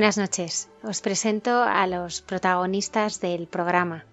Buenas 0.00 0.16
noches. 0.16 0.70
Os 0.82 1.02
presento 1.02 1.62
a 1.62 1.86
los 1.86 2.22
protagonistas 2.22 3.20
del 3.20 3.46
programa. 3.46 4.06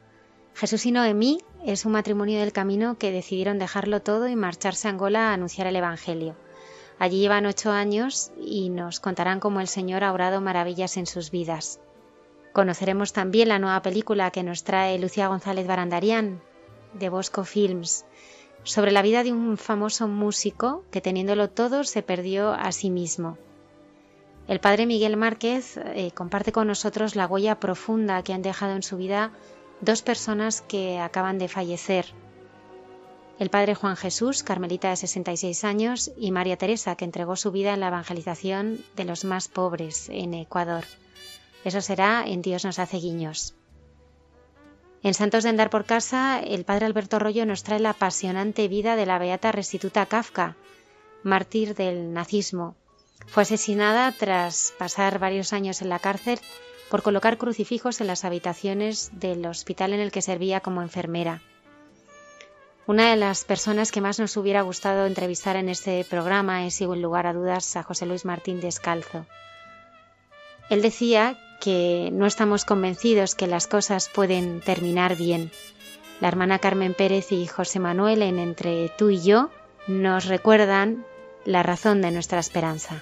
Jesús 0.54 0.86
y 0.86 0.92
Noemí 0.92 1.40
es 1.66 1.86
un 1.86 1.94
matrimonio 1.94 2.42
del 2.42 2.52
camino 2.52 2.98
que 2.98 3.14
decidieron 3.14 3.58
dejarlo 3.58 4.02
todo 4.02 4.28
y 4.28 4.36
marcharse 4.36 4.90
a 4.90 4.92
Angola 4.92 5.30
a 5.30 5.34
anunciar 5.34 5.66
el 5.66 5.78
Evangelio. 5.78 6.36
Allí 7.00 7.20
llevan 7.22 7.46
ocho 7.46 7.72
años 7.72 8.34
y 8.38 8.70
nos 8.70 9.00
contarán 9.00 9.40
cómo 9.40 9.62
el 9.62 9.70
Señor 9.70 10.04
ha 10.04 10.12
obrado 10.12 10.42
maravillas 10.42 10.98
en 10.98 11.06
sus 11.06 11.32
vidas. 11.32 11.80
Conoceremos 12.52 13.14
también 13.14 13.48
la 13.48 13.58
nueva 13.58 13.82
película 13.82 14.30
que 14.32 14.44
nos 14.44 14.66
trae 14.66 15.00
Lucía 15.00 15.30
González 15.30 15.68
Barandarián, 15.68 16.42
de 16.96 17.08
Bosco 17.08 17.46
Films, 17.46 18.04
sobre 18.64 18.92
la 18.92 19.04
vida 19.04 19.24
de 19.24 19.32
un 19.32 19.56
famoso 19.56 20.10
músico 20.10 20.84
que 20.92 21.00
teniéndolo 21.00 21.50
todo 21.50 21.86
se 21.86 22.04
perdió 22.04 22.52
a 22.52 22.74
sí 22.74 22.90
mismo. 22.90 23.38
El 24.48 24.62
padre 24.62 24.86
Miguel 24.86 25.17
Márquez 25.17 25.76
eh, 25.78 26.12
comparte 26.14 26.53
con 26.53 26.67
nosotros 26.67 27.17
la 27.17 27.28
huella 27.28 27.59
profunda 27.59 28.23
que 28.23 28.31
han 28.31 28.42
dejado 28.42 28.76
en 28.76 28.84
su 28.84 28.95
vida 28.95 29.31
dos 29.81 30.02
personas 30.02 30.62
que 30.62 31.00
acaban 31.00 31.38
de 31.38 31.50
fallecer. 31.50 32.06
El 33.40 33.50
padre 33.50 33.75
Juan 33.75 33.98
Jesús, 33.98 34.44
carmelita 34.44 34.90
de 34.90 34.95
66 34.95 35.64
años, 35.66 36.12
y 36.18 36.31
María 36.31 36.58
Teresa, 36.58 36.95
que 36.95 37.06
entregó 37.06 37.36
su 37.36 37.52
vida 37.52 37.73
en 37.73 37.81
la 37.81 37.90
evangelización 37.90 38.84
de 38.95 39.03
los 39.03 39.25
más 39.25 39.50
pobres 39.50 40.08
en 40.09 40.34
Ecuador. 40.34 40.86
Eso 41.66 41.81
será 41.81 42.23
en 42.25 42.42
Dios 42.42 42.64
nos 42.64 42.80
hace 42.80 42.98
guiños. 42.98 43.53
En 45.03 45.14
Santos 45.14 45.44
de 45.44 45.50
Andar 45.50 45.70
por 45.70 45.86
Casa, 45.86 46.40
el 46.40 46.64
padre 46.64 46.85
Alberto 46.85 47.19
Rollo 47.19 47.46
nos 47.46 47.64
trae 47.64 47.79
la 47.79 47.91
apasionante 47.91 48.68
vida 48.69 48.96
de 48.96 49.06
la 49.06 49.19
beata 49.19 49.52
restituta 49.52 50.06
Kafka, 50.06 50.56
mártir 51.22 51.75
del 51.75 52.14
nazismo, 52.14 52.75
fue 53.25 53.44
asesinada 53.44 54.11
tras 54.11 54.73
pasar 54.78 55.19
varios 55.19 55.53
años 55.53 55.81
en 55.81 55.89
la 55.89 56.00
cárcel 56.00 56.39
por 56.89 57.03
colocar 57.03 57.38
crucifijos 57.38 58.00
en 58.01 58.07
las 58.07 58.23
habitaciones 58.23 59.09
del 59.13 59.45
hospital 59.45 59.94
en 59.94 60.00
el 60.00 60.11
que 60.11 60.22
servía 60.22 60.61
como 60.61 60.81
enfermera. 60.81 61.41
Una 62.85 63.09
de 63.09 63.17
las 63.17 63.44
personas 63.44 63.91
que 63.91 64.00
más 64.00 64.17
nos 64.17 64.38
hubiera 64.38 64.61
gustado 64.61 65.05
entrevistar 65.05 65.57
en 65.57 65.67
este 65.67 66.05
programa 66.05 66.66
es, 66.66 66.75
sin 66.75 67.01
lugar 67.01 67.28
a 67.28 67.33
dudas, 67.33 67.75
a 67.75 67.83
José 67.83 68.05
Luis 68.05 68.23
Martín 68.23 68.61
Descalzo. 68.61 69.25
Él 70.69 70.81
decía 70.81 71.38
que 71.59 72.09
no 72.13 72.25
estamos 72.25 72.63
convencidos 72.63 73.35
que 73.35 73.47
las 73.47 73.67
cosas 73.67 74.07
pueden 74.07 74.61
terminar 74.61 75.17
bien. 75.17 75.51
La 76.22 76.29
hermana 76.29 76.59
Carmen 76.59 76.94
Pérez 76.94 77.34
y 77.34 77.45
José 77.45 77.79
Manuel 77.79 78.22
en 78.22 78.39
Entre 78.39 78.89
tú 78.97 79.09
y 79.09 79.22
yo 79.22 79.49
nos 79.88 80.25
recuerdan 80.25 81.05
la 81.47 81.63
razón 81.63 82.02
de 82.02 82.12
nuestra 82.12 82.40
esperanza. 82.40 83.02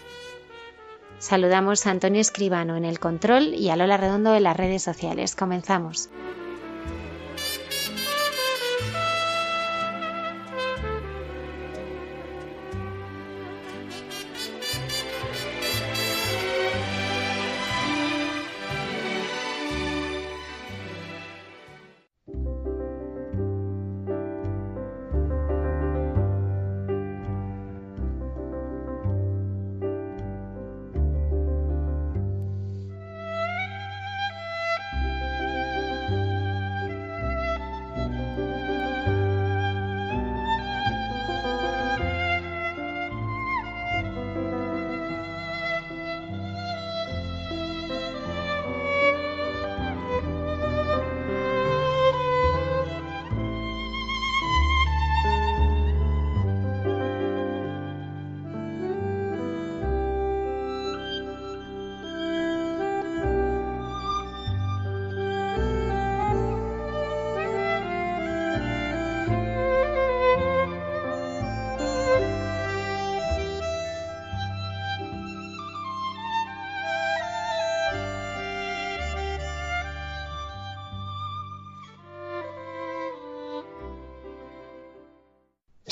Saludamos 1.18 1.88
a 1.88 1.90
Antonio 1.90 2.22
Escribano 2.22 2.78
en 2.78 2.86
el 2.86 3.00
control 3.00 3.56
y 3.56 3.72
a 3.72 3.76
Lola 3.76 3.98
Redondo 3.98 4.36
en 4.36 4.44
las 4.44 4.56
redes 4.56 4.84
sociales. 4.84 5.36
Comenzamos. 5.36 6.10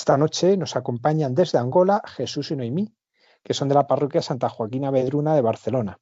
Esta 0.04 0.18
noche 0.18 0.58
nos 0.58 0.76
acompañan 0.76 1.34
desde 1.34 1.60
Angola 1.60 2.02
Jesús 2.06 2.52
y 2.52 2.58
Noemí, 2.58 2.94
que 3.42 3.54
son 3.54 3.70
de 3.70 3.76
la 3.76 3.88
parroquia 3.88 4.22
Santa 4.22 4.50
Joaquina 4.50 4.92
Vedruna 4.92 5.34
de 5.34 5.42
Barcelona. 5.42 5.98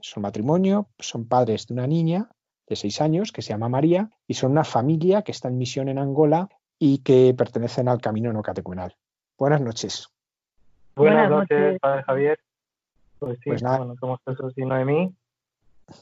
Son 0.00 0.22
matrimonio, 0.22 0.88
son 0.98 1.28
padres 1.28 1.66
de 1.66 1.74
una 1.74 1.86
niña 1.86 2.30
de 2.66 2.74
seis 2.74 3.02
años 3.02 3.32
que 3.32 3.42
se 3.42 3.50
llama 3.50 3.68
María 3.68 4.08
y 4.26 4.32
son 4.32 4.52
una 4.52 4.64
familia 4.64 5.20
que 5.20 5.32
está 5.32 5.48
en 5.48 5.58
misión 5.58 5.90
en 5.90 5.98
Angola 5.98 6.48
y 6.78 7.02
que 7.02 7.34
pertenecen 7.36 7.86
al 7.86 8.00
Camino 8.00 8.32
No 8.32 8.40
Catecumenal. 8.40 8.96
Buenas 9.36 9.60
noches. 9.60 10.08
Buenas, 10.96 11.28
noches, 11.28 11.78
Padre 11.80 12.02
Javier. 12.04 12.38
Pues 13.18 13.36
sí, 13.40 13.50
pues 13.50 13.62
bueno, 13.62 13.94
somos 14.00 14.20
Jesús 14.26 14.54
y 14.56 14.64
Noemí 14.64 15.14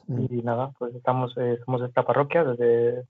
mm. 0.06 0.26
y 0.30 0.42
nada, 0.42 0.70
pues 0.78 0.94
estamos, 0.94 1.36
eh, 1.38 1.58
somos 1.64 1.80
de 1.80 1.88
esta 1.88 2.04
parroquia, 2.04 2.44
desde, 2.44 3.04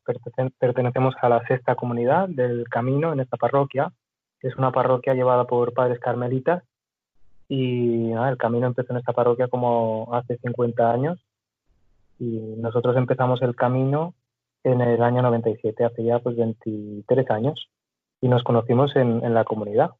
pertenecemos 0.59 1.15
a 1.21 1.29
la 1.29 1.47
sexta 1.47 1.75
comunidad 1.75 2.31
del 2.31 2.67
camino 2.71 3.13
en 3.13 3.21
esta 3.21 3.37
parroquia 3.37 3.93
es 4.43 4.57
una 4.57 4.73
parroquia 4.73 5.15
llevada 5.15 5.45
por 5.45 5.73
padres 5.73 6.01
carmelitas 6.01 6.65
y 7.49 8.11
el 8.11 8.37
camino 8.37 8.67
empezó 8.67 8.93
en 8.93 8.99
esta 8.99 9.13
parroquia 9.13 9.49
como 9.49 10.09
hace 10.13 10.39
50 10.39 10.91
años 10.91 11.25
y 12.19 12.55
nosotros 12.59 12.97
empezamos 12.97 13.43
el 13.43 13.55
camino 13.55 14.15
en 14.65 14.81
el 14.81 15.03
año 15.03 15.23
97, 15.23 15.85
hace 15.85 16.05
ya 16.05 16.19
pues 16.19 16.37
23 16.37 17.31
años 17.31 17.69
y 18.21 18.29
nos 18.29 18.45
conocimos 18.45 18.95
en, 18.97 19.35
la 19.35 19.45
comunidad, 19.45 19.91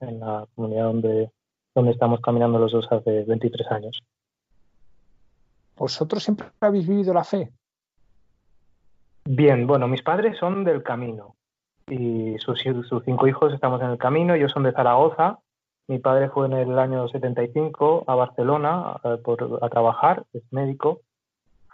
en 0.00 0.20
la 0.20 0.46
comunidad 0.54 0.84
donde, 0.84 1.30
donde 1.74 1.92
estamos 1.92 2.20
caminando 2.20 2.58
los 2.58 2.72
dos 2.72 2.86
hace 2.90 3.24
23 3.24 3.70
años. 3.70 4.02
¿Vosotros 5.76 6.22
siempre 6.22 6.48
habéis 6.60 6.88
vivido 6.88 7.14
la 7.14 7.24
fe? 7.24 7.50
Bien, 9.24 9.66
bueno, 9.66 9.86
mis 9.86 10.02
padres 10.02 10.36
son 10.38 10.64
del 10.64 10.82
camino 10.82 11.36
y 11.90 12.38
sus, 12.38 12.60
sus 12.60 13.04
cinco 13.04 13.26
hijos 13.26 13.52
estamos 13.52 13.82
en 13.82 13.90
el 13.90 13.98
camino. 13.98 14.34
Ellos 14.34 14.52
son 14.52 14.62
de 14.62 14.72
Zaragoza. 14.72 15.38
Mi 15.88 15.98
padre 15.98 16.30
fue 16.30 16.46
en 16.46 16.52
el 16.52 16.78
año 16.78 17.08
75 17.08 18.04
a 18.06 18.14
Barcelona 18.14 18.92
a, 19.02 19.16
por, 19.16 19.58
a 19.60 19.68
trabajar, 19.68 20.24
es 20.32 20.42
médico. 20.52 21.00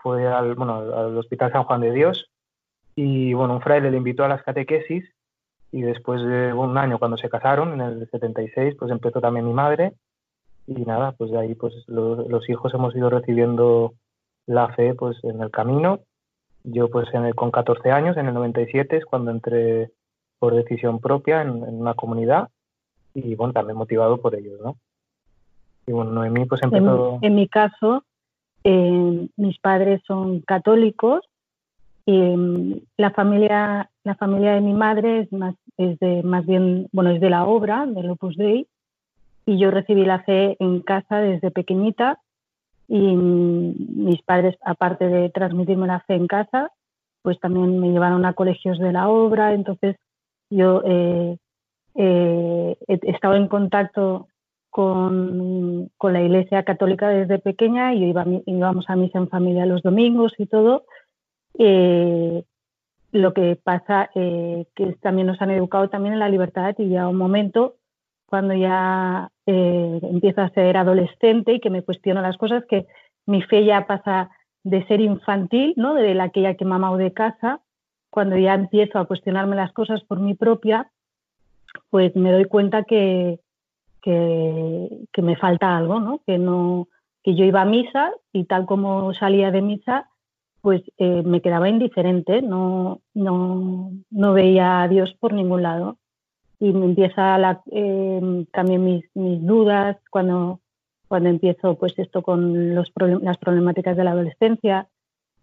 Fue 0.02 0.26
al, 0.26 0.54
bueno, 0.54 0.76
al 0.76 1.18
Hospital 1.18 1.52
San 1.52 1.64
Juan 1.64 1.82
de 1.82 1.92
Dios 1.92 2.30
y 2.94 3.34
bueno, 3.34 3.54
un 3.54 3.60
fraile 3.60 3.90
le 3.90 3.98
invitó 3.98 4.24
a 4.24 4.28
las 4.28 4.42
catequesis 4.42 5.04
y 5.70 5.82
después 5.82 6.22
de 6.22 6.54
un 6.54 6.78
año 6.78 6.98
cuando 6.98 7.18
se 7.18 7.28
casaron, 7.28 7.74
en 7.74 7.80
el 7.82 8.08
76, 8.10 8.76
pues 8.78 8.90
empezó 8.90 9.20
también 9.20 9.46
mi 9.46 9.52
madre 9.52 9.92
y 10.66 10.84
nada, 10.86 11.12
pues 11.12 11.30
de 11.30 11.38
ahí 11.38 11.54
pues 11.54 11.74
los 11.86 12.48
hijos 12.48 12.72
hemos 12.72 12.96
ido 12.96 13.10
recibiendo 13.10 13.92
la 14.46 14.68
fe 14.74 14.94
pues 14.94 15.22
en 15.24 15.42
el 15.42 15.50
camino. 15.50 16.00
Yo 16.64 16.88
pues 16.88 17.06
en 17.12 17.26
el, 17.26 17.34
con 17.34 17.50
14 17.50 17.90
años, 17.90 18.16
en 18.16 18.26
el 18.26 18.34
97 18.34 18.96
es 18.96 19.04
cuando 19.04 19.30
entré 19.30 19.90
por 20.46 20.54
decisión 20.54 21.00
propia 21.00 21.42
en, 21.42 21.50
una 21.50 21.94
comunidad 21.94 22.50
y 23.14 23.34
bueno, 23.34 23.52
también 23.52 23.76
motivado 23.76 24.18
por 24.18 24.36
ellos, 24.36 24.60
¿no? 24.60 24.76
Y 25.88 25.90
bueno, 25.90 26.12
Noemí 26.12 26.44
pues 26.44 26.62
empezó... 26.62 27.18
En, 27.20 27.34
mi 27.34 27.48
caso, 27.48 28.04
eh, 28.62 29.26
mis 29.36 29.58
padres 29.58 30.02
son 30.06 30.42
católicos 30.42 31.24
y 32.04 32.12
mm, 32.12 32.80
la 32.96 33.10
familia, 33.10 33.90
la 34.04 34.14
familia 34.14 34.52
de 34.52 34.60
mi 34.60 34.72
madre 34.72 35.22
es 35.22 35.32
más, 35.32 35.56
es 35.78 35.98
de, 35.98 36.22
más 36.22 36.46
bien, 36.46 36.86
bueno, 36.92 37.10
es 37.10 37.20
de 37.20 37.30
la 37.30 37.44
obra, 37.44 37.84
del 37.84 38.10
Opus 38.10 38.36
Dei, 38.36 38.68
y 39.46 39.58
yo 39.58 39.72
recibí 39.72 40.04
la 40.04 40.22
fe 40.22 40.56
en 40.60 40.80
casa 40.80 41.18
desde 41.18 41.50
pequeñita 41.50 42.20
y 42.86 43.00
mm, 43.00 44.04
mis 44.06 44.22
padres, 44.22 44.56
aparte 44.64 45.08
de 45.08 45.28
transmitirme 45.28 45.88
la 45.88 45.98
fe 46.02 46.14
en 46.14 46.28
casa, 46.28 46.70
pues 47.22 47.40
también 47.40 47.80
me 47.80 47.90
llevaron 47.90 48.24
a 48.24 48.34
colegios 48.34 48.78
de 48.78 48.92
la 48.92 49.08
obra, 49.08 49.52
entonces 49.52 49.96
yo 50.50 50.82
eh, 50.84 51.36
eh, 51.94 52.76
he 52.86 53.10
estado 53.10 53.34
en 53.34 53.48
contacto 53.48 54.28
con, 54.70 55.90
la 56.00 56.22
Iglesia 56.22 56.62
Católica 56.64 57.08
desde 57.08 57.38
pequeña 57.38 57.94
y 57.94 58.04
iba, 58.04 58.24
íbamos 58.46 58.88
a 58.88 58.96
misa 58.96 59.18
en 59.18 59.28
familia 59.28 59.66
los 59.66 59.82
domingos 59.82 60.34
y 60.38 60.46
todo. 60.46 60.84
Eh, 61.58 62.44
lo 63.12 63.32
que 63.32 63.56
pasa 63.56 64.10
es 64.14 64.66
que 64.74 64.92
también 65.00 65.26
nos 65.26 65.40
han 65.40 65.50
educado 65.50 65.88
también 65.88 66.14
en 66.14 66.20
la 66.20 66.28
libertad 66.28 66.74
y 66.78 66.90
ya 66.90 67.08
un 67.08 67.16
momento 67.16 67.76
cuando 68.26 68.54
ya 68.54 69.30
empiezo 69.46 70.42
a 70.42 70.50
ser 70.50 70.76
adolescente 70.76 71.52
y 71.52 71.60
que 71.60 71.70
me 71.70 71.82
cuestiono 71.82 72.20
las 72.20 72.36
cosas, 72.36 72.64
que 72.68 72.86
mi 73.24 73.40
fe 73.42 73.64
ya 73.64 73.86
pasa 73.86 74.30
de 74.64 74.84
ser 74.86 75.00
infantil, 75.00 75.74
¿no? 75.76 75.94
de 75.94 76.12
la 76.14 76.24
aquella 76.24 76.54
que 76.54 76.64
mamá 76.64 76.96
de 76.96 77.12
casa, 77.12 77.60
cuando 78.10 78.36
ya 78.36 78.54
empiezo 78.54 78.98
a 78.98 79.06
cuestionarme 79.06 79.56
las 79.56 79.72
cosas 79.72 80.02
por 80.04 80.20
mi 80.20 80.34
propia, 80.34 80.90
pues 81.90 82.14
me 82.16 82.32
doy 82.32 82.46
cuenta 82.46 82.84
que, 82.84 83.40
que, 84.02 85.22
me 85.22 85.36
falta 85.36 85.76
algo, 85.76 86.00
¿no? 86.00 86.20
Que, 86.26 86.38
no, 86.38 86.88
que 87.22 87.34
yo 87.34 87.44
iba 87.44 87.62
a 87.62 87.66
misa 87.66 88.12
y 88.32 88.44
tal 88.44 88.66
como 88.66 89.12
salía 89.14 89.50
de 89.50 89.62
misa, 89.62 90.08
pues 90.60 90.82
eh, 90.98 91.22
me 91.24 91.40
quedaba 91.40 91.68
indiferente, 91.68 92.42
no, 92.42 93.00
no, 93.14 93.92
no, 94.10 94.32
veía 94.32 94.82
a 94.82 94.88
Dios 94.88 95.14
por 95.18 95.32
ningún 95.32 95.62
lado. 95.62 95.98
Y 96.58 96.72
me 96.72 96.86
empieza 96.86 97.36
la, 97.38 97.62
eh, 97.70 98.46
también 98.52 98.84
mis, 98.84 99.04
mis, 99.14 99.44
dudas 99.44 99.98
cuando, 100.10 100.60
cuando 101.08 101.28
empiezo 101.28 101.76
pues 101.76 101.92
esto 101.98 102.22
con 102.22 102.74
los 102.74 102.90
las 103.20 103.36
problemáticas 103.38 103.96
de 103.96 104.04
la 104.04 104.12
adolescencia, 104.12 104.88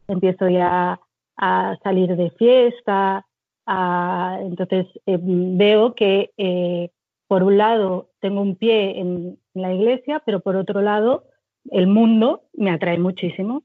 empiezo 0.07 0.49
ya 0.49 0.99
a 1.37 1.77
salir 1.83 2.15
de 2.15 2.31
fiesta. 2.31 3.25
entonces 3.67 4.87
eh, 5.05 5.17
veo 5.21 5.95
que 5.95 6.31
eh, 6.37 6.89
por 7.27 7.43
un 7.43 7.57
lado 7.57 8.09
tengo 8.19 8.41
un 8.41 8.55
pie 8.55 8.99
en, 8.99 9.39
la 9.55 9.71
iglesia, 9.71 10.19
pero 10.25 10.39
por 10.39 10.55
otro 10.55 10.81
lado 10.81 11.25
el 11.69 11.85
mundo 11.85 12.41
me 12.53 12.71
atrae 12.71 12.97
muchísimo. 12.97 13.63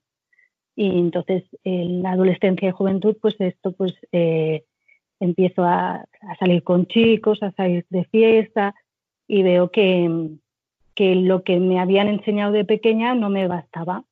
Y 0.77 0.99
entonces 0.99 1.45
en 1.65 2.03
la 2.03 2.13
adolescencia 2.13 2.69
y 2.69 2.73
juventud, 2.73 3.17
pues 3.21 3.35
esto 3.39 3.73
pues 3.73 3.95
eh, 4.13 4.65
empiezo 5.19 5.65
a, 5.65 6.05
salir 6.39 6.63
con 6.63 6.87
chicos, 6.87 7.43
a 7.43 7.53
salir 7.53 7.87
de 7.89 8.05
fiesta 8.05 8.75
y 9.27 9.43
veo 9.43 9.71
que, 9.71 10.29
que 10.95 11.15
lo 11.15 11.43
que 11.43 11.59
me 11.59 11.81
habían 11.81 12.09
enseñado 12.09 12.53
de 12.53 12.65
pequeña 12.65 13.15
no 13.15 13.31
me 13.31 13.49
bastaba. 13.49 14.05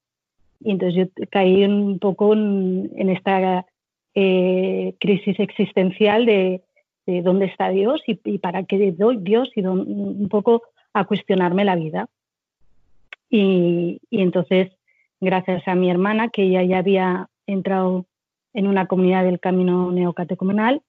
Y 0.60 0.72
entonces 0.72 1.08
yo 1.16 1.26
caí 1.30 1.64
un 1.64 1.98
poco 1.98 2.32
en, 2.32 3.08
esta 3.08 3.66
eh, 4.14 4.94
crisis 4.98 5.38
existencial 5.40 6.26
de, 6.26 6.62
dónde 7.06 7.46
está 7.46 7.68
Dios 7.68 8.02
y, 8.06 8.38
para 8.38 8.64
qué 8.64 8.92
doy 8.92 9.18
Dios 9.18 9.48
y 9.54 9.64
un 9.64 10.28
poco 10.28 10.62
a 10.92 11.04
cuestionarme 11.04 11.64
la 11.64 11.76
vida. 11.76 12.08
Y, 13.30 14.00
entonces, 14.10 14.72
gracias 15.20 15.66
a 15.66 15.74
mi 15.74 15.90
hermana, 15.90 16.28
que 16.28 16.42
ella 16.44 16.62
ya 16.62 16.78
había 16.78 17.28
entrado 17.46 18.06
en 18.54 18.66
una 18.66 18.86
comunidad 18.86 19.24
del 19.24 19.40
camino 19.40 19.90
neocatecumenal, 19.92 20.82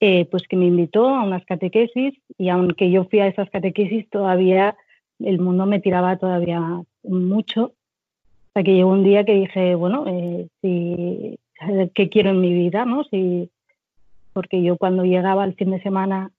eh, 0.00 0.26
pues 0.30 0.44
que 0.48 0.56
me 0.56 0.66
invitó 0.66 1.08
a 1.08 1.22
unas 1.22 1.44
catequesis 1.44 2.14
y 2.38 2.48
aunque 2.48 2.90
yo 2.90 3.04
fui 3.04 3.20
a 3.20 3.26
esas 3.26 3.50
catequesis, 3.50 4.08
todavía 4.10 4.76
el 5.20 5.38
mundo 5.38 5.66
me 5.66 5.80
tiraba 5.80 6.16
todavía 6.16 6.82
mucho 7.04 7.74
hasta 8.52 8.64
que 8.64 8.74
llegó 8.74 8.90
un 8.90 9.02
día 9.02 9.24
que 9.24 9.32
dije, 9.32 9.74
bueno, 9.74 10.04
eh, 10.06 10.46
si, 10.60 11.38
¿qué 11.94 12.10
quiero 12.10 12.30
en 12.30 12.42
mi 12.42 12.52
vida? 12.52 12.84
¿no? 12.84 13.02
Porque 14.34 14.62
yo 14.62 14.76
cuando 14.76 15.04
llegaba 15.04 15.46
el 15.46 15.54
fin 15.54 15.70
de 15.70 15.80
semana 15.80 16.30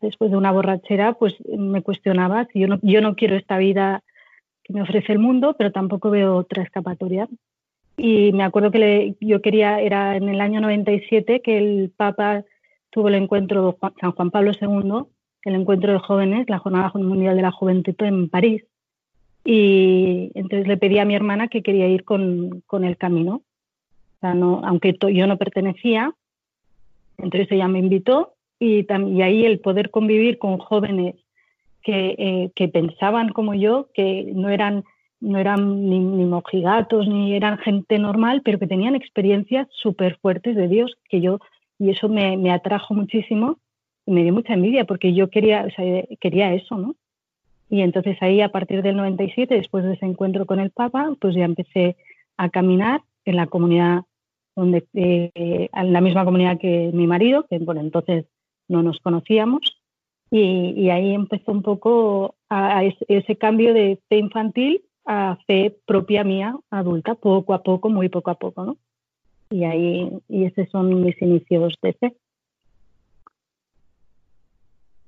después 0.00 0.30
de 0.30 0.36
una 0.36 0.52
borrachera, 0.52 1.14
pues 1.14 1.34
me 1.48 1.82
cuestionaba 1.82 2.46
si 2.52 2.60
yo 2.60 2.68
no, 2.68 2.78
yo 2.82 3.00
no 3.00 3.16
quiero 3.16 3.34
esta 3.34 3.58
vida 3.58 4.04
que 4.62 4.74
me 4.74 4.82
ofrece 4.82 5.12
el 5.12 5.18
mundo, 5.18 5.56
pero 5.58 5.72
tampoco 5.72 6.08
veo 6.10 6.36
otra 6.36 6.62
escapatoria. 6.62 7.26
Y 7.96 8.30
me 8.32 8.44
acuerdo 8.44 8.70
que 8.70 9.16
yo 9.20 9.42
quería, 9.42 9.80
era 9.80 10.16
en 10.16 10.28
el 10.28 10.40
año 10.40 10.60
97 10.60 11.42
que 11.42 11.58
el 11.58 11.90
Papa 11.96 12.44
tuvo 12.90 13.08
el 13.08 13.16
encuentro 13.16 13.76
San 14.00 14.12
Juan 14.12 14.30
Pablo 14.30 14.52
II, 14.52 15.02
el 15.42 15.54
encuentro 15.56 15.92
de 15.92 15.98
jóvenes, 15.98 16.48
la 16.48 16.58
Jornada 16.58 16.92
Mundial 16.94 17.34
de 17.34 17.42
la 17.42 17.50
Juventud 17.50 17.94
en 17.98 18.28
París. 18.28 18.62
Y 19.48 20.32
entonces 20.34 20.66
le 20.66 20.76
pedí 20.76 20.98
a 20.98 21.04
mi 21.04 21.14
hermana 21.14 21.46
que 21.46 21.62
quería 21.62 21.86
ir 21.86 22.02
con, 22.02 22.62
con 22.66 22.84
el 22.84 22.96
camino. 22.96 23.42
O 24.16 24.20
sea, 24.20 24.34
no, 24.34 24.60
aunque 24.64 24.96
yo 25.14 25.26
no 25.28 25.38
pertenecía, 25.38 26.12
entonces 27.18 27.50
ella 27.52 27.68
me 27.68 27.78
invitó 27.78 28.34
y, 28.58 28.84
y 28.88 29.22
ahí 29.22 29.44
el 29.44 29.60
poder 29.60 29.90
convivir 29.90 30.38
con 30.38 30.58
jóvenes 30.58 31.14
que, 31.82 32.16
eh, 32.18 32.50
que, 32.56 32.66
pensaban 32.66 33.28
como 33.28 33.54
yo, 33.54 33.88
que 33.94 34.32
no 34.34 34.48
eran, 34.48 34.82
no 35.20 35.38
eran 35.38 35.88
ni, 35.88 36.00
mojigatos, 36.00 37.06
ni 37.06 37.34
eran 37.34 37.58
gente 37.58 38.00
normal, 38.00 38.42
pero 38.44 38.58
que 38.58 38.66
tenían 38.66 38.96
experiencias 38.96 39.68
súper 39.70 40.18
fuertes 40.18 40.56
de 40.56 40.66
Dios, 40.66 40.96
que 41.08 41.20
yo, 41.20 41.38
y 41.78 41.90
eso 41.90 42.08
me, 42.08 42.36
me, 42.36 42.50
atrajo 42.50 42.94
muchísimo 42.94 43.58
y 44.06 44.10
me 44.10 44.24
dio 44.24 44.32
mucha 44.32 44.54
envidia 44.54 44.84
porque 44.84 45.14
yo 45.14 45.30
quería, 45.30 45.64
o 45.64 45.70
sea, 45.70 46.02
quería 46.18 46.52
eso, 46.52 46.76
¿no? 46.76 46.96
Y 47.68 47.80
entonces 47.80 48.16
ahí 48.20 48.40
a 48.40 48.50
partir 48.50 48.82
del 48.82 48.96
97, 48.96 49.54
después 49.54 49.84
de 49.84 49.94
ese 49.94 50.06
encuentro 50.06 50.46
con 50.46 50.60
el 50.60 50.70
Papa, 50.70 51.14
pues 51.20 51.34
ya 51.34 51.44
empecé 51.44 51.96
a 52.36 52.48
caminar 52.48 53.02
en 53.24 53.36
la 53.36 53.46
comunidad 53.46 54.02
donde 54.54 54.86
eh, 54.94 55.68
en 55.72 55.92
la 55.92 56.00
misma 56.00 56.24
comunidad 56.24 56.58
que 56.58 56.90
mi 56.94 57.06
marido, 57.06 57.46
que 57.48 57.58
bueno, 57.58 57.80
entonces 57.80 58.24
no 58.68 58.82
nos 58.82 59.00
conocíamos, 59.00 59.76
y, 60.30 60.90
ahí 60.90 61.12
empezó 61.12 61.52
un 61.52 61.62
poco 61.62 62.34
a, 62.48 62.82
ese, 62.84 63.36
cambio 63.36 63.72
de 63.72 64.00
fe 64.08 64.18
infantil 64.18 64.82
a 65.04 65.38
fe 65.46 65.78
propia 65.86 66.24
mía, 66.24 66.58
adulta, 66.70 67.14
poco 67.14 67.54
a 67.54 67.62
poco, 67.62 67.88
muy 67.90 68.08
poco 68.08 68.30
a 68.30 68.34
poco, 68.34 68.64
¿no? 68.64 68.76
Y 69.50 69.62
ahí, 69.62 70.10
y 70.28 70.44
esos 70.46 70.68
son 70.70 71.00
mis 71.00 71.20
inicios 71.22 71.74
de 71.80 71.92
fe. 71.92 72.16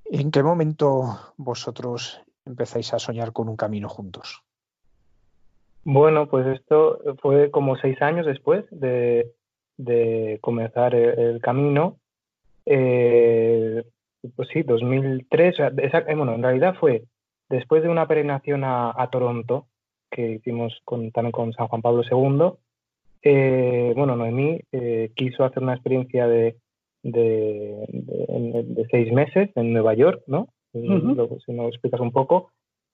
¿En 0.05 0.31
qué 0.31 0.43
momento 0.45 1.19
vosotros 1.37 2.23
empezáis 2.49 2.93
a 2.95 2.99
soñar 2.99 3.33
con 3.33 3.49
un 3.49 3.57
camino 3.57 3.89
juntos? 3.89 4.43
Bueno, 5.85 6.29
pues 6.29 6.47
esto 6.47 7.01
fue 7.23 7.51
como 7.51 7.77
seis 7.77 8.01
años 8.03 8.27
después 8.27 8.65
de, 8.71 9.33
comenzar 10.41 10.95
el, 10.95 11.41
camino. 11.41 11.97
Eh, 12.67 13.83
pues 14.37 14.49
sí, 14.53 14.63
2003, 14.63 15.57
eh, 15.61 16.15
bueno, 16.15 16.35
en 16.35 16.43
realidad 16.43 16.75
fue 16.79 17.05
después 17.49 17.83
de 17.83 17.89
una 17.89 18.07
peregrinación 18.07 18.65
a, 18.65 19.09
Toronto 19.11 19.67
que 20.11 20.33
hicimos 20.33 20.79
con, 20.85 21.11
también 21.13 21.33
con 21.33 21.53
San 21.55 21.69
Juan 21.69 21.81
Pablo 21.81 22.03
II. 22.03 22.53
Eh, 23.23 23.93
bueno, 23.97 24.17
Noemí 24.17 24.61
quiso 25.15 25.45
hacer 25.45 25.63
una 25.63 25.75
experiencia 25.75 26.27
de, 26.27 26.57
de, 27.03 28.87
seis 28.91 29.13
meses 29.13 29.51
en 29.55 29.73
Nueva 29.73 29.95
York, 29.95 30.23
¿no? 30.27 30.49
Si 30.73 31.53
nos 31.53 31.69
explicas 31.69 32.01
un 32.01 32.13
poco. 32.13 32.51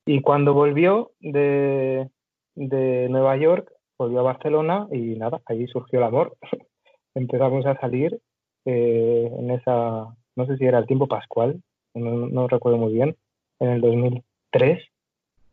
Y 0.07 0.21
cuando 0.21 0.52
volvió 0.52 1.12
de, 1.21 2.09
de 2.54 3.09
Nueva 3.09 3.37
York, 3.37 3.73
volvió 3.99 4.21
a 4.21 4.25
Barcelona 4.25 4.87
y 4.93 5.16
nada, 5.16 5.40
allí 5.47 5.66
surgió 5.66 5.99
el 5.99 6.04
amor. 6.04 6.37
Empezamos 7.14 7.64
a 7.66 7.78
salir 7.78 8.21
eh, 8.64 9.31
en 9.38 9.50
esa, 9.50 10.14
no 10.37 10.47
sé 10.47 10.57
si 10.57 10.64
era 10.64 10.78
el 10.78 10.87
tiempo 10.87 11.07
pascual, 11.07 11.62
no, 11.95 12.28
no 12.28 12.49
recuerdo 12.49 12.78
muy 12.78 12.93
bien, 12.93 13.16
en 13.61 13.71
el 13.71 13.81
2003. 13.81 14.83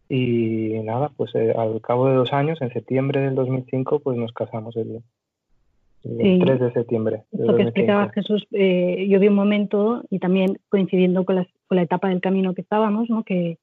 Y 0.09 0.79
nada, 0.83 1.11
pues 1.15 1.33
eh, 1.35 1.53
al 1.55 1.79
cabo 1.81 2.07
de 2.07 2.15
dos 2.15 2.33
años, 2.33 2.61
en 2.61 2.73
septiembre 2.73 3.21
del 3.21 3.35
2005, 3.35 3.99
pues 3.99 4.17
nos 4.17 4.33
casamos 4.33 4.75
el, 4.75 5.01
el 6.03 6.39
3 6.39 6.59
de 6.59 6.73
septiembre. 6.73 7.23
Lo 7.31 7.55
que 7.55 7.63
explicaba 7.63 8.09
Jesús, 8.09 8.45
eh, 8.51 9.07
yo 9.09 9.19
vi 9.19 9.27
un 9.27 9.35
momento 9.35 10.03
y 10.09 10.19
también 10.19 10.57
coincidiendo 10.69 11.25
con 11.25 11.35
la, 11.35 11.47
con 11.67 11.75
la, 11.75 11.83
etapa 11.83 12.09
del 12.09 12.21
camino 12.21 12.53
que 12.53 12.61
estábamos, 12.61 13.09
¿no? 13.09 13.23
que, 13.23 13.57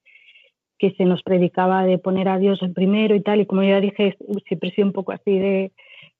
que 0.78 0.92
se 0.92 1.04
nos 1.04 1.22
predicaba 1.22 1.84
de 1.84 1.98
poner 1.98 2.28
a 2.28 2.38
Dios 2.38 2.62
en 2.62 2.74
primero 2.74 3.14
y 3.14 3.22
tal, 3.22 3.40
y 3.40 3.46
como 3.46 3.62
ya 3.62 3.80
dije, 3.80 4.16
siempre 4.46 4.70
he 4.70 4.72
sido 4.72 4.86
un 4.86 4.92
poco 4.92 5.12
así 5.12 5.38
de, 5.38 5.72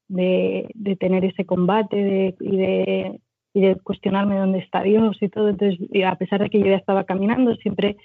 de, 0.07 0.95
tener 0.99 1.23
ese 1.23 1.45
combate 1.45 2.35
y, 2.39 2.57
de, 2.57 3.19
y 3.53 3.61
de 3.61 3.75
cuestionarme 3.75 4.37
dónde 4.37 4.59
está 4.59 4.83
Dios 4.83 5.17
y 5.21 5.29
todo, 5.29 5.49
entonces 5.49 5.79
a 6.05 6.15
pesar 6.15 6.41
de 6.41 6.49
que 6.49 6.59
yo 6.59 6.65
ya 6.65 6.75
estaba 6.75 7.05
caminando, 7.05 7.55
siempre 7.55 7.95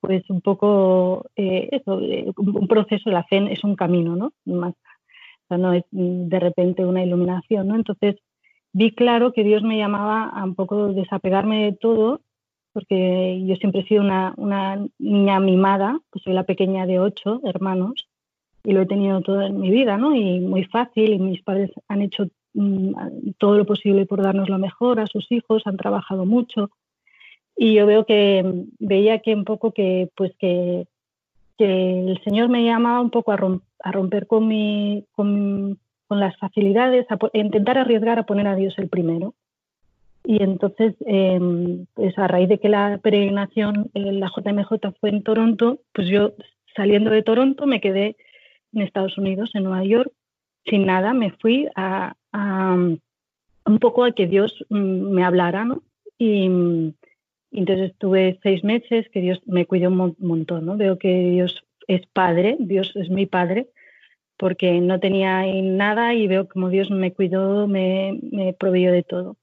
pues 0.00 0.28
un 0.28 0.42
poco 0.42 1.30
eh, 1.34 1.70
eso, 1.72 1.98
eh, 2.02 2.30
un 2.36 2.68
proceso, 2.68 3.08
la 3.08 3.24
fe 3.24 3.50
es 3.50 3.64
un 3.64 3.74
camino, 3.74 4.16
¿no? 4.16 4.34
Más, 4.44 4.74
o 5.44 5.48
sea, 5.48 5.58
no 5.58 5.72
es 5.72 5.84
de 5.90 6.40
repente 6.40 6.84
una 6.84 7.04
iluminación, 7.04 7.68
¿no? 7.68 7.74
Entonces 7.74 8.16
vi 8.72 8.92
claro 8.92 9.32
que 9.32 9.44
Dios 9.44 9.62
me 9.62 9.78
llamaba 9.78 10.24
a 10.24 10.44
un 10.44 10.54
poco 10.54 10.92
desapegarme 10.92 11.64
de 11.64 11.72
todo 11.72 12.20
porque 12.72 13.40
yo 13.46 13.54
siempre 13.56 13.82
he 13.82 13.86
sido 13.86 14.02
una, 14.02 14.34
niña 14.98 15.38
mimada, 15.38 16.00
pues 16.10 16.24
soy 16.24 16.32
la 16.32 16.42
pequeña 16.42 16.86
de 16.86 16.98
ocho 16.98 17.40
hermanos 17.44 18.08
y 18.64 18.72
lo 18.72 18.82
he 18.82 18.86
tenido 18.86 19.20
todo 19.20 19.42
en 19.42 19.60
mi 19.60 19.70
vida, 19.70 19.96
¿no? 19.96 20.14
Y 20.16 20.40
muy 20.40 20.64
fácil 20.64 21.12
y 21.12 21.18
mis 21.20 21.40
padres 21.42 21.70
han 21.86 22.02
hecho 22.02 22.26
mm, 22.54 23.30
todo 23.38 23.58
lo 23.58 23.64
posible 23.64 24.06
por 24.06 24.22
darnos 24.22 24.48
lo 24.48 24.58
mejor 24.58 24.98
a 24.98 25.06
sus 25.06 25.30
hijos, 25.30 25.62
han 25.66 25.76
trabajado 25.76 26.26
mucho 26.26 26.70
y 27.56 27.74
yo 27.74 27.86
veo 27.86 28.04
que 28.04 28.64
veía 28.80 29.20
que 29.20 29.34
un 29.34 29.44
poco 29.44 29.72
que 29.72 30.10
pues 30.16 30.32
que, 30.38 30.86
el 31.58 32.20
Señor 32.24 32.48
me 32.48 32.64
llamaba 32.64 33.00
un 33.00 33.10
poco 33.10 33.32
a, 33.32 33.36
romper 33.36 34.26
con 34.26 35.78
las 36.08 36.36
facilidades, 36.38 37.06
a 37.10 37.18
intentar 37.32 37.78
arriesgar 37.78 38.18
a 38.18 38.24
poner 38.24 38.46
a 38.46 38.56
Dios 38.56 38.74
el 38.78 38.88
primero. 38.88 39.34
Y 40.24 40.42
entonces, 40.42 40.94
em, 41.06 41.86
pues 41.94 42.18
a 42.18 42.26
raíz 42.26 42.48
de 42.48 42.58
que 42.58 42.70
la 42.70 42.98
peregrinación, 43.02 43.90
en 43.92 44.20
la 44.20 44.30
JMJ 44.34 44.92
fue 44.98 45.10
en 45.10 45.22
Toronto, 45.22 45.80
pues 45.92 46.08
yo 46.08 46.32
saliendo 46.74 47.10
de 47.10 47.22
Toronto 47.22 47.66
me 47.66 47.80
quedé 47.80 48.16
en 48.72 48.82
Estados 48.82 49.18
Unidos, 49.18 49.50
en 49.54 49.64
Nueva 49.64 49.84
York, 49.84 50.10
sin 50.64 50.86
nada, 50.86 51.12
me 51.12 51.30
fui 51.32 51.68
a, 51.76 52.14
un 52.32 53.78
poco 53.80 54.04
a 54.04 54.12
que 54.12 54.26
Dios 54.26 54.64
mm, 54.70 55.10
me 55.12 55.24
hablara, 55.24 55.66
entonces 57.60 57.90
estuve 57.90 58.38
seis 58.42 58.64
meses, 58.64 59.08
que 59.10 59.20
Dios 59.20 59.40
me 59.46 59.66
cuidó 59.66 59.88
un 59.88 60.16
montón, 60.18 60.66
¿no? 60.66 60.76
Veo 60.76 60.98
que 60.98 61.30
Dios 61.30 61.64
es 61.86 62.06
padre, 62.06 62.56
Dios 62.58 62.92
es 62.96 63.10
mi 63.10 63.26
padre, 63.26 63.68
porque 64.36 64.80
no 64.80 65.00
tenía 65.00 65.44
nada 65.62 66.14
y 66.14 66.26
veo 66.26 66.48
como 66.48 66.68
Dios 66.68 66.90
me 66.90 67.12
cuidó, 67.12 67.66
me, 67.66 68.18
me 68.30 68.52
proveyó 68.54 68.92
de 68.92 69.02
todo. 69.02 69.36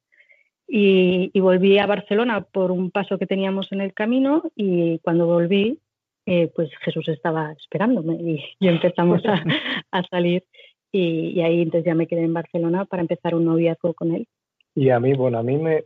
Y, 0.74 1.38
volví 1.42 1.78
a 1.80 1.86
Barcelona 1.86 2.46
por 2.50 2.72
un 2.72 2.92
paso 2.92 3.18
que 3.18 3.28
teníamos 3.28 3.70
en 3.74 3.82
el 3.82 3.94
camino 3.94 4.44
y 4.56 5.00
cuando 5.00 5.26
volví, 5.26 5.80
eh, 6.26 6.50
pues 6.56 6.70
Jesús 6.80 7.10
estaba 7.10 7.52
esperándome 7.52 8.14
y, 8.14 8.42
empezamos 8.68 9.22
a, 9.26 10.04
salir 10.10 10.46
y, 10.90 11.42
ahí 11.42 11.62
entonces 11.62 11.86
ya 11.86 11.94
me 11.94 12.08
quedé 12.08 12.24
en 12.24 12.34
Barcelona 12.34 12.86
para 12.86 13.02
empezar 13.02 13.36
un 13.36 13.44
noviazgo 13.44 13.94
con 13.94 14.16
él. 14.16 14.28
Y 14.74 14.92
a 14.92 15.00
mí, 15.02 15.14
bueno, 15.14 15.40
a 15.40 15.44
mí 15.44 15.58
me, 15.58 15.84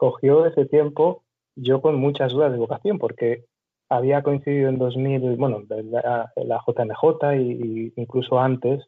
cogió 0.00 0.46
ese 0.46 0.64
tiempo 0.64 1.24
yo 1.56 1.82
con 1.82 1.96
muchas 1.96 2.32
dudas 2.32 2.50
de 2.50 2.56
vocación 2.58 2.98
porque 2.98 3.44
había 3.90 4.22
coincidido 4.22 4.70
en 4.70 4.78
2000, 4.78 5.36
bueno, 5.36 5.62
la, 5.68 6.32
la 6.36 6.62
JMJ 6.66 7.36
y, 7.36 7.92
incluso 7.96 8.40
antes, 8.40 8.82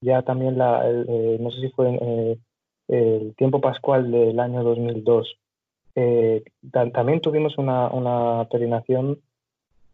ya 0.00 0.22
también 0.22 0.56
la, 0.56 0.88
eh, 0.88 1.36
no 1.38 1.50
sé 1.50 1.60
si 1.60 1.68
fue 1.68 1.90
en, 1.90 1.98
eh, 2.00 2.38
el 2.88 3.34
tiempo 3.36 3.60
pascual 3.60 4.10
del 4.10 4.40
año 4.40 4.62
2002, 4.62 5.36
eh, 5.96 6.42
también 6.72 7.20
tuvimos 7.20 7.58
una, 7.58 7.90
una 7.90 8.48
peregrinación, 8.48 9.20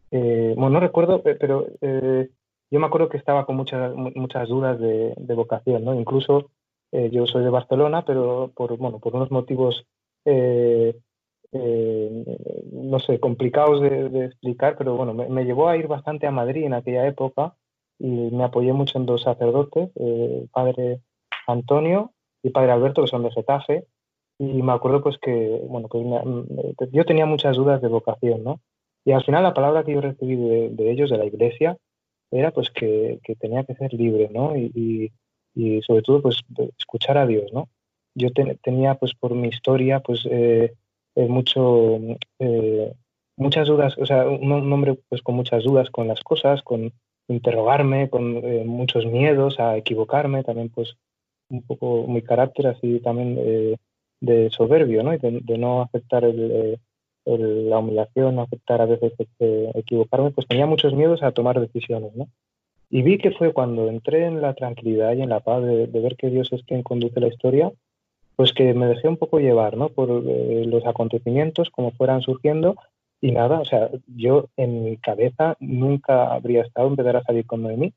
bueno, 0.09 0.69
no 0.69 0.79
recuerdo, 0.79 1.21
pero 1.21 1.67
yo 1.81 2.79
me 2.79 2.85
acuerdo 2.85 3.09
que 3.09 3.17
estaba 3.17 3.45
con 3.45 3.57
muchas, 3.57 3.93
muchas 3.95 4.47
dudas 4.47 4.79
de, 4.79 5.33
vocación, 5.35 5.83
¿no? 5.83 5.95
Incluso 5.95 6.49
yo 6.91 7.25
soy 7.27 7.43
de 7.43 7.49
Barcelona, 7.49 8.03
pero 8.05 8.51
por, 8.55 8.77
bueno, 8.77 8.99
por 8.99 9.15
unos 9.15 9.31
motivos, 9.31 9.85
no 11.53 12.99
sé, 12.99 13.19
complicados 13.19 13.81
de, 13.81 14.25
explicar, 14.25 14.77
pero 14.77 14.95
bueno, 14.95 15.13
me, 15.13 15.45
llevó 15.45 15.67
a 15.67 15.77
ir 15.77 15.87
bastante 15.87 16.27
a 16.27 16.31
Madrid 16.31 16.65
en 16.65 16.73
aquella 16.73 17.07
época 17.07 17.55
y 17.99 18.07
me 18.07 18.43
apoyé 18.43 18.73
mucho 18.73 18.97
en 18.97 19.05
dos 19.05 19.23
sacerdotes, 19.23 19.89
el 19.95 20.49
padre 20.51 21.01
Antonio 21.47 22.13
y 22.43 22.49
padre 22.49 22.71
Alberto, 22.71 23.01
que 23.03 23.07
son 23.07 23.23
de 23.23 23.31
Getafe, 23.31 23.85
y 24.39 24.63
me 24.63 24.71
acuerdo 24.73 25.03
pues 25.03 25.17
que, 25.19 25.61
bueno, 25.67 25.87
pues 25.87 26.89
yo 26.91 27.05
tenía 27.05 27.27
muchas 27.27 27.55
dudas 27.57 27.79
de 27.81 27.87
vocación, 27.87 28.43
¿no? 28.43 28.59
Y 29.05 29.11
al 29.11 29.23
final 29.23 29.43
la 29.43 29.53
palabra 29.53 29.83
que 29.83 29.93
yo 29.93 30.01
recibí 30.01 30.35
de, 30.35 30.91
ellos, 30.91 31.11
de 31.11 31.17
la 31.17 31.25
iglesia, 31.25 31.77
era 32.31 32.51
pues 32.51 32.71
que, 32.71 33.19
tenía 33.39 33.63
que 33.63 33.75
ser 33.75 33.93
libre, 33.93 34.29
¿no? 34.33 34.55
Y, 34.55 35.11
y, 35.53 35.81
sobre 35.81 36.01
todo 36.01 36.21
pues 36.21 36.39
escuchar 36.77 37.17
a 37.17 37.27
Dios, 37.27 37.51
¿no? 37.53 37.69
Yo 38.15 38.29
tenía 38.61 38.95
pues 38.95 39.13
por 39.13 39.33
mi 39.33 39.47
historia 39.47 39.99
pues 40.01 40.27
eh, 40.29 40.73
eh, 41.15 41.27
mucho, 41.27 41.99
eh, 42.39 42.93
muchas 43.37 43.67
dudas, 43.67 43.97
o 43.97 44.05
sea, 44.05 44.27
un, 44.27 44.51
hombre 44.51 44.97
pues 45.09 45.21
con 45.21 45.35
muchas 45.35 45.63
dudas 45.63 45.89
con 45.89 46.07
las 46.07 46.21
cosas, 46.21 46.61
con 46.61 46.91
interrogarme, 47.27 48.09
con 48.09 48.41
muchos 48.67 49.05
miedos 49.05 49.59
a 49.59 49.77
equivocarme, 49.77 50.43
también 50.43 50.69
pues 50.69 50.97
un 51.49 51.61
poco 51.61 52.05
mi 52.07 52.21
carácter 52.21 52.67
así 52.67 52.99
también 52.99 53.77
de 54.19 54.49
soberbio, 54.49 55.03
¿no? 55.03 55.13
Y 55.13 55.17
de, 55.17 55.57
no 55.57 55.81
aceptar 55.81 56.25
el, 56.25 56.77
la 57.25 57.79
humillación, 57.79 58.35
no 58.35 58.41
aceptar 58.41 58.81
a 58.81 58.85
veces 58.85 59.13
este, 59.17 59.79
equivocarme, 59.79 60.31
pues 60.31 60.47
tenía 60.47 60.65
muchos 60.65 60.93
miedos 60.93 61.23
a 61.23 61.31
tomar 61.31 61.59
decisiones, 61.59 62.13
¿no? 62.15 62.27
Y 62.93 63.03
vi 63.03 63.17
que 63.17 63.31
fue 63.31 63.53
cuando 63.53 63.87
entré 63.87 64.25
en 64.25 64.41
la 64.41 64.53
tranquilidad 64.53 65.13
y 65.13 65.21
en 65.21 65.29
la 65.29 65.39
paz 65.39 65.63
de, 65.63 65.85
ver 65.87 66.17
que 66.17 66.29
Dios 66.29 66.51
es 66.51 66.61
quien 66.63 66.83
conduce 66.83 67.21
la 67.21 67.29
historia, 67.29 67.71
pues 68.35 68.53
que 68.53 68.73
me 68.73 68.87
dejé 68.87 69.07
un 69.07 69.17
poco 69.17 69.39
llevar, 69.39 69.77
¿no? 69.77 69.89
Por 69.89 70.23
eh, 70.25 70.65
los 70.65 70.85
acontecimientos, 70.85 71.69
como 71.69 71.91
fueran 71.91 72.21
surgiendo, 72.21 72.75
y 73.21 73.31
nada, 73.31 73.59
o 73.59 73.65
sea, 73.65 73.89
yo 74.07 74.49
en 74.57 74.83
mi 74.83 74.97
cabeza 74.97 75.55
nunca 75.59 76.33
habría 76.33 76.63
estado 76.63 76.87
empezar 76.87 77.17
a 77.17 77.23
salir 77.23 77.45
con 77.45 77.61
Noemí, 77.61 77.93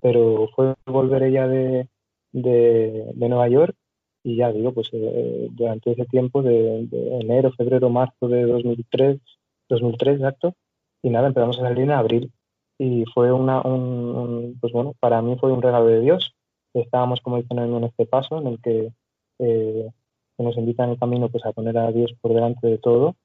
pero 0.00 0.48
fue 0.54 0.74
volver 0.86 1.22
ella 1.22 1.46
de, 1.46 1.88
de, 2.32 3.12
Nueva 3.14 3.48
York 3.48 3.76
y 4.24 4.36
ya 4.36 4.52
digo, 4.52 4.72
pues 4.72 4.90
eh, 4.92 5.48
durante 5.52 5.92
ese 5.92 6.04
tiempo 6.06 6.42
de, 6.42 6.88
enero, 7.20 7.52
febrero, 7.52 7.90
marzo 7.90 8.28
de 8.28 8.42
2003, 8.42 9.20
2003 9.68 10.16
exacto, 10.16 10.54
y 11.00 11.10
nada, 11.10 11.28
empezamos 11.28 11.58
a 11.58 11.62
salir 11.62 11.84
en 11.84 11.92
abril 11.92 12.32
y 12.78 13.04
fue 13.14 13.32
una, 13.32 13.62
un, 13.62 14.58
pues 14.60 14.72
bueno, 14.72 14.94
para 14.98 15.22
mí 15.22 15.36
fue 15.38 15.52
un 15.52 15.62
regalo 15.62 15.86
de 15.86 16.00
Dios. 16.00 16.34
Estábamos, 16.74 17.20
como 17.20 17.38
dicen 17.38 17.58
en 17.58 17.84
este 17.84 18.04
paso, 18.04 18.38
en 18.38 18.48
el 18.48 18.60
que, 18.60 18.90
eh, 19.38 19.90
nos 20.38 20.56
invita 20.56 20.84
en 20.84 20.90
el 20.90 20.98
camino 20.98 21.28
pues 21.28 21.44
a 21.46 21.52
poner 21.52 21.78
a 21.78 21.92
Dios 21.92 22.14
por 22.20 22.34
delante 22.34 22.66
de 22.66 22.78
todo. 22.78 23.16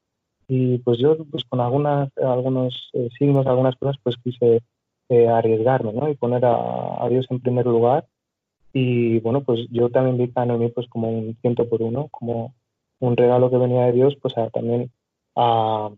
Y 0.48 0.80
pues 0.80 0.98
yo, 1.00 1.18
pues 1.26 1.44
con 1.46 1.62
algunas, 1.62 2.10
algunos 2.18 2.90
eh, 2.94 3.10
signos, 3.18 3.48
algunas 3.48 3.76
cosas, 3.76 3.98
pues 4.04 4.18
quise 4.18 4.62
arriesgarme, 5.30 5.92
¿no? 5.92 6.10
Y 6.10 6.16
poner 6.16 6.46
a, 6.46 7.04
a 7.04 7.10
Dios 7.10 7.28
en 7.30 7.42
primer 7.42 7.66
lugar 7.66 8.06
y 8.74 9.20
bueno, 9.20 9.44
pues 9.44 9.68
yo 9.70 9.90
también 9.90 10.18
vi 10.18 10.32
a 10.36 10.46
Noemí 10.46 10.70
pues 10.70 10.88
como 10.88 11.10
un 11.10 11.36
ciento 11.42 11.68
por 11.68 11.82
uno, 11.82 12.08
como 12.10 12.54
un 13.00 13.18
regalo 13.18 13.50
que 13.50 13.58
venía 13.58 13.86
de 13.86 13.92
Dios, 13.94 14.16
pues 14.22 14.34
también 14.54 14.92
a, 15.36 15.92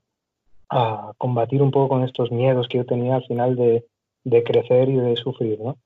combatir 1.19 1.61
un 1.61 1.69
poco 1.69 1.89
con 1.89 2.03
estos 2.03 2.31
miedos 2.31 2.67
que 2.67 2.79
yo 2.79 2.85
tenía 2.85 3.17
al 3.17 3.25
final 3.25 3.55
de, 3.55 3.85
crecer 4.43 4.89
y 4.89 4.95
de 4.95 5.15
sufrir, 5.17 5.59
¿no? 5.59 5.77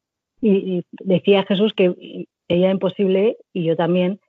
Y, 0.42 0.84
decía 0.92 1.44
Jesús 1.44 1.74
que 1.74 2.26
ella 2.48 2.72
imposible 2.72 3.38
y 3.54 3.64
yo 3.64 3.76
también, 3.76 4.20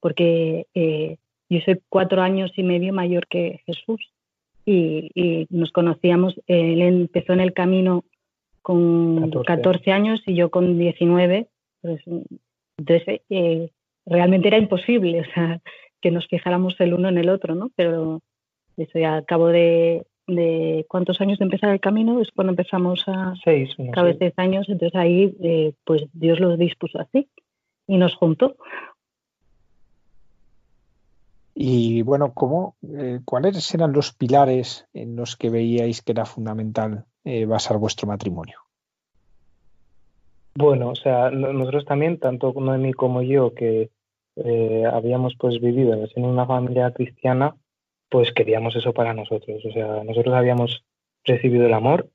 porque 0.00 0.66
eh, 0.74 1.16
yo 1.48 1.60
soy 1.64 1.80
cuatro 1.88 2.22
años 2.22 2.52
y 2.56 2.62
medio 2.62 2.92
mayor 2.92 3.26
que 3.26 3.60
Jesús 3.66 4.12
y, 4.64 5.46
nos 5.50 5.72
conocíamos, 5.72 6.38
él 6.46 6.82
empezó 6.82 7.32
en 7.32 7.40
el 7.40 7.54
camino 7.54 8.04
con 8.60 9.30
14 9.30 9.92
años 9.92 10.22
y 10.26 10.34
yo 10.34 10.50
con 10.50 10.78
19 10.78 11.48
pues, 11.80 12.02
entonces, 12.76 13.20
eh, 13.28 13.70
realmente 14.06 14.48
era 14.48 14.58
imposible, 14.58 15.20
o 15.20 15.34
sea, 15.34 15.60
que 16.00 16.10
nos 16.10 16.26
fijáramos 16.28 16.76
el 16.80 16.94
uno 16.94 17.08
en 17.08 17.18
el 17.18 17.28
otro, 17.28 17.54
¿no? 17.54 17.70
Pero 17.76 18.20
eso 18.76 18.98
ya 18.98 19.16
al 19.16 19.24
cabo 19.24 19.48
de, 19.48 20.06
cuántos 20.88 21.20
años 21.20 21.38
de 21.38 21.44
empezar 21.44 21.70
el 21.70 21.80
camino 21.80 22.20
es 22.20 22.30
cuando 22.30 22.52
empezamos 22.52 23.02
a 23.08 23.34
seis, 23.42 23.74
cabo 23.92 24.12
seis. 24.18 24.32
años, 24.36 24.68
entonces 24.68 24.94
ahí 24.94 25.34
eh, 25.42 25.72
pues 25.84 26.04
Dios 26.12 26.38
lo 26.38 26.56
dispuso 26.56 27.00
así 27.00 27.28
y 27.88 27.96
nos 27.96 28.14
juntó. 28.14 28.56
Y 31.54 32.02
bueno, 32.02 32.32
¿cómo, 32.34 32.76
eh, 32.82 33.18
¿cuáles 33.24 33.74
eran 33.74 33.92
los 33.92 34.12
pilares 34.12 34.86
en 34.92 35.16
los 35.16 35.36
que 35.36 35.50
veíais 35.50 36.02
que 36.02 36.12
era 36.12 36.24
fundamental 36.24 37.06
basar 37.46 37.76
vuestro 37.76 38.06
matrimonio? 38.06 38.58
Bueno, 40.54 40.88
o 40.88 40.94
sea, 40.96 41.30
nosotros 41.30 41.84
también, 41.84 42.18
tanto 42.18 42.52
Noemi 42.52 42.92
como 42.92 43.22
yo, 43.22 43.54
que 43.54 43.90
eh, 44.44 44.84
habíamos 44.92 45.36
pues 45.36 45.60
vivido 45.60 45.94
en 46.14 46.24
una 46.24 46.46
familia 46.46 46.92
cristiana, 46.92 47.56
pues 48.08 48.32
queríamos 48.32 48.74
eso 48.74 48.92
para 48.92 49.14
nosotros. 49.14 49.64
O 49.64 49.72
sea, 49.72 50.02
nosotros 50.02 50.34
habíamos 50.34 50.84
recibido 51.24 51.66
el 51.66 51.74
amor 51.74 52.10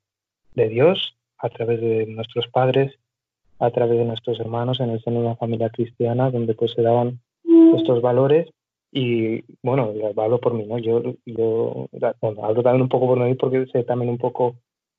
de 0.54 0.68
Dios 0.68 1.16
a 1.38 1.48
través 1.48 1.80
de 1.80 2.06
nuestros 2.06 2.46
padres, 2.48 2.98
a 3.64 3.70
través 3.70 3.98
de 3.98 4.04
nuestros 4.04 4.38
hermanos 4.40 4.80
en 4.80 4.90
el 4.90 5.02
seno 5.02 5.20
de 5.20 5.26
una 5.26 5.36
familia 5.36 5.70
cristiana 5.70 6.30
donde 6.30 6.54
pues 6.54 6.72
se 6.72 6.82
daban 6.82 7.20
estos 7.76 8.00
valores 8.02 8.48
y 8.92 9.42
bueno, 9.62 9.92
hablo 10.16 10.38
por 10.38 10.54
mí, 10.54 10.66
¿no? 10.66 10.78
Yo, 10.78 11.02
yo 11.26 11.88
bueno, 12.20 12.44
hablo 12.44 12.62
también 12.62 12.82
un 12.82 12.88
poco 12.88 13.08
por 13.08 13.18
mí 13.18 13.34
porque 13.34 13.66
sé 13.66 13.82
también 13.82 14.10
un 14.10 14.18
poco 14.18 14.54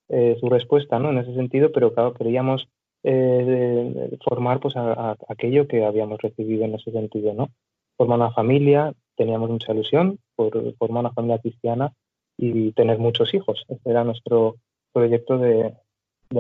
eh, 0.09 0.37
su 0.39 0.49
respuesta, 0.49 0.99
¿no? 0.99 1.09
En 1.09 1.17
ese 1.17 1.33
sentido, 1.33 1.71
pero 1.71 1.93
claro, 1.93 2.13
queríamos 2.13 2.67
eh, 3.03 4.17
formar 4.23 4.59
pues 4.59 4.75
a, 4.75 5.15
aquello 5.29 5.67
que 5.67 5.85
habíamos 5.85 6.19
recibido 6.21 6.65
en 6.65 6.75
ese 6.75 6.91
sentido, 6.91 7.33
¿no? 7.33 7.49
Formar 7.97 8.19
una 8.19 8.31
familia, 8.31 8.93
teníamos 9.15 9.49
mucha 9.49 9.73
ilusión 9.73 10.19
por 10.35 10.51
formar 10.75 11.05
una 11.05 11.13
familia 11.13 11.39
cristiana 11.39 11.93
y 12.37 12.71
tener 12.73 12.99
muchos 12.99 13.33
hijos. 13.33 13.63
Ese 13.69 13.89
era 13.89 14.03
nuestro 14.03 14.57
proyecto 14.91 15.37
de, 15.37 15.73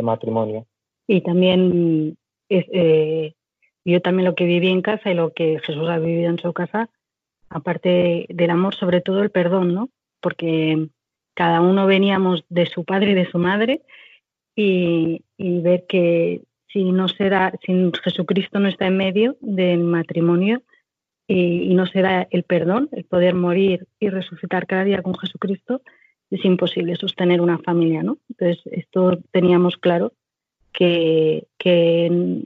matrimonio. 0.01 0.65
Y 1.07 1.21
también 1.21 2.17
eh, 2.49 3.33
yo 3.85 4.01
también 4.01 4.25
lo 4.25 4.35
que 4.35 4.45
viví 4.45 4.69
en 4.69 4.81
casa 4.81 5.11
y 5.11 5.13
lo 5.13 5.33
que 5.33 5.59
Jesús 5.63 5.87
ha 5.89 5.99
vivido 5.99 6.29
en 6.29 6.39
su 6.39 6.53
casa 6.53 6.89
aparte 7.49 8.25
del 8.29 8.49
amor, 8.49 8.75
sobre 8.75 9.01
todo 9.01 9.21
el 9.21 9.29
perdón, 9.29 9.73
¿no? 9.73 9.89
Porque 10.19 10.89
cada 11.35 11.61
uno 11.61 11.85
veníamos 11.85 12.43
de 12.49 12.65
su 12.65 12.83
padre 12.83 13.11
y 13.11 13.13
de 13.13 13.29
su 13.29 13.37
madre 13.37 13.81
y, 14.55 15.21
ver 15.37 15.85
que 15.87 16.41
si 16.67 16.91
no 16.91 17.07
será, 17.07 17.53
si 17.65 17.91
Jesucristo 18.03 18.59
no 18.59 18.67
está 18.67 18.87
en 18.87 18.97
medio 18.97 19.37
del 19.41 19.83
matrimonio 19.83 20.63
y, 21.27 21.73
no 21.75 21.85
será 21.85 22.27
el 22.31 22.43
perdón, 22.43 22.89
el 22.91 23.05
poder 23.05 23.35
morir 23.35 23.87
y 23.99 24.09
resucitar 24.09 24.65
cada 24.65 24.83
día 24.83 25.01
con 25.01 25.15
Jesucristo, 25.15 25.81
es 26.31 26.43
imposible 26.43 26.95
sostener 26.95 27.41
una 27.41 27.59
familia, 27.59 28.01
¿no? 28.01 28.17
Entonces, 28.29 28.61
esto 28.71 29.19
teníamos 29.31 29.77
claro 29.77 30.13
que, 30.75 31.47
que, 31.57 32.43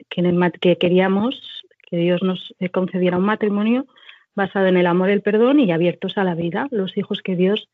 que 0.61 0.77
queríamos 0.77 1.65
que 1.89 1.97
Dios 1.97 2.21
nos 2.21 2.53
concediera 2.71 3.17
un 3.17 3.25
matrimonio 3.25 3.87
basado 4.35 4.67
en 4.67 4.77
el 4.77 4.85
amor 4.85 5.09
el 5.09 5.21
perdón 5.21 5.59
y 5.59 5.71
abiertos 5.71 6.17
a 6.17 6.23
la 6.23 6.35
vida, 6.35 6.67
los 6.71 6.95
hijos 6.97 7.21
que 7.21 7.35
Dios 7.35 7.69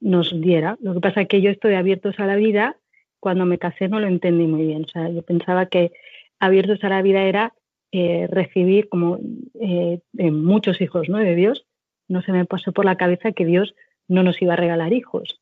nos 0.00 0.38
diera. 0.40 0.76
Lo 0.80 0.94
que 0.94 1.00
pasa 1.00 1.22
es 1.22 1.28
que 1.28 1.40
yo 1.40 1.50
estoy 1.50 1.74
abiertos 1.74 2.18
a 2.18 2.26
la 2.26 2.36
vida, 2.36 2.76
cuando 3.20 3.46
me 3.46 3.58
casé 3.58 3.88
no 3.88 4.00
lo 4.00 4.08
entendí 4.08 4.46
muy 4.46 4.66
bien. 4.66 4.84
O 4.84 4.88
sea, 4.88 5.08
yo 5.08 5.22
pensaba 5.22 5.66
que 5.66 5.92
abiertos 6.40 6.82
a 6.82 6.88
la 6.88 7.02
vida 7.02 7.22
era 7.22 7.54
eh, 7.92 8.26
recibir 8.28 8.88
como 8.88 9.20
eh, 9.60 10.00
muchos 10.18 10.80
hijos 10.80 11.08
¿no? 11.08 11.18
de 11.18 11.36
Dios. 11.36 11.64
No 12.08 12.20
se 12.22 12.32
me 12.32 12.44
pasó 12.44 12.72
por 12.72 12.84
la 12.84 12.96
cabeza 12.96 13.30
que 13.30 13.46
Dios 13.46 13.74
no 14.08 14.24
nos 14.24 14.42
iba 14.42 14.54
a 14.54 14.56
regalar 14.56 14.92
hijos. 14.92 15.40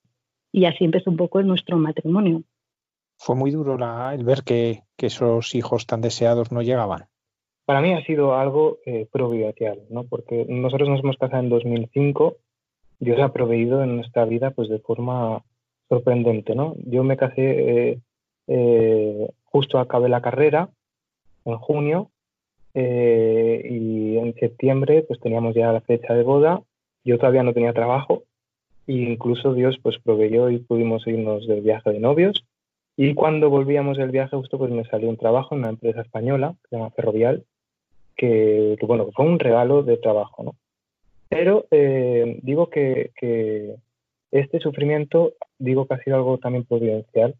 Y 0.52 0.66
así 0.66 0.84
empezó 0.84 1.10
un 1.10 1.16
poco 1.16 1.42
nuestro 1.42 1.78
matrimonio. 1.78 2.42
Fue 3.22 3.36
muy 3.36 3.50
duro 3.50 3.76
el 4.12 4.24
ver 4.24 4.42
que 4.44 4.82
esos 4.98 5.54
hijos 5.54 5.86
tan 5.86 6.00
deseados 6.00 6.50
no 6.50 6.62
llegaban 6.62 7.10
para 7.70 7.82
mí 7.82 7.92
ha 7.92 8.04
sido 8.04 8.34
algo 8.34 8.78
eh, 8.84 9.06
providencial, 9.12 9.78
¿no? 9.90 10.02
Porque 10.02 10.44
nosotros 10.48 10.88
nos 10.88 11.04
hemos 11.04 11.16
casado 11.16 11.44
en 11.44 11.50
2005, 11.50 12.34
Dios 12.98 13.20
ha 13.20 13.32
proveído 13.32 13.84
en 13.84 13.94
nuestra 13.94 14.24
vida 14.24 14.50
pues 14.50 14.68
de 14.68 14.80
forma 14.80 15.44
sorprendente, 15.88 16.56
¿no? 16.56 16.74
Yo 16.84 17.04
me 17.04 17.16
casé 17.16 17.42
eh, 17.92 17.98
eh, 18.48 19.28
justo 19.44 19.78
acabé 19.78 20.08
la 20.08 20.20
carrera 20.20 20.68
en 21.44 21.58
junio 21.58 22.10
y 22.74 24.16
en 24.16 24.34
septiembre 24.40 25.04
pues 25.06 25.20
teníamos 25.20 25.54
ya 25.54 25.70
la 25.70 25.80
fecha 25.80 26.12
de 26.12 26.24
boda. 26.24 26.62
Yo 27.04 27.18
todavía 27.18 27.44
no 27.44 27.54
tenía 27.54 27.72
trabajo 27.72 28.24
e 28.88 28.94
incluso 28.94 29.54
Dios 29.54 29.78
pues 29.80 29.96
proveyó 30.02 30.50
y 30.50 30.58
pudimos 30.58 31.06
irnos 31.06 31.46
del 31.46 31.60
viaje 31.60 31.92
de 31.92 32.00
novios. 32.00 32.44
Y 33.02 33.14
cuando 33.14 33.48
volvíamos 33.48 33.96
del 33.96 34.10
viaje 34.10 34.36
justo 34.36 34.58
pues 34.58 34.70
me 34.70 34.84
salió 34.84 35.08
un 35.08 35.16
trabajo 35.16 35.54
en 35.54 35.60
una 35.60 35.70
empresa 35.70 36.02
española 36.02 36.54
que 36.60 36.68
se 36.68 36.76
llama 36.76 36.90
Ferrovial 36.90 37.46
que, 38.14 38.76
bueno, 38.86 39.08
fue 39.16 39.24
un 39.24 39.38
regalo 39.38 39.82
de 39.82 39.96
trabajo, 39.96 40.42
¿no? 40.42 40.54
Pero 41.30 41.64
eh, 41.70 42.38
digo 42.42 42.68
que, 42.68 43.10
este 44.30 44.58
sufrimiento, 44.58 45.32
digo 45.58 45.86
que 45.86 45.94
ha 45.94 46.02
sido 46.04 46.16
algo 46.16 46.36
también 46.36 46.66
providencial, 46.66 47.36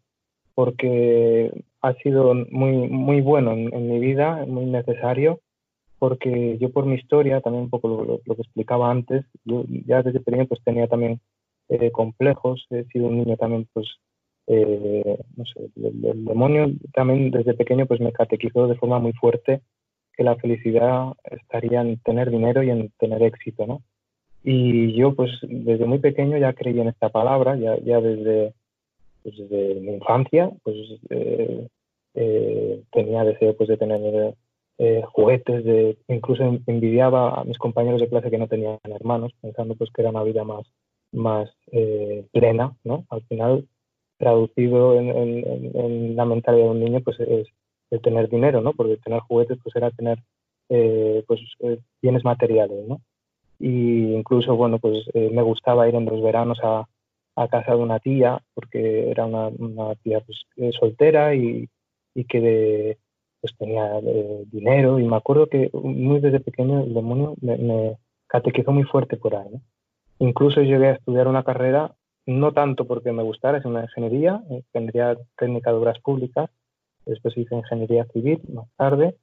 porque 0.55 1.51
ha 1.83 1.93
sido 1.93 2.33
muy, 2.49 2.87
muy 2.87 3.21
bueno 3.21 3.51
en, 3.51 3.87
mi 3.87 3.99
vida, 3.99 4.43
muy 4.47 4.65
necesario, 4.65 5.41
porque 5.99 6.57
yo 6.57 6.71
por 6.71 6.87
mi 6.87 6.95
historia, 6.95 7.39
también 7.39 7.65
un 7.65 7.69
poco 7.69 7.87
lo, 8.25 8.35
que 8.35 8.41
explicaba 8.41 8.89
antes, 8.89 9.25
yo 9.45 9.65
ya 9.85 10.01
desde 10.01 10.21
pequeño 10.21 10.47
pues 10.47 10.63
tenía 10.63 10.87
también 10.87 11.21
eh, 11.69 11.91
complejos, 11.91 12.65
he 12.71 12.85
sido 12.85 13.09
un 13.09 13.17
niño 13.19 13.37
también 13.37 13.67
pues, 13.73 13.99
eh, 14.47 15.17
no 15.37 15.45
sé, 15.45 15.69
el, 15.75 16.05
el, 16.05 16.25
demonio 16.25 16.71
también 16.93 17.31
desde 17.31 17.53
pequeño 17.53 17.85
pues 17.85 17.99
me 18.01 18.11
catequizó 18.11 18.67
de 18.67 18.75
forma 18.75 18.99
muy 18.99 19.13
fuerte 19.13 19.61
que 20.13 20.23
la 20.23 20.35
felicidad 20.35 21.13
estaría 21.23 21.81
en 21.81 21.97
tener 21.99 22.29
dinero 22.29 22.63
y 22.63 22.69
en 22.69 22.91
tener 22.99 23.23
éxito, 23.23 23.65
¿no? 23.65 23.81
Y 24.43 24.93
yo, 24.93 25.13
pues, 25.15 25.31
desde 25.43 25.85
muy 25.85 25.99
pequeño 25.99 26.37
ya 26.37 26.53
creí 26.53 26.79
en 26.79 26.87
esta 26.87 27.09
palabra, 27.09 27.55
ya, 27.57 27.77
ya 27.79 28.01
desde, 28.01 28.53
pues, 29.23 29.37
desde 29.37 29.79
mi 29.79 29.93
infancia, 29.93 30.51
pues, 30.63 30.75
eh, 31.09 31.67
eh, 32.15 32.81
tenía 32.91 33.23
deseo, 33.23 33.55
pues, 33.55 33.69
de 33.69 33.77
tener 33.77 34.35
eh, 34.79 35.03
juguetes, 35.13 35.63
de, 35.63 35.97
incluso 36.07 36.43
envidiaba 36.65 37.39
a 37.39 37.43
mis 37.43 37.57
compañeros 37.59 38.01
de 38.01 38.09
clase 38.09 38.31
que 38.31 38.39
no 38.39 38.47
tenían 38.47 38.79
hermanos, 38.83 39.31
pensando, 39.41 39.75
pues, 39.75 39.91
que 39.91 40.01
era 40.01 40.09
una 40.09 40.23
vida 40.23 40.43
más, 40.43 40.65
más 41.11 41.49
plena, 42.31 42.75
¿no? 42.83 43.05
Al 43.09 43.21
final, 43.23 43.67
traducido 44.21 44.95
en, 44.95 45.09
en, 45.09 46.15
la 46.15 46.25
mentalidad 46.25 46.65
de 46.65 46.71
un 46.71 46.79
niño, 46.79 47.01
pues, 47.01 47.19
es 47.19 47.47
el 47.89 48.01
tener 48.01 48.29
dinero, 48.29 48.61
¿no? 48.61 48.73
Porque 48.73 48.97
tener 48.97 49.19
juguetes 49.21 49.57
pues 49.61 49.75
era 49.75 49.91
tener 49.91 50.19
eh, 50.69 51.23
pues 51.27 51.41
eh, 51.59 51.79
bienes 52.01 52.23
materiales, 52.23 52.87
¿no? 52.87 53.01
Y 53.59 54.13
incluso, 54.13 54.55
bueno, 54.55 54.79
pues 54.79 55.05
eh, 55.13 55.29
me 55.33 55.41
gustaba 55.41 55.89
ir 55.89 55.95
en 55.95 56.05
los 56.05 56.21
veranos 56.21 56.59
a, 56.63 56.87
a, 57.35 57.47
casa 57.49 57.71
de 57.75 57.81
una 57.81 57.99
tía, 57.99 58.41
porque 58.53 59.09
era 59.11 59.25
una, 59.25 59.47
una 59.49 59.95
tía 59.95 60.21
pues, 60.21 60.45
soltera 60.79 61.35
y, 61.35 61.67
y 62.15 62.23
que 62.23 62.39
de, 62.39 62.97
pues 63.41 63.55
tenía 63.57 63.99
dinero 64.51 64.99
y 64.99 65.03
me 65.03 65.17
acuerdo 65.17 65.47
que 65.47 65.69
muy 65.73 66.19
desde 66.19 66.39
pequeño 66.39 66.83
el 66.83 66.93
demonio 66.93 67.35
me, 67.41 67.57
me 67.57 67.97
catequizó 68.27 68.71
muy 68.71 68.83
fuerte 68.83 69.17
por 69.17 69.35
ahí, 69.35 69.49
¿no? 69.51 69.61
Incluso 70.19 70.61
llegué 70.61 70.87
a 70.87 70.93
estudiar 70.93 71.27
una 71.27 71.43
carrera, 71.43 71.95
no 72.25 72.51
tanto 72.53 72.85
porque 72.85 73.11
me 73.11 73.23
gustara, 73.23 73.57
es 73.57 73.65
una 73.65 73.83
ingeniería, 73.83 74.41
tendría 74.71 75.17
técnica 75.37 75.71
de 75.71 75.77
obras 75.77 75.99
públicas, 75.99 76.49
después 77.05 77.37
hice 77.37 77.55
ingeniería 77.55 78.05
civil 78.05 78.41
más 78.53 78.67
tarde, 78.77 79.15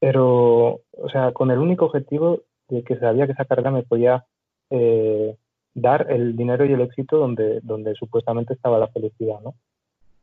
pero, 0.00 0.80
o 0.92 1.08
sea, 1.10 1.32
con 1.32 1.50
el 1.50 1.58
único 1.58 1.86
objetivo 1.86 2.42
de 2.68 2.82
que 2.82 2.98
sabía 2.98 3.26
que 3.26 3.32
esa 3.32 3.44
carrera 3.44 3.70
me 3.70 3.82
podía 3.82 4.24
eh, 4.70 5.36
dar 5.74 6.10
el 6.10 6.36
dinero 6.36 6.64
y 6.64 6.72
el 6.72 6.80
éxito 6.80 7.18
donde, 7.18 7.60
donde 7.62 7.94
supuestamente 7.94 8.54
estaba 8.54 8.78
la 8.78 8.88
felicidad, 8.88 9.40
¿no? 9.42 9.54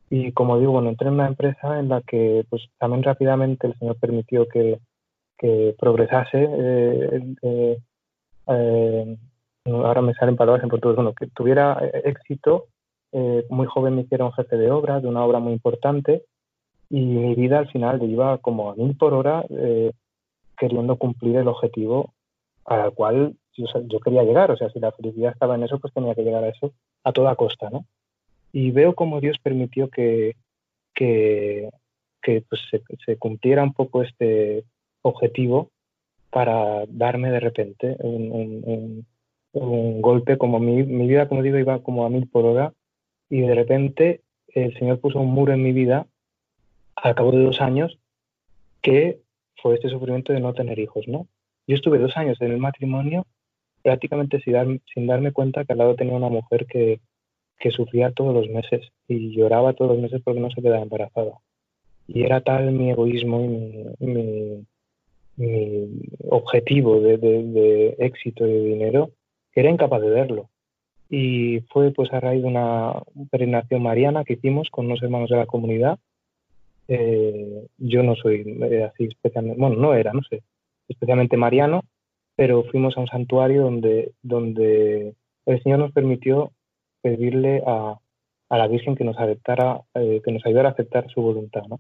Y 0.09 0.31
como 0.31 0.59
digo, 0.59 0.71
bueno, 0.71 0.89
entré 0.89 1.07
en 1.07 1.13
una 1.13 1.27
empresa 1.27 1.79
en 1.79 1.89
la 1.89 2.01
que 2.01 2.43
pues 2.49 2.63
también 2.79 3.03
rápidamente 3.03 3.67
el 3.67 3.77
Señor 3.77 3.95
permitió 3.97 4.47
que, 4.47 4.79
que 5.37 5.75
progresase. 5.79 6.47
Eh, 6.49 7.35
eh, 8.47 9.17
ahora 9.71 10.01
me 10.01 10.13
salen 10.13 10.35
palabras 10.35 10.63
en 10.63 10.69
portugués, 10.69 10.95
bueno, 10.95 11.13
que 11.13 11.27
tuviera 11.27 11.77
éxito. 12.03 12.67
muy 13.49 13.67
joven 13.67 13.95
me 13.95 14.01
hicieron 14.01 14.31
jefe 14.33 14.57
de 14.57 14.71
obra 14.71 14.99
de 14.99 15.07
una 15.07 15.23
obra 15.23 15.39
muy 15.39 15.53
importante 15.53 16.23
y 16.89 17.01
mi 17.01 17.35
vida 17.35 17.59
al 17.59 17.69
final 17.69 18.01
iba 18.03 18.37
como 18.39 18.71
a 18.71 18.75
mil 18.75 18.95
por 18.97 19.13
hora 19.13 19.45
eh, 19.49 19.91
queriendo 20.57 20.95
cumplir 20.97 21.37
el 21.37 21.47
objetivo 21.47 22.13
al 22.65 22.93
cual 22.93 23.35
yo, 23.55 23.99
quería 23.99 24.23
llegar. 24.23 24.51
O 24.51 24.57
sea, 24.57 24.69
si 24.69 24.79
la 24.79 24.91
felicidad 24.91 25.31
estaba 25.31 25.55
en 25.55 25.63
eso, 25.63 25.79
pues 25.79 25.93
tenía 25.93 26.15
que 26.15 26.23
llegar 26.23 26.43
a 26.43 26.49
eso 26.49 26.73
a 27.03 27.11
toda 27.11 27.35
costa, 27.35 27.69
¿no? 27.69 27.85
Y 28.51 28.71
veo 28.71 28.95
como 28.95 29.21
Dios 29.21 29.37
permitió 29.41 29.89
que, 29.89 30.35
que, 30.93 31.69
que 32.21 32.43
pues, 32.49 32.61
se, 33.05 33.17
cumpliera 33.17 33.63
un 33.63 33.73
poco 33.73 34.01
este 34.01 34.63
objetivo 35.01 35.69
para 36.31 36.85
darme 36.87 37.31
de 37.31 37.39
repente 37.39 37.95
un, 37.99 38.31
un, 38.63 39.05
golpe, 39.53 40.37
como 40.37 40.59
mi, 40.59 40.83
mi 40.83 41.07
vida, 41.07 41.27
como 41.27 41.41
digo, 41.41 41.57
iba 41.57 41.81
como 41.81 42.05
a 42.05 42.09
mil 42.09 42.27
por 42.27 42.45
hora 42.45 42.73
y 43.29 43.41
de 43.41 43.55
repente 43.55 44.21
el 44.47 44.77
Señor 44.77 44.99
puso 44.99 45.19
un 45.19 45.31
muro 45.31 45.53
en 45.53 45.63
mi 45.63 45.71
vida 45.71 46.07
al 46.95 47.15
cabo 47.15 47.31
de 47.31 47.43
dos 47.43 47.61
años 47.61 47.97
que 48.81 49.19
fue 49.61 49.75
este 49.75 49.89
sufrimiento 49.89 50.33
de 50.33 50.39
no 50.39 50.53
tener 50.53 50.79
hijos, 50.79 51.07
¿no? 51.07 51.27
Yo 51.67 51.75
estuve 51.75 51.99
dos 51.99 52.15
años 52.17 52.39
en 52.41 52.51
el 52.51 52.57
matrimonio 52.57 53.25
prácticamente 53.83 54.39
sin, 54.41 54.81
sin 54.93 55.07
darme 55.07 55.31
cuenta 55.31 55.65
que 55.65 55.73
al 55.73 55.79
lado 55.79 55.95
tenía 55.95 56.15
una 56.15 56.29
mujer 56.29 56.65
que, 56.65 56.99
que 57.59 57.71
sufría 57.71 58.11
todos 58.11 58.33
los 58.33 58.49
meses 58.49 58.91
y 59.07 59.35
lloraba 59.35 59.73
todos 59.73 59.91
los 59.91 60.01
meses 60.01 60.21
porque 60.23 60.39
no 60.39 60.49
se 60.49 60.61
quedaba 60.61 60.81
embarazada. 60.81 61.39
Y 62.07 62.23
era 62.23 62.41
tal 62.41 62.71
mi 62.71 62.89
egoísmo 62.89 63.41
y 63.99 64.05
mi, 64.05 64.65
mi, 65.37 66.01
objetivo 66.29 66.99
de, 66.99 67.17
de, 67.17 67.43
de, 67.43 67.95
éxito 67.99 68.47
y 68.47 68.51
de 68.51 68.63
dinero 68.63 69.11
era 69.59 69.69
incapaz 69.69 70.01
de 70.01 70.09
verlo. 70.09 70.49
y 71.09 71.61
fue 71.71 71.91
pues 71.91 72.13
a 72.13 72.19
raíz 72.19 72.43
de 72.43 72.47
una 72.47 72.93
peregrinación 73.31 73.81
mariana 73.81 74.23
que 74.23 74.33
hicimos 74.33 74.69
con 74.69 74.85
unos 74.85 75.01
hermanos 75.01 75.29
de 75.29 75.37
la 75.37 75.47
comunidad. 75.47 75.97
Eh, 76.87 77.67
yo 77.77 78.03
no 78.03 78.15
soy 78.15 78.43
eh, 78.63 78.83
así 78.83 79.05
especialmente, 79.05 79.59
bueno, 79.59 79.75
no 79.75 79.93
era, 79.95 80.13
no 80.13 80.21
sé, 80.29 80.43
especialmente 80.87 81.37
mariano, 81.37 81.83
pero 82.35 82.63
fuimos 82.63 82.95
a 82.95 83.01
un 83.01 83.07
santuario 83.07 83.63
donde, 83.63 84.13
donde 84.21 85.13
el 85.45 85.63
Señor 85.63 85.79
nos 85.79 85.91
permitió 85.91 86.51
pedirle 87.01 87.63
a, 87.65 87.95
a 88.49 88.57
la 88.57 88.67
Virgen 88.67 88.95
que 88.95 89.03
nos 89.03 89.17
aceptara, 89.17 89.81
eh, 89.95 90.21
que 90.23 90.31
nos 90.31 90.45
ayudara 90.45 90.69
a 90.69 90.71
aceptar 90.73 91.09
su 91.09 91.21
voluntad. 91.21 91.63
¿no? 91.67 91.79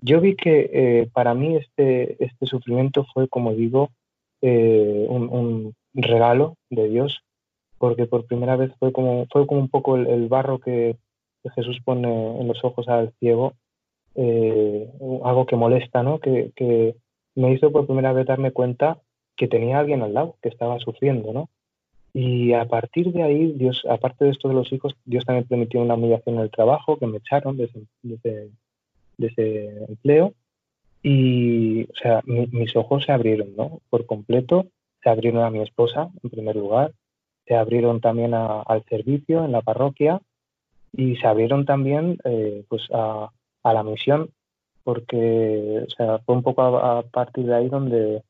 Yo 0.00 0.20
vi 0.20 0.34
que 0.34 1.08
para 1.12 1.34
mí 1.34 1.56
este, 1.56 2.16
este 2.24 2.46
sufrimiento 2.46 3.06
fue, 3.14 3.28
como 3.28 3.54
digo, 3.54 3.90
un, 4.42 5.28
un 5.30 5.74
regalo 5.94 6.56
de 6.70 6.88
Dios 6.88 7.22
porque 7.80 8.04
por 8.04 8.26
primera 8.26 8.56
vez 8.56 8.70
fue 8.78 8.92
como, 8.92 9.26
fue 9.32 9.46
como 9.46 9.58
un 9.58 9.70
poco 9.70 9.96
el, 9.96 10.28
barro 10.28 10.58
que, 10.58 10.96
Jesús 11.54 11.80
pone 11.82 12.38
en 12.38 12.46
los 12.46 12.62
ojos 12.62 12.86
al 12.88 13.14
ciego, 13.18 13.54
eh, 14.14 14.86
algo 15.24 15.46
que 15.46 15.56
molesta, 15.56 16.02
¿no? 16.02 16.18
Que, 16.18 16.52
que, 16.54 16.94
me 17.34 17.50
hizo 17.54 17.72
por 17.72 17.86
primera 17.86 18.12
vez 18.12 18.26
darme 18.26 18.50
cuenta 18.50 18.98
que 19.34 19.48
tenía 19.48 19.78
alguien 19.78 20.02
al 20.02 20.12
lado, 20.12 20.36
que 20.42 20.50
estaba 20.50 20.78
sufriendo, 20.78 21.32
¿no? 21.32 21.48
Y 22.12 22.52
a 22.52 22.66
partir 22.66 23.12
de 23.12 23.22
ahí, 23.22 23.52
Dios, 23.52 23.86
aparte 23.88 24.26
de 24.26 24.32
esto 24.32 24.48
de 24.48 24.54
los 24.54 24.70
hijos, 24.74 24.94
Dios 25.06 25.24
también 25.24 25.48
permitió 25.48 25.80
una 25.80 25.94
humillación 25.94 26.34
en 26.34 26.42
el 26.42 26.50
trabajo, 26.50 26.98
que 26.98 27.06
me 27.06 27.16
echaron 27.16 27.56
de 27.56 27.70
ese, 29.18 29.70
empleo. 29.88 30.34
Y, 31.02 31.84
o 31.84 31.94
sea, 31.94 32.20
mis 32.26 32.76
ojos 32.76 33.04
se 33.04 33.12
abrieron, 33.12 33.56
¿no? 33.56 33.80
Por 33.88 34.04
completo, 34.04 34.66
se 35.02 35.10
abrieron 35.10 35.42
a 35.42 35.50
mi 35.50 35.60
esposa, 35.60 36.10
en 36.22 36.30
primer 36.30 36.56
lugar, 36.56 36.92
se 37.46 37.56
abrieron 37.56 38.00
también 38.00 38.34
al 38.34 38.84
servicio 38.88 39.44
en 39.44 39.52
la 39.52 39.62
parroquia 39.62 40.20
y 40.92 41.16
se 41.16 41.26
abrieron 41.26 41.64
también 41.64 42.18
eh, 42.24 42.64
pues 42.68 42.88
a, 42.92 43.30
la 43.64 43.82
misión 43.82 44.30
porque 44.84 45.84
fue 46.24 46.34
un 46.34 46.42
poco 46.42 46.62
a, 46.62 47.02
partir 47.02 47.46
de 47.46 47.54
ahí 47.54 47.68
donde, 47.68 48.22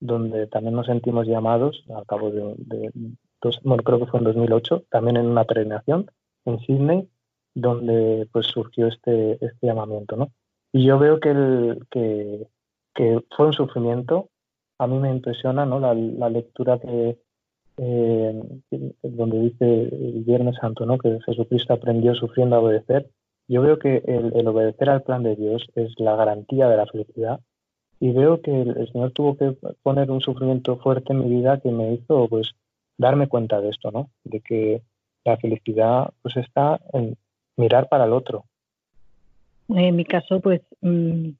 donde 0.00 0.46
también 0.46 0.74
nos 0.74 0.86
sentimos 0.86 1.26
llamados 1.26 1.84
al 1.94 2.06
cabo 2.06 2.30
de, 2.30 2.92
dos, 3.42 3.60
bueno, 3.62 3.82
creo 3.82 3.98
que 3.98 4.06
fue 4.06 4.20
en 4.20 4.24
2008 4.24 4.84
también 4.90 5.16
en 5.16 5.26
una 5.26 5.44
peregrinación 5.44 6.10
en 6.44 6.60
Sydney 6.60 7.08
donde 7.54 8.28
pues 8.32 8.46
surgió 8.46 8.86
este, 8.86 9.32
este 9.44 9.66
llamamiento 9.66 10.16
¿no? 10.16 10.30
y 10.72 10.86
yo 10.86 10.98
veo 10.98 11.20
que, 11.20 11.30
el, 11.30 11.86
que, 11.90 12.46
que 12.94 13.24
fue 13.36 13.46
un 13.46 13.52
sufrimiento 13.52 14.28
a 14.78 14.86
mí 14.86 14.98
me 14.98 15.10
impresiona 15.10 15.66
¿no? 15.66 15.80
la, 15.80 15.94
la 15.94 16.30
lectura 16.30 16.78
que, 16.78 17.18
eh, 17.80 18.42
donde 19.02 19.40
dice 19.40 19.82
el 19.82 20.24
Viernes 20.24 20.56
Santo, 20.60 20.84
¿no? 20.84 20.98
que 20.98 21.20
Jesucristo 21.24 21.74
aprendió 21.74 22.14
sufriendo 22.14 22.56
a 22.56 22.60
obedecer. 22.60 23.08
Yo 23.46 23.62
veo 23.62 23.78
que 23.78 24.02
el, 24.04 24.46
obedecer 24.46 24.90
al 24.90 25.02
plan 25.02 25.22
de 25.22 25.36
Dios 25.36 25.66
es 25.76 25.92
la 25.98 26.16
garantía 26.16 26.68
de 26.68 26.76
la 26.76 26.86
felicidad 26.86 27.40
y 28.00 28.12
veo 28.12 28.42
que 28.42 28.62
el, 28.62 28.90
Señor 28.92 29.12
tuvo 29.12 29.36
que 29.36 29.56
poner 29.82 30.10
un 30.10 30.20
sufrimiento 30.20 30.76
fuerte 30.76 31.12
en 31.12 31.20
mi 31.20 31.36
vida 31.36 31.60
que 31.60 31.70
me 31.70 31.94
hizo 31.94 32.28
pues 32.28 32.50
darme 32.96 33.28
cuenta 33.28 33.60
de 33.60 33.70
esto, 33.70 33.90
¿no? 33.90 34.10
De 34.24 34.40
que 34.40 34.82
la 35.24 35.36
felicidad 35.36 36.10
pues 36.20 36.36
está 36.36 36.80
en 36.92 37.16
mirar 37.56 37.88
para 37.88 38.04
el 38.04 38.12
otro. 38.12 38.44
En 39.68 39.96
mi 39.96 40.04
caso, 40.04 40.40
pues, 40.40 40.62
mm, 40.80 41.30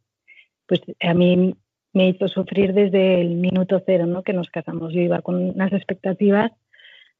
pues 0.67 0.83
a 1.01 1.15
mí 1.15 1.57
me 1.93 2.09
hizo 2.09 2.29
sufrir 2.29 2.73
desde 2.75 3.21
el 3.21 3.35
minuto 3.37 3.83
cero, 3.85 4.07
¿no? 4.07 4.23
Que 4.23 4.33
nos 4.33 4.51
casamos. 4.51 4.93
Yo 4.93 5.01
iba 5.01 5.23
con 5.23 5.51
unas 5.51 5.73
expectativas, 5.73 6.53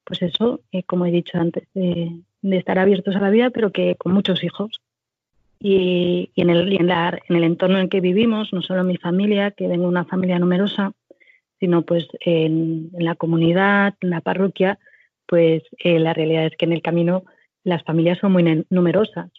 pues 0.03 0.21
eso, 0.21 0.61
eh, 0.71 0.83
como 0.83 1.05
he 1.05 1.11
dicho 1.11 1.37
antes, 1.37 1.67
de, 1.73 2.21
estar 2.41 2.79
abiertos 2.79 3.15
a 3.15 3.19
la 3.19 3.29
vida, 3.29 3.49
pero 3.49 3.71
que 3.71 3.95
con 3.95 4.13
muchos 4.13 4.43
hijos. 4.43 4.81
Y, 5.61 6.31
en, 6.35 6.49
el, 6.49 6.71
en, 6.73 6.89
en, 6.89 7.35
el 7.35 7.43
entorno 7.43 7.79
en 7.79 7.89
que 7.89 7.99
vivimos, 7.99 8.53
no 8.53 8.61
solo 8.61 8.83
mi 8.83 8.97
familia, 8.97 9.51
que 9.51 9.67
vengo 9.67 9.83
de 9.83 9.89
una 9.89 10.05
familia 10.05 10.39
numerosa, 10.39 10.93
sino 11.59 11.81
pues 11.81 12.07
en, 12.21 12.91
la 12.93 13.15
comunidad, 13.15 13.95
en 14.01 14.09
la 14.09 14.21
parroquia, 14.21 14.79
pues 15.27 15.63
eh, 15.79 15.99
la 15.99 16.13
realidad 16.13 16.45
es 16.45 16.55
que 16.55 16.65
en 16.65 16.73
el 16.73 16.81
camino 16.81 17.23
las 17.63 17.83
familias 17.83 18.19
son 18.19 18.31
muy 18.31 18.65
numerosas. 18.69 19.29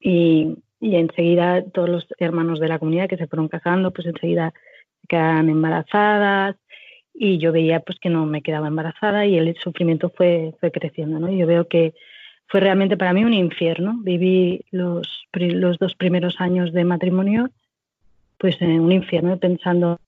Y, 0.00 0.56
y 0.82 0.96
enseguida 0.96 1.62
todos 1.62 1.88
los 1.88 2.06
hermanos 2.18 2.58
de 2.58 2.66
la 2.66 2.80
comunidad 2.80 3.08
que 3.08 3.16
se 3.16 3.28
fueron 3.28 3.46
casando, 3.46 3.92
pues 3.92 4.08
enseguida 4.08 4.52
se 5.00 5.06
quedaban 5.06 5.48
embarazadas 5.48 6.56
y 7.14 7.38
yo 7.38 7.52
veía 7.52 7.78
pues 7.78 8.00
que 8.00 8.08
no 8.08 8.26
me 8.26 8.42
quedaba 8.42 8.66
embarazada 8.66 9.24
y 9.24 9.38
el 9.38 9.54
sufrimiento 9.58 10.10
fue, 10.10 10.52
creciendo, 10.72 11.20
¿no? 11.20 11.30
Yo 11.30 11.46
veo 11.46 11.68
que 11.68 11.94
fue 12.48 12.58
realmente 12.58 12.96
para 12.96 13.12
mí 13.12 13.24
un 13.24 13.32
infierno. 13.32 13.94
Viví 14.02 14.64
los, 14.72 15.28
los 15.32 15.78
dos 15.78 15.94
primeros 15.94 16.40
años 16.40 16.72
de 16.72 16.84
matrimonio 16.84 17.50
pues 18.38 18.60
en 18.60 18.80
un 18.80 18.90
infierno 18.90 19.38
pensando 19.38 20.00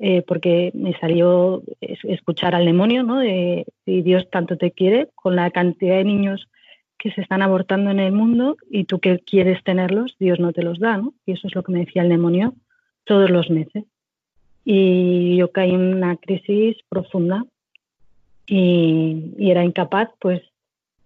eh, 0.00 0.22
porque 0.26 0.72
me 0.74 0.98
salió 0.98 1.62
escuchar 1.80 2.56
al 2.56 2.64
demonio, 2.64 3.04
¿no? 3.04 3.20
De 3.20 3.66
si 3.84 4.02
Dios 4.02 4.28
tanto 4.30 4.56
te 4.56 4.72
quiere, 4.72 5.10
con 5.14 5.36
la 5.36 5.52
cantidad 5.52 5.94
de 5.94 6.04
niños 6.04 6.48
que 7.06 7.14
se 7.14 7.20
están 7.20 7.40
abortando 7.40 7.92
en 7.92 8.00
el 8.00 8.10
mundo 8.10 8.56
y 8.68 8.82
tú 8.82 8.98
que 8.98 9.20
quieres 9.20 9.62
tenerlos, 9.62 10.16
Dios 10.18 10.40
no 10.40 10.52
te 10.52 10.64
los 10.64 10.80
da, 10.80 10.96
¿no? 10.96 11.14
Y 11.24 11.32
eso 11.32 11.46
es 11.46 11.54
lo 11.54 11.62
que 11.62 11.70
me 11.70 11.84
decía 11.84 12.02
el 12.02 12.08
demonio 12.08 12.54
todos 13.04 13.30
los 13.30 13.48
meses. 13.48 13.84
Y 14.64 15.36
yo 15.36 15.52
caí 15.52 15.70
en 15.70 15.94
una 15.94 16.16
crisis 16.16 16.76
profunda 16.88 17.44
y, 18.44 19.34
era 19.38 19.64
incapaz, 19.64 20.10
pues, 20.20 20.42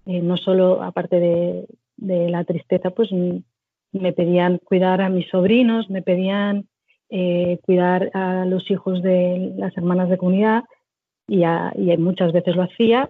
eh, 0.07 0.23
no 0.23 0.39
solo 0.39 0.83
aparte 0.83 1.21
de, 1.21 1.67
la 2.31 2.45
tristeza, 2.45 2.89
pues 2.89 3.11
me 3.93 4.13
pedían 4.15 4.57
cuidar 4.57 5.03
a 5.03 5.11
mis 5.11 5.29
sobrinos, 5.29 5.91
me 5.91 6.01
pedían 6.01 6.67
eh, 7.11 7.59
cuidar 7.61 8.11
a 8.15 8.47
los 8.47 8.71
hijos 8.71 9.03
de 9.03 9.53
las 9.59 9.77
hermanas 9.77 10.09
de 10.09 10.17
comunidad, 10.17 10.65
y, 11.31 11.97
muchas 11.97 12.33
veces 12.33 12.57
lo 12.57 12.63
hacía, 12.63 13.09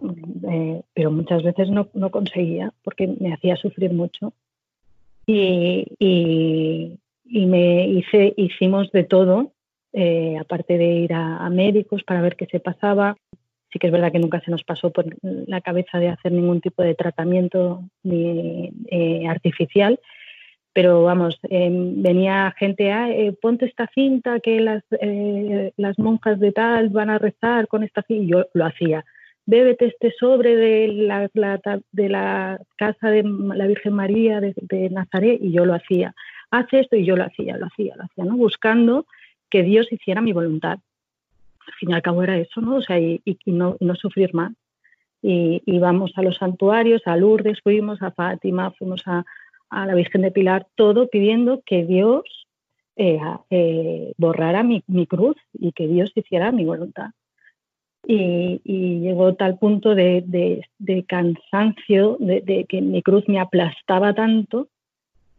eh, 0.51 0.83
pero 0.93 1.11
muchas 1.11 1.43
veces 1.43 1.71
no, 1.71 1.89
conseguía 2.11 2.71
porque 2.85 3.07
me 3.19 3.33
hacía 3.33 3.57
sufrir 3.57 3.93
mucho. 3.95 4.35
Y, 5.27 5.87
me 7.25 7.89
hice, 7.89 8.35
hicimos 8.37 8.93
de 8.93 9.05
todo, 9.05 9.53
eh, 9.93 10.37
aparte 10.39 10.77
de 10.77 10.87
ir 10.87 11.15
a, 11.15 11.49
médicos 11.49 12.03
para 12.03 12.21
ver 12.21 12.37
qué 12.37 12.47
se 12.47 12.61
pasaba. 12.61 13.17
Sí 13.73 13.79
que 13.79 13.87
es 13.87 13.93
verdad 13.93 14.13
que 14.13 14.19
nunca 14.19 14.41
se 14.41 14.51
nos 14.51 14.65
pasó 14.65 14.91
por 14.91 15.07
la 15.23 15.61
cabeza 15.61 15.99
de 15.99 16.09
hacer 16.09 16.33
ningún 16.33 16.61
tipo 16.61 16.83
de 16.83 16.95
tratamiento 16.95 17.85
ni, 18.03 18.71
eh, 18.91 19.27
artificial, 19.29 19.99
pero 20.73 21.03
vamos, 21.03 21.39
em, 21.45 22.03
venía 22.03 22.55
gente, 22.59 22.93
ah, 22.93 23.11
eh, 23.11 23.33
ponte 23.41 23.67
esta 23.67 23.89
cinta 23.93 24.39
que 24.41 24.61
las, 24.61 24.85
eh, 25.01 25.73
las 25.77 25.99
monjas 25.99 26.39
de 26.39 26.53
tal 26.53 26.91
van 26.91 27.11
a 27.11 27.19
rezar 27.19 27.67
con 27.67 27.83
esta 27.83 28.03
cinta, 28.03 28.25
y 28.25 28.29
yo 28.29 28.47
lo 28.55 28.67
hacía. 28.67 29.05
Bébete 29.47 29.87
este 29.87 30.13
sobre 30.13 30.55
de 30.55 30.89
la, 30.89 31.29
de 31.93 32.09
la 32.09 32.61
casa 32.77 33.11
de 33.11 33.25
la 33.25 33.67
Virgen 33.67 33.95
María 33.95 34.41
de, 34.41 34.91
Nazaret, 34.91 35.41
y 35.43 35.51
yo 35.51 35.65
lo 35.65 35.75
hacía. 35.75 36.15
Haz 36.53 36.67
esto, 36.73 36.95
y 36.97 37.05
yo 37.05 37.17
lo 37.17 37.25
hacía, 37.25 37.57
lo 37.57 37.67
hacía, 37.67 37.97
lo 37.97 38.05
hacía, 38.05 38.25
¿no? 38.25 38.37
Buscando 38.37 39.07
que 39.51 39.63
Dios 39.65 39.93
hiciera 39.93 40.21
mi 40.21 40.33
voluntad. 40.33 40.79
Al 41.67 41.73
fin 41.81 41.91
y 41.91 41.95
al 41.95 42.03
cabo 42.03 42.23
era 42.23 42.39
eso, 42.39 42.61
¿no? 42.61 42.77
O 42.77 42.83
sea, 42.83 42.99
y, 43.01 43.23
no, 43.47 43.77
no 43.81 43.95
sufrir 43.97 44.33
más. 44.35 44.53
Y 45.23 45.63
íbamos 45.67 46.13
a 46.17 46.23
los 46.23 46.37
santuarios, 46.37 47.03
a 47.07 47.17
Lourdes 47.17 47.61
fuimos, 47.61 48.01
a 48.03 48.13
Fátima, 48.13 48.71
fuimos 48.73 49.03
a, 49.07 49.25
a 49.71 49.87
la 49.87 49.95
Virgen 49.95 50.23
de 50.23 50.31
Pilar, 50.31 50.67
todo 50.75 51.09
pidiendo 51.09 51.63
que 51.65 51.85
Dios 51.85 52.25
eh, 52.97 53.19
eh, 53.51 54.13
borrara 54.19 54.63
mi, 54.63 54.83
cruz 55.07 55.37
y 55.55 55.73
que 55.73 55.89
Dios 55.89 56.13
hiciera 56.15 56.53
mi 56.53 56.65
voluntad. 56.65 57.11
Y, 58.07 58.61
llegó 59.01 59.35
tal 59.35 59.59
punto 59.59 59.95
de, 59.95 60.67
cansancio, 61.07 62.17
de, 62.21 62.67
que 62.69 62.81
mi 62.81 63.03
cruz 63.03 63.29
me 63.29 63.39
aplastaba 63.39 64.13
tanto, 64.15 64.69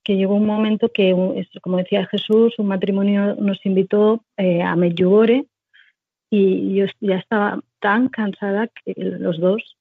que 0.04 0.16
llegó 0.16 0.36
un 0.36 0.46
momento 0.46 0.90
que, 0.90 1.16
como 1.62 1.78
decía 1.78 2.08
Jesús, 2.08 2.58
un 2.58 2.68
matrimonio 2.68 3.36
nos 3.36 3.64
invitó 3.66 4.24
eh, 4.38 4.62
a 4.62 4.76
Medjugorje 4.76 5.46
y 6.32 6.76
yo 6.76 6.86
ya 7.02 7.18
estaba 7.18 7.62
tan 7.80 8.08
cansada 8.08 8.68
que 8.68 8.94
los 8.96 9.40
dos 9.40 9.76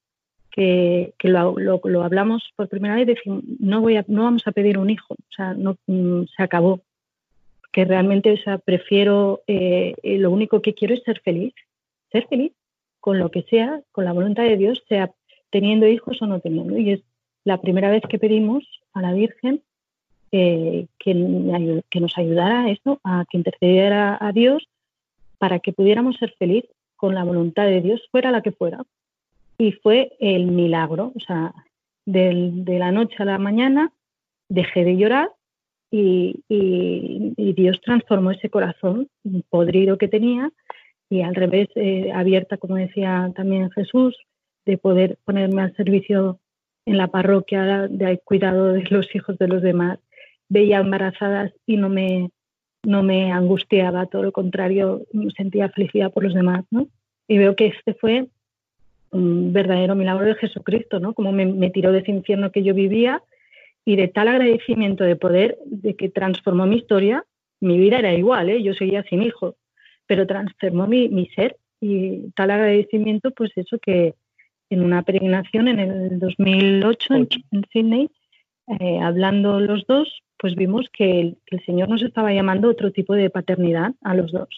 que, 0.50 1.14
lo, 1.22 2.02
hablamos 2.02 2.52
por 2.56 2.68
primera 2.68 2.96
vez, 2.96 3.06
decimos, 3.06 3.42
no, 3.58 3.80
voy 3.80 3.96
a, 3.96 4.04
no 4.08 4.24
vamos 4.24 4.46
a 4.46 4.52
pedir 4.52 4.78
un 4.78 4.90
hijo, 4.90 5.14
o 5.14 5.32
sea, 5.34 5.54
no, 5.54 5.76
mm, 5.86 6.24
se 6.36 6.42
acabó. 6.42 6.80
Que 7.72 7.84
realmente, 7.84 8.32
o 8.32 8.36
sea, 8.36 8.58
prefiero, 8.58 9.42
eh, 9.46 9.94
lo 10.02 10.30
único 10.30 10.60
que 10.60 10.74
quiero 10.74 10.94
es 10.94 11.02
ser 11.04 11.20
feliz, 11.20 11.54
ser 12.10 12.26
feliz 12.26 12.52
con 12.98 13.18
lo 13.18 13.30
que 13.30 13.42
sea, 13.44 13.80
con 13.92 14.04
la 14.04 14.12
voluntad 14.12 14.42
de 14.42 14.56
Dios, 14.56 14.82
sea 14.88 15.12
teniendo 15.50 15.86
hijos 15.86 16.20
o 16.20 16.26
no 16.26 16.40
teniendo. 16.40 16.76
Y 16.76 16.90
es 16.90 17.00
la 17.44 17.60
primera 17.60 17.90
vez 17.90 18.02
que 18.08 18.18
pedimos 18.18 18.64
a 18.92 19.02
la 19.02 19.12
Virgen 19.12 19.62
eh, 20.32 20.86
que, 20.98 21.82
que, 21.90 22.00
nos 22.00 22.18
ayudara 22.18 22.62
a 22.62 22.70
eso, 22.70 23.00
a 23.04 23.24
que 23.30 23.38
intercediera 23.38 24.18
a 24.20 24.32
Dios 24.32 24.68
para 25.38 25.60
que 25.60 25.72
pudiéramos 25.72 26.16
ser 26.16 26.34
feliz 26.38 26.64
con 26.96 27.14
la 27.14 27.24
voluntad 27.24 27.66
de 27.66 27.80
Dios, 27.80 28.02
fuera 28.10 28.30
la 28.30 28.42
que 28.42 28.52
fuera 28.52 28.84
y 29.60 29.72
fue 29.72 30.16
el 30.20 30.46
milagro. 30.46 31.12
O 31.14 31.20
sea, 31.20 31.52
de 32.06 32.78
la 32.78 32.90
noche 32.92 33.16
a 33.18 33.26
la 33.26 33.38
mañana 33.38 33.92
dejé 34.48 34.84
de 34.84 34.96
llorar 34.96 35.30
y, 35.90 36.42
Dios 37.36 37.80
transformó 37.82 38.30
ese 38.30 38.48
corazón 38.48 39.08
podrido 39.50 39.98
que 39.98 40.08
tenía 40.08 40.50
y 41.10 41.20
al 41.20 41.34
revés, 41.34 41.68
eh, 41.74 42.10
abierta, 42.14 42.56
como 42.56 42.76
decía 42.76 43.30
también 43.36 43.70
Jesús, 43.72 44.16
de 44.64 44.78
poder 44.78 45.18
ponerme 45.24 45.60
al 45.62 45.76
servicio 45.76 46.38
en 46.86 46.96
la 46.96 47.08
parroquia 47.08 47.86
de 47.88 48.18
cuidado 48.24 48.72
de 48.72 48.84
los 48.88 49.14
hijos 49.14 49.36
de 49.36 49.48
los 49.48 49.60
demás. 49.60 49.98
Veía 50.48 50.78
embarazadas 50.78 51.52
y 51.66 51.76
no 51.76 51.90
me, 51.90 52.30
no 52.82 53.02
me 53.02 53.30
angustiaba, 53.30 54.06
todo 54.06 54.22
lo 54.22 54.32
contrario, 54.32 55.02
sentía 55.36 55.68
felicidad 55.68 56.12
por 56.12 56.24
los 56.24 56.32
demás. 56.32 56.64
¿no? 56.70 56.88
Y 57.28 57.36
veo 57.36 57.56
que 57.56 57.66
este 57.66 57.92
fue 57.94 58.28
un 59.10 59.52
verdadero 59.52 59.94
milagro 59.94 60.26
de 60.26 60.34
Jesucristo, 60.36 61.00
¿no? 61.00 61.14
Como 61.14 61.32
me, 61.32 61.70
tiró 61.70 61.92
de 61.92 62.00
ese 62.00 62.10
infierno 62.10 62.52
que 62.52 62.62
yo 62.62 62.74
vivía 62.74 63.22
y 63.84 63.96
de 63.96 64.08
tal 64.08 64.28
agradecimiento 64.28 65.04
de 65.04 65.16
poder, 65.16 65.58
de 65.66 65.94
que 65.96 66.08
transformó 66.08 66.66
mi 66.66 66.76
historia, 66.76 67.24
mi 67.60 67.78
vida 67.78 67.98
era 67.98 68.14
igual, 68.14 68.50
¿eh? 68.50 68.62
yo 68.62 68.74
seguía 68.74 69.02
sin 69.04 69.22
hijo, 69.22 69.56
pero 70.06 70.26
transformó 70.26 70.86
mi, 70.86 71.08
mi 71.08 71.26
ser 71.28 71.56
y 71.80 72.30
tal 72.32 72.50
agradecimiento, 72.50 73.30
pues 73.32 73.50
eso 73.56 73.78
que 73.78 74.14
en 74.70 74.84
una 74.84 75.02
peregrinación 75.02 75.68
en 75.68 75.80
el 75.80 76.18
2008 76.18 77.14
en, 77.14 77.28
Sydney, 77.72 78.10
eh, 78.78 79.00
hablando 79.00 79.58
los 79.58 79.84
dos, 79.86 80.22
pues 80.38 80.54
vimos 80.54 80.86
que 80.92 81.20
el, 81.20 81.38
que 81.46 81.56
el, 81.56 81.64
Señor 81.64 81.88
nos 81.88 82.02
estaba 82.02 82.32
llamando 82.32 82.70
otro 82.70 82.92
tipo 82.92 83.14
de 83.14 83.30
paternidad 83.30 83.92
a 84.02 84.14
los 84.14 84.30
dos, 84.30 84.48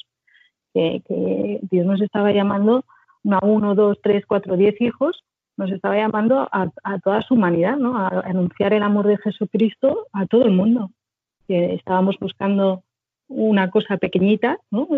que, 0.74 1.02
que 1.08 1.60
Dios 1.62 1.86
nos 1.86 2.02
estaba 2.02 2.32
llamando 2.32 2.84
a 3.30 3.44
uno, 3.44 3.74
dos, 3.74 3.98
tres, 4.02 4.24
cuatro, 4.26 4.56
diez 4.56 4.80
hijos, 4.80 5.24
nos 5.56 5.70
estaba 5.70 5.96
llamando 5.96 6.48
a, 6.50 6.70
toda 7.02 7.22
su 7.22 7.34
humanidad, 7.34 7.76
¿no? 7.76 7.96
a, 7.96 8.08
anunciar 8.24 8.72
el 8.72 8.82
amor 8.82 9.06
de 9.06 9.18
Jesucristo 9.18 10.06
a 10.12 10.26
todo 10.26 10.44
el 10.44 10.52
mundo. 10.52 10.90
estábamos 11.48 12.18
buscando 12.18 12.82
una 13.28 13.70
cosa 13.70 13.96
pequeñita, 13.96 14.58
¿no? 14.70 14.88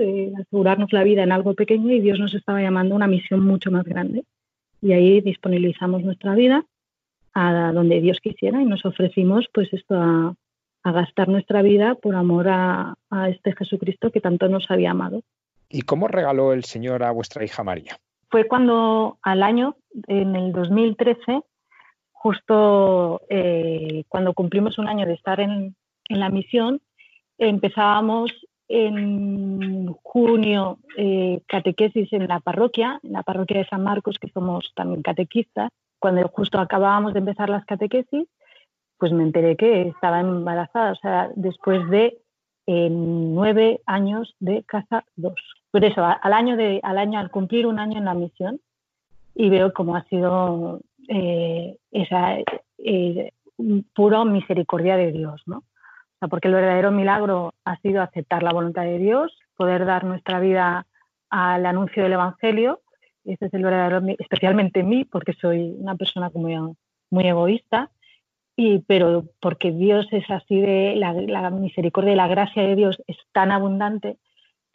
asegurarnos 0.41 0.93
la 0.93 1.05
vida 1.05 1.23
en 1.23 1.33
algo 1.33 1.55
pequeño 1.55 1.93
y 1.93 2.01
Dios 2.01 2.19
nos 2.19 2.35
estaba 2.35 2.63
llamando 2.63 2.95
a 2.95 2.97
una 2.97 3.07
misión 3.07 3.41
mucho 3.45 3.71
más 3.71 3.85
grande. 3.85 4.25
Y 4.81 4.93
ahí 4.93 5.21
disponibilizamos 5.21 6.03
nuestra 6.03 6.35
vida 6.35 6.65
a 7.33 7.73
donde 7.73 8.01
Dios 8.01 8.21
quisiera 8.21 8.63
y 8.63 8.65
nos 8.65 8.85
ofrecimos 8.85 9.47
pues 9.53 9.73
esto 9.73 9.97
a, 9.97 10.35
gastar 10.87 11.29
nuestra 11.29 11.63
vida 11.63 11.95
por 11.95 12.15
amor 12.15 12.47
a, 12.47 12.95
a 13.09 13.31
este 13.31 13.57
Jesucristo 13.57 14.11
que 14.11 14.21
tanto 14.21 14.49
nos 14.49 14.71
había 14.71 14.91
amado. 14.91 15.23
¿Y 15.71 15.81
cómo 15.81 16.09
regaló 16.09 16.53
el 16.53 16.65
Señor 16.65 17.03
a 17.03 17.11
vuestra 17.11 17.43
hija 17.43 17.65
María? 17.65 17.97
Fue 18.35 18.49
cuando 18.49 19.19
al 19.23 19.45
año, 19.45 19.77
en 20.09 20.35
el 20.35 20.51
2013, 20.51 21.43
justo 22.11 23.21
eh, 23.29 24.03
cuando 24.09 24.33
cumplimos 24.33 24.77
un 24.77 24.89
año 24.89 25.07
de 25.07 25.13
estar 25.13 25.39
en, 25.39 25.77
la 26.09 26.31
misión, 26.31 26.81
empezábamos 27.39 28.33
en 28.67 29.87
junio 30.03 30.79
eh, 30.97 31.43
catequesis 31.47 32.13
en 32.13 32.27
la 32.27 32.41
parroquia, 32.41 32.99
en 33.05 33.13
la 33.13 33.23
parroquia 33.23 33.59
de 33.59 33.69
San 33.69 33.85
Marcos, 33.85 34.19
que 34.21 34.31
somos 34.31 34.73
también 34.75 35.03
catequistas. 35.03 35.71
Cuando 36.01 36.27
justo 36.27 36.59
acabábamos 36.59 37.13
de 37.13 37.21
empezar 37.21 37.49
las 37.49 37.65
catequesis, 37.67 38.27
pues 38.99 39.13
me 39.13 39.23
enteré 39.23 39.55
que 39.57 39.83
estaba 39.83 40.19
embarazada, 40.19 40.91
o 40.91 40.97
sea, 40.97 41.31
después 41.37 41.89
de 41.89 42.19
nueve 42.67 43.81
años 43.87 44.35
de 44.41 44.65
casa 44.65 45.05
dos. 45.15 45.39
Por 45.75 45.85
eso, 45.85 46.05
al 46.05 46.33
año, 46.33 46.57
de, 46.57 46.79
al 46.85 46.99
año, 46.99 47.19
al 47.19 47.33
cumplir 47.33 47.67
un 47.67 47.81
año 47.81 47.99
en 47.99 48.05
la 48.05 48.15
misión, 48.15 48.61
y 49.35 49.51
veo 49.51 49.73
cómo 49.73 49.97
ha 49.97 50.05
sido 50.05 50.79
eh, 51.09 51.79
esa 51.91 52.37
eh, 52.79 53.33
pura 53.93 54.25
misericordia 54.25 54.97
de 54.97 55.11
Dios, 55.11 55.43
¿no? 55.47 55.65
Porque 56.31 56.47
el 56.47 56.55
verdadero 56.55 56.93
milagro 56.93 57.55
ha 57.65 57.77
sido 57.81 58.03
aceptar 58.03 58.45
la 58.45 58.53
voluntad 58.53 58.85
de 58.85 58.99
Dios, 58.99 59.37
poder 59.57 59.85
dar 59.85 60.05
nuestra 60.05 60.39
vida 60.39 60.87
al 61.29 61.67
anuncio 61.67 62.05
del 62.05 62.13
Evangelio. 62.13 62.81
Ese 63.25 63.47
es 63.47 63.55
el 63.55 63.65
verdadero, 63.65 64.01
especialmente 64.21 64.79
en 64.79 64.89
mí, 64.89 65.05
porque 65.05 65.33
soy 65.33 65.75
una 65.77 65.97
persona 65.97 66.31
muy 67.11 67.27
egoísta, 67.27 67.91
y, 68.55 68.79
pero 68.87 69.25
porque 69.41 69.73
Dios 69.73 70.07
es 70.13 70.31
así 70.31 70.61
de 70.61 70.95
la, 70.95 71.51
misericordia 71.51 72.13
y 72.13 72.17
la 72.17 72.29
gracia 72.29 72.63
de 72.63 72.77
Dios 72.77 73.03
es 73.09 73.17
tan 73.33 73.51
abundante 73.51 74.19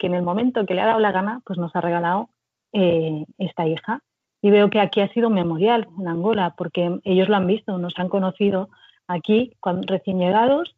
que 0.00 0.06
en 0.06 0.14
el 0.14 0.22
momento 0.22 0.64
que 0.64 0.74
le 0.74 0.80
ha 0.80 0.86
dado 0.86 0.98
la 0.98 1.12
gana, 1.12 1.42
pues 1.44 1.58
nos 1.58 1.76
ha 1.76 1.80
regalado 1.80 2.30
eh, 2.72 3.26
esta 3.38 3.68
hija. 3.68 4.00
Y 4.42 4.50
veo 4.50 4.70
que 4.70 4.80
aquí 4.80 5.02
ha 5.02 5.12
sido 5.12 5.28
memorial 5.28 5.86
en 5.98 6.08
Angola, 6.08 6.54
porque 6.56 6.98
ellos 7.04 7.28
lo 7.28 7.36
han 7.36 7.46
visto, 7.46 7.76
nos 7.76 7.92
han 7.98 8.08
conocido 8.08 8.70
aquí 9.06 9.52
cuando, 9.60 9.86
recién 9.86 10.18
llegados, 10.18 10.74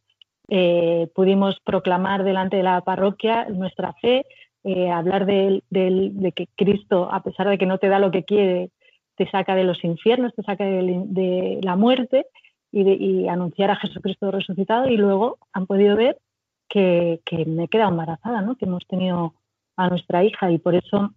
eh, 0.48 1.08
pudimos 1.14 1.60
proclamar 1.60 2.24
delante 2.24 2.56
de 2.56 2.64
la 2.64 2.80
parroquia 2.80 3.46
nuestra 3.48 3.92
fe, 3.94 4.26
eh, 4.64 4.90
hablar 4.90 5.26
de, 5.26 5.62
de, 5.70 6.32
que 6.32 6.48
Cristo, 6.56 7.08
a 7.12 7.22
pesar 7.22 7.48
de 7.48 7.58
que 7.58 7.66
no 7.66 7.78
te 7.78 7.88
da 7.88 8.00
lo 8.00 8.10
que 8.10 8.24
quiere, 8.24 8.70
te 9.16 9.30
saca 9.30 9.54
de 9.54 9.64
los 9.64 9.84
infiernos, 9.84 10.34
te 10.34 10.42
saca 10.42 10.64
de, 10.64 11.04
de 11.06 11.60
la 11.62 11.76
muerte 11.76 12.26
y, 12.72 13.28
anunciar 13.28 13.70
a 13.70 13.76
Jesucristo 13.76 14.30
resucitado 14.30 14.88
y 14.88 14.96
luego 14.96 15.38
han 15.52 15.66
podido 15.66 15.96
ver 15.96 16.18
que, 16.72 17.44
me 17.46 17.64
he 17.64 17.68
quedado 17.68 17.90
embarazada, 17.90 18.40
¿no? 18.40 18.56
que 18.56 18.64
hemos 18.64 18.86
tenido 18.86 19.34
a 19.76 19.88
nuestra 19.90 20.24
hija 20.24 20.50
y 20.50 20.58
por 20.58 20.74
eso 20.74 21.10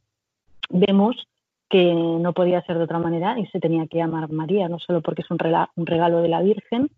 vemos 0.70 1.28
que 1.70 1.94
no 1.94 2.34
podía 2.34 2.62
ser 2.63 2.78
de 2.78 2.84
otra 2.84 3.00
manera 3.00 3.39
y 3.39 3.48
se 3.48 3.60
tenía 3.60 3.88
que 3.88 3.98
llamar 3.98 4.30
María, 4.30 4.68
no 4.68 4.80
solo 4.80 5.02
porque 5.02 5.22
es 5.22 5.32
un 5.32 5.39
regalo, 5.39 6.22
de 6.22 6.28
la 6.28 6.41
Virgen, 6.41 6.89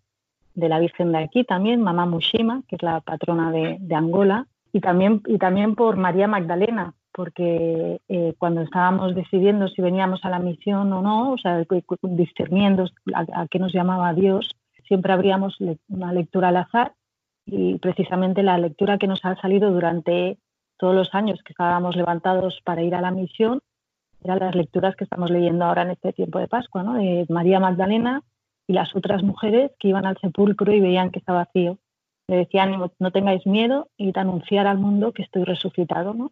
de 0.56 0.70
la 0.70 0.80
Virgen 0.80 1.12
de 1.12 1.20
aquí 1.20 1.44
también, 1.44 1.82
Mamá 1.82 2.06
Mushima, 2.06 2.64
que 2.68 2.78
es 2.78 2.84
la 2.84 3.00
patrona 3.02 3.52
de, 3.52 3.78
de 3.80 3.96
Angola, 3.96 4.48
y 4.74 4.82
también, 4.82 5.22
y 5.28 5.38
también 5.38 5.76
por 5.76 5.96
María 5.96 6.28
Magdalena, 6.28 6.94
porque 7.14 8.02
eh, 8.10 8.34
cuando 8.38 8.62
estábamos 8.62 9.16
decidiendo 9.16 9.68
si 9.68 9.82
veníamos 9.82 10.26
a 10.26 10.30
la 10.30 10.40
misión 10.40 10.92
o 10.94 11.02
no, 11.02 11.32
o 11.34 11.38
sea, 11.38 11.64
discerniendo 12.02 12.86
a, 13.14 13.48
qué 13.50 13.60
nos 13.60 13.74
llamaba 13.74 14.14
Dios, 14.14 14.56
siempre 14.88 15.14
abríamos 15.14 15.58
una 15.90 16.12
lectura 16.12 16.50
al 16.50 16.58
azar 16.58 16.94
y 17.48 17.80
precisamente 17.80 18.44
la 18.44 18.58
lectura 18.58 18.98
que 18.98 19.08
nos 19.08 19.24
ha 19.26 19.36
salido 19.42 19.72
durante 19.72 20.38
todos 20.78 20.94
los 20.94 21.16
años 21.16 21.42
que 21.44 21.54
estábamos 21.54 21.96
levantados 21.96 22.60
para 22.64 22.84
ir 22.84 22.94
a 22.94 23.02
la 23.02 23.10
misión 23.10 23.62
eran 24.24 24.40
las 24.40 24.56
lecturas 24.56 24.96
que 24.96 25.06
estamos 25.06 25.32
leyendo 25.32 25.66
ahora 25.66 25.84
en 25.84 25.92
este 25.92 26.14
tiempo 26.14 26.40
de 26.40 26.48
Pascua, 26.48 26.84
¿no? 26.84 26.94
de 26.94 27.26
María 27.30 27.60
Magdalena 27.60 28.22
y 28.68 28.74
las 28.74 28.96
otras 28.96 29.24
mujeres 29.24 29.72
que 29.80 29.88
iban 29.88 30.06
al 30.06 30.18
sepulcro 30.20 30.72
y 30.74 30.82
veían 30.82 31.10
que 31.10 31.20
estaba 31.20 31.46
vacío. 31.46 31.80
Le 32.28 32.38
decían, 32.38 32.76
no, 33.00 33.12
tengáis 33.12 33.48
miedo, 33.48 33.88
y 33.96 34.12
anunciar 34.20 34.68
al 34.68 34.78
mundo 34.78 35.14
que 35.14 35.24
estoy 35.24 35.46
resucitado. 35.46 36.14
¿no? 36.14 36.32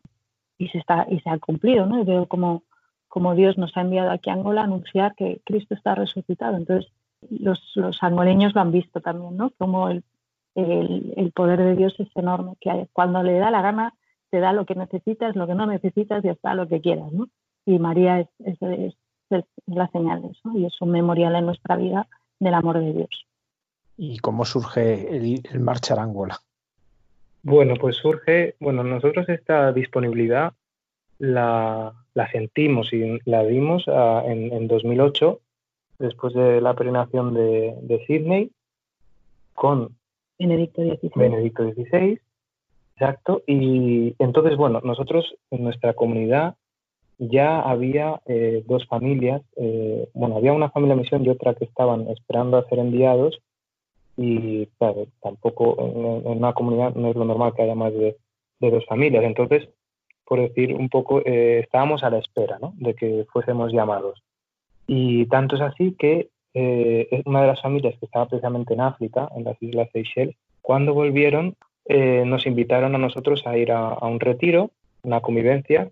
y 0.57 0.69
se, 0.69 0.77
está, 0.77 1.05
y 1.09 1.19
se 1.19 1.29
ha 1.29 1.39
cumplido, 1.39 1.85
¿no? 1.85 2.01
Y 2.01 2.05
veo 2.05 2.27
como, 2.27 2.63
como 3.07 3.35
Dios 3.35 3.57
nos 3.57 3.75
ha 3.75 3.81
enviado 3.81 4.11
aquí 4.11 4.29
a 4.29 4.33
Angola 4.33 4.61
a 4.61 4.65
anunciar 4.65 5.15
que 5.15 5.41
Cristo 5.45 5.73
está 5.73 5.95
resucitado. 5.95 6.57
Entonces, 6.57 6.91
los, 7.29 7.59
los 7.75 8.01
angoleños 8.01 8.53
lo 8.55 8.61
han 8.61 8.71
visto 8.71 9.01
también, 9.01 9.37
¿no? 9.37 9.51
Como 9.57 9.89
el, 9.89 10.03
el, 10.55 11.31
poder 11.35 11.59
de 11.59 11.75
Dios 11.75 11.93
es 11.99 12.07
enorme, 12.15 12.53
que 12.59 12.87
cuando 12.93 13.21
le 13.23 13.37
da 13.37 13.51
la 13.51 13.61
gana, 13.61 13.93
te 14.29 14.39
da 14.39 14.53
lo 14.53 14.65
que 14.65 14.75
necesitas, 14.75 15.35
lo 15.35 15.47
que 15.47 15.55
no 15.55 15.65
necesitas 15.65 16.23
y 16.23 16.29
hasta 16.29 16.55
lo 16.55 16.67
que 16.67 16.81
quieras, 16.81 17.11
¿no? 17.11 17.27
Y 17.65 17.79
María 17.79 18.21
es, 18.21 18.27
es, 18.39 18.95
es, 19.29 19.43
la 19.65 19.87
señal 19.89 20.21
de 20.21 20.29
eso, 20.29 20.51
y 20.55 20.65
es 20.65 20.81
un 20.81 20.91
memorial 20.91 21.35
en 21.35 21.45
nuestra 21.45 21.75
vida 21.75 22.07
del 22.39 22.53
amor 22.53 22.79
de 22.79 22.93
Dios. 22.93 23.27
¿Y 23.97 24.17
cómo 24.19 24.45
surge 24.45 25.15
el, 25.15 25.41
el 25.51 25.59
marchar 25.59 25.99
a 25.99 26.03
Angola? 26.03 26.39
Bueno, 27.43 27.75
pues 27.79 27.97
surge, 27.97 28.55
bueno, 28.59 28.83
nosotros 28.83 29.29
esta 29.29 29.71
disponibilidad 29.71 30.53
la, 31.19 31.93
sentimos 32.31 32.91
y 32.93 33.19
la 33.25 33.43
dimos 33.43 33.85
ah, 33.87 34.23
en, 34.25 34.67
2008, 34.67 35.39
después 35.99 36.33
de 36.33 36.61
la 36.61 36.73
peregrinación 36.73 37.33
de, 37.33 37.75
de 37.81 38.05
Sydney, 38.05 38.51
con 39.53 39.95
Benedicto 40.39 40.81
XVI. 40.81 41.11
Benedicto 41.15 41.63
XVI, 41.63 42.19
exacto. 42.95 43.43
Y 43.47 44.15
entonces, 44.19 44.57
bueno, 44.57 44.81
nosotros 44.83 45.35
en 45.51 45.63
nuestra 45.63 45.93
comunidad 45.93 46.55
ya 47.17 47.61
había 47.61 48.21
eh, 48.25 48.63
dos 48.67 48.85
familias, 48.87 49.41
eh, 49.55 50.09
bueno, 50.13 50.37
había 50.37 50.53
una 50.53 50.69
familia 50.69 50.95
misión 50.95 51.23
y 51.23 51.29
otra 51.29 51.53
que 51.55 51.65
estaban 51.65 52.09
esperando 52.09 52.57
a 52.57 52.67
ser 52.67 52.79
enviados 52.79 53.39
y 54.17 54.65
claro, 54.77 55.07
tampoco 55.21 55.75
en, 55.79 56.37
una 56.37 56.53
comunidad 56.53 56.95
no 56.95 57.09
es 57.09 57.15
lo 57.15 57.25
normal 57.25 57.53
que 57.53 57.63
haya 57.63 57.75
más 57.75 57.93
de, 57.93 58.17
dos 58.59 58.85
familias. 58.87 59.23
Entonces, 59.23 59.69
por 60.25 60.39
decir 60.39 60.73
un 60.73 60.89
poco, 60.89 61.21
eh, 61.23 61.59
estábamos 61.59 62.03
a 62.03 62.09
la 62.09 62.17
espera 62.17 62.57
¿no? 62.59 62.73
de 62.77 62.95
que 62.95 63.25
fuésemos 63.31 63.71
llamados. 63.71 64.23
Y 64.87 65.27
tanto 65.27 65.55
es 65.55 65.61
así 65.61 65.95
que 65.97 66.29
eh, 66.55 67.21
una 67.25 67.41
de 67.41 67.47
las 67.47 67.61
familias 67.61 67.95
que 67.99 68.07
estaba 68.07 68.27
precisamente 68.27 68.73
en 68.73 68.81
África, 68.81 69.29
en 69.35 69.43
las 69.43 69.61
Islas 69.61 69.89
Seychelles, 69.93 70.35
cuando 70.61 70.95
volvieron 70.95 71.55
eh, 71.85 72.23
nos 72.25 72.47
invitaron 72.47 72.95
a 72.95 72.97
nosotros 72.97 73.45
a 73.45 73.55
ir 73.57 73.71
a, 73.71 73.99
un 74.01 74.19
retiro, 74.19 74.71
una 75.03 75.21
convivencia 75.21 75.91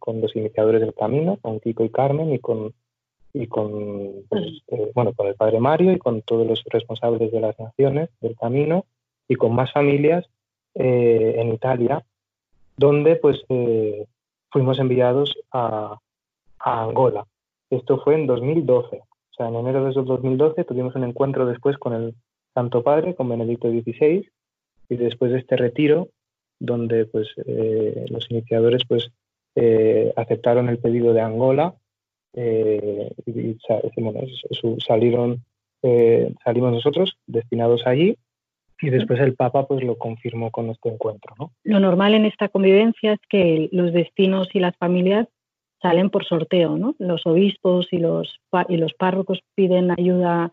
con 0.00 0.20
los 0.20 0.34
iniciadores 0.34 0.80
del 0.80 0.94
camino, 0.94 1.38
con 1.40 1.60
Kiko 1.60 1.84
y 1.84 1.90
Carmen 1.90 2.32
y 2.32 2.40
con 2.40 2.74
y 3.34 3.46
con, 3.46 4.24
pues, 4.28 4.62
eh, 4.68 4.90
bueno, 4.94 5.12
con 5.14 5.26
el 5.26 5.34
padre 5.34 5.58
Mario 5.58 5.92
y 5.92 5.98
con 5.98 6.22
todos 6.22 6.46
los 6.46 6.62
responsables 6.66 7.32
de 7.32 7.40
las 7.40 7.58
naciones 7.58 8.10
del 8.20 8.36
camino 8.36 8.84
y 9.26 9.36
con 9.36 9.54
más 9.54 9.72
familias 9.72 10.26
eh, 10.74 11.36
en 11.38 11.52
Italia, 11.52 12.04
donde 12.76 13.16
pues 13.16 13.42
eh, 13.48 14.06
fuimos 14.50 14.78
enviados 14.78 15.36
a, 15.50 15.98
Angola. 16.64 17.26
Esto 17.70 17.98
fue 18.04 18.14
en 18.14 18.28
2012. 18.28 19.02
Sea, 19.42 19.48
en 19.48 19.56
enero 19.56 19.84
de 19.84 19.92
2012 19.92 20.64
tuvimos 20.64 20.94
un 20.94 21.04
encuentro 21.04 21.46
después 21.46 21.76
con 21.76 21.94
el 21.94 22.14
Santo 22.54 22.82
Padre, 22.82 23.14
con 23.14 23.28
Benedicto 23.28 23.68
XVI, 23.68 24.28
y 24.88 24.96
después 24.96 25.32
de 25.32 25.38
este 25.38 25.56
retiro, 25.56 26.08
donde 26.60 27.06
pues 27.06 27.28
los 28.08 28.30
iniciadores 28.30 28.82
pues 28.86 29.10
aceptaron 30.16 30.68
el 30.68 30.78
pedido 30.78 31.12
de 31.12 31.22
Angola 31.22 31.74
eh, 32.34 33.10
y, 33.26 33.58
salieron, 34.86 35.44
eh, 35.82 36.32
salimos 36.42 36.72
nosotros 36.72 37.18
destinados 37.26 37.86
allí 37.86 38.16
y 38.80 38.90
después 38.90 39.20
el 39.20 39.34
Papa 39.34 39.66
pues 39.66 39.84
lo 39.84 39.98
confirmó 39.98 40.50
con 40.50 40.70
este 40.70 40.88
encuentro. 40.88 41.34
¿no? 41.38 41.52
Lo 41.64 41.78
normal 41.78 42.14
en 42.14 42.24
esta 42.24 42.48
convivencia 42.48 43.12
es 43.14 43.20
que 43.28 43.68
los 43.70 43.92
destinos 43.92 44.48
y 44.54 44.60
las 44.60 44.76
familias 44.76 45.28
salen 45.82 46.08
por 46.10 46.24
sorteo, 46.24 46.78
¿no? 46.78 46.94
Los 46.98 47.26
obispos 47.26 47.88
y 47.92 47.98
los, 47.98 48.40
y 48.68 48.76
los 48.76 48.94
párrocos 48.94 49.40
piden 49.54 49.90
ayuda 49.90 50.50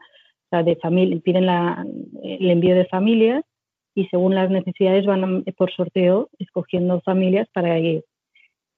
de 0.51 0.75
familia, 0.77 1.19
piden 1.23 1.45
la, 1.45 1.85
el 2.23 2.49
envío 2.49 2.75
de 2.75 2.85
familias 2.85 3.45
y 3.93 4.05
según 4.07 4.33
las 4.33 4.49
necesidades 4.49 5.05
van 5.05 5.43
por 5.55 5.71
sorteo 5.71 6.29
escogiendo 6.39 7.01
familias 7.01 7.47
para 7.53 7.77
ir 7.79 8.03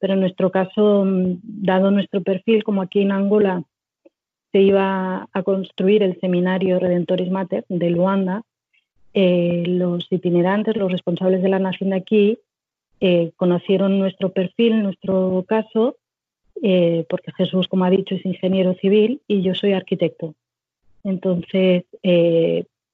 pero 0.02 0.16
en 0.16 0.20
nuestro 0.20 0.52
caso, 0.52 1.06
mm, 1.06 1.40
dado 1.44 1.92
nuestro 1.92 2.22
perfil, 2.22 2.64
como 2.64 2.82
aquí 2.82 3.02
en 3.04 3.12
Angola 3.14 3.64
se 4.52 4.60
iba 4.60 5.30
a 5.32 5.44
construir 5.44 6.04
el 6.04 6.20
seminario 6.20 6.80
Redentores 6.80 7.30
Mater 7.30 7.64
de 7.70 7.90
Luanda, 7.92 8.42
eh, 9.14 9.64
los 9.68 10.12
itinerantes, 10.12 10.76
los 10.76 10.92
responsables 10.92 11.42
de 11.44 11.50
la 11.50 11.60
nación 11.60 11.92
de 11.92 11.98
aquí, 11.98 12.40
eh, 13.00 13.32
conocieron 13.38 14.00
nuestro 14.00 14.32
perfil, 14.32 14.84
nuestro 14.84 15.46
caso, 15.48 15.96
eh, 16.62 17.06
porque 17.10 17.32
Jesús, 17.34 17.68
como 17.68 17.86
ha 17.86 17.90
dicho, 17.90 18.16
es 18.16 18.26
ingeniero 18.26 18.74
civil 18.76 19.22
y 19.28 19.42
yo 19.42 19.56
soy 19.56 19.74
arquitecto. 19.74 20.36
Entonces, 21.04 21.84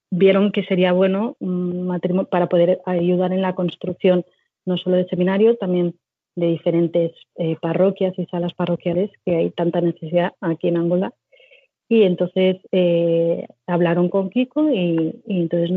vieron 0.10 0.52
que 0.52 0.64
sería 0.64 0.94
bueno 0.94 1.36
un 1.40 1.88
matrimonio 1.88 2.30
para 2.30 2.48
poder 2.48 2.80
ayudar 2.86 3.34
en 3.34 3.42
la 3.42 3.54
construcción 3.54 4.26
no 4.66 4.78
solo 4.78 4.98
del 4.98 5.10
seminario, 5.10 5.56
también 5.58 5.96
de 6.36 6.48
diferentes 6.48 7.14
eh, 7.36 7.56
parroquias 7.60 8.14
y 8.18 8.26
salas 8.28 8.54
parroquiales 8.54 9.10
que 9.26 9.36
hay 9.36 9.50
tanta 9.50 9.82
necesidad 9.82 10.34
aquí 10.40 10.68
en 10.68 10.78
Angola. 10.78 11.14
Y 11.90 12.04
entonces 12.04 12.58
eh, 12.72 13.48
hablaron 13.66 14.10
con 14.10 14.30
Kiko 14.30 14.70
y, 14.70 15.20
entonces 15.26 15.72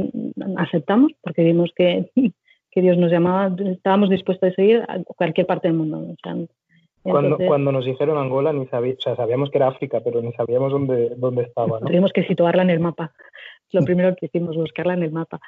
aceptamos 0.56 1.12
porque 1.22 1.44
vimos 1.44 1.70
que, 1.74 2.10
que, 2.70 2.82
Dios 2.82 2.98
nos 2.98 3.10
llamaba, 3.10 3.54
estábamos 3.70 4.10
dispuestos 4.10 4.52
a 4.52 4.54
seguir 4.54 4.84
a 4.86 5.02
cualquier 5.04 5.46
parte 5.46 5.68
del 5.68 5.78
mundo. 5.78 6.14
Cuando, 7.02 7.38
cuando 7.38 7.72
nos 7.72 7.84
dijeron 7.84 8.18
Angola, 8.18 8.52
ni 8.52 8.66
sabíamos, 8.66 9.02
sabíamos 9.02 9.50
que 9.50 9.58
era 9.58 9.68
África, 9.68 10.00
pero 10.04 10.20
ni 10.20 10.32
sabíamos 10.32 10.72
dónde, 10.72 11.14
dónde 11.16 11.42
estaba. 11.42 11.80
¿no? 11.80 11.86
Tuvimos 11.86 12.12
que 12.12 12.24
situarla 12.24 12.62
en 12.62 12.70
el 12.70 12.80
mapa. 12.80 13.12
Lo 13.72 13.82
primero 13.84 14.14
que 14.16 14.26
hicimos, 14.26 14.56
buscarla 14.56 14.94
en 14.94 15.04
el 15.04 15.12
mapa. 15.12 15.40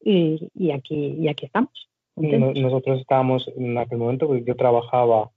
Y, 0.00 0.50
y, 0.54 0.70
aquí, 0.70 1.16
y 1.18 1.28
aquí 1.28 1.46
estamos. 1.46 1.88
Nosotros 2.14 3.00
estábamos 3.00 3.50
en 3.56 3.76
aquel 3.76 3.98
momento, 3.98 4.26
porque 4.26 4.44
yo 4.44 4.56
trabajaba, 4.56 5.30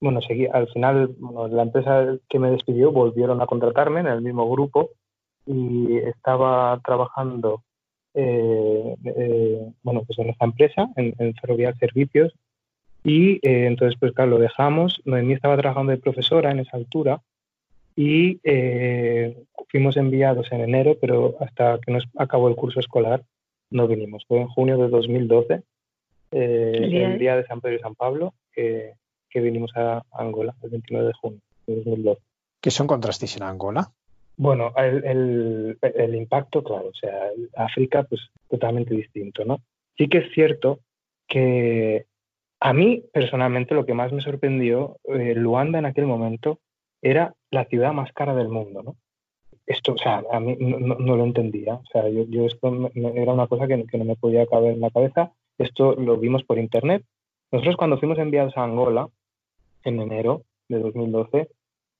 bueno, 0.00 0.20
seguí, 0.22 0.46
al 0.46 0.66
final 0.68 1.14
la 1.50 1.62
empresa 1.62 2.18
que 2.28 2.38
me 2.40 2.50
despidió 2.50 2.90
volvieron 2.90 3.40
a 3.40 3.46
contratarme 3.46 4.00
en 4.00 4.08
el 4.08 4.20
mismo 4.20 4.50
grupo 4.50 4.90
y 5.46 5.98
estaba 5.98 6.80
trabajando, 6.84 7.62
eh, 8.14 8.96
eh, 9.04 9.72
bueno, 9.82 10.02
pues 10.04 10.18
en 10.18 10.30
esta 10.30 10.46
empresa, 10.46 10.88
en, 10.96 11.14
en 11.18 11.34
Ferrovial 11.34 11.76
Servicios, 11.78 12.34
y 13.04 13.34
eh, 13.36 13.66
entonces, 13.66 13.96
pues 14.00 14.12
claro, 14.12 14.32
lo 14.32 14.38
dejamos. 14.38 15.00
Noemí 15.04 15.34
estaba 15.34 15.56
trabajando 15.56 15.92
de 15.92 15.98
profesora 15.98 16.50
en 16.50 16.60
esa 16.60 16.76
altura 16.76 17.20
y 17.94 18.40
fuimos 19.68 19.96
enviados 19.96 20.50
en 20.50 20.62
enero, 20.62 20.96
pero 21.00 21.36
hasta 21.40 21.78
que 21.78 21.92
nos 21.92 22.04
acabó 22.16 22.48
el 22.48 22.56
curso 22.56 22.80
escolar 22.80 23.22
no 23.70 23.86
vinimos. 23.86 24.24
Fue 24.26 24.40
en 24.40 24.48
junio 24.48 24.78
de 24.78 24.88
2012 24.88 25.62
eh, 26.30 27.04
el 27.04 27.18
día 27.18 27.36
de 27.36 27.46
San 27.46 27.60
Pedro 27.60 27.76
y 27.76 27.80
San 27.80 27.94
Pablo, 27.94 28.34
que, 28.52 28.94
vinimos 29.34 29.72
a 29.76 30.04
Angola 30.12 30.54
el 30.62 30.70
29 30.70 31.08
de 31.08 31.12
junio 31.12 31.40
de 31.66 31.76
2012. 31.76 32.20
¿Qué 32.60 32.70
son 32.70 32.86
contrastes 32.86 33.36
en 33.36 33.42
Angola? 33.42 33.90
Bueno, 34.36 34.72
el, 34.76 35.76
impacto, 36.14 36.62
claro, 36.62 36.88
o 36.88 36.94
sea, 36.94 37.30
África, 37.56 38.04
pues 38.04 38.20
totalmente 38.48 38.94
distinto, 38.94 39.44
¿no? 39.44 39.60
Sí 39.96 40.08
que 40.08 40.18
es 40.18 40.32
cierto 40.32 40.80
que 41.28 42.06
a 42.64 42.72
mí, 42.72 43.04
personalmente, 43.12 43.74
lo 43.74 43.86
que 43.86 43.94
más 43.94 44.12
me 44.12 44.22
sorprendió, 44.22 44.96
eh, 45.04 45.34
Luanda 45.34 45.78
en 45.78 45.86
aquel 45.86 46.06
momento 46.06 46.58
era 47.02 47.34
la 47.50 47.64
ciudad 47.66 47.92
más 47.92 48.12
cara 48.12 48.34
del 48.34 48.48
mundo, 48.48 48.82
¿no? 48.82 48.96
Esto, 49.66 49.92
o 49.92 49.98
sea, 49.98 50.22
a 50.30 50.40
mí 50.40 50.56
no, 50.58 51.16
lo 51.16 51.24
entendía, 51.24 51.74
o 51.74 51.86
sea, 51.90 52.08
yo, 52.08 52.44
esto 52.44 52.90
era 52.94 53.32
una 53.32 53.46
cosa 53.46 53.66
que, 53.66 53.84
que 53.86 53.98
no 53.98 54.04
me 54.04 54.16
podía 54.16 54.46
caber 54.46 54.74
en 54.74 54.80
la 54.80 54.90
cabeza 54.90 55.32
esto 55.58 55.94
lo 55.94 56.16
vimos 56.16 56.42
por 56.44 56.58
internet. 56.58 57.04
Nosotros 57.52 57.76
cuando 57.76 57.98
fuimos 57.98 58.18
enviados 58.18 58.56
a 58.56 58.64
Angola 58.64 59.08
en 59.84 60.00
enero 60.00 60.42
de 60.68 60.80
2012, 60.80 61.48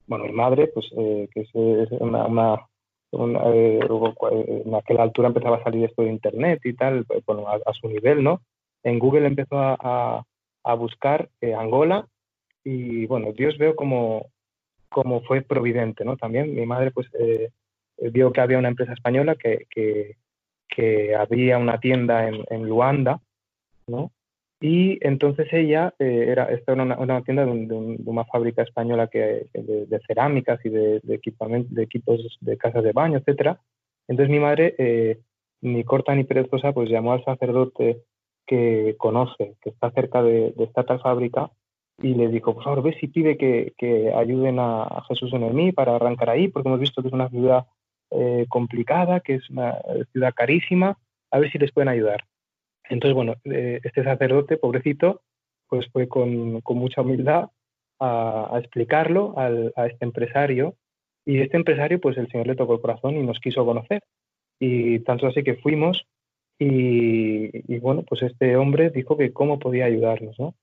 bueno, 0.07 0.25
mi 0.25 0.33
madre, 0.33 0.69
pues 0.69 0.91
eh, 0.97 1.29
que 1.33 1.43
es, 1.43 1.51
una, 1.55 2.67
eh, 3.13 3.81
en 4.65 4.75
aquella 4.75 5.03
altura 5.03 5.29
empezaba 5.29 5.57
a 5.59 5.63
salir 5.63 5.85
esto 5.85 6.03
de 6.03 6.11
internet 6.11 6.61
y 6.65 6.75
tal, 6.75 7.05
pues, 7.05 7.25
bueno, 7.25 7.47
a, 7.49 7.73
su 7.73 7.89
nivel, 7.89 8.23
¿no? 8.23 8.41
En 8.83 8.99
Google 8.99 9.27
empezó 9.27 9.57
a, 9.57 10.25
buscar 10.73 11.29
eh, 11.43 11.55
Angola 11.55 12.09
y 12.65 13.05
bueno, 13.05 13.33
Dios 13.33 13.59
veo 13.59 13.77
como, 13.77 14.31
como 14.89 15.21
fue 15.25 15.43
providente, 15.43 16.03
¿no? 16.07 16.17
También 16.17 16.55
mi 16.55 16.65
madre 16.65 16.91
pues 16.91 17.09
vio 18.11 18.33
que 18.33 18.41
había 18.41 18.59
una 18.59 18.69
empresa 18.69 18.95
española 18.95 19.37
que, 19.37 19.67
que, 19.69 20.17
había 21.15 21.59
una 21.59 21.79
tienda 21.79 22.27
en, 22.27 22.43
en 22.51 22.67
Luanda 22.67 23.21
¿no? 23.87 24.13
Y 24.61 24.99
entonces 25.07 25.47
ella, 25.53 25.93
eh, 25.99 26.27
era, 26.29 26.45
esta 26.45 26.73
era 26.73 26.83
una, 26.85 27.23
tienda 27.23 27.45
de, 27.45 27.99
una 28.07 28.25
fábrica 28.25 28.63
española 28.63 29.09
que, 29.09 29.47
de, 29.53 30.01
cerámicas 30.07 30.59
y 30.65 30.71
de, 30.71 31.01
de 31.03 31.15
equipos 31.15 32.39
de 32.41 32.57
casas 32.57 32.83
de 32.83 32.93
baño, 32.93 33.19
etcétera. 33.19 33.61
Entonces 34.09 34.31
mi 34.31 34.41
madre, 34.41 34.75
eh, 34.79 35.21
ni 35.61 35.85
corta 35.85 36.15
ni 36.15 36.25
perezosa, 36.25 36.73
pues 36.73 36.89
llamó 36.89 37.13
al 37.13 37.25
sacerdote 37.25 38.05
que 38.47 38.95
conoce, 38.99 39.57
que 39.63 39.71
está 39.71 39.91
cerca 39.91 40.23
de, 40.23 40.55
esta 40.59 40.85
tal 40.85 41.01
fábrica, 41.01 41.51
y 42.03 42.15
le 42.15 42.29
dijo, 42.29 42.55
por 42.55 42.65
favor, 42.65 42.83
ve 42.83 42.97
si 42.99 43.09
pide 43.09 43.37
que, 43.37 44.13
ayuden 44.15 44.59
a, 44.59 45.05
Jesús 45.09 45.33
en 45.33 45.55
mí 45.55 45.73
para 45.73 45.97
arrancar 45.97 46.31
ahí, 46.31 46.49
porque 46.49 46.69
hemos 46.69 46.81
visto 46.81 47.03
que 47.03 47.09
es 47.09 47.15
una 47.15 47.29
ciudad 47.29 47.67
eh, 48.11 48.47
complicada, 48.49 49.21
que 49.21 49.35
es 49.35 49.51
una 49.51 49.79
ciudad 50.13 50.35
carísima, 50.35 50.99
a 51.31 51.39
ver 51.39 51.51
si 51.51 51.59
les 51.59 51.73
pueden 51.73 51.89
ayudar. 51.89 52.25
Entonces, 52.89 53.15
bueno, 53.15 53.35
eh, 53.45 53.81
este 53.83 54.03
sacerdote, 54.05 54.57
pobrecito, 54.57 55.23
pues 55.69 55.87
fue 55.91 56.09
con, 56.09 56.61
mucha 56.69 57.03
humildad 57.03 57.49
a, 58.01 58.59
explicarlo 58.59 59.35
a 59.37 59.87
este 59.87 60.05
empresario 60.05 60.75
y 61.25 61.41
este 61.41 61.57
empresario, 61.57 62.01
pues 62.01 62.19
el 62.19 62.29
Señor 62.29 62.47
le 62.47 62.57
tocó 62.57 62.75
el 62.75 62.81
corazón 62.81 63.17
y 63.17 63.23
nos 63.23 63.41
quiso 63.41 63.65
conocer. 63.65 64.03
Y 64.61 65.01
tanto 65.01 65.27
así 65.27 65.43
que 65.43 65.55
fuimos 65.57 66.07
y, 66.59 67.79
bueno, 67.79 68.03
pues 68.03 68.23
este 68.23 68.57
hombre 68.57 68.91
dijo 68.91 69.17
que 69.17 69.33
cómo 69.33 69.59
podía 69.59 69.87
ayudarnos, 69.87 70.39
¿no? 70.39 70.55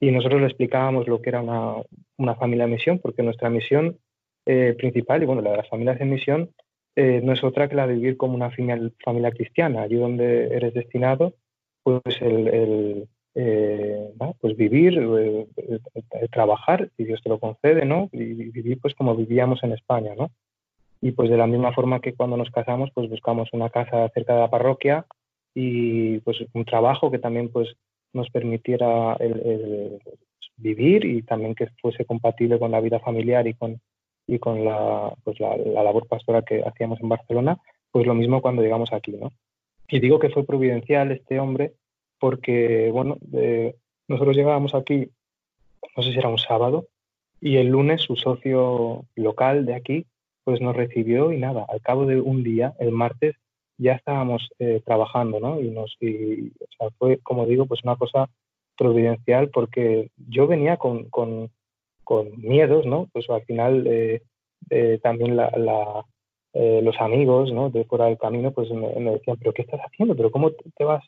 Y 0.00 0.10
nosotros 0.10 0.40
le 0.40 0.46
explicábamos 0.46 1.08
lo 1.08 1.20
que 1.20 1.30
era 1.30 1.42
una, 1.42 2.34
familia 2.36 2.66
de 2.66 2.72
misión, 2.72 2.98
porque 2.98 3.22
nuestra 3.22 3.50
misión 3.50 3.98
eh, 4.46 4.74
principal, 4.76 5.22
y 5.22 5.26
bueno, 5.26 5.42
la 5.42 5.50
de 5.50 5.56
las 5.58 5.68
familias 5.68 6.00
en 6.00 6.10
misión, 6.10 6.50
eh, 6.96 7.20
no 7.22 7.32
es 7.32 7.42
otra 7.44 7.68
que 7.68 7.76
la 7.76 7.86
de 7.86 7.94
vivir 7.94 8.16
como 8.16 8.34
una 8.34 8.50
familia, 8.50 8.90
familia 9.04 9.30
cristiana, 9.30 9.82
allí 9.82 9.96
donde 9.96 10.54
eres 10.54 10.74
destinado 10.74 11.34
pues 11.82 12.20
el, 12.20 13.08
eh, 13.34 14.12
pues 14.40 14.56
vivir, 14.56 14.98
eh, 14.98 15.46
eh, 15.56 16.28
trabajar, 16.30 16.90
si 16.96 17.04
Dios 17.04 17.22
te 17.22 17.28
lo 17.28 17.38
concede, 17.38 17.84
¿no? 17.84 18.08
Y 18.12 18.50
vivir 18.50 18.80
pues 18.80 18.94
como 18.94 19.14
vivíamos 19.14 19.62
en 19.62 19.72
España, 19.72 20.14
¿no? 20.16 20.30
Y 21.00 21.12
pues 21.12 21.30
de 21.30 21.36
la 21.36 21.46
misma 21.46 21.72
forma 21.72 22.00
que 22.00 22.14
cuando 22.14 22.36
nos 22.36 22.50
casamos, 22.50 22.90
pues 22.92 23.08
buscamos 23.08 23.48
una 23.52 23.70
casa 23.70 24.08
cerca 24.12 24.34
de 24.34 24.40
la 24.40 24.50
parroquia 24.50 25.06
y 25.60 26.20
pues 26.20 26.36
un 26.52 26.64
trabajo 26.64 27.10
que 27.10 27.18
también 27.18 27.48
pues 27.48 27.74
nos 28.12 28.30
permitiera 28.30 29.14
el, 29.14 29.98
vivir 30.56 31.04
y 31.04 31.22
también 31.22 31.56
que 31.56 31.66
fuese 31.82 32.04
compatible 32.04 32.60
con 32.60 32.70
la 32.70 32.80
vida 32.80 33.00
familiar 33.00 33.44
y 33.48 33.54
con, 33.54 33.80
y 34.28 34.38
con 34.38 34.64
la, 34.64 35.12
pues 35.24 35.40
la, 35.40 35.56
la 35.56 35.82
labor 35.82 36.06
pastoral 36.06 36.44
que 36.44 36.62
hacíamos 36.62 37.00
en 37.00 37.08
Barcelona, 37.08 37.58
pues 37.90 38.06
lo 38.06 38.14
mismo 38.14 38.40
cuando 38.40 38.62
llegamos 38.62 38.92
aquí, 38.92 39.10
¿no? 39.10 39.32
Y 39.88 39.98
digo 39.98 40.20
que 40.20 40.30
fue 40.30 40.46
providencial 40.46 41.10
este 41.10 41.40
hombre 41.40 41.72
porque, 42.20 42.90
bueno, 42.92 43.18
nosotros 44.06 44.36
llegábamos 44.36 44.76
aquí, 44.76 45.10
no 45.96 46.02
sé 46.04 46.12
si 46.12 46.18
era 46.18 46.28
un 46.28 46.38
sábado, 46.38 46.86
y 47.40 47.56
el 47.56 47.66
lunes 47.66 48.02
su 48.02 48.14
socio 48.14 49.06
local 49.16 49.66
de 49.66 49.74
aquí 49.74 50.06
pues 50.44 50.60
nos 50.60 50.76
recibió 50.76 51.32
y 51.32 51.38
nada, 51.38 51.66
al 51.68 51.80
cabo 51.80 52.06
de 52.06 52.20
un 52.20 52.44
día, 52.44 52.74
el 52.78 52.92
martes, 52.92 53.34
ya 53.78 53.92
estábamos 53.92 54.50
eh, 54.58 54.82
trabajando, 54.84 55.40
¿no? 55.40 55.60
Y 55.60 55.70
nos, 55.70 55.96
y, 56.00 56.48
o 56.48 56.66
sea, 56.76 56.90
fue, 56.98 57.18
como 57.18 57.46
digo, 57.46 57.66
pues 57.66 57.82
una 57.84 57.96
cosa 57.96 58.28
providencial 58.76 59.50
porque 59.50 60.10
yo 60.16 60.46
venía 60.46 60.76
con, 60.76 61.08
con, 61.08 61.50
miedos, 62.36 62.86
¿no? 62.86 63.06
Pues 63.12 63.28
al 63.28 63.44
final 63.44 63.86
eh, 63.86 64.22
eh, 64.70 64.98
también 65.02 65.36
la 65.36 66.04
los 66.54 67.00
amigos, 67.00 67.52
¿no? 67.52 67.70
De 67.70 67.84
fuera 67.84 68.06
del 68.06 68.18
camino, 68.18 68.50
pues 68.50 68.68
me, 68.70 68.88
decían, 68.88 69.36
pero 69.38 69.52
¿qué 69.52 69.62
estás 69.62 69.80
haciendo? 69.80 70.16
¿Pero 70.16 70.32
cómo 70.32 70.50
te 70.50 70.82
vas 70.82 71.04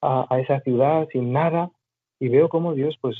a, 0.00 0.26
a 0.30 0.40
esa 0.40 0.60
ciudad 0.60 1.06
sin 1.12 1.32
nada? 1.32 1.70
Y 2.18 2.28
veo 2.28 2.48
cómo 2.48 2.72
Dios, 2.72 2.96
pues 3.02 3.16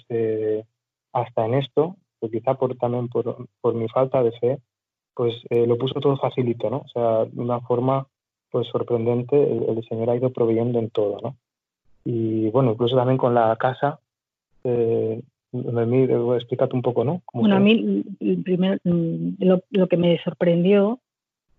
hasta 1.13 1.45
en 1.45 1.55
esto, 1.55 1.97
pues 2.21 2.33
quizá 2.33 2.55
por, 2.55 2.77
también 2.79 3.09
por, 3.09 3.49
por 3.61 3.75
mi 3.75 3.87
falta 3.89 4.23
de 4.23 4.33
fe, 4.33 4.59
pues 5.15 5.35
lo 5.51 5.77
puso 5.77 6.01
todo 6.01 6.17
facilito, 6.17 6.71
¿no? 6.71 6.79
O 6.79 6.89
sea, 6.89 7.25
de 7.27 7.41
una 7.41 7.61
forma 7.61 8.07
pues 8.55 8.69
sorprendente, 8.69 9.35
el, 9.37 9.85
Señor 9.89 10.11
ha 10.11 10.15
ido 10.15 10.31
proveyendo 10.31 10.79
en 10.79 10.89
todo, 10.89 11.19
¿no? 11.21 11.37
Y 12.05 12.51
bueno, 12.51 12.71
incluso 12.71 12.95
también 12.95 13.19
con 13.19 13.35
la 13.35 13.57
casa, 13.57 13.99
eh, 14.63 15.21
me, 15.51 16.05
explícate 16.37 16.77
un 16.77 16.83
poco, 16.83 17.03
¿no? 17.03 17.21
Bueno, 17.33 17.57
a 17.57 17.59
mí 17.59 18.05
primero, 18.45 18.79
mm, 18.85 19.43
lo, 19.71 19.89
que 19.89 19.97
me 19.97 20.23
sorprendió 20.23 21.01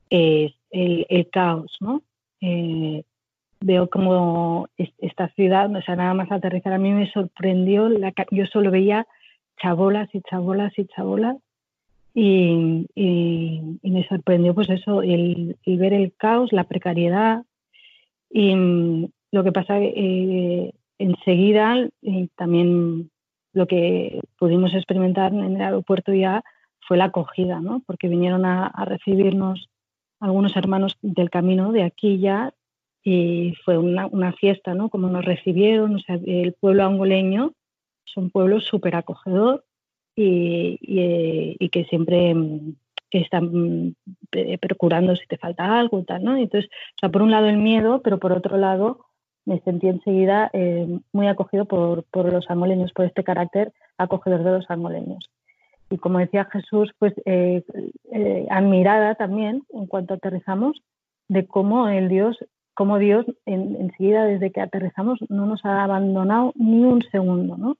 es 0.09 0.53
el, 0.71 1.29
caos, 1.33 1.75
¿no? 1.81 2.01
Eh, 2.39 3.03
veo 3.59 3.89
como 3.89 4.69
esta 4.77 5.27
ciudad, 5.33 5.75
o 5.75 5.81
sea, 5.81 5.97
nada 5.97 6.13
más 6.13 6.31
aterrizar, 6.31 6.71
a 6.71 6.77
mí 6.77 6.93
me 6.93 7.11
sorprendió, 7.11 7.89
la, 7.89 8.13
yo 8.31 8.45
solo 8.45 8.71
veía 8.71 9.05
chabolas 9.61 10.07
y 10.15 10.21
chabolas 10.21 10.71
y 10.79 10.85
chabolas 10.85 11.35
y, 12.15 12.87
me 13.83 14.07
sorprendió 14.07 14.55
pues 14.55 14.69
eso, 14.69 15.01
el, 15.01 15.57
ver 15.65 15.93
el 15.93 16.13
caos, 16.15 16.53
la 16.53 16.63
precariedad 16.63 17.43
y 18.29 18.55
mm, 18.55 19.09
lo 19.31 19.43
que 19.43 19.51
pasa 19.51 19.79
eh, 19.79 20.71
enseguida 20.97 21.89
también 22.35 23.11
lo 23.53 23.67
que 23.67 24.21
pudimos 24.39 24.73
experimentar 24.73 25.33
en 25.33 25.55
el 25.55 25.61
aeropuerto 25.61 26.13
ya 26.13 26.43
fue 26.87 26.97
la 26.97 27.05
acogida, 27.05 27.59
¿no? 27.59 27.81
porque 27.85 28.07
vinieron 28.07 28.45
a, 28.45 28.71
recibirnos 28.85 29.69
algunos 30.19 30.55
hermanos 30.55 30.97
del 31.01 31.29
camino 31.29 31.71
de 31.71 31.83
aquí 31.83 32.19
ya 32.19 32.53
y 33.03 33.53
fue 33.63 33.77
una, 33.77 34.33
fiesta, 34.33 34.73
¿no? 34.73 34.89
Como 34.89 35.07
nos 35.09 35.23
recibieron, 35.23 36.01
el 36.07 36.53
pueblo 36.53 36.85
angoleño 36.85 37.53
es 38.03 38.17
un 38.17 38.31
pueblo 38.31 38.59
súper 38.61 38.95
acogedor 38.95 39.63
y, 40.15 41.69
que 41.69 41.85
siempre 41.85 42.33
mm, 42.33 42.75
que 43.09 43.19
están 43.19 43.45
mm, 43.45 43.95
procurando 44.61 45.15
si 45.15 45.25
te 45.27 45.37
falta 45.37 45.79
algo 45.79 45.99
y 45.99 46.05
tal, 46.05 46.23
¿no? 46.23 46.37
Entonces, 46.37 46.69
o 47.03 47.11
por 47.11 47.21
un 47.21 47.31
lado 47.31 47.47
el 47.47 47.57
miedo, 47.57 48.01
pero 48.01 48.19
por 48.19 48.31
otro 48.31 48.57
lado 48.57 49.05
me 49.45 49.59
sentí 49.61 49.87
enseguida 49.87 50.49
eh, 50.53 50.87
muy 51.13 51.27
acogido 51.27 51.65
por, 51.65 52.03
por, 52.05 52.31
los 52.31 52.49
angoleños, 52.49 52.91
por 52.93 53.05
este 53.05 53.23
carácter 53.23 53.73
acogedor 53.97 54.43
de 54.43 54.51
los 54.51 54.69
angoleños. 54.69 55.29
Y 55.89 55.97
como 55.97 56.19
decía 56.19 56.45
Jesús, 56.45 56.91
pues 56.97 57.13
eh, 57.25 57.63
eh, 58.11 58.47
admirada 58.49 59.15
también 59.15 59.63
en 59.69 59.85
cuanto 59.85 60.15
aterrizamos 60.15 60.81
de 61.27 61.45
cómo 61.45 61.87
el 61.89 62.09
Dios, 62.09 62.37
cómo 62.73 62.97
Dios 62.97 63.25
enseguida 63.45 64.25
desde 64.25 64.51
que 64.51 64.61
aterrizamos 64.61 65.19
no 65.29 65.45
nos 65.45 65.63
ha 65.63 65.83
abandonado 65.83 66.53
ni 66.55 66.83
un 66.83 67.03
segundo, 67.11 67.55
¿no? 67.57 67.77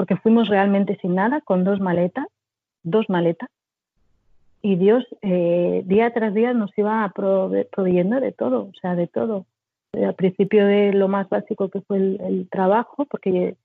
Porque 0.00 0.16
fuimos 0.16 0.48
realmente 0.48 0.96
sin 1.02 1.14
nada, 1.14 1.42
con 1.42 1.62
dos 1.62 1.78
maletas, 1.78 2.26
dos 2.82 3.10
maletas, 3.10 3.50
y 4.62 4.76
Dios 4.76 5.04
eh, 5.20 5.82
día 5.84 6.10
tras 6.14 6.32
día 6.32 6.54
nos 6.54 6.70
iba 6.78 7.06
proveyendo 7.70 8.18
de 8.18 8.32
todo, 8.32 8.62
o 8.62 8.72
sea, 8.80 8.94
de 8.94 9.08
todo. 9.08 9.44
Eh, 9.92 10.06
al 10.06 10.14
principio 10.14 10.64
de 10.64 10.94
lo 10.94 11.08
más 11.08 11.28
básico 11.28 11.68
que 11.68 11.82
fue 11.82 11.98
el, 11.98 12.48
trabajo, 12.50 13.04
porque 13.10 13.56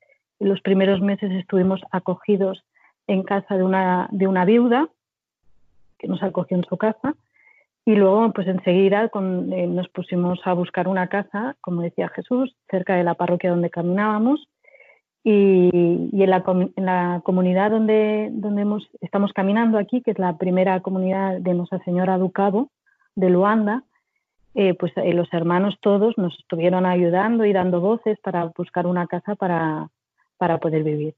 los 0.42 0.60
primeros 0.60 1.00
meses 1.00 1.32
estuvimos 1.32 1.80
acogidos 1.90 2.66
en 3.08 3.24
casa 3.24 3.56
de 3.56 3.64
una, 3.64 4.10
de 4.12 4.28
una 4.28 4.44
viuda 4.44 4.90
que 5.98 6.10
nos 6.10 6.22
acogió 6.22 6.58
en 6.58 6.66
su 6.66 6.76
casa 6.76 7.16
y 7.86 7.96
luego 7.96 8.34
pues 8.34 8.48
enseguida 8.48 9.06
eh, 9.06 9.68
nos 9.68 9.88
pusimos 9.88 10.42
a 10.44 10.52
buscar 10.52 10.90
una 10.90 11.08
casa, 11.08 11.56
como 11.62 11.82
decía 11.82 12.10
Jesús, 12.10 12.54
cerca 12.70 12.98
de 12.98 13.06
la 13.06 13.14
parroquia 13.14 13.52
donde 13.52 13.70
caminábamos 13.70 14.50
y, 15.28 15.72
en, 16.22 16.30
la, 16.30 17.22
comunidad 17.24 17.72
donde, 17.72 18.30
donde 18.32 18.62
hemos, 18.62 18.88
estamos 19.02 19.34
caminando 19.34 19.80
aquí, 19.80 20.02
que 20.02 20.12
es 20.12 20.20
la 20.20 20.38
primera 20.38 20.80
comunidad 20.82 21.40
de 21.40 21.56
Nuestra 21.56 21.84
Señora 21.84 22.20
Ducabo 22.20 22.70
de 23.16 23.32
Luanda, 23.32 23.84
eh, 24.54 24.76
pues 24.76 24.92
eh, 24.98 25.16
los 25.16 25.28
hermanos 25.34 25.80
todos 25.82 26.16
nos 26.20 26.38
estuvieron 26.38 26.86
ayudando 26.86 27.44
y 27.44 27.54
dando 27.54 27.82
voces 27.82 28.20
para 28.20 28.46
buscar 28.56 28.86
una 28.86 29.08
casa 29.08 29.34
para, 29.34 29.90
para 30.38 30.60
poder 30.60 30.84
vivir. 30.84 31.16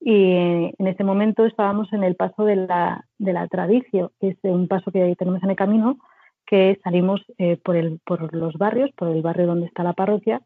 Y 0.00 0.32
eh, 0.32 0.74
en 0.78 0.86
ese 0.86 1.04
momento 1.04 1.44
estábamos 1.44 1.92
en 1.92 2.02
el 2.02 2.16
paso 2.16 2.46
de 2.46 2.56
la, 2.56 3.04
de 3.18 3.34
la 3.34 3.46
tradición, 3.48 4.10
que 4.18 4.28
es 4.28 4.38
un 4.42 4.68
paso 4.68 4.90
que 4.90 5.14
tenemos 5.16 5.42
en 5.42 5.50
el 5.50 5.56
camino, 5.56 5.98
que 6.46 6.80
salimos 6.82 7.20
por, 7.62 7.76
el, 7.76 8.00
por 8.06 8.34
los 8.34 8.54
barrios, 8.54 8.90
por 8.96 9.08
el 9.08 9.20
barrio 9.20 9.46
donde 9.46 9.66
está 9.66 9.82
la 9.82 9.92
parroquia, 9.92 10.40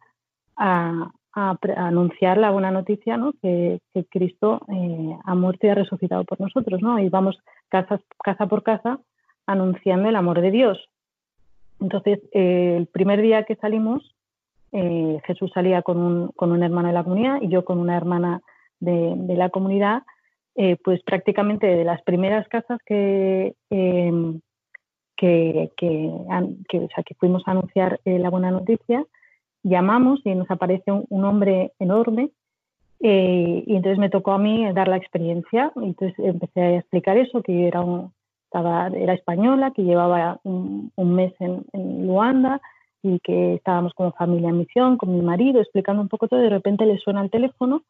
a, 0.56 1.12
a, 1.34 1.58
anunciar 1.76 2.38
la 2.38 2.50
buena 2.50 2.70
noticia, 2.70 3.16
¿no? 3.16 3.32
que, 3.42 3.80
Cristo 4.10 4.60
eh, 4.68 5.16
ha 5.24 5.34
muerto 5.34 5.66
y 5.66 5.70
ha 5.70 5.74
resucitado 5.74 6.24
por 6.24 6.40
nosotros, 6.40 6.80
¿no? 6.80 6.98
Y 6.98 7.08
vamos 7.08 7.38
casa, 7.68 8.00
casa 8.22 8.46
por 8.46 8.62
casa 8.62 9.00
anunciando 9.46 10.08
el 10.08 10.16
amor 10.16 10.40
de 10.40 10.50
Dios. 10.50 10.78
Entonces, 11.80 12.20
eh, 12.32 12.76
el 12.78 12.86
primer 12.86 13.20
día 13.20 13.44
que 13.44 13.56
salimos, 13.56 14.14
eh, 14.72 15.20
Jesús 15.26 15.50
salía 15.52 15.82
con 15.82 15.98
un, 15.98 16.28
con 16.28 16.52
un, 16.52 16.62
hermano 16.62 16.88
de 16.88 16.94
la 16.94 17.04
comunidad 17.04 17.42
y 17.42 17.48
yo 17.48 17.64
con 17.64 17.78
una 17.78 17.96
hermana 17.96 18.40
de, 18.80 19.16
la 19.36 19.48
comunidad, 19.50 20.02
pues 20.84 21.02
prácticamente 21.02 21.66
de 21.66 21.84
las 21.84 22.02
primeras 22.02 22.46
casas 22.48 22.78
que, 22.86 23.54
em, 23.70 24.40
que, 25.16 25.72
que, 25.76 26.10
que 26.68 27.14
fuimos 27.18 27.42
a 27.46 27.52
anunciar 27.52 27.98
la 28.04 28.30
buena 28.30 28.50
noticia, 28.50 29.04
llamamos 29.64 30.20
y 30.24 30.34
nos 30.34 30.48
aparece 30.50 30.92
un, 30.92 31.24
hombre 31.24 31.72
enorme 31.80 32.30
eh, 33.00 33.64
y 33.66 33.74
entonces 33.74 33.98
me 33.98 34.10
tocó 34.10 34.32
a 34.32 34.38
mí 34.38 34.70
dar 34.72 34.86
la 34.86 34.96
experiencia. 34.96 35.72
Entonces 35.76 36.16
empecé 36.18 36.60
a 36.60 36.76
explicar 36.76 37.16
eso, 37.16 37.42
que 37.42 37.66
era, 37.66 37.82
estaba, 38.44 38.86
era 38.88 39.14
española, 39.14 39.72
que 39.72 39.82
llevaba 39.82 40.38
un, 40.44 40.92
mes 40.96 41.32
en, 41.40 41.64
Luanda 42.06 42.60
y 43.02 43.18
que 43.20 43.54
estábamos 43.54 43.92
como 43.94 44.12
familia 44.12 44.50
en 44.50 44.58
misión, 44.58 44.96
con 44.96 45.14
mi 45.14 45.22
marido, 45.22 45.60
explicando 45.60 46.00
un 46.00 46.08
poco 46.08 46.28
todo. 46.28 46.40
De 46.40 46.50
repente 46.50 46.86
le 46.86 46.98
suena 46.98 47.22
el 47.22 47.30
teléfono 47.30 47.82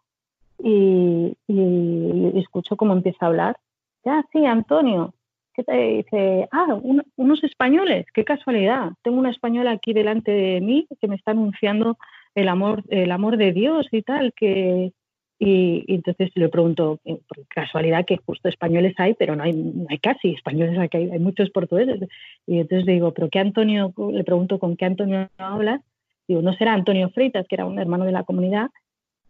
y, 0.59 1.37
y 1.47 2.39
escucho 2.39 2.77
cómo 2.77 2.95
empieza 2.95 3.27
a 3.27 3.29
hablar. 3.29 3.57
Ya, 4.05 4.25
sí, 4.33 4.45
Antonio, 4.47 5.13
¿qué 5.55 5.65
te 5.65 5.73
dice? 5.77 6.49
Ah, 6.53 6.79
unos 7.17 7.45
españoles, 7.45 8.07
qué 8.13 8.25
casualidad. 8.25 8.93
Tengo 9.03 9.19
una 9.19 9.31
española 9.31 9.73
aquí 9.73 9.93
delante 9.93 10.31
de 10.31 10.61
mí 10.61 10.87
que 11.01 11.09
me 11.09 11.17
está 11.17 11.31
anunciando 11.31 11.97
el 12.35 12.49
amor, 12.49 12.83
el 12.89 13.11
amor 13.13 13.37
de 13.37 13.53
Dios 13.53 13.87
y 13.93 14.03
tal, 14.03 14.33
que 14.35 14.93
y, 15.39 15.85
entonces 15.89 16.31
le 16.37 16.49
pregunto, 16.49 17.01
eh, 17.05 17.19
casualidad 17.49 18.05
que 18.05 18.19
justo 18.19 18.49
españoles 18.49 18.95
hay, 18.99 19.15
pero 19.15 19.35
no 19.37 19.43
hay, 19.43 19.99
casi 20.01 20.31
españoles, 20.31 20.79
hay, 20.79 21.19
muchos 21.19 21.51
portugueses. 21.51 22.09
Y 22.47 22.61
entonces 22.61 22.87
le 22.87 22.93
digo, 22.95 23.13
¿pero 23.13 23.29
qué 23.29 23.41
Antonio? 23.41 23.93
Le 24.13 24.25
pregunto 24.25 24.59
con 24.59 24.77
qué 24.77 24.85
Antonio 24.85 25.29
hablas. 25.39 25.81
Digo, 26.29 26.41
¿no 26.41 26.55
será 26.55 26.73
Antonio 26.73 27.11
Freitas, 27.11 27.47
que 27.49 27.57
era 27.57 27.67
un 27.67 27.79
hermano 27.79 28.05
de 28.05 28.13
la 28.13 28.23
comunidad? 28.23 28.71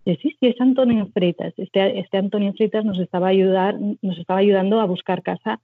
Dice, 0.05 0.21
sí, 0.23 0.37
sí, 0.39 0.47
es 0.47 0.61
Antonio 0.61 1.09
Freitas. 1.13 1.55
Este, 1.57 1.99
este 1.99 2.19
Antonio 2.19 2.53
Freitas 2.53 2.85
nos 2.85 2.99
estaba, 2.99 3.29
ayudar, 3.29 3.77
nos 4.03 4.19
estaba 4.19 4.41
ayudando 4.41 4.81
a 4.81 4.85
buscar 4.85 5.23
casa 5.23 5.61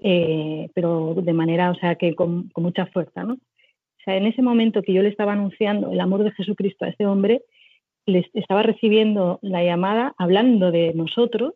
eh, 0.00 0.68
pero 0.74 1.14
de 1.16 1.32
manera, 1.32 1.70
o 1.70 1.74
sea, 1.74 1.94
que 1.94 2.14
con, 2.14 2.50
mucha 2.56 2.86
fuerza, 2.86 3.24
¿no? 3.24 3.34
O 3.34 4.02
sea, 4.04 4.16
en 4.16 4.26
ese 4.26 4.42
momento 4.42 4.82
que 4.82 4.92
yo 4.92 5.02
le 5.02 5.08
estaba 5.08 5.32
anunciando 5.32 5.90
el 5.90 6.00
amor 6.00 6.24
de 6.24 6.32
Jesucristo 6.32 6.84
a 6.84 6.88
ese 6.88 7.06
hombre, 7.06 7.42
le 8.06 8.28
estaba 8.34 8.62
recibiendo 8.62 9.38
la 9.40 9.64
llamada 9.64 10.14
hablando 10.18 10.70
de 10.70 10.92
nosotros 10.94 11.54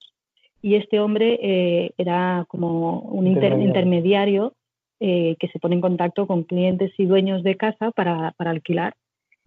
y 0.62 0.76
este 0.76 0.99
hombre 0.99 1.39
eh, 1.43 1.91
era 1.99 2.47
como 2.49 3.01
un 3.01 3.26
intermediario, 3.26 4.55
eh, 5.01 5.36
que 5.39 5.47
se 5.49 5.61
pone 5.61 5.76
en 5.76 5.80
contacto 5.80 6.26
con 6.26 6.43
clientes 6.43 6.91
y 6.99 7.07
dueños 7.07 7.45
de 7.45 7.57
casa 7.57 7.93
para, 7.93 8.32
para, 8.32 8.51
alquilar. 8.51 8.95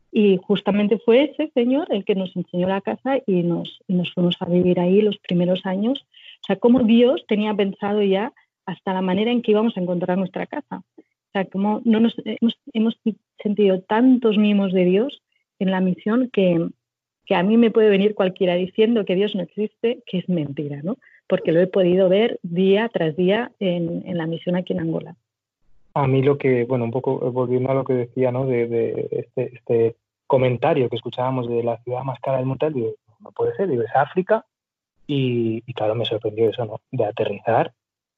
Y 0.10 0.38
justamente 0.38 0.98
fue 1.00 1.24
ese 1.26 1.52
señor 1.54 1.88
el 1.89 2.06
que 2.06 2.16
nos 2.16 2.34
enseñó 2.38 2.70
la 2.70 2.80
casa 2.80 3.18
y 3.28 3.44
nos, 3.44 3.82
y 3.86 3.96
nos 3.96 4.14
fuimos 4.14 4.38
a 4.39 4.46
vivir 4.46 4.80
ahí 4.80 5.02
los 5.02 5.18
primeros 5.18 5.66
años. 5.66 6.06
O 6.42 6.46
sea, 6.46 6.56
como 6.56 6.84
Dios 6.84 7.26
tenía 7.28 7.54
pensado 7.54 8.02
ya 8.02 8.32
hasta 8.72 8.93
la 8.93 9.01
manera 9.01 9.32
en 9.32 9.41
que 9.41 9.51
íbamos 9.51 9.76
a 9.78 9.82
encontrar 9.82 10.17
nuestra 10.17 10.45
casa. 10.45 10.78
O 10.97 11.32
sea, 11.34 11.45
como 11.45 11.82
no 11.86 11.99
nos 11.99 12.15
hemos, 12.74 12.99
sentido 13.41 13.82
tantos 13.82 14.38
mimos 14.38 14.74
de 14.74 14.86
Dios 14.86 15.22
en 15.59 15.72
la 15.72 15.80
misión 15.80 16.30
que, 16.32 16.69
que, 17.26 17.36
a 17.36 17.43
mí 17.43 17.57
me 17.57 17.72
puede 17.72 17.89
venir 17.89 18.13
cualquiera 18.13 18.55
diciendo 18.55 19.05
que 19.05 19.15
Dios 19.15 19.36
no 19.36 19.43
existe, 19.43 20.03
que 20.05 20.19
es 20.19 20.30
mentira, 20.30 20.82
¿no? 20.84 20.97
Porque 21.28 21.51
lo 21.51 21.61
he 21.61 21.67
podido 21.67 22.09
ver 22.09 22.39
día 22.43 22.89
tras 22.89 23.15
día 23.15 23.51
en, 23.59 24.03
en 24.05 24.17
la 24.17 24.28
misión 24.28 24.55
aquí 24.55 24.74
en 24.74 24.82
Angola. 24.82 25.15
a 25.93 26.07
mí 26.07 26.22
lo 26.22 26.38
que, 26.38 26.65
bueno, 26.65 26.86
un 26.86 26.91
poco 26.91 27.32
volviendo 27.32 27.72
a 27.72 27.76
lo 27.76 27.86
que 27.86 27.93
decía, 27.93 28.32
¿no? 28.32 28.45
De, 28.45 29.07
este, 29.11 29.55
este, 29.55 29.95
comentario 30.28 30.89
que 30.89 30.95
escuchábamos 30.95 31.49
de 31.49 31.63
la 31.63 31.78
ciudad 31.84 32.03
más 32.03 32.19
cara 32.19 32.38
del 32.38 32.45
mundo, 32.45 32.69
digo, 32.69 32.93
no 33.19 33.32
puede 33.32 33.55
ser, 33.55 33.69
digo, 33.69 33.84
es 33.84 33.95
África. 33.95 34.45
Y, 35.07 35.61
claro, 35.74 35.95
me 35.95 36.05
sorprendió 36.05 36.49
eso, 36.49 36.65
¿no? 36.65 36.80
De 36.91 37.05
aterrizar 37.05 37.74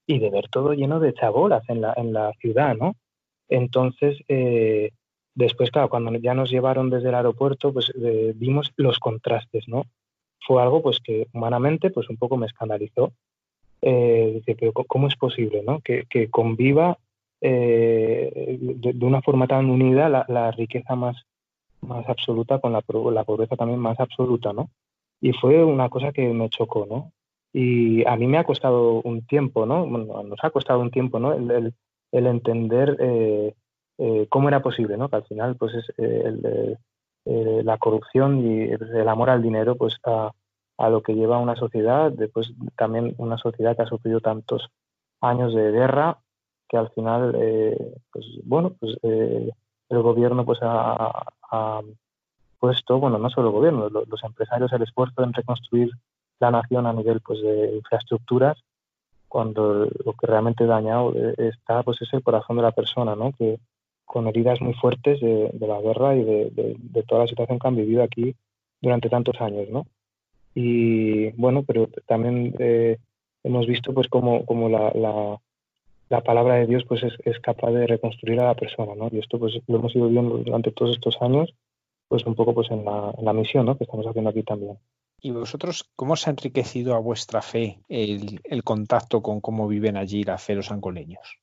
y 0.06 0.20
de 0.20 0.30
ver 0.30 0.50
todo 0.50 0.74
lleno 0.74 1.00
de 1.00 1.14
chabolas 1.14 1.68
en 1.70 1.82
la, 1.82 1.94
en 1.96 2.14
la 2.14 2.32
ciudad, 2.40 2.76
¿no? 2.76 2.96
Entonces, 3.50 4.18
eh, 4.28 4.92
después, 5.36 5.72
claro, 5.72 5.90
cuando 5.90 6.14
ya 6.16 6.34
nos 6.34 6.50
llevaron 6.50 6.90
desde 6.90 7.10
el 7.10 7.16
aeropuerto, 7.16 7.74
pues 7.74 7.92
eh, 7.96 8.34
vimos 8.36 8.72
los 8.76 9.00
contrastes, 9.00 9.68
¿no? 9.68 9.86
Fue 10.46 10.62
algo, 10.62 10.82
pues, 10.82 11.00
que 11.00 11.28
humanamente, 11.34 11.90
pues, 11.90 12.10
un 12.10 12.18
poco 12.18 12.38
me 12.38 12.48
escandalizó. 12.48 13.14
Eh, 13.82 14.32
dice, 14.36 14.56
pero 14.60 14.72
¿cómo 14.72 15.08
es 15.08 15.16
posible, 15.16 15.62
¿no? 15.62 15.80
Que, 15.82 16.06
que 16.10 16.30
conviva 16.30 16.98
eh, 17.46 18.58
de, 18.60 19.06
una 19.06 19.22
forma 19.22 19.48
tan 19.48 19.70
unida 19.70 20.08
la, 20.08 20.52
riqueza 20.52 20.96
más, 20.96 21.18
más 21.82 22.08
absoluta 22.08 22.60
con 22.60 22.72
la, 22.72 22.82
la, 23.12 23.24
pobreza 23.26 23.58
también 23.58 23.80
más 23.80 24.00
absoluta, 24.00 24.54
¿no? 24.54 24.70
Y 25.20 25.34
fue 25.34 25.62
una 25.64 25.90
cosa 25.90 26.14
que 26.14 26.26
me 26.30 26.50
chocó, 26.50 26.86
¿no? 26.90 27.12
Y 27.54 28.06
a 28.08 28.16
mí 28.16 28.28
me 28.28 28.38
ha 28.38 28.44
costado 28.44 29.02
un 29.02 29.26
tiempo, 29.28 29.66
¿no? 29.66 29.86
nos 29.86 30.44
ha 30.44 30.50
costado 30.50 30.80
un 30.80 30.90
tiempo, 30.92 31.20
¿no? 31.20 31.34
El, 31.34 31.74
el, 32.12 32.28
entender 32.28 32.98
eh, 33.00 33.54
eh, 34.00 34.28
cómo 34.30 34.48
era 34.48 34.62
posible, 34.62 34.98
¿no? 34.98 35.08
Que 35.08 35.18
al 35.18 35.24
final, 35.26 35.56
pues, 35.56 35.74
es 35.76 37.66
la 37.66 37.78
corrupción 37.78 38.46
y 38.46 38.72
el 38.72 39.08
amor 39.08 39.30
al 39.30 39.44
dinero, 39.44 39.76
pues, 39.76 40.00
a, 40.04 40.32
lo 40.90 41.02
que 41.04 41.14
lleva 41.14 41.38
una 41.38 41.56
sociedad, 41.56 42.12
después 42.12 42.54
también 42.76 43.14
una 43.18 43.38
sociedad 43.38 43.76
que 43.76 43.84
ha 43.84 43.88
sufrido 43.88 44.20
tantos 44.20 44.70
años 45.22 45.54
de 45.54 45.72
guerra 45.72 46.18
que 46.74 46.78
al 46.78 46.90
final, 46.90 47.36
eh, 47.38 47.96
pues 48.12 48.26
bueno, 48.44 48.74
pues 48.80 48.98
eh, 49.04 49.52
el 49.90 50.02
gobierno 50.02 50.44
pues 50.44 50.58
ha, 50.64 51.82
puesto, 52.60 52.98
bueno, 52.98 53.20
no 53.20 53.30
solo 53.30 53.50
el 53.50 53.54
gobierno, 53.54 53.90
los, 53.90 54.24
empresarios 54.24 54.74
el 54.74 54.82
esfuerzo 54.82 55.22
en 55.24 55.34
reconstruir 55.34 55.92
la 56.40 56.52
nación 56.52 56.86
a 56.86 56.94
nivel 56.94 57.22
pues 57.22 57.42
de 57.42 57.76
infraestructuras, 57.76 58.58
cuando 59.28 59.86
lo 59.86 60.14
que 60.14 60.28
realmente 60.28 60.66
dañado 60.66 61.14
eh, 61.16 61.36
está 61.38 61.84
pues 61.84 62.02
es 62.02 62.14
el 62.14 62.24
corazón 62.24 62.58
de 62.58 62.64
la 62.64 62.72
persona, 62.72 63.16
¿no? 63.16 63.32
Que 63.32 63.60
con 64.06 64.28
heridas 64.28 64.62
muy 64.62 64.74
fuertes 64.74 65.20
de, 65.22 65.52
la 65.60 65.82
guerra 65.82 66.16
y 66.16 66.24
de, 66.24 67.04
toda 67.08 67.22
la 67.22 67.28
situación 67.28 67.58
que 67.58 67.68
han 67.68 67.76
vivido 67.76 68.04
aquí 68.04 68.36
durante 68.82 69.10
tantos 69.10 69.40
años, 69.42 69.70
¿no? 69.70 69.88
Y 70.54 71.32
bueno, 71.32 71.64
pero 71.64 71.88
también 72.06 72.54
hemos 73.44 73.66
visto 73.66 73.94
pues 73.94 74.08
como, 74.10 74.46
como 74.46 74.70
la, 74.70 74.92
la 76.14 76.22
palabra 76.22 76.56
de 76.56 76.68
Dios 76.68 76.84
pues 76.88 77.02
es, 77.04 77.40
capaz 77.40 77.72
de 77.72 77.88
reconstruir 77.88 78.40
a 78.40 78.46
la 78.46 78.54
persona, 78.54 78.94
¿no? 78.96 79.10
Y 79.12 79.18
esto 79.18 79.40
pues 79.40 79.60
lo 79.68 79.78
hemos 79.78 79.96
ido 79.96 80.10
viendo 80.10 80.38
durante 80.38 80.72
todos 80.72 80.92
estos 80.92 81.20
años, 81.22 81.56
pues 82.08 82.24
un 82.28 82.36
poco 82.36 82.54
pues 82.54 82.70
en 82.70 82.86
la, 82.86 83.34
misión, 83.34 83.66
¿no? 83.66 83.76
Que 83.76 83.86
estamos 83.86 84.06
haciendo 84.06 84.30
aquí 84.30 84.44
también. 84.44 84.78
¿Y 85.26 85.32
vosotros 85.32 85.90
cómo 85.96 86.18
se 86.18 86.30
ha 86.30 86.32
enriquecido 86.32 86.96
a 86.96 87.00
vuestra 87.00 87.42
fe 87.42 87.80
el, 87.88 88.64
contacto 88.66 89.22
con 89.22 89.40
cómo 89.40 89.70
viven 89.70 89.96
allí 89.96 90.26
los 90.26 90.70
angoleños? 90.70 91.40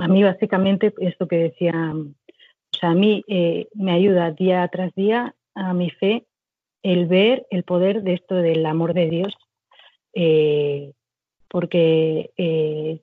A 0.00 0.08
mí 0.08 0.22
básicamente 0.22 0.94
esto 0.98 1.28
que 1.28 1.36
decía, 1.36 1.92
o 1.94 2.78
sea, 2.78 2.90
a 2.90 2.94
mí 2.94 3.22
eh, 3.28 3.68
me 3.74 3.92
ayuda 3.92 4.30
día 4.30 4.66
tras 4.68 4.94
día 4.94 5.34
a 5.54 5.74
mi 5.74 5.90
fe 5.90 6.24
el 6.82 7.06
ver 7.06 7.46
el 7.50 7.64
poder 7.64 8.02
de 8.02 8.14
esto 8.14 8.34
del 8.36 8.64
amor 8.64 8.94
de 8.94 9.10
Dios, 9.10 9.36
eh, 10.14 10.92
porque 11.48 12.30
eh, 12.38 13.02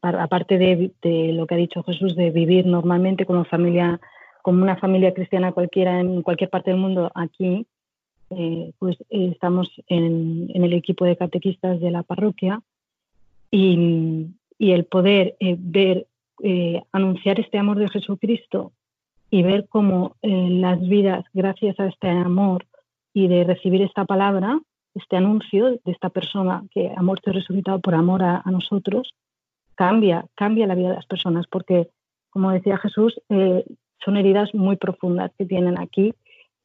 aparte 0.00 0.56
de, 0.56 0.92
lo 1.34 1.46
que 1.46 1.54
ha 1.54 1.58
dicho 1.58 1.82
Jesús, 1.82 2.16
de 2.16 2.30
vivir 2.30 2.64
normalmente 2.64 3.26
como 3.26 3.44
familia, 3.44 4.00
como 4.40 4.62
una 4.62 4.76
familia 4.76 5.12
cristiana 5.12 5.52
cualquiera 5.52 6.00
en 6.00 6.22
cualquier 6.22 6.48
parte 6.48 6.70
del 6.70 6.80
mundo, 6.80 7.12
aquí, 7.14 7.66
eh, 8.36 8.72
pues 8.78 8.96
eh, 9.10 9.30
estamos 9.32 9.70
en, 9.88 10.50
el 10.54 10.72
equipo 10.72 11.04
de 11.04 11.16
catequistas 11.16 11.80
de 11.80 11.90
la 11.90 12.02
parroquia 12.02 12.62
y, 13.50 14.28
el 14.58 14.84
poder 14.86 15.36
eh, 15.40 15.56
ver, 15.58 16.06
anunciar 16.92 17.38
este 17.38 17.58
amor 17.58 17.78
de 17.78 17.88
Jesucristo 17.88 18.72
y 19.30 19.42
ver 19.42 19.68
cómo 19.68 20.16
las 20.22 20.80
vidas, 20.80 21.24
gracias 21.32 21.78
a 21.78 21.86
este 21.86 22.08
amor 22.08 22.66
y 23.12 23.28
de 23.28 23.44
recibir 23.44 23.82
esta 23.82 24.04
palabra, 24.04 24.58
este 24.94 25.16
anuncio 25.16 25.70
de 25.70 25.92
esta 25.92 26.08
persona 26.08 26.64
que 26.70 26.92
ha 26.96 27.02
muerto 27.02 27.30
y 27.30 27.34
resucitado 27.34 27.78
por 27.80 27.94
amor 27.94 28.22
a 28.22 28.42
nosotros, 28.50 29.14
cambia, 29.74 30.26
cambia 30.34 30.66
la 30.66 30.74
vida 30.74 30.88
de 30.88 30.96
las 30.96 31.06
personas, 31.06 31.46
porque, 31.48 31.88
como 32.30 32.50
decía 32.50 32.78
Jesús, 32.78 33.20
son 34.04 34.16
heridas 34.16 34.54
muy 34.54 34.76
profundas 34.76 35.32
que 35.38 35.46
tienen 35.46 35.78
aquí. 35.78 36.14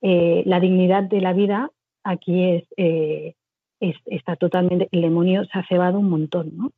Eh, 0.02 0.44
la 0.46 0.60
dignidad 0.60 1.04
de 1.04 1.22
la 1.22 1.34
vida 1.34 1.72
aquí 2.04 2.64
eh, 2.78 3.36
es, 3.80 3.96
está 4.06 4.36
totalmente, 4.36 4.88
el 4.92 5.02
demonio 5.02 5.46
se 5.46 5.60
ha 5.60 5.68
cebado 5.68 6.00
un 6.00 6.10
montón, 6.10 6.52
¿no? 6.56 6.72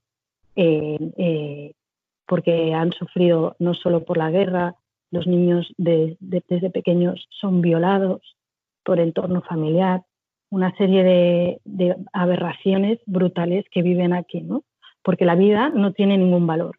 porque 2.27 2.73
han 2.73 2.91
sufrido 2.91 3.55
no 3.59 3.73
solo 3.73 4.03
por 4.03 4.17
la 4.17 4.29
guerra, 4.29 4.75
los 5.11 5.27
niños 5.27 5.73
desde 5.77 6.69
pequeños 6.69 7.27
son 7.29 7.61
violados 7.61 8.37
por 8.83 8.99
el 8.99 9.07
entorno 9.07 9.41
familiar, 9.41 10.03
una 10.49 10.75
serie 10.75 11.03
de, 11.03 11.61
de, 11.65 11.95
aberraciones 12.13 12.99
brutales 13.05 13.65
que 13.71 13.81
viven 13.81 14.13
aquí, 14.13 14.41
¿no? 14.41 14.63
porque 15.03 15.25
la 15.25 15.35
vida 15.35 15.69
no 15.69 15.93
tiene 15.93 16.17
ningún 16.17 16.47
valor. 16.47 16.77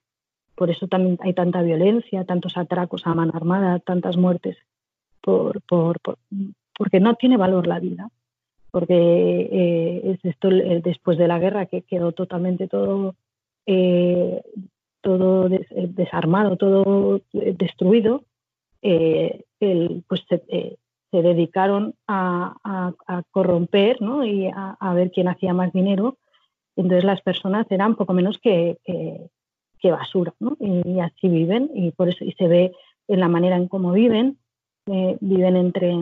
Por 0.55 0.71
eso 0.71 0.87
también 0.87 1.19
hay 1.23 1.35
tanta 1.35 1.63
violencia, 1.63 2.25
tantos 2.25 2.57
atracos 2.57 3.07
a 3.07 3.15
mano 3.15 3.33
armada, 3.35 3.79
tantas 3.79 4.17
muertes, 4.17 4.57
por, 5.23 5.63
porque 6.77 7.01
no 7.01 7.15
tiene 7.15 7.37
valor 7.37 7.67
la 7.67 7.81
vida. 7.81 8.11
Porque 8.71 8.95
eh, 8.95 10.01
es 10.13 10.25
esto 10.25 10.49
después 10.49 11.19
de 11.19 11.29
la 11.29 11.39
guerra 11.39 11.67
que 11.67 11.83
quedó 11.83 12.13
totalmente 12.13 12.69
todo, 12.69 13.15
eh, 13.67 14.43
todo 15.03 15.47
eh, 15.49 15.67
desarmado, 15.71 16.57
todo 16.57 17.21
destruido, 17.33 18.25
pues 18.81 20.23
se, 20.29 20.79
dedicaron 21.13 21.95
a, 22.09 22.95
corromper 23.31 23.99
y 24.25 24.47
a, 24.47 24.95
ver 24.95 25.11
quién 25.11 25.29
hacía 25.29 25.53
más 25.53 25.73
dinero 25.73 26.17
entonces 26.77 27.05
las 27.05 27.21
personas 27.21 27.67
eran 27.71 27.97
poco 27.97 28.13
menos 28.15 28.39
que, 28.39 28.79
basura, 29.83 30.33
¿no? 30.41 30.57
Y, 30.61 31.01
así 31.01 31.29
viven 31.29 31.71
y 31.75 31.91
por 31.91 32.09
eso 32.09 32.25
y 32.25 32.33
se 32.33 32.47
ve 32.47 32.73
en 33.09 33.21
la 33.21 33.29
manera 33.29 33.57
en 33.57 33.69
cómo 33.69 33.93
viven, 33.93 34.39
eh, 34.87 35.17
viven 35.21 35.57
entre 35.57 35.95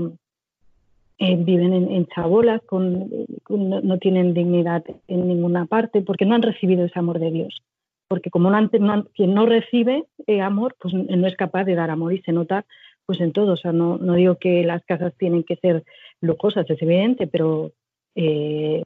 eh, 1.22 1.36
viven 1.36 1.74
en, 1.74 2.06
chabolas, 2.06 2.62
con, 2.64 3.10
no, 3.50 3.98
tienen 3.98 4.32
dignidad 4.32 4.82
en 5.06 5.28
ninguna 5.28 5.66
parte 5.66 6.00
porque 6.00 6.24
no 6.24 6.34
han 6.34 6.40
recibido 6.40 6.86
ese 6.86 6.98
amor 6.98 7.18
de 7.18 7.30
Dios. 7.30 7.60
Porque 8.08 8.30
como 8.30 8.50
no, 8.50 9.04
quien 9.14 9.34
no 9.34 9.44
recibe 9.44 10.04
eh, 10.26 10.40
amor, 10.40 10.76
pues 10.80 10.94
no 10.94 11.26
es 11.26 11.36
capaz 11.36 11.64
de 11.64 11.74
dar 11.74 11.90
amor 11.90 12.14
y 12.14 12.22
se 12.22 12.32
nota 12.32 12.64
pues 13.04 13.20
en 13.20 13.32
todo. 13.32 13.52
O 13.52 13.56
sea, 13.58 13.72
no, 13.72 13.98
no 13.98 14.14
digo 14.14 14.36
que 14.36 14.64
las 14.64 14.82
casas 14.86 15.12
tienen 15.18 15.44
que 15.44 15.56
ser 15.56 15.84
lujosas, 16.22 16.68
es 16.70 16.80
evidente, 16.80 17.26
pero 17.26 17.72
eh, 18.14 18.82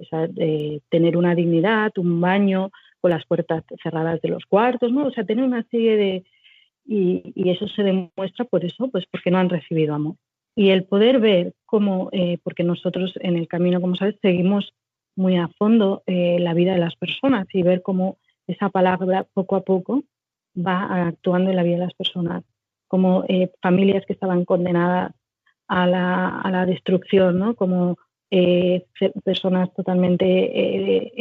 tener 0.90 1.16
una 1.16 1.36
dignidad, 1.36 1.92
un 1.98 2.20
baño 2.20 2.72
con 3.00 3.12
las 3.12 3.24
puertas 3.26 3.62
cerradas 3.80 4.20
de 4.22 4.30
los 4.30 4.44
cuartos, 4.44 4.90
¿no? 4.90 5.06
O 5.06 5.10
sea, 5.12 5.24
tener 5.24 5.44
una 5.44 5.62
serie 5.70 5.96
de... 5.96 6.24
Y, 6.86 7.32
eso 7.50 7.66
se 7.68 7.82
demuestra 7.82 8.44
por 8.44 8.64
eso, 8.64 8.88
pues 8.88 9.04
porque 9.10 9.30
no 9.30 9.38
han 9.38 9.48
recibido 9.48 9.94
amor. 9.94 10.16
Y 10.56 10.70
el 10.70 10.84
poder 10.84 11.20
ver 11.20 11.54
cómo, 11.66 12.08
eh, 12.12 12.38
porque 12.42 12.62
nosotros 12.62 13.12
en 13.20 13.36
el 13.36 13.48
camino, 13.48 13.80
como 13.80 13.96
sabes, 13.96 14.16
seguimos 14.22 14.74
muy 15.16 15.36
a 15.36 15.48
fondo 15.58 16.02
eh, 16.06 16.38
la 16.40 16.54
vida 16.54 16.72
de 16.72 16.78
las 16.78 16.96
personas 16.96 17.46
y 17.52 17.62
ver 17.62 17.82
cómo 17.82 18.18
esa 18.46 18.68
palabra 18.68 19.26
poco 19.32 19.56
a 19.56 19.62
poco 19.62 20.04
va 20.56 21.08
actuando 21.08 21.50
en 21.50 21.56
la 21.56 21.62
vida 21.62 21.76
de 21.76 21.84
las 21.84 21.94
personas, 21.94 22.44
como 22.88 23.24
familias 23.60 24.04
que 24.06 24.12
estaban 24.12 24.44
condenadas 24.44 25.12
a 25.66 25.86
la, 25.86 26.40
a 26.40 26.50
la 26.50 26.66
destrucción, 26.66 27.38
¿no? 27.38 27.54
como 27.54 27.96
eh, 28.36 28.84
personas 29.22 29.72
totalmente 29.74 30.24
eh, 30.26 31.12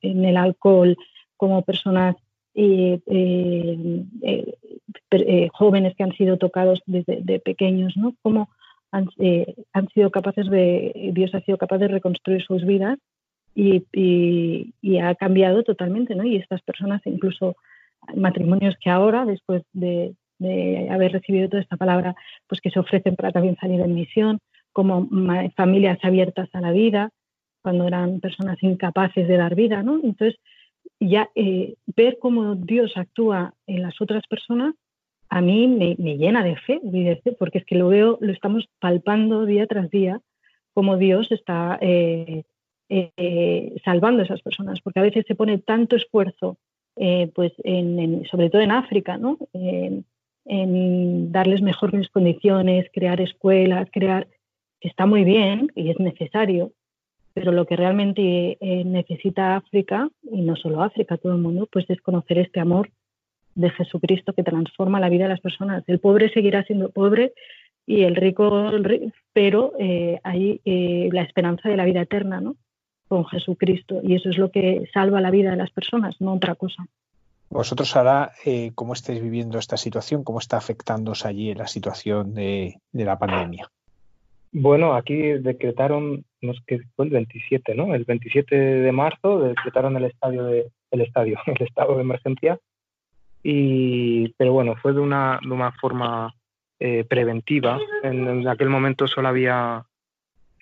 en 0.00 0.24
el 0.24 0.36
alcohol, 0.36 0.96
como 1.36 1.62
personas 1.62 2.16
eh, 2.54 3.00
jóvenes 5.52 5.94
que 5.96 6.02
han 6.02 6.12
sido 6.12 6.36
tocados 6.36 6.80
desde 6.86 7.40
pequeños, 7.40 7.96
¿no? 7.96 8.14
Como 8.22 8.48
han, 8.92 9.08
han, 9.72 9.88
sido 9.88 10.10
capaces 10.10 10.48
de, 10.50 11.10
Dios 11.14 11.34
ha 11.34 11.40
sido 11.40 11.58
capaz 11.58 11.78
de 11.78 11.88
reconstruir 11.88 12.42
sus 12.42 12.64
vidas 12.64 12.98
y, 13.54 13.84
y, 13.92 14.98
ha 14.98 15.14
cambiado 15.14 15.62
totalmente, 15.62 16.14
¿no? 16.14 16.24
Y 16.24 16.36
estas 16.36 16.62
personas, 16.62 17.00
incluso 17.04 17.56
matrimonios 18.16 18.74
que 18.80 18.90
ahora, 18.90 19.24
después 19.24 19.62
de, 19.72 20.14
de 20.38 20.88
haber 20.90 21.12
recibido 21.12 21.48
toda 21.48 21.62
esta 21.62 21.76
palabra, 21.76 22.14
pues 22.48 22.60
que 22.60 22.70
se 22.70 22.80
ofrecen 22.80 23.14
para 23.14 23.30
también 23.30 23.56
salir 23.60 23.80
en 23.80 23.94
misión, 23.94 24.38
como 24.72 25.08
familias 25.56 25.98
abiertas 26.02 26.48
a 26.52 26.60
la 26.60 26.72
vida, 26.72 27.10
cuando 27.62 27.86
eran 27.86 28.20
personas 28.20 28.56
incapaces 28.62 29.28
de 29.28 29.36
dar 29.36 29.54
vida, 29.54 29.82
¿no? 29.82 29.96
Entonces, 29.96 30.36
ya 31.00 31.30
eh, 31.34 31.74
ver 31.86 32.18
cómo 32.20 32.54
Dios 32.54 32.92
actúa 32.96 33.54
en 33.66 33.82
las 33.82 34.00
otras 34.00 34.26
personas, 34.26 34.74
a 35.30 35.40
mí 35.40 35.66
me, 35.66 35.94
llena 35.96 36.44
de 36.44 36.56
fe, 36.56 36.80
porque 37.38 37.58
es 37.58 37.64
que 37.64 37.76
lo 37.76 37.88
veo, 37.88 38.18
lo 38.20 38.32
estamos 38.32 38.68
palpando 38.80 39.46
día 39.46 39.66
tras 39.66 39.88
día, 39.90 40.20
cómo 40.74 40.96
Dios 40.96 41.30
está 41.32 41.78
eh, 41.80 42.42
eh, 42.88 43.74
salvando 43.84 44.22
a 44.22 44.24
esas 44.24 44.42
personas, 44.42 44.80
porque 44.80 45.00
a 45.00 45.04
veces 45.04 45.24
se 45.26 45.36
pone 45.36 45.58
tanto 45.58 45.96
esfuerzo, 45.96 46.58
pues 47.34 47.52
sobre 48.30 48.50
todo 48.50 48.60
en 48.60 48.72
África, 48.72 49.16
¿no? 49.16 49.38
en 50.44 51.32
darles 51.32 51.62
mejores 51.62 52.08
condiciones, 52.10 52.90
crear 52.92 53.20
escuelas, 53.20 53.88
crear, 53.92 54.26
está 54.80 55.06
muy 55.06 55.24
bien 55.24 55.70
y 55.74 55.90
es 55.90 55.98
necesario, 56.00 56.72
pero 57.34 57.52
lo 57.52 57.66
que 57.66 57.76
realmente 57.76 58.58
eh, 58.60 58.84
necesita 58.84 59.56
África, 59.56 60.08
y 60.30 60.42
no 60.42 60.56
solo 60.56 60.82
África, 60.82 61.16
todo 61.16 61.32
el 61.32 61.38
mundo, 61.40 61.68
pues 61.70 61.88
es 61.88 62.00
conocer 62.00 62.38
este 62.38 62.60
amor 62.60 62.90
de 63.54 63.70
Jesucristo 63.70 64.32
que 64.32 64.42
transforma 64.42 65.00
la 65.00 65.08
vida 65.08 65.24
de 65.24 65.30
las 65.30 65.40
personas. 65.40 65.84
El 65.86 66.00
pobre 66.00 66.32
seguirá 66.32 66.64
siendo 66.64 66.90
pobre 66.90 67.32
y 67.86 68.02
el 68.02 68.16
rico, 68.16 68.70
pero 69.32 69.72
eh, 69.78 70.20
hay 70.22 70.60
eh, 70.64 71.08
la 71.12 71.22
esperanza 71.22 71.68
de 71.68 71.76
la 71.76 71.84
vida 71.84 72.02
eterna, 72.02 72.40
¿no? 72.40 72.56
Con 73.08 73.24
Jesucristo. 73.26 74.00
Y 74.02 74.14
eso 74.14 74.30
es 74.30 74.38
lo 74.38 74.50
que 74.50 74.88
salva 74.92 75.20
la 75.20 75.30
vida 75.30 75.50
de 75.50 75.56
las 75.56 75.70
personas, 75.70 76.20
no 76.20 76.34
otra 76.34 76.54
cosa. 76.54 76.86
Vosotros 77.48 77.96
ahora, 77.96 78.30
¿cómo 78.76 78.92
estáis 78.92 79.20
viviendo 79.20 79.58
esta 79.58 79.76
situación? 79.76 80.22
¿Cómo 80.22 80.38
está 80.38 80.56
afectándoos 80.56 81.26
allí 81.26 81.52
la 81.52 81.66
situación 81.66 82.32
de 82.32 82.78
la 82.92 83.18
pandemia? 83.18 83.68
Bueno, 84.52 84.94
aquí 84.94 85.16
decretaron, 85.16 86.24
no 86.42 86.54
sé 86.54 86.60
qué 86.66 86.80
fue 86.96 87.06
el 87.06 87.10
27, 87.10 87.74
¿no? 87.74 87.94
El 87.94 88.04
27 88.04 88.56
de 88.56 88.92
marzo 88.92 89.40
decretaron 89.40 89.96
el 89.96 90.04
estadio 90.04 90.44
de, 90.44 90.70
el 90.90 91.00
estadio, 91.00 91.38
el 91.46 91.66
estado 91.66 91.94
de 91.96 92.02
emergencia. 92.02 92.58
Y, 93.42 94.28
pero 94.36 94.52
bueno, 94.52 94.76
fue 94.76 94.92
de 94.92 95.00
una, 95.00 95.38
de 95.42 95.50
una 95.50 95.72
forma 95.72 96.34
eh, 96.78 97.04
preventiva. 97.04 97.78
En, 98.02 98.46
aquel 98.48 98.68
momento 98.68 99.06
solo 99.06 99.28
había, 99.28 99.84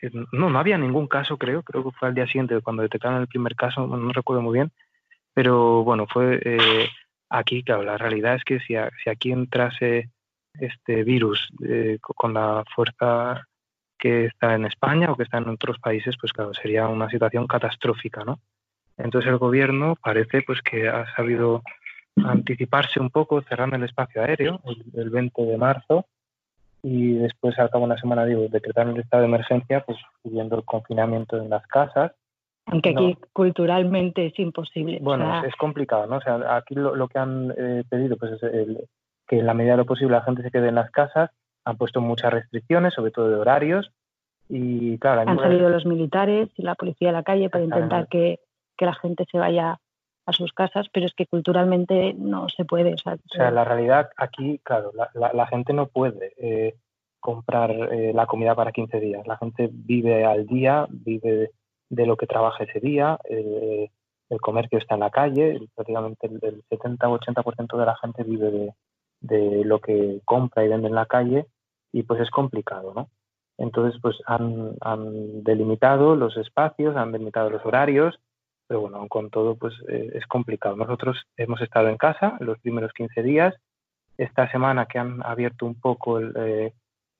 eh, 0.00 0.10
no, 0.32 0.50
no 0.50 0.58
había 0.58 0.78
ningún 0.78 1.06
caso, 1.06 1.36
creo, 1.36 1.62
creo 1.62 1.84
que 1.84 1.96
fue 1.96 2.08
al 2.08 2.14
día 2.14 2.26
siguiente 2.26 2.60
cuando 2.60 2.82
detectaron 2.82 3.20
el 3.20 3.28
primer 3.28 3.56
caso, 3.56 3.86
no, 3.86 4.12
recuerdo 4.12 4.42
muy 4.42 4.54
bien, 4.54 4.70
pero 5.34 5.82
bueno, 5.84 6.06
fue 6.06 6.40
eh, 6.44 6.88
aquí, 7.28 7.62
claro, 7.62 7.82
la 7.82 7.98
realidad 7.98 8.36
es 8.36 8.44
que 8.44 8.60
si, 8.60 8.74
si 9.02 9.10
aquí 9.10 9.32
entrase 9.32 10.10
este 10.54 11.04
virus 11.04 11.48
con 12.00 12.34
la 12.34 12.64
fuerza 12.74 13.46
que 13.98 14.26
está 14.26 14.54
en 14.54 14.64
España 14.64 15.10
o 15.10 15.16
que 15.16 15.24
está 15.24 15.38
en 15.38 15.48
otros 15.48 15.78
países, 15.78 16.16
pues 16.20 16.32
claro, 16.32 16.54
sería 16.54 16.88
una 16.88 17.10
situación 17.10 17.46
catastrófica, 17.46 18.24
¿no? 18.24 18.38
Entonces 18.96 19.30
el 19.30 19.38
gobierno 19.38 19.96
parece 20.02 20.42
pues 20.42 20.60
que 20.62 20.88
ha 20.88 21.06
sabido 21.14 21.62
anticiparse 22.24 23.00
un 23.00 23.10
poco 23.10 23.42
cerrando 23.42 23.76
el 23.76 23.84
espacio 23.84 24.22
aéreo 24.22 24.60
el, 24.94 25.10
20 25.10 25.42
de 25.42 25.56
marzo 25.56 26.06
y 26.82 27.14
después 27.14 27.56
al 27.58 27.70
cabo 27.70 27.86
de 27.86 27.92
una 27.92 28.00
semana 28.00 28.24
digo 28.24 28.46
decretaron 28.48 28.94
el 28.94 29.02
estado 29.02 29.22
de 29.22 29.28
emergencia 29.28 29.84
pues 29.84 29.98
pidiendo 30.22 30.56
el 30.56 30.64
confinamiento 30.64 31.36
en 31.36 31.50
las 31.50 31.64
casas. 31.68 32.12
Aunque 32.66 32.90
aquí 32.90 33.16
culturalmente 33.32 34.26
es 34.26 34.38
imposible 34.38 34.98
bueno 35.00 35.44
es, 35.44 35.54
complicado 35.54 36.06
no 36.06 36.16
o 36.16 36.20
sea 36.20 36.56
aquí 36.56 36.74
lo, 36.74 37.08
que 37.08 37.18
han 37.18 37.54
eh, 37.56 37.84
pedido 37.88 38.16
pues 38.16 38.32
es 38.32 38.40
que 39.28 39.38
en 39.38 39.46
la 39.46 39.54
medida 39.54 39.72
de 39.72 39.78
lo 39.78 39.86
posible 39.86 40.16
la 40.16 40.22
gente 40.22 40.42
se 40.42 40.50
quede 40.50 40.68
en 40.68 40.74
las 40.74 40.90
casas 40.90 41.30
han 41.68 41.76
puesto 41.76 42.00
muchas 42.00 42.32
restricciones, 42.32 42.94
sobre 42.94 43.10
todo 43.10 43.28
de 43.28 43.36
horarios. 43.36 43.92
Y 44.48 44.98
claro, 44.98 45.28
han 45.28 45.38
salido 45.38 45.68
los 45.68 45.84
militares 45.84 46.48
y 46.56 46.62
la 46.62 46.74
policía 46.74 47.10
a 47.10 47.12
la 47.12 47.22
calle 47.22 47.50
para 47.50 47.64
intentar 47.64 48.08
que, 48.08 48.40
la 48.80 48.94
gente 48.94 49.26
se 49.30 49.38
vaya 49.38 49.80
a 50.24 50.32
sus 50.32 50.52
casas, 50.52 50.86
pero 50.92 51.04
es 51.04 51.12
que 51.12 51.26
culturalmente 51.26 52.14
no 52.14 52.48
se 52.48 52.64
puede. 52.64 52.94
O 52.94 52.96
sea, 52.96 53.50
la 53.50 53.64
realidad 53.64 54.10
aquí, 54.16 54.60
claro, 54.62 54.92
la, 55.14 55.46
gente 55.48 55.72
no 55.72 55.88
puede 55.88 56.32
eh, 56.36 56.76
comprar 57.18 57.72
eh, 57.72 58.12
la 58.14 58.26
comida 58.26 58.54
para 58.54 58.70
15 58.70 59.00
días. 59.00 59.26
La 59.26 59.36
gente 59.36 59.68
vive 59.72 60.24
al 60.24 60.46
día, 60.46 60.86
vive 60.88 61.50
de 61.90 62.06
lo 62.06 62.16
que 62.16 62.28
trabaja 62.28 62.64
ese 62.64 62.78
día. 62.78 63.18
Eh, 63.28 63.90
el 64.30 64.40
comercio 64.40 64.78
está 64.78 64.94
en 64.94 65.00
la 65.00 65.10
calle, 65.10 65.58
prácticamente 65.74 66.28
el, 66.28 66.38
el 66.42 66.62
70 66.68 67.08
o 67.08 67.18
80% 67.18 67.76
de 67.76 67.86
la 67.86 67.96
gente 67.96 68.22
vive 68.22 68.50
de, 68.52 68.74
de 69.20 69.64
lo 69.64 69.80
que 69.80 70.20
compra 70.24 70.64
y 70.64 70.68
vende 70.68 70.86
en 70.86 70.94
la 70.94 71.06
calle 71.06 71.46
y 71.92 72.02
pues 72.02 72.20
es 72.20 72.30
complicado, 72.30 72.92
¿no? 72.94 73.08
Entonces, 73.58 74.00
pues 74.00 74.16
han, 74.26 74.74
han 74.80 75.42
delimitado 75.42 76.14
los 76.14 76.36
espacios, 76.36 76.96
han 76.96 77.10
delimitado 77.12 77.50
los 77.50 77.64
horarios, 77.66 78.20
pero 78.68 78.82
bueno, 78.82 79.06
con 79.08 79.30
todo, 79.30 79.56
pues 79.56 79.74
eh, 79.88 80.12
es 80.14 80.26
complicado. 80.26 80.76
Nosotros 80.76 81.26
hemos 81.36 81.60
estado 81.60 81.88
en 81.88 81.96
casa 81.96 82.36
los 82.40 82.58
primeros 82.60 82.92
15 82.92 83.22
días. 83.22 83.54
Esta 84.16 84.50
semana 84.50 84.86
que 84.86 84.98
han 84.98 85.22
abierto 85.24 85.66
un 85.66 85.80
poco 85.80 86.18
el, 86.18 86.32
eh, 86.36 86.72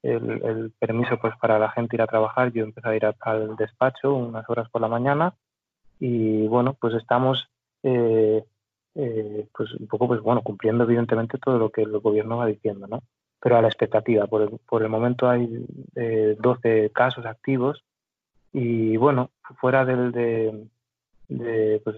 el, 0.03 0.73
permiso 0.79 1.19
pues 1.19 1.35
para 1.41 1.59
la 1.59 1.71
gente 1.71 1.97
ir 1.97 2.03
a 2.03 2.07
trabajar, 2.07 2.53
yo 2.53 2.65
empecé 2.65 2.89
a 2.89 2.97
ir 2.97 3.07
al 3.21 3.57
despacho 3.57 4.15
unas 4.15 4.49
horas 4.49 4.69
por 4.71 4.81
la 4.81 4.89
mañana 4.89 5.35
y 5.99 6.47
bueno, 6.47 6.75
pues 6.75 6.95
estamos 6.95 7.49
eh, 7.83 8.45
pues 8.95 9.73
un 9.75 9.87
poco, 9.87 10.09
pues 10.09 10.21
bueno, 10.21 10.43
cumpliendo 10.43 10.85
evidentemente 10.85 11.39
todo 11.39 11.59
lo 11.59 11.71
que 11.71 11.83
el 11.83 11.99
gobierno 11.99 12.37
va 12.39 12.47
diciendo, 12.47 12.87
¿no? 12.87 13.01
Pero 13.41 13.57
a 13.57 13.63
la 13.63 13.69
expectativa. 13.69 14.27
Por 14.27 14.43
el, 14.43 14.59
por 14.69 14.83
el 14.83 14.89
momento 14.89 15.29
hay 15.29 15.67
12 15.95 16.37
eh, 16.65 16.91
casos 16.91 17.27
activos 17.27 17.85
y 18.53 18.97
bueno, 18.97 19.31
fuera 19.61 19.85
del 19.85 20.13
de, 20.13 21.81
pues, 21.85 21.97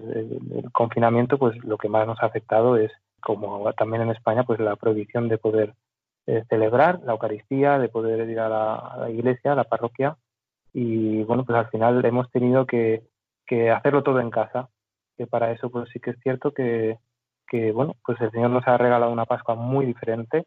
confinamiento, 0.72 1.38
pues 1.38 1.56
lo 1.64 1.78
que 1.78 1.88
más 1.88 2.06
nos 2.06 2.22
ha 2.22 2.26
afectado 2.26 2.76
es, 2.76 2.90
como 3.20 3.72
también 3.74 4.02
en 4.02 4.10
España, 4.10 4.44
pues 4.44 4.58
la 4.60 4.76
prohibición 4.76 5.28
de 5.28 5.38
poder 5.38 5.74
eh, 6.26 6.44
celebrar 6.48 7.00
la 7.04 7.12
Eucaristía, 7.12 7.78
de 7.78 7.88
poder 7.88 8.28
ir 8.28 8.40
a 8.40 8.48
la, 8.48 9.10
iglesia, 9.10 9.52
a 9.52 9.56
la 9.56 9.64
parroquia 9.64 10.16
y 10.72 11.22
bueno, 11.24 11.44
pues 11.44 11.58
al 11.58 11.68
final 11.68 12.04
hemos 12.04 12.30
tenido 12.30 12.66
que, 12.66 13.02
que 13.46 13.70
hacerlo 13.70 14.02
todo 14.02 14.20
en 14.20 14.30
casa, 14.30 14.68
que 15.16 15.26
para 15.26 15.50
eso 15.52 15.70
pues 15.70 15.88
sí 15.92 15.98
que 16.00 16.10
es 16.10 16.20
cierto 16.22 16.52
que, 16.52 16.98
que 17.48 17.72
bueno, 17.72 17.96
pues 18.04 18.20
el 18.20 18.30
Señor 18.30 18.50
nos 18.50 18.66
ha 18.68 18.76
regalado 18.78 19.10
una 19.12 19.26
Pascua 19.26 19.54
muy 19.54 19.86
diferente 19.86 20.46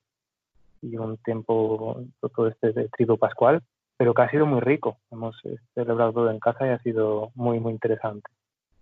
y 0.84 0.98
un 0.98 1.18
tiempo 1.18 2.04
todo 2.36 2.48
este 2.48 2.74
trigo 2.90 3.18
pascual, 3.18 3.62
pero 3.98 4.14
que 4.14 4.22
ha 4.22 4.30
sido 4.30 4.46
muy 4.46 4.60
rico. 4.60 4.98
Hemos 5.12 5.36
eh, 5.46 5.56
celebrado 5.74 6.14
todo 6.14 6.30
en 6.30 6.40
casa 6.40 6.68
y 6.68 6.70
ha 6.72 6.80
sido 6.80 7.32
muy, 7.36 7.60
muy 7.60 7.72
interesante. 7.72 8.30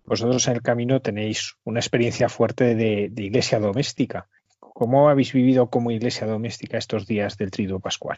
Vosotros 0.06 0.48
en 0.48 0.56
el 0.56 0.62
camino 0.62 1.00
tenéis 1.00 1.56
una 1.64 1.80
experiencia 1.80 2.28
fuerte 2.28 2.76
de, 2.76 3.12
iglesia 3.16 3.60
doméstica. 3.60 4.28
¿Cómo 4.60 5.10
habéis 5.10 5.32
vivido 5.34 5.70
como 5.70 5.92
iglesia 5.92 6.26
doméstica 6.26 6.78
estos 6.78 7.06
días 7.06 7.38
del 7.38 7.52
trigo 7.52 7.80
pascual? 7.80 8.18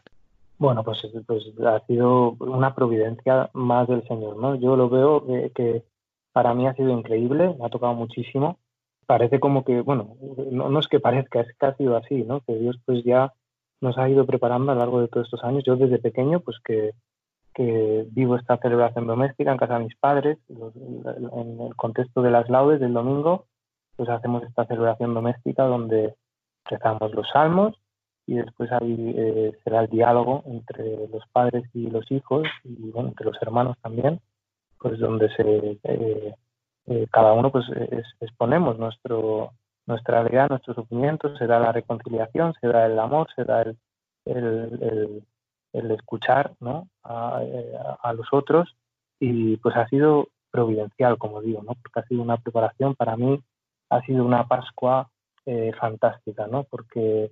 Bueno, 0.57 0.83
pues, 0.83 1.01
pues, 1.27 1.43
ha 1.65 1.85
sido 1.85 2.31
una 2.39 2.73
providencia 2.73 3.49
más 3.53 3.87
del 3.87 4.07
Señor, 4.07 4.37
¿no? 4.37 4.55
Yo 4.55 4.77
lo 4.77 4.89
veo 4.89 5.25
que, 5.53 5.83
para 6.31 6.53
mí 6.53 6.67
ha 6.67 6.73
sido 6.73 6.91
increíble, 6.91 7.53
me 7.59 7.65
ha 7.65 7.69
tocado 7.69 7.93
muchísimo. 7.93 8.59
Parece 9.05 9.41
como 9.41 9.65
que, 9.65 9.81
bueno, 9.81 10.15
no, 10.51 10.69
no 10.69 10.79
es 10.79 10.87
que 10.87 11.01
parezca, 11.01 11.41
es 11.41 11.53
que 11.59 11.65
ha 11.65 11.75
sido 11.75 11.97
así, 11.97 12.23
¿no? 12.23 12.39
Que 12.41 12.55
Dios 12.55 12.79
pues 12.85 13.03
ya 13.03 13.33
nos 13.83 13.97
ha 13.97 14.07
ido 14.07 14.25
preparando 14.25 14.71
a 14.71 14.75
lo 14.75 14.79
largo 14.79 15.01
de 15.01 15.09
todos 15.09 15.27
estos 15.27 15.43
años. 15.43 15.63
Yo 15.65 15.75
desde 15.75 15.99
pequeño, 15.99 16.39
pues 16.39 16.57
que, 16.63 16.93
vivo 18.11 18.35
esta 18.35 18.57
celebración 18.57 19.05
doméstica 19.05 19.51
en 19.51 19.57
casa 19.57 19.77
de 19.77 19.83
mis 19.83 19.95
padres, 19.97 20.39
en 20.49 21.61
el 21.61 21.75
contexto 21.75 22.21
de 22.21 22.31
las 22.31 22.49
laudes 22.49 22.79
del 22.79 22.93
domingo, 22.93 23.45
pues 23.95 24.09
hacemos 24.09 24.41
esta 24.43 24.65
celebración 24.65 25.13
doméstica 25.13 25.63
donde 25.65 26.15
rezamos 26.65 27.13
los 27.13 27.29
salmos 27.31 27.75
y 28.25 28.35
después 28.35 28.71
ahí 28.71 29.13
eh, 29.15 29.51
será 29.63 29.81
el 29.81 29.89
diálogo 29.89 30.43
entre 30.47 31.07
los 31.09 31.23
padres 31.31 31.63
y 31.73 31.91
los 31.91 32.09
hijos 32.09 32.47
y 32.63 32.91
entre 32.97 33.25
los 33.25 33.39
hermanos 33.41 33.77
también, 33.83 34.19
pues 34.79 34.97
donde 34.97 35.29
eh, 35.37 36.33
eh, 36.87 37.07
cada 37.11 37.33
uno 37.33 37.51
pues 37.51 37.65
exponemos 38.21 38.79
nuestro 38.79 39.51
nuestra 39.85 40.21
realidad, 40.21 40.49
nuestros 40.49 40.75
sufrimientos, 40.75 41.37
se 41.37 41.47
da 41.47 41.59
la 41.59 41.71
reconciliación, 41.71 42.53
se 42.59 42.67
da 42.67 42.85
el 42.85 42.97
amor, 42.99 43.27
se 43.35 43.43
da 43.43 43.61
el, 43.61 43.77
el, 44.25 45.91
escuchar 45.91 46.53
¿no? 46.59 46.87
a, 47.03 48.13
los 48.15 48.27
otros 48.31 48.75
y 49.19 49.57
pues 49.57 49.75
ha 49.75 49.87
sido 49.87 50.29
providencial, 50.51 51.17
como 51.17 51.41
digo, 51.41 51.63
¿no? 51.63 51.73
porque 51.81 51.99
ha 51.99 52.07
sido 52.07 52.21
una 52.21 52.37
preparación 52.37 52.95
para 52.95 53.17
mí, 53.17 53.41
ha 53.89 54.01
sido 54.01 54.23
una 54.23 54.47
Pascua 54.47 55.09
eh, 55.45 55.71
fantástica, 55.79 56.47
¿no? 56.47 56.63
porque 56.63 57.31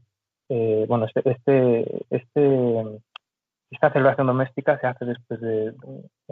eh, 0.50 0.86
bueno, 0.90 1.06
este, 1.06 1.30
este, 1.30 2.06
este, 2.10 3.00
esta 3.70 3.92
celebración 3.92 4.28
doméstica 4.28 4.78
se 4.80 4.88
hace 4.88 5.06
después 5.06 5.40
de, 5.40 5.74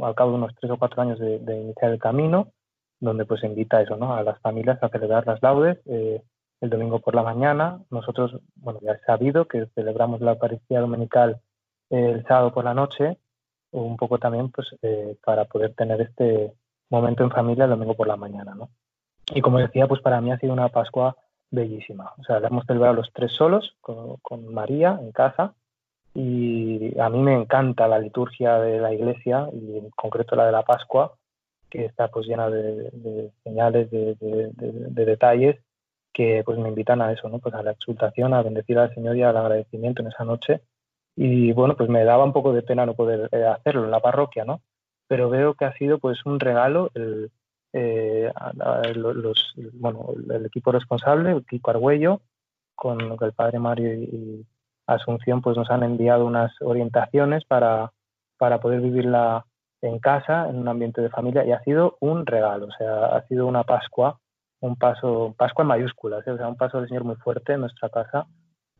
al 0.02 0.16
cabo 0.16 0.32
de 0.32 0.38
unos 0.38 0.56
tres 0.60 0.72
o 0.72 0.78
cuatro 0.78 1.02
años 1.02 1.20
de 1.20 1.62
iniciar 1.62 1.92
el 1.92 2.00
camino 2.00 2.52
donde 3.00 3.26
pues 3.26 3.44
invita 3.44 3.82
eso, 3.82 3.98
¿no? 3.98 4.16
A 4.16 4.24
las 4.24 4.40
familias 4.40 4.82
a 4.82 4.90
celebrar 4.90 5.26
las 5.26 5.42
laudes 5.42 5.80
eh, 5.86 6.22
el 6.62 6.70
domingo 6.70 7.00
por 7.00 7.16
la 7.16 7.24
mañana. 7.24 7.82
Nosotros, 7.90 8.42
bueno, 8.56 8.80
ya 8.82 8.94
he 8.94 9.00
sabido 9.00 9.48
que 9.48 9.68
celebramos 9.76 10.22
la 10.22 10.32
Eucaristía 10.32 10.82
Dominical 10.82 11.42
el 11.90 12.24
sábado 12.26 12.54
por 12.54 12.66
la 12.66 12.74
noche, 12.74 13.18
un 13.72 13.98
poco 13.98 14.20
también 14.20 14.52
pues 14.52 14.68
eh, 14.82 15.18
para 15.26 15.46
poder 15.46 15.74
tener 15.74 16.02
este 16.02 16.54
momento 16.90 17.24
en 17.24 17.32
familia 17.32 17.66
el 17.66 17.72
domingo 17.72 17.96
por 17.96 18.08
la 18.08 18.18
mañana, 18.18 18.54
¿no? 18.56 18.70
y 19.34 19.42
como 19.42 19.60
decía, 19.60 19.88
pues 19.88 20.02
para 20.02 20.22
mí 20.22 20.32
ha 20.32 20.40
sido 20.40 20.54
una 20.54 20.70
Pascua 20.70 21.16
bellísima. 21.52 22.14
O 22.18 22.24
sea, 22.24 22.40
la 22.40 22.48
hemos 22.48 22.66
celebrado 22.66 22.96
los 22.96 23.12
tres 23.14 23.32
solos 23.34 23.76
con, 23.82 24.18
con 24.18 24.54
María 24.54 24.98
en 25.02 25.12
casa 25.12 25.54
y 26.14 27.00
a 27.00 27.10
mí 27.10 27.20
me 27.20 27.36
encanta 27.36 27.88
la 27.88 28.00
liturgia 28.00 28.60
de 28.60 28.80
la 28.80 28.94
iglesia 28.94 29.50
y 29.54 29.78
en 29.78 29.90
concreto 29.92 30.36
la 30.36 30.46
de 30.46 30.52
la 30.52 30.64
Pascua, 30.64 31.14
que 31.70 31.86
está 31.86 32.08
pues 32.10 32.28
llena 32.28 32.50
de, 32.50 33.32
señales, 33.44 33.90
de, 33.92 34.16
de, 34.20 35.06
detalles 35.06 35.58
que 36.14 36.44
pues 36.46 36.58
me 36.58 36.70
invitan 36.70 37.02
a 37.02 37.12
eso, 37.12 37.30
¿no? 37.30 37.40
Pues 37.40 37.54
a 37.56 37.64
la 37.64 37.72
exultación, 37.72 38.34
a 38.34 38.42
bendecir 38.42 38.78
al 38.80 38.94
Señor 38.94 39.16
y 39.16 39.24
al 39.24 39.38
agradecimiento 39.38 40.02
en 40.02 40.10
esa 40.10 40.24
noche. 40.26 40.62
Y 41.16 41.52
bueno, 41.54 41.76
pues 41.78 41.90
me 41.90 42.04
daba 42.04 42.24
un 42.24 42.34
poco 42.34 42.54
de 42.54 42.64
pena 42.64 42.86
no 42.86 42.96
poder 42.96 43.30
eh, 43.32 43.46
hacerlo 43.46 43.86
en 43.86 43.92
la 43.92 44.00
parroquia, 44.00 44.46
¿no? 44.46 44.62
Pero 45.08 45.30
veo 45.30 45.54
que 45.54 45.66
ha 45.66 45.74
sido 45.74 46.00
pues 46.00 46.26
un 46.26 46.40
regalo 46.40 46.92
el, 46.94 47.32
eh, 47.74 48.32
los, 48.96 49.54
bueno, 49.74 50.08
el 50.30 50.46
equipo 50.46 50.72
responsable, 50.72 51.32
el 51.32 51.46
Kiko 51.46 51.72
Argüello, 51.72 52.22
con 52.76 53.00
el 53.02 53.34
padre 53.34 53.60
Mario 53.60 53.94
y, 53.94 54.46
Asunción, 54.88 55.42
pues 55.44 55.56
nos 55.56 55.70
han 55.70 55.84
enviado 55.84 56.26
unas 56.26 56.52
orientaciones 56.62 57.46
para, 57.46 57.92
para 58.40 58.60
poder 58.60 58.82
vivirla 58.82 59.46
en 59.82 60.00
casa, 60.00 60.50
en 60.50 60.58
un 60.58 60.68
ambiente 60.68 61.02
de 61.02 61.10
familia, 61.10 61.46
y 61.46 61.52
ha 61.52 61.64
sido 61.64 61.98
un 62.00 62.26
regalo, 62.26 62.68
o 62.68 62.72
sea, 62.72 63.06
ha 63.08 63.28
sido 63.28 63.48
una 63.48 63.64
Pascua, 63.64 64.20
un 64.62 64.76
paso, 64.76 65.34
Pascua 65.38 65.64
en 65.64 65.70
mayúsculas, 65.70 66.26
¿eh? 66.28 66.32
o 66.32 66.38
sea, 66.38 66.48
un 66.48 66.58
paso 66.58 66.80
del 66.80 66.88
Señor 66.88 67.04
muy 67.04 67.16
fuerte 67.16 67.54
en 67.54 67.62
nuestra 67.62 67.90
casa, 67.90 68.28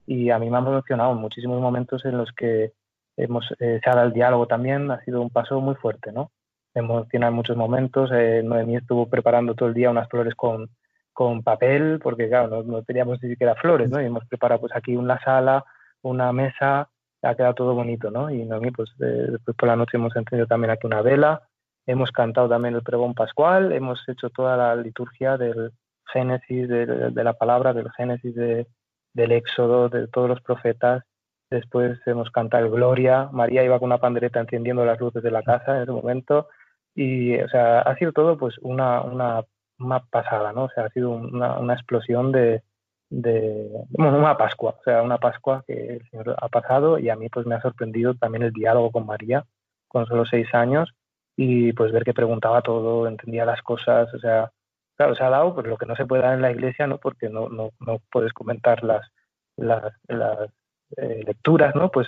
y 0.06 0.30
a 0.30 0.40
mí 0.40 0.50
me 0.50 0.58
ha 0.58 0.60
emocionado 0.60 1.14
muchísimos 1.14 1.62
momentos 1.62 2.04
en 2.06 2.18
los 2.18 2.32
que 2.32 2.74
hemos, 3.16 3.46
eh, 3.60 3.80
se 3.84 3.90
ha 3.90 3.96
dado 3.96 4.08
el 4.08 4.14
diálogo 4.14 4.48
también, 4.48 4.92
ha 4.92 5.04
sido 5.04 5.22
un 5.22 5.30
paso 5.30 5.62
muy 5.62 5.76
fuerte, 5.76 6.12
¿no? 6.12 6.32
emociona 6.74 7.28
en 7.28 7.34
muchos 7.34 7.58
momentos. 7.58 8.10
Eh, 8.14 8.42
Noemí 8.44 8.76
estuvo 8.76 9.08
preparando 9.08 9.56
todo 9.56 9.70
el 9.70 9.76
día 9.76 9.90
unas 9.90 10.10
flores 10.10 10.36
con, 10.36 10.70
con 11.14 11.44
papel, 11.44 12.00
porque 12.02 12.28
claro, 12.28 12.64
no, 12.64 12.84
teníamos 12.84 13.22
ni 13.22 13.30
siquiera 13.30 13.56
flores, 13.56 13.90
¿no? 13.90 14.02
Y 14.02 14.06
hemos 14.06 14.26
preparado 14.26 14.62
pues 14.62 14.76
aquí 14.76 14.96
una 14.96 15.20
sala, 15.20 15.66
una 16.02 16.32
mesa, 16.32 16.90
ha 17.22 17.36
quedado 17.36 17.54
todo 17.54 17.76
bonito, 17.76 18.12
¿no? 18.12 18.30
Y 18.30 18.46
Noemí, 18.46 18.72
pues 18.72 18.90
después 18.98 19.56
por 19.58 19.68
la 19.68 19.76
noche 19.76 19.98
hemos 19.98 20.16
encendido 20.16 20.48
también 20.48 20.72
aquí 20.72 20.88
una 20.88 21.02
vela, 21.02 21.42
hemos 21.86 22.12
cantado 22.12 22.48
también 22.50 22.76
el 22.76 22.84
pregón 22.84 23.14
pascual, 23.14 23.72
hemos 23.72 24.08
hecho 24.08 24.30
toda 24.30 24.56
la 24.56 24.76
liturgia 24.76 25.38
del 25.38 25.72
Génesis, 26.12 26.68
de, 26.68 27.24
la 27.24 27.34
palabra, 27.34 27.74
del 27.74 27.92
Génesis 27.92 28.36
de, 28.36 28.68
del 29.14 29.32
Éxodo, 29.32 29.90
de 29.90 30.08
todos 30.08 30.30
los 30.30 30.42
profetas. 30.42 31.04
Después 31.50 32.00
hemos 32.06 32.30
cantado 32.32 32.66
el 32.66 32.72
Gloria. 32.72 33.30
María 33.32 33.64
iba 33.64 33.80
con 33.80 33.88
una 33.88 33.98
pandereta 33.98 34.40
encendiendo 34.40 34.86
las 34.86 35.00
luces 35.00 35.24
de 35.24 35.32
la 35.32 35.44
casa 35.44 35.78
en 35.78 35.84
ese 35.84 35.92
momento. 35.92 36.48
Y, 36.96 37.36
o 37.40 37.50
sea, 37.50 37.82
ha 37.82 37.96
sido 37.98 38.12
todo 38.12 38.38
pues 38.38 38.58
una, 38.60 39.02
una, 39.02 39.44
una 39.80 40.00
pasada, 40.06 40.54
¿no? 40.54 40.66
O 40.66 40.70
sea, 40.70 40.86
ha 40.86 40.90
sido 40.90 41.12
una, 41.12 41.60
una 41.60 41.74
explosión 41.74 42.32
de, 42.32 42.64
de, 43.10 43.70
bueno, 43.90 44.18
una 44.18 44.38
Pascua, 44.38 44.76
o 44.80 44.84
sea, 44.84 45.02
una 45.02 45.18
Pascua 45.18 45.64
que 45.68 45.96
el 45.96 46.10
Señor 46.10 46.36
ha 46.40 46.48
pasado 46.50 47.00
y 47.00 47.10
a 47.10 47.16
mí 47.16 47.30
pues 47.30 47.46
me 47.46 47.56
ha 47.56 47.62
sorprendido 47.62 48.14
también 48.14 48.44
el 48.44 48.54
diálogo 48.54 48.92
con 48.92 49.06
María 49.06 49.46
con 49.88 50.06
solo 50.06 50.26
seis 50.26 50.48
años 50.54 50.94
y 51.36 51.74
pues 51.74 51.92
ver 51.92 52.04
que 52.04 52.14
preguntaba 52.14 52.62
todo, 52.62 53.08
entendía 53.08 53.46
las 53.46 53.62
cosas, 53.62 54.14
o 54.14 54.20
sea, 54.20 54.52
claro, 54.96 55.16
se 55.16 55.24
ha 55.24 55.30
dado 55.30 55.56
pues 55.56 55.66
lo 55.68 55.78
que 55.78 55.86
no 55.86 55.96
se 55.96 56.06
puede 56.06 56.22
dar 56.22 56.36
en 56.36 56.42
la 56.42 56.52
iglesia, 56.52 56.86
¿no? 56.86 57.00
Porque 57.00 57.30
no, 57.30 57.50
no, 57.50 57.72
no 57.80 58.00
puedes 58.12 58.34
comentar 58.34 58.84
las, 58.84 59.10
las, 59.56 59.94
las 60.08 60.50
eh, 60.98 61.24
lecturas, 61.26 61.76
¿no? 61.76 61.90
Pues 61.90 62.08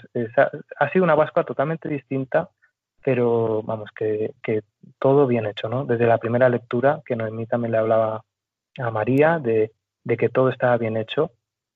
ha 0.79 0.89
sido 0.89 1.03
una 1.03 1.15
Pascua 1.15 1.43
totalmente 1.43 1.89
distinta 1.89 2.49
pero 3.03 3.63
vamos, 3.63 3.89
que, 3.95 4.33
que, 4.43 4.61
todo 4.99 5.27
bien 5.27 5.45
hecho, 5.45 5.67
¿no? 5.69 5.85
Desde 5.85 6.05
la 6.05 6.17
primera 6.17 6.49
lectura, 6.49 7.01
que 7.05 7.15
Noemí 7.15 7.47
también 7.47 7.71
le 7.71 7.77
hablaba 7.79 8.23
a 8.77 8.91
María 8.91 9.39
de, 9.39 9.71
de, 10.03 10.17
que 10.17 10.29
todo 10.29 10.49
estaba 10.49 10.77
bien 10.77 10.97
hecho, 10.97 11.31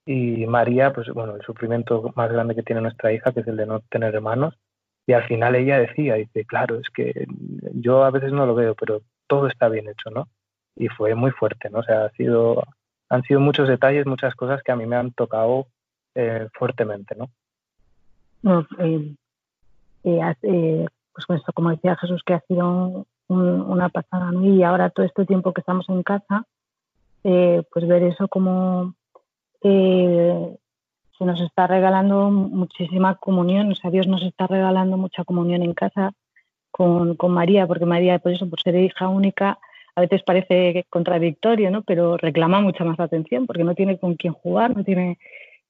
y 0.06 0.46
María, 0.46 0.94
pues 0.94 1.10
bueno, 1.10 1.36
el 1.36 1.42
sufrimiento 1.42 2.12
más 2.16 2.32
grande 2.32 2.56
que 2.56 2.64
tiene 2.64 2.82
nuestra 2.82 3.12
hija, 3.12 3.32
que 3.32 3.40
es 3.40 3.48
el 3.48 3.58
de 3.58 3.66
no 3.66 3.80
tener 3.80 4.14
hermanos, 4.14 4.56
y 5.08 5.14
al 5.14 5.24
final 5.24 5.56
ella 5.56 5.80
decía, 5.80 6.16
dice, 6.16 6.46
claro, 6.46 6.80
es 6.80 6.90
que 6.90 7.28
yo 7.74 8.04
a 8.04 8.12
veces 8.12 8.32
no 8.32 8.46
lo 8.46 8.56
veo, 8.56 8.76
pero 8.76 9.02
todo 9.28 9.48
está 9.48 9.70
bien 9.70 9.88
hecho, 9.88 10.10
¿no? 10.10 10.28
Y 10.76 10.88
fue 10.90 11.16
muy 11.16 11.32
fuerte, 11.32 11.70
¿no? 11.70 11.80
O 11.80 11.84
sea, 11.84 12.06
ha 12.06 12.10
sido, 12.12 12.64
han 13.10 13.24
sido 13.24 13.40
muchos 13.40 13.68
detalles, 13.68 14.06
muchas 14.06 14.36
cosas 14.36 14.62
que 14.64 14.72
a 14.72 14.76
mí 14.76 14.86
me 14.86 14.96
han 14.96 15.12
tocado 15.12 15.68
eh, 16.16 16.48
fuertemente, 16.54 17.16
¿no? 17.16 17.30
no 18.42 18.68
eh, 18.80 19.16
eh, 20.04 20.86
pues 21.14 21.26
con 21.26 21.38
esto, 21.38 21.52
como 21.54 21.72
decía 21.72 21.96
Jesús, 21.96 22.22
que 22.24 22.34
ha 22.34 22.42
sido 22.42 23.06
una 23.28 23.90
pasada, 23.90 24.32
¿no? 24.32 24.46
Y 24.46 24.62
ahora 24.64 24.90
todo 24.92 25.06
este 25.06 25.26
tiempo 25.26 25.54
que 25.54 25.62
estamos 25.62 25.90
en 25.90 26.04
casa, 26.04 26.46
eh, 27.28 27.64
pues 27.72 27.88
ver 27.88 28.04
eso 28.04 28.28
como 28.28 28.94
eh, 29.64 30.58
se 31.18 31.26
nos 31.26 31.42
está 31.42 31.66
regalando 31.66 32.30
muchísima 32.30 33.16
comunión, 33.16 33.72
o 33.72 33.76
sea, 33.76 33.90
Dios 33.90 34.08
nos 34.08 34.22
está 34.22 34.46
regalando 34.46 34.96
mucha 34.96 35.24
comunión 35.24 35.64
en 35.64 35.74
casa 35.74 36.12
con, 36.70 37.18
María, 37.30 37.66
porque 37.66 37.88
María, 37.88 38.20
por 38.20 38.32
eso, 38.32 38.48
por 38.48 38.62
ser 38.62 38.76
hija 38.76 39.08
única, 39.08 39.58
a 39.96 40.02
veces 40.02 40.22
parece 40.22 40.86
contradictorio, 40.90 41.72
¿no? 41.72 41.82
Pero 41.82 42.18
reclama 42.18 42.62
mucha 42.62 42.84
más 42.84 43.00
atención 43.00 43.48
porque 43.48 43.64
no 43.64 43.74
tiene 43.74 43.98
con 43.98 44.16
quién 44.16 44.34
jugar, 44.34 44.76
no 44.76 44.84
tiene... 44.84 45.18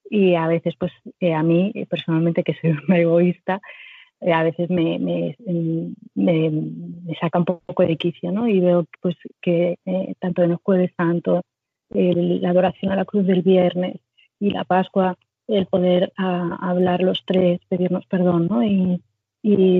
Y 0.09 0.35
a 0.35 0.47
veces, 0.47 0.75
pues, 0.77 0.91
eh, 1.19 1.33
a 1.33 1.41
mí, 1.41 1.71
personalmente, 1.89 2.43
que 2.43 2.55
soy 2.55 2.71
una 2.87 2.97
egoísta, 2.97 3.61
eh, 4.21 4.33
a 4.33 4.43
veces 4.43 4.69
me, 4.69 4.97
me, 4.99 5.35
me, 6.15 7.15
saca 7.19 7.39
un 7.39 7.45
poco 7.45 7.83
de 7.83 7.97
quicio, 7.97 8.31
¿no? 8.31 8.47
Y 8.47 8.59
veo 8.59 8.85
pues 9.01 9.15
que 9.41 9.77
eh, 9.85 10.15
tanto 10.19 10.43
en 10.43 10.51
el 10.51 10.57
jueves 10.57 10.91
santo, 10.97 11.41
la 11.89 12.49
adoración 12.49 12.91
a 12.91 12.95
la 12.95 13.05
cruz 13.05 13.25
del 13.27 13.41
viernes 13.41 13.97
y 14.39 14.49
la 14.49 14.63
Pascua, 14.63 15.17
el 15.47 15.67
poder 15.67 16.11
hablar 16.17 17.01
los 17.01 17.23
tres, 17.25 17.59
pedirnos 17.69 18.05
perdón, 18.07 18.47
¿no? 18.47 18.63
Y, 18.63 19.01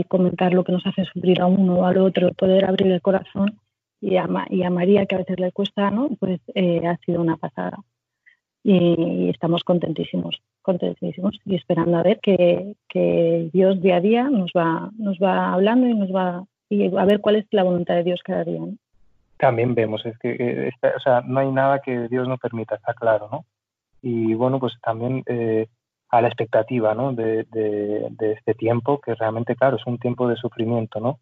comentar 0.07 0.53
lo 0.53 0.63
que 0.63 0.71
nos 0.71 0.85
hace 0.85 1.05
sufrir 1.05 1.41
a 1.41 1.47
uno 1.47 1.79
o 1.79 1.85
al 1.85 1.97
otro, 1.97 2.31
poder 2.33 2.65
abrir 2.65 2.91
el 2.91 3.01
corazón 3.01 3.59
y 3.99 4.17
a, 4.17 4.27
y 4.51 4.61
a 4.61 4.69
María, 4.69 5.07
que 5.07 5.15
a 5.15 5.17
veces 5.19 5.39
le 5.39 5.51
cuesta, 5.51 5.89
¿no? 5.89 6.09
Pues 6.19 6.39
eh, 6.53 6.85
ha 6.85 6.97
sido 6.97 7.19
una 7.21 7.37
pasada. 7.37 7.79
Y 8.63 9.29
estamos 9.29 9.63
contentísimos 9.63 10.39
contentísimos 10.65 11.39
y 11.45 11.55
esperando 11.55 11.97
a 11.97 12.03
ver 12.03 12.19
que, 12.19 12.75
Dios 13.53 13.81
día 13.81 13.97
a 13.97 14.01
día 14.01 14.23
nos 14.29 14.51
va, 14.51 14.89
nos 14.97 15.17
va 15.19 15.53
hablando 15.53 15.87
y 15.87 15.93
nos 15.93 16.13
va 16.13 16.45
y 16.69 16.85
a 16.97 17.05
ver 17.05 17.21
cuál 17.21 17.35
es 17.35 17.45
la 17.51 17.63
voluntad 17.63 17.95
de 17.95 18.03
Dios 18.03 18.21
cada 18.23 18.43
día. 18.43 18.61
También 19.37 19.75
vemos, 19.75 20.05
es 20.05 20.17
que 20.17 20.31
eh, 20.39 20.71
o 20.95 20.99
sea, 20.99 21.21
no 21.21 21.39
hay 21.39 21.51
nada 21.51 21.79
que 21.79 22.07
Dios 22.07 22.27
no 22.27 22.37
permita, 22.37 22.75
está 22.75 22.93
claro, 22.93 23.29
¿no? 23.31 23.45
Y 24.01 24.33
bueno, 24.33 24.59
pues 24.59 24.73
también 24.81 25.23
eh, 25.27 25.67
a 26.09 26.21
la 26.21 26.27
expectativa, 26.27 26.95
¿no? 26.95 27.13
De, 27.13 27.43
de, 27.51 28.31
este 28.31 28.55
tiempo, 28.55 28.99
que 28.99 29.13
realmente, 29.13 29.55
claro, 29.55 29.77
es 29.77 29.85
un 29.85 29.99
tiempo 29.99 30.27
de 30.27 30.37
sufrimiento, 30.37 30.99
¿no? 30.99 31.19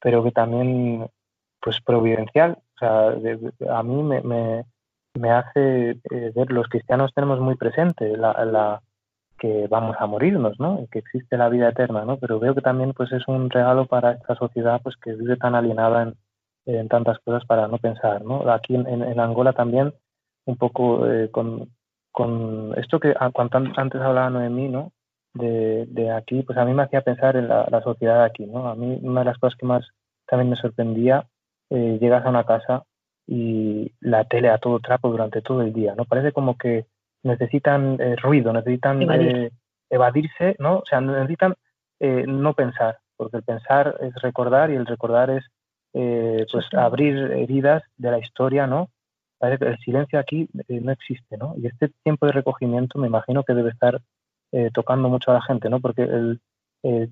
Pero 0.00 0.22
que 0.22 0.32
también, 0.32 1.06
pues 1.60 1.80
providencial, 1.80 2.58
o 2.74 2.78
sea, 2.78 3.78
a 3.78 3.82
mí 3.82 4.02
me 4.02 4.20
me 4.22 4.64
hace 5.30 5.90
eh, 6.10 6.32
ver 6.34 6.50
los 6.50 6.68
cristianos 6.68 7.12
tenemos 7.14 7.40
muy 7.40 7.56
presente 7.56 8.16
la, 8.16 8.80
que 9.38 9.66
vamos 9.68 9.96
a 9.98 10.06
morirnos, 10.06 10.58
¿no? 10.58 10.86
que 10.90 11.00
existe 11.00 11.36
la 11.36 11.48
vida 11.48 11.68
eterna, 11.68 12.04
¿no? 12.04 12.16
Pero 12.16 12.38
veo 12.38 12.54
que 12.54 12.60
también 12.60 12.92
pues 12.92 13.12
es 13.12 13.26
un 13.26 13.50
regalo 13.50 13.86
para 13.86 14.12
esta 14.12 14.34
sociedad 14.36 14.80
pues 14.82 14.96
que 14.96 15.14
vive 15.14 15.36
tan 15.36 15.54
alienada 15.54 16.02
en, 16.02 16.14
en 16.66 16.88
tantas 16.88 17.18
cosas 17.20 17.44
para 17.44 17.68
no 17.68 17.78
pensar, 17.78 18.24
¿no? 18.24 18.48
Aquí 18.50 18.74
en, 18.74 19.20
Angola 19.20 19.52
también 19.52 19.92
un 20.44 20.56
poco 20.56 21.10
eh, 21.10 21.30
con, 21.30 21.70
con 22.12 22.74
esto 22.78 23.00
que 23.00 23.14
ah, 23.18 23.30
antes 23.34 24.00
hablaba 24.00 24.30
Noemí, 24.30 24.68
¿no? 24.68 24.92
De, 25.34 25.86
de, 25.86 26.10
aquí, 26.10 26.42
pues 26.42 26.58
a 26.58 26.64
mí 26.64 26.74
me 26.74 26.82
hacía 26.82 27.00
pensar 27.00 27.36
en 27.36 27.48
la, 27.48 27.66
la, 27.70 27.80
sociedad 27.82 28.22
aquí, 28.22 28.44
¿no? 28.46 28.68
A 28.68 28.74
mí 28.74 28.98
una 29.02 29.20
de 29.20 29.26
las 29.26 29.38
cosas 29.38 29.58
que 29.58 29.66
más 29.66 29.88
también 30.26 30.50
me 30.50 30.56
sorprendía, 30.56 31.26
eh, 31.70 31.98
llegas 32.00 32.24
a 32.24 32.28
una 32.28 32.44
casa 32.44 32.84
y 33.26 33.92
la 34.00 34.24
tele 34.24 34.48
a 34.50 34.58
todo 34.58 34.80
trapo 34.80 35.10
durante 35.10 35.42
todo 35.42 35.62
el 35.62 35.72
día, 35.72 35.94
¿no? 35.94 36.04
Parece 36.04 36.32
como 36.32 36.56
que 36.56 36.86
necesitan 37.22 38.00
eh, 38.00 38.16
ruido, 38.16 38.52
necesitan 38.52 39.02
eh, 39.10 39.50
evadirse, 39.90 40.56
¿no? 40.58 40.78
O 40.78 40.84
sea, 40.84 41.00
necesitan 41.00 41.54
eh, 42.00 42.24
no 42.26 42.54
pensar, 42.54 42.98
porque 43.16 43.38
el 43.38 43.42
pensar 43.44 43.96
es 44.00 44.14
recordar 44.16 44.70
y 44.70 44.74
el 44.74 44.86
recordar 44.86 45.30
es 45.30 45.44
pues 46.50 46.66
abrir 46.72 47.18
heridas 47.32 47.82
de 47.98 48.10
la 48.10 48.18
historia, 48.18 48.66
¿no? 48.66 48.88
Parece 49.38 49.58
que 49.62 49.70
el 49.72 49.78
silencio 49.80 50.18
aquí 50.18 50.48
no 50.68 50.90
existe, 50.90 51.36
¿no? 51.36 51.54
Y 51.58 51.66
este 51.66 51.90
tiempo 52.02 52.24
de 52.24 52.32
recogimiento 52.32 52.98
me 52.98 53.08
imagino 53.08 53.44
que 53.44 53.52
debe 53.52 53.68
estar 53.68 54.00
tocando 54.72 55.10
mucho 55.10 55.30
a 55.30 55.34
la 55.34 55.42
gente, 55.42 55.68
¿no? 55.68 55.80
Porque 55.80 56.04
el, 56.04 56.40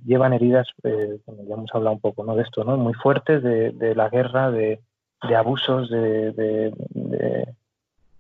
llevan 0.07 0.33
heridas, 0.33 0.67
ya 0.83 1.55
hemos 1.55 1.75
hablado 1.75 1.97
un 1.97 2.01
poco, 2.01 2.25
¿no? 2.25 2.37
De 2.37 2.43
esto, 2.43 2.65
¿no? 2.65 2.79
Muy 2.79 2.95
fuertes 2.95 3.43
de, 3.43 3.73
de 3.73 3.95
la 3.95 4.09
guerra, 4.09 4.51
de, 4.51 4.81
de 5.29 5.37
abusos, 5.37 5.91
de, 5.91 6.73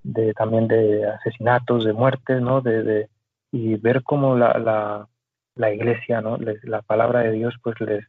de, 0.03 0.35
también 0.35 0.69
de 0.69 1.07
asesinatos, 1.07 1.85
de 1.85 1.93
muertes, 1.93 2.41
¿no? 2.41 2.63
Y 3.53 3.77
ver 3.77 4.03
cómo 4.03 4.37
la, 4.37 4.59
la, 4.59 5.09
la 5.57 5.73
iglesia, 5.73 6.21
¿no? 6.21 6.39
la 6.63 6.83
palabra 6.83 7.21
de 7.21 7.33
Dios, 7.33 7.55
pues 7.63 7.81
les, 7.81 8.05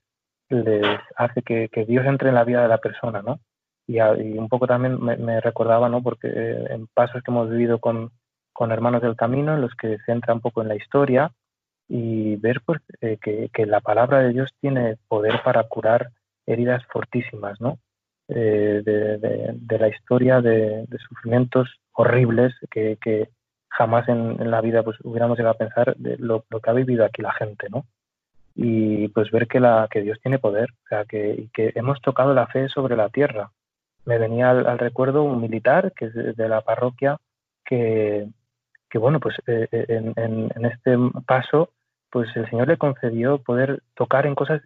les 0.50 0.86
hace 1.16 1.42
que, 1.42 1.70
que, 1.70 1.86
Dios 1.86 2.06
entre 2.06 2.30
en 2.30 2.36
la 2.36 2.44
vida 2.44 2.62
de 2.62 2.68
la 2.68 2.78
persona, 2.78 3.22
¿no? 3.22 3.40
y, 3.88 4.38
un 4.38 4.50
poco 4.50 4.68
también 4.68 5.00
me, 5.02 5.42
recordaba, 5.42 5.90
¿no? 5.90 6.02
Porque 6.02 6.28
eh, 6.28 6.66
en 6.70 6.88
pasos 6.88 7.22
que 7.24 7.32
hemos 7.32 7.50
vivido 7.50 7.80
con, 7.80 8.12
con, 8.54 8.72
Hermanos 8.72 9.02
del 9.02 9.16
Camino, 9.16 9.54
en 9.54 9.62
los 9.62 9.74
que 9.76 9.98
se 10.06 10.12
entra 10.12 10.34
un 10.34 10.42
poco 10.42 10.62
en 10.62 10.70
la 10.70 10.76
historia 10.76 11.32
y 11.88 12.36
ver 12.38 12.62
pues, 12.66 12.82
eh, 13.02 13.18
que, 13.22 13.50
que, 13.54 13.66
la 13.66 13.82
palabra 13.82 14.20
de 14.20 14.30
Dios 14.30 14.50
tiene 14.62 14.98
poder 15.08 15.42
para 15.44 15.64
curar 15.64 16.12
heridas 16.46 16.84
fortísimas, 16.92 17.60
¿no? 17.60 17.78
Eh, 18.34 18.82
de, 18.86 19.78
la 19.78 19.90
historia 19.90 20.40
de, 20.40 20.88
sufrimientos 21.10 21.68
horribles 21.92 22.54
que, 22.70 23.28
jamás 23.68 24.08
en, 24.08 24.50
la 24.50 24.62
vida 24.62 24.84
pues 24.84 24.98
hubiéramos 25.04 25.38
llegado 25.38 25.56
a 25.56 25.58
pensar 25.58 25.96
de 25.98 26.18
lo, 26.18 26.44
que 26.44 26.70
ha 26.70 26.74
vivido 26.74 27.04
aquí 27.04 27.22
la 27.22 27.34
gente, 27.34 27.68
¿no? 27.70 27.86
Y 28.56 29.10
pues 29.10 29.32
ver 29.32 29.48
que, 29.48 29.60
la, 29.60 29.88
que 29.92 30.02
Dios 30.02 30.18
tiene 30.22 30.40
poder, 30.40 30.70
o 30.72 30.88
sea, 30.88 31.06
que, 31.06 31.34
y 31.34 31.48
que 31.50 31.72
hemos 31.76 32.02
tocado 32.02 32.34
la 32.34 32.48
fe 32.48 32.70
sobre 32.70 32.96
la 32.96 33.10
tierra, 33.10 33.52
me 34.06 34.18
venía 34.18 34.52
al, 34.52 34.80
recuerdo 34.80 35.24
un 35.24 35.42
militar 35.42 35.92
que 35.94 36.06
es 36.06 36.14
de, 36.14 36.50
la 36.50 36.62
parroquia 36.62 37.18
que, 37.66 38.28
que 38.90 38.98
bueno, 38.98 39.20
pues 39.20 39.36
eh, 39.48 39.68
eh, 39.72 40.14
en, 40.16 40.66
este 40.66 40.98
paso, 41.26 41.72
pues 42.10 42.34
el 42.38 42.50
Señor 42.50 42.70
le 42.70 42.78
concedió 42.78 43.40
poder 43.40 43.82
tocar 43.94 44.26
en 44.26 44.36
cosas 44.36 44.62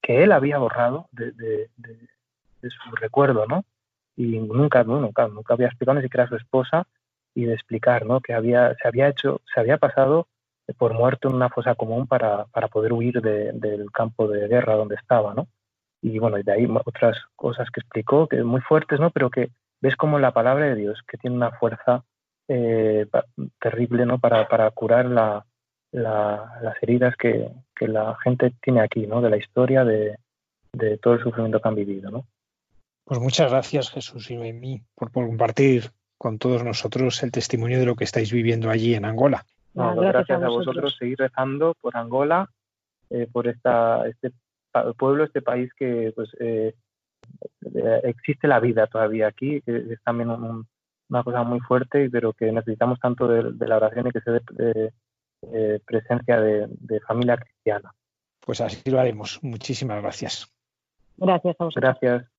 que 0.00 0.22
él 0.22 0.32
había 0.32 0.58
borrado 0.58 1.08
de 1.12 1.68
su 2.70 2.94
recuerdo, 2.96 3.46
¿no? 3.46 3.64
Y 4.16 4.38
nunca, 4.38 4.84
nunca, 4.84 5.28
nunca 5.28 5.54
había 5.54 5.66
explicado 5.66 5.96
ni 5.96 6.02
siquiera 6.02 6.28
su 6.28 6.36
esposa 6.36 6.86
y 7.34 7.44
de 7.44 7.54
explicar, 7.54 8.06
¿no? 8.06 8.20
Que 8.20 8.34
había, 8.34 8.74
se 8.80 8.88
había 8.88 9.08
hecho, 9.08 9.40
se 9.52 9.60
había 9.60 9.78
pasado 9.78 10.28
por 10.78 10.94
muerto 10.94 11.28
en 11.28 11.34
una 11.34 11.50
fosa 11.50 11.74
común 11.74 12.06
para, 12.06 12.46
para 12.46 12.68
poder 12.68 12.92
huir 12.92 13.20
del 13.20 13.90
campo 13.92 14.28
de 14.28 14.48
guerra 14.48 14.76
donde 14.76 14.94
estaba, 14.94 15.34
¿no? 15.34 15.48
y 16.04 16.18
bueno, 16.18 16.36
de 16.36 16.52
ahí 16.52 16.68
otras 16.84 17.16
cosas 17.34 17.70
que 17.70 17.80
explicó, 17.80 18.28
que 18.28 18.42
muy 18.42 18.60
fuertes, 18.60 19.00
¿no? 19.00 19.08
Pero 19.08 19.30
que 19.30 19.48
ves 19.80 19.96
como 19.96 20.18
la 20.18 20.32
palabra 20.32 20.66
de 20.66 20.74
Dios, 20.74 21.00
que 21.08 21.16
tiene 21.16 21.34
una 21.34 21.52
fuerza 21.52 22.04
eh, 22.46 23.06
terrible, 23.58 24.04
¿no? 24.04 24.18
Para, 24.18 24.46
para 24.46 24.70
curar 24.72 25.06
la, 25.06 25.46
las 25.92 26.82
heridas 26.82 27.16
que, 27.16 27.48
que, 27.74 27.88
la 27.88 28.18
gente 28.22 28.52
tiene 28.60 28.82
aquí, 28.82 29.06
¿no? 29.06 29.22
De 29.22 29.30
la 29.30 29.38
historia, 29.38 29.82
de, 29.86 30.18
de, 30.74 30.98
todo 30.98 31.14
el 31.14 31.22
sufrimiento 31.22 31.58
que 31.58 31.68
han 31.68 31.74
vivido, 31.74 32.10
¿no? 32.10 32.26
Pues 33.04 33.20
muchas 33.20 33.50
gracias, 33.50 33.90
Jesús 33.90 34.30
y 34.30 34.36
Noemí, 34.36 34.82
por, 34.94 35.12
compartir 35.12 35.90
con 36.16 36.38
todos 36.38 36.64
nosotros 36.64 37.22
el 37.22 37.32
testimonio 37.32 37.78
de 37.78 37.86
lo 37.86 37.96
que 37.96 38.04
estáis 38.04 38.32
viviendo 38.32 38.70
allí 38.70 38.94
en 38.94 39.04
Angola. 39.04 39.44
gracias, 39.74 40.42
a 40.42 40.48
vosotros. 40.48 40.96
seguir 40.98 41.18
rezando 41.18 41.74
por 41.80 41.96
Angola, 41.96 42.48
eh, 43.10 43.28
por 43.30 43.46
esta, 43.46 44.08
este 44.08 44.32
pueblo, 44.96 45.24
este 45.24 45.42
país 45.42 45.70
que 45.74 46.12
pues 46.14 46.30
eh, 46.40 46.74
eh, 47.74 48.00
existe 48.04 48.48
la 48.48 48.60
vida 48.60 48.86
todavía 48.86 49.28
aquí, 49.28 49.60
que 49.62 49.76
es 49.76 50.02
también 50.02 50.30
una 50.30 51.22
cosa 51.22 51.42
muy 51.42 51.60
fuerte, 51.60 52.08
pero 52.10 52.32
que 52.32 52.50
necesitamos 52.50 52.98
tanto 53.00 53.28
de, 53.28 53.66
la 53.66 53.76
oración 53.76 54.06
y 54.06 54.10
que 54.10 54.20
se 54.20 54.30
dé 54.30 54.92
eh, 55.52 55.80
presencia 55.84 56.40
de, 56.40 56.66
de, 56.70 57.00
familia 57.00 57.36
cristiana. 57.36 57.92
Pues 58.40 58.60
así 58.60 58.90
lo 58.90 58.98
haremos. 58.98 59.42
Muchísimas 59.42 60.00
gracias. 60.00 60.50
Gracias 61.16 61.56
a 61.58 61.64
vosotros. 61.64 62.00
Gracias. 62.00 62.33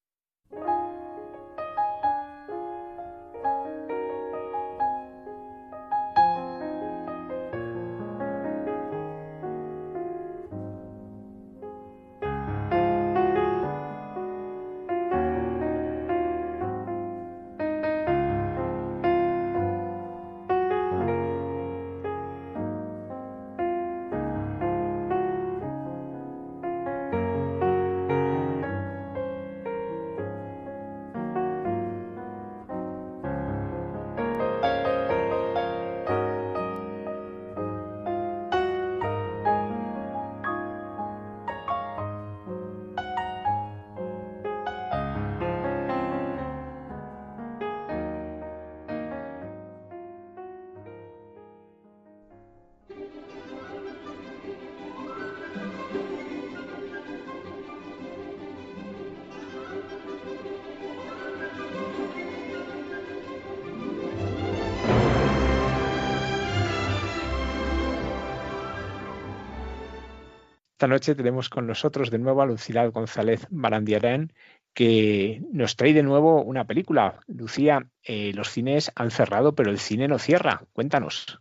Esta 70.85 70.93
noche 70.93 71.15
tenemos 71.15 71.49
con 71.49 71.65
nosotros 71.65 72.11
de 72.11 72.19
nuevo 72.19 72.43
a 72.43 72.45
Lucía 72.45 72.85
González 72.85 73.47
Barandiarán, 73.49 74.31
que 74.71 75.41
nos 75.51 75.75
trae 75.77 75.93
de 75.93 76.03
nuevo 76.03 76.43
una 76.43 76.65
película. 76.65 77.21
Lucía, 77.25 77.87
eh, 78.03 78.33
los 78.35 78.51
cines 78.51 78.91
han 78.95 79.09
cerrado, 79.09 79.55
pero 79.55 79.71
el 79.71 79.79
cine 79.79 80.07
no 80.07 80.19
cierra. 80.19 80.61
Cuéntanos. 80.73 81.39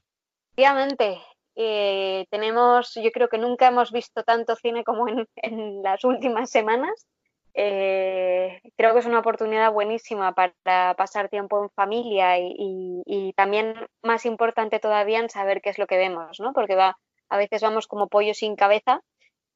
Efectivamente, 0.52 1.20
eh, 1.56 2.24
tenemos, 2.30 2.94
yo 2.94 3.10
creo 3.12 3.28
que 3.28 3.36
nunca 3.36 3.68
hemos 3.68 3.92
visto 3.92 4.22
tanto 4.22 4.56
cine 4.56 4.82
como 4.82 5.08
en, 5.08 5.82
las 5.82 6.04
últimas 6.04 6.48
semanas. 6.48 7.06
Eh, 7.52 8.62
creo 8.78 8.94
que 8.94 9.00
es 9.00 9.06
una 9.06 9.18
oportunidad 9.18 9.74
buenísima 9.74 10.34
para 10.34 10.94
pasar 10.94 11.28
tiempo 11.28 11.62
en 11.62 11.68
familia 11.68 12.38
y, 12.38 13.02
y, 13.04 13.34
también 13.34 13.74
más 14.02 14.24
importante 14.24 14.80
todavía 14.80 15.18
en 15.18 15.28
saber 15.28 15.60
qué 15.60 15.68
es 15.68 15.78
lo 15.78 15.86
que 15.86 15.98
vemos, 15.98 16.40
¿no? 16.40 16.54
Porque 16.54 16.76
va, 16.76 16.96
a 17.28 17.36
veces 17.36 17.60
vamos 17.60 17.86
como 17.86 18.08
pollo 18.08 18.32
sin 18.32 18.56
cabeza 18.56 19.02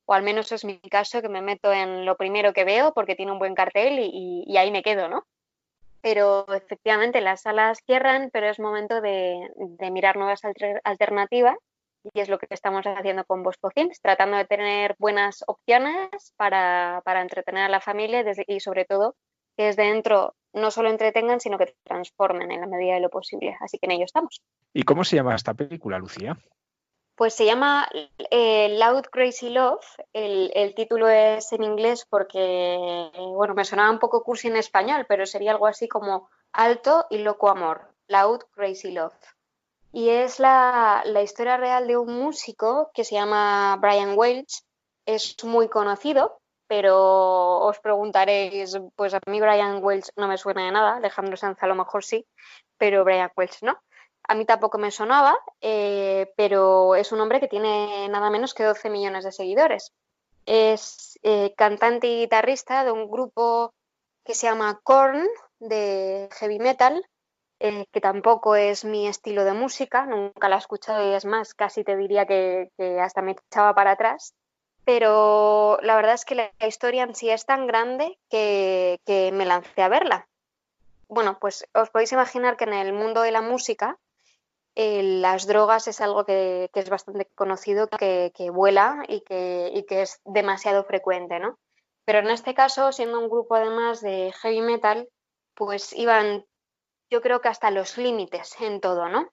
o 0.08 0.14
al 0.14 0.22
menos 0.22 0.50
es 0.52 0.64
mi 0.64 0.80
caso, 0.80 1.20
que 1.20 1.28
me 1.28 1.42
meto 1.42 1.70
en 1.70 2.06
lo 2.06 2.16
primero 2.16 2.54
que 2.54 2.64
veo 2.64 2.94
porque 2.94 3.14
tiene 3.14 3.30
un 3.30 3.38
buen 3.38 3.54
cartel 3.54 3.98
y, 3.98 4.56
ahí 4.56 4.70
me 4.70 4.82
quedo, 4.82 5.06
¿no? 5.06 5.26
Pero 6.00 6.46
efectivamente 6.54 7.20
las 7.20 7.42
salas 7.42 7.80
cierran, 7.84 8.30
pero 8.32 8.48
es 8.48 8.58
momento 8.58 9.02
de, 9.02 9.50
mirar 9.92 10.16
nuevas 10.16 10.40
alternativas 10.84 11.56
y 12.02 12.20
es 12.20 12.30
lo 12.30 12.38
que 12.38 12.46
estamos 12.48 12.86
haciendo 12.86 13.26
con 13.26 13.42
Bosco 13.42 13.70
Films, 13.70 14.00
tratando 14.00 14.38
de 14.38 14.46
tener 14.46 14.96
buenas 14.98 15.44
opciones 15.46 16.32
para, 16.36 17.02
entretener 17.20 17.64
a 17.64 17.68
la 17.68 17.80
familia 17.80 18.24
y 18.46 18.60
sobre 18.60 18.86
todo 18.86 19.14
que 19.58 19.64
desde 19.64 19.82
dentro 19.82 20.34
no 20.54 20.70
solo 20.70 20.88
entretengan, 20.88 21.40
sino 21.40 21.58
que 21.58 21.74
transformen 21.84 22.50
en 22.50 22.62
la 22.62 22.66
medida 22.66 22.94
de 22.94 23.00
lo 23.00 23.10
posible. 23.10 23.58
Así 23.60 23.78
que 23.78 23.84
en 23.84 23.92
ello 23.92 24.06
estamos. 24.06 24.40
¿Y 24.72 24.84
cómo 24.84 25.04
se 25.04 25.16
llama 25.16 25.34
esta 25.34 25.52
película, 25.52 25.98
Lucía? 25.98 26.38
Pues 27.18 27.34
se 27.34 27.46
llama 27.46 27.88
eh, 28.30 28.76
Loud 28.78 29.06
Crazy 29.10 29.50
Love. 29.50 29.84
El, 30.12 30.72
título 30.76 31.08
es 31.08 31.52
en 31.52 31.64
inglés 31.64 32.06
porque, 32.08 33.10
bueno, 33.16 33.54
me 33.54 33.64
sonaba 33.64 33.90
un 33.90 33.98
poco 33.98 34.22
cursi 34.22 34.46
en 34.46 34.56
español, 34.56 35.04
pero 35.08 35.26
sería 35.26 35.50
algo 35.50 35.66
así 35.66 35.88
como 35.88 36.30
Alto 36.52 37.06
y 37.10 37.18
Loco 37.18 37.50
Amor. 37.50 37.92
Loud 38.06 38.42
Crazy 38.52 38.92
Love. 38.92 39.18
Y 39.90 40.10
es 40.10 40.38
la, 40.38 41.02
historia 41.20 41.56
real 41.56 41.88
de 41.88 41.96
un 41.96 42.14
músico 42.14 42.92
que 42.94 43.02
se 43.02 43.16
llama 43.16 43.76
Brian 43.80 44.16
Welch. 44.16 44.62
Es 45.04 45.42
muy 45.42 45.68
conocido, 45.68 46.40
pero 46.68 47.58
os 47.66 47.80
preguntaréis, 47.80 48.78
pues 48.94 49.12
a 49.12 49.20
mí 49.26 49.40
Brian 49.40 49.82
Welch 49.82 50.10
no 50.14 50.28
me 50.28 50.38
suena 50.38 50.66
de 50.66 50.70
nada, 50.70 50.98
Alejandro 50.98 51.36
Sanz 51.36 51.60
a 51.64 51.66
lo 51.66 51.74
mejor 51.74 52.04
sí, 52.04 52.28
pero 52.76 53.02
Brian 53.02 53.32
Welch 53.36 53.60
no. 53.62 53.76
A 54.28 54.34
mí 54.34 54.44
tampoco 54.44 54.76
me 54.76 54.90
sonaba, 54.90 55.38
eh, 55.62 56.30
pero 56.36 56.94
es 56.94 57.12
un 57.12 57.20
hombre 57.20 57.40
que 57.40 57.48
tiene 57.48 58.06
nada 58.10 58.28
menos 58.28 58.52
que 58.52 58.62
12 58.62 58.90
millones 58.90 59.24
de 59.24 59.32
seguidores. 59.32 59.94
Es 60.44 61.18
eh, 61.22 61.54
cantante 61.56 62.08
y 62.08 62.20
guitarrista 62.20 62.84
de 62.84 62.92
un 62.92 63.10
grupo 63.10 63.72
que 64.24 64.34
se 64.34 64.46
llama 64.46 64.80
Korn, 64.82 65.26
de 65.60 66.28
heavy 66.32 66.58
metal, 66.58 67.06
eh, 67.58 67.86
que 67.90 68.02
tampoco 68.02 68.54
es 68.54 68.84
mi 68.84 69.08
estilo 69.08 69.44
de 69.44 69.54
música, 69.54 70.04
nunca 70.04 70.50
la 70.50 70.56
he 70.56 70.58
escuchado 70.58 71.10
y 71.10 71.14
es 71.14 71.24
más, 71.24 71.54
casi 71.54 71.82
te 71.82 71.96
diría 71.96 72.26
que, 72.26 72.70
hasta 73.00 73.22
me 73.22 73.32
echaba 73.32 73.74
para 73.74 73.92
atrás. 73.92 74.34
Pero 74.84 75.78
la 75.82 75.96
verdad 75.96 76.14
es 76.14 76.26
que 76.26 76.34
la 76.34 76.52
historia 76.60 77.04
en 77.04 77.14
sí 77.14 77.30
es 77.30 77.46
tan 77.46 77.66
grande 77.66 78.18
que, 78.28 79.00
que 79.06 79.32
me 79.32 79.46
lancé 79.46 79.80
a 79.80 79.88
verla. 79.88 80.28
Bueno, 81.08 81.38
pues 81.40 81.66
os 81.72 81.88
podéis 81.88 82.12
imaginar 82.12 82.58
que 82.58 82.64
en 82.64 82.74
el 82.74 82.92
mundo 82.92 83.22
de 83.22 83.32
la 83.32 83.40
música 83.40 83.98
eh, 84.80 85.02
las 85.02 85.48
drogas 85.48 85.88
es 85.88 86.00
algo 86.00 86.24
que, 86.24 86.70
es 86.72 86.88
bastante 86.88 87.26
conocido, 87.34 87.88
que, 87.88 88.50
vuela 88.52 89.02
y 89.08 89.22
que, 89.22 89.84
es 89.88 90.20
demasiado 90.24 90.84
frecuente, 90.84 91.40
¿no? 91.40 91.58
Pero 92.04 92.20
en 92.20 92.30
este 92.30 92.54
caso, 92.54 92.92
siendo 92.92 93.18
un 93.18 93.28
grupo 93.28 93.56
además 93.56 94.00
de 94.00 94.32
heavy 94.40 94.60
metal, 94.60 95.08
pues 95.56 95.92
iban, 95.94 96.46
yo 97.10 97.20
creo 97.22 97.40
que 97.40 97.48
hasta 97.48 97.72
los 97.72 97.98
límites 97.98 98.54
en 98.60 98.80
todo, 98.80 99.08
¿no? 99.08 99.28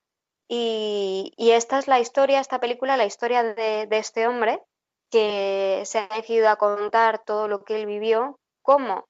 Y, 0.48 1.32
esta 1.38 1.78
es 1.78 1.88
la 1.88 2.00
historia, 2.00 2.40
esta 2.40 2.60
película, 2.60 2.98
la 2.98 3.06
historia 3.06 3.44
de, 3.44 3.88
este 3.92 4.28
hombre 4.28 4.64
que 5.12 5.84
se 5.86 6.00
ha 6.00 6.08
decidido 6.08 6.50
a 6.50 6.56
contar 6.56 7.24
todo 7.24 7.48
lo 7.48 7.64
que 7.64 7.76
él 7.76 7.86
vivió, 7.86 8.40
cómo 8.64 9.08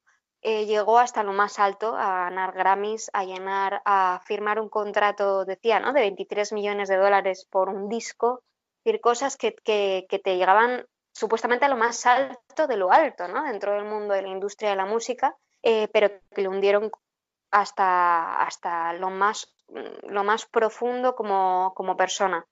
eh, 0.48 0.68
llegó 0.68 1.00
hasta 1.00 1.24
lo 1.24 1.34
más 1.34 1.58
alto, 1.58 1.96
a 1.98 2.26
ganar 2.26 2.54
Grammys, 2.54 3.10
a 3.14 3.24
llenar, 3.24 3.82
a 3.84 4.22
firmar 4.26 4.60
un 4.60 4.70
contrato, 4.70 5.44
decía, 5.44 5.80
¿no? 5.80 5.92
De 5.92 6.02
23 6.02 6.54
millones 6.54 6.88
de 6.88 6.98
dólares 6.98 7.48
por 7.50 7.68
un 7.68 7.90
disco, 7.90 8.44
decir, 8.84 9.02
cosas 9.02 9.38
que, 9.38 9.54
te 9.54 10.38
llegaban 10.38 10.86
supuestamente 11.12 11.66
a 11.66 11.70
lo 11.70 11.78
más 11.78 12.06
alto 12.06 12.68
de 12.68 12.78
lo 12.78 12.92
alto, 12.92 13.28
¿no? 13.28 13.44
Dentro 13.44 13.74
del 13.74 13.86
mundo 13.86 14.14
de 14.14 14.22
la 14.22 14.28
industria 14.28 14.70
de 14.70 14.76
la 14.76 14.86
música, 14.86 15.36
eh, 15.64 15.88
pero 15.88 16.12
que 16.36 16.44
le 16.44 16.48
hundieron 16.48 16.92
hasta, 17.50 18.40
hasta 18.44 18.94
lo, 18.94 19.10
más, 19.10 19.52
lo 20.04 20.24
más 20.24 20.46
profundo 20.46 21.16
como, 21.16 21.74
como 21.76 21.98
persona. 21.98 22.46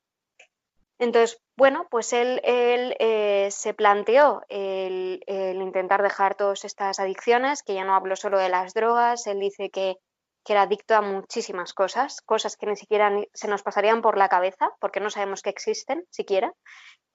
Entonces, 1.04 1.42
bueno, 1.58 1.86
pues 1.92 2.14
él, 2.14 2.40
eh, 2.46 3.50
se 3.52 3.74
planteó 3.74 4.42
el, 4.48 5.22
intentar 5.28 6.02
dejar 6.02 6.36
todas 6.36 6.64
estas 6.64 6.98
adicciones, 7.00 7.62
que 7.62 7.74
ya 7.74 7.84
no 7.84 7.94
hablo 7.94 8.16
solo 8.16 8.40
de 8.40 8.48
las 8.48 8.74
drogas, 8.74 9.28
él 9.28 9.42
dice 9.42 9.70
que, 9.70 9.98
que, 10.46 10.54
era 10.54 10.62
adicto 10.62 10.96
a 10.96 11.02
muchísimas 11.02 11.74
cosas, 11.74 12.22
cosas 12.22 12.56
que 12.56 12.68
ni 12.68 12.78
siquiera 12.78 13.12
se 13.34 13.50
nos 13.50 13.64
pasarían 13.64 14.02
por 14.02 14.18
la 14.18 14.30
cabeza, 14.30 14.72
porque 14.80 15.02
no 15.02 15.10
sabemos 15.10 15.42
que 15.42 15.50
existen 15.50 16.06
siquiera, 16.10 16.54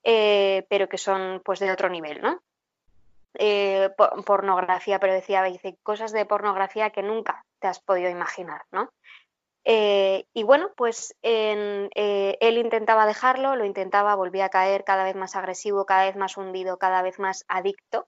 eh, 0.05 0.66
pero 0.68 0.91
que 0.91 0.99
son 0.99 1.41
pues 1.43 1.59
de 1.59 1.72
otro 1.72 1.89
nivel, 1.89 2.20
¿no? 2.20 2.43
Eh, 3.39 3.89
pornografía, 4.26 4.99
pero 4.99 5.14
decía, 5.14 5.43
dice, 5.45 5.78
cosas 5.82 6.12
de 6.12 6.26
pornografía 6.26 6.91
que 6.91 7.03
nunca 7.03 7.47
te 7.59 7.68
has 7.68 7.80
podido 7.80 8.11
imaginar, 8.11 8.62
¿no? 8.70 8.93
Eh, 9.64 10.26
y 10.32 10.42
bueno, 10.44 10.70
pues 10.76 11.14
él 11.22 11.90
intentaba 12.40 13.06
dejarlo, 13.06 13.56
lo 13.56 13.64
intentaba, 13.64 14.14
volvía 14.14 14.46
a 14.46 14.50
caer 14.50 14.84
cada 14.84 15.04
vez 15.04 15.14
más 15.14 15.36
agresivo, 15.36 15.84
cada 15.84 16.06
vez 16.06 16.16
más 16.16 16.36
hundido, 16.36 16.78
cada 16.78 17.02
vez 17.02 17.18
más 17.18 17.44
adicto. 17.48 18.06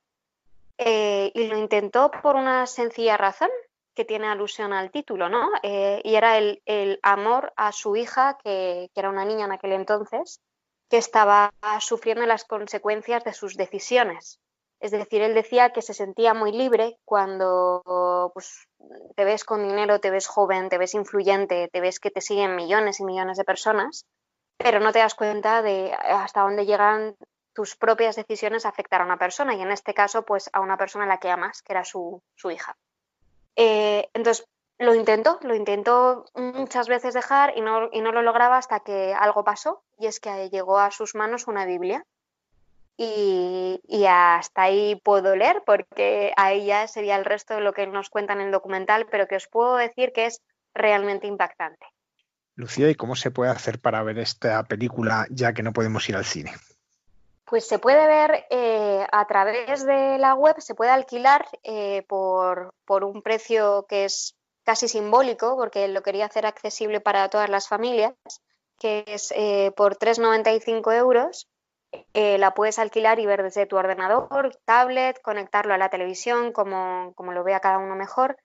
y 0.78 1.46
lo 1.48 1.59
intentó 1.59 2.11
por 2.11 2.36
una 2.36 2.66
sencilla 2.66 3.16
razón 3.16 3.51
que 3.94 4.05
tiene 4.07 4.28
alusión 4.28 4.72
al 4.72 4.90
título, 4.90 5.28
¿no? 5.28 5.51
y 5.62 6.14
era 6.14 6.38
el, 6.38 6.98
amor 7.03 7.53
a 7.57 7.72
su 7.72 7.96
hija, 7.96 8.38
que, 8.42 8.90
era 8.94 9.11
una 9.11 9.26
niña 9.26 9.44
en 9.44 9.53
aquel 9.53 9.72
entonces, 9.72 10.40
que 10.88 10.96
estaba 10.96 11.53
sufriendo 11.80 12.24
las 12.26 12.44
consecuencias 12.44 13.22
de 13.24 13.34
sus 13.34 13.57
decisiones. 13.57 14.40
Es 14.81 14.93
decir, 14.93 15.20
él 15.20 15.35
decía 15.35 15.70
que 15.70 15.83
se 15.83 15.93
sentía 15.93 16.33
muy 16.33 16.53
libre 16.53 16.97
cuando 17.05 18.31
pues, 18.33 18.66
te 19.14 19.24
ves 19.24 19.45
con 19.45 19.62
dinero, 19.66 20.01
te 20.01 20.11
ves 20.11 20.26
joven, 20.26 20.70
te 20.70 20.78
ves 20.78 20.95
influyente, 20.95 21.68
te 21.68 21.81
ves 21.81 22.01
que 22.01 22.11
te 22.11 22.22
siguen 22.22 22.57
millones 22.57 22.99
y 22.99 23.05
millones 23.05 23.37
de 23.37 23.45
personas, 23.45 24.07
pero 24.57 24.81
no 24.81 24.93
te 24.93 25.01
das 25.01 25.14
cuenta 25.14 25.61
de 25.61 25.93
hasta 25.93 26.41
dónde 26.43 26.64
llegan 26.64 27.14
tus 27.53 27.76
propias 27.76 28.16
decisiones 28.16 28.64
a 28.64 28.70
afectar 28.70 29.03
a 29.03 29.05
una 29.05 29.18
persona 29.18 29.55
y 29.55 29.61
en 29.61 29.70
este 29.70 29.93
caso 29.93 30.24
pues 30.24 30.49
a 30.53 30.61
una 30.61 30.78
persona 30.78 31.05
a 31.05 31.09
la 31.09 31.18
que 31.18 31.31
amas, 31.31 31.61
que 31.62 31.72
era 31.72 31.85
su, 31.85 32.22
hija. 32.45 32.74
Eh, 33.57 34.09
entonces, 34.14 34.47
lo 34.78 34.95
intentó, 34.95 35.39
lo 35.43 35.55
intentó 35.55 36.24
muchas 36.35 36.89
veces 36.89 37.12
dejar 37.12 37.53
y 37.55 37.61
no, 37.61 37.91
y 37.93 38.01
no 38.01 38.12
lo 38.12 38.22
lograba 38.22 38.57
hasta 38.57 38.81
que 38.81 39.12
algo 39.12 39.45
pasó 39.45 39.83
y 39.99 40.07
es 40.07 40.20
que 40.20 40.49
llegó 40.49 40.78
a 40.78 40.91
sus 40.91 41.14
manos 41.14 41.49
una 41.49 41.66
Biblia. 41.66 42.07
Y, 43.03 44.05
hasta 44.07 44.62
ahí 44.62 45.01
puedo 45.03 45.34
leer 45.34 45.62
porque 45.64 46.34
ahí 46.36 46.66
ya 46.66 46.86
sería 46.86 47.16
el 47.16 47.24
resto 47.24 47.55
de 47.55 47.62
lo 47.62 47.72
que 47.72 47.86
nos 47.86 48.11
cuentan 48.11 48.40
en 48.40 48.48
el 48.48 48.53
documental, 48.53 49.07
pero 49.11 49.26
que 49.26 49.36
os 49.36 49.48
puedo 49.48 49.76
decir 49.76 50.12
que 50.12 50.26
es 50.26 50.42
realmente 50.74 51.26
impactante. 51.26 51.86
Lucía, 52.57 52.90
¿y 52.90 52.94
cómo 52.94 53.16
se 53.16 53.30
puede 53.30 53.53
hacer 53.53 53.80
para 53.80 54.03
ver 54.03 54.18
esta 54.18 54.64
película 54.64 55.26
ya 55.30 55.55
que 55.55 55.62
no 55.62 55.72
podemos 55.72 56.07
ir 56.11 56.16
al 56.16 56.26
cine? 56.26 56.53
Pues 57.46 57.66
se 57.66 57.78
puede 57.78 58.07
ver 58.07 58.44
eh, 58.51 59.07
a 59.11 59.26
través 59.26 59.86
de 59.86 60.18
la 60.18 60.34
web, 60.34 60.57
se 60.59 60.74
puede 60.74 60.90
alquilar 60.90 61.46
eh, 61.62 62.05
por, 62.07 62.74
por 62.84 63.05
un 63.05 63.22
precio 63.22 63.86
que 63.88 64.05
es 64.05 64.36
casi 64.62 64.88
simbólico, 64.88 65.57
porque 65.57 65.88
lo 65.88 66.03
quería 66.03 66.26
hacer 66.26 66.44
accesible 66.44 67.01
para 67.01 67.30
todas 67.30 67.48
las 67.48 67.66
familias, 67.66 68.12
que 68.78 69.05
es 69.07 69.32
eh, 69.34 69.72
por 69.74 69.96
3,95 69.96 70.94
euros. 70.94 71.48
Eh, 72.14 72.38
la 72.38 72.55
puedes 72.55 72.78
alquilar 72.78 73.18
y 73.18 73.26
ver 73.26 73.43
desde 73.43 73.66
tu 73.66 73.76
ordenador, 73.76 74.57
tablet, 74.64 75.20
conectarlo 75.22 75.74
a 75.74 75.78
la 75.78 75.91
televisión, 75.91 76.53
como, 76.53 77.12
como 77.14 77.32
lo 77.32 77.45
vea 77.45 77.61
cada 77.61 77.78
uno 77.78 77.97
mejor, 77.97 78.36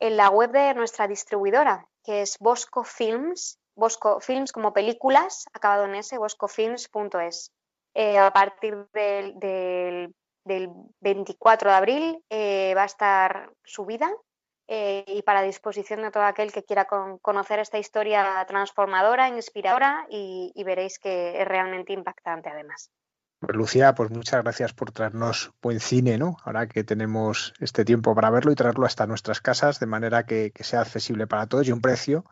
en 0.00 0.16
la 0.16 0.30
web 0.30 0.50
de 0.50 0.74
nuestra 0.74 1.06
distribuidora, 1.08 1.86
que 2.04 2.22
es 2.22 2.38
Bosco 2.38 2.84
Films, 2.84 3.58
Bosco 3.74 4.20
Films 4.20 4.52
como 4.52 4.72
películas, 4.72 5.46
acabado 5.52 5.84
en 5.84 5.96
S, 5.96 6.16
boscofilms.es. 6.18 7.52
Eh, 7.94 8.18
a 8.18 8.32
partir 8.32 8.86
del, 8.92 9.38
del, 9.38 10.14
del, 10.44 10.70
24 11.00 11.70
de 11.70 11.76
abril 11.76 12.24
va 12.30 12.82
a 12.82 12.86
estar 12.86 13.52
subida 13.64 14.10
eh, 14.70 15.02
y 15.06 15.22
para 15.22 15.40
disposición 15.40 16.02
de 16.02 16.10
todo 16.10 16.24
aquel 16.24 16.52
que 16.52 16.62
quiera 16.62 16.86
conocer 17.22 17.58
esta 17.58 17.78
historia 17.78 18.44
transformadora, 18.46 19.28
inspiradora 19.30 20.06
y, 20.10 20.52
veréis 20.62 20.98
que 20.98 21.40
es 21.40 21.48
realmente 21.48 21.94
impactante 21.94 22.50
además. 22.50 22.90
Pues 23.40 23.56
Lucía, 23.56 23.94
pues 23.94 24.10
muchas 24.10 24.42
gracias 24.42 24.74
por 24.74 24.92
traernos 24.92 25.52
buen 25.62 25.80
cine, 25.80 26.18
¿no? 26.18 26.36
Ahora 26.44 26.66
que 26.66 26.84
tenemos 26.84 27.54
este 27.60 27.86
tiempo 27.86 28.14
para 28.14 28.28
verlo 28.28 28.52
y 28.52 28.56
traerlo 28.56 28.84
hasta 28.84 29.06
nuestras 29.06 29.40
casas 29.40 29.80
de 29.80 29.86
manera 29.86 30.26
que, 30.26 30.52
sea 30.60 30.82
accesible 30.82 31.26
para 31.26 31.46
todos 31.46 31.66
y 31.66 31.72
un 31.72 31.80
precio 31.80 32.24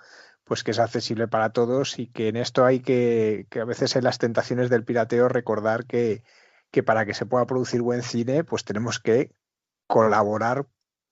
pues 0.44 0.62
que 0.62 0.74
sea 0.74 0.84
accesible 0.84 1.26
para 1.28 1.50
todos 1.50 1.98
y 1.98 2.06
que 2.08 2.28
en 2.28 2.36
esto 2.36 2.64
hay 2.66 2.80
que, 2.80 3.46
que 3.50 3.60
a 3.60 3.64
veces 3.64 3.96
en 3.96 4.04
las 4.04 4.18
tentaciones 4.18 4.68
del 4.68 4.84
pirateo 4.84 5.28
recordar 5.28 5.86
que, 5.86 6.22
que 6.70 6.82
para 6.82 7.06
que 7.06 7.14
se 7.14 7.26
pueda 7.26 7.46
producir 7.46 7.82
buen 7.82 8.02
cine 8.02 8.44
pues 8.44 8.64
tenemos 8.64 9.00
que 9.00 9.32
colaborar 9.86 10.66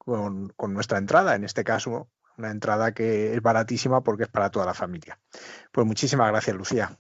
con, 0.05 0.75
nuestra 0.75 0.99
entrada, 0.99 1.35
en 1.35 1.45
este 1.45 1.65
caso 1.65 2.09
una 2.37 2.51
entrada 2.51 2.93
que 2.93 3.35
es 3.35 3.41
baratísima 3.41 4.01
porque 4.01 4.25
es 4.25 4.29
para 4.29 4.51
toda 4.51 4.67
la 4.67 4.75
familia. 4.75 5.19
Pues 5.71 5.87
muchísimas 5.87 6.29
gracias, 6.31 6.57
Lucía. 6.57 6.99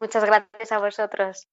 Muchas 0.00 0.24
gracias 0.24 0.72
a 0.72 0.78
vosotros. 0.78 1.48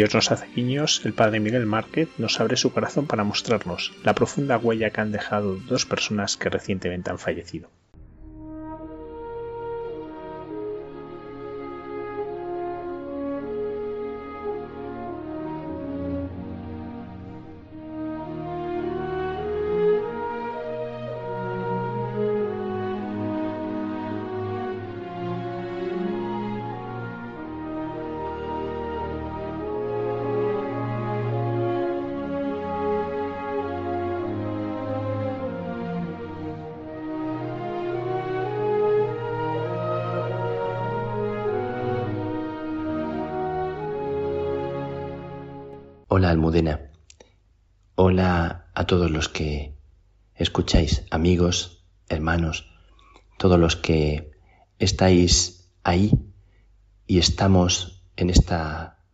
Dios 0.00 0.14
nos 0.14 0.32
hace 0.32 0.46
guiños, 0.56 1.02
el 1.04 1.12
padre 1.12 1.40
Miguel 1.40 1.66
Márquez 1.66 2.08
nos 2.16 2.40
abre 2.40 2.56
su 2.56 2.72
corazón 2.72 3.06
para 3.06 3.22
mostrarnos 3.22 3.92
la 4.02 4.14
profunda 4.14 4.56
huella 4.56 4.88
que 4.88 5.02
han 5.02 5.12
dejado 5.12 5.56
dos 5.56 5.84
personas 5.84 6.38
que 6.38 6.48
recientemente 6.48 7.10
han 7.10 7.18
fallecido. 7.18 7.68
Hola 46.12 46.30
Almudena. 46.30 46.90
Hola 47.94 48.66
a 48.74 48.84
todos 48.84 49.12
los 49.12 49.28
que 49.28 49.76
escucháis, 50.34 51.04
amigos, 51.12 51.84
hermanos, 52.08 52.68
todos 53.38 53.60
los 53.60 53.76
que 53.76 54.32
estáis 54.80 55.70
ahí 55.84 56.10
y 57.06 57.20
estamos 57.20 58.02
en 58.16 58.28
esta 58.28 59.04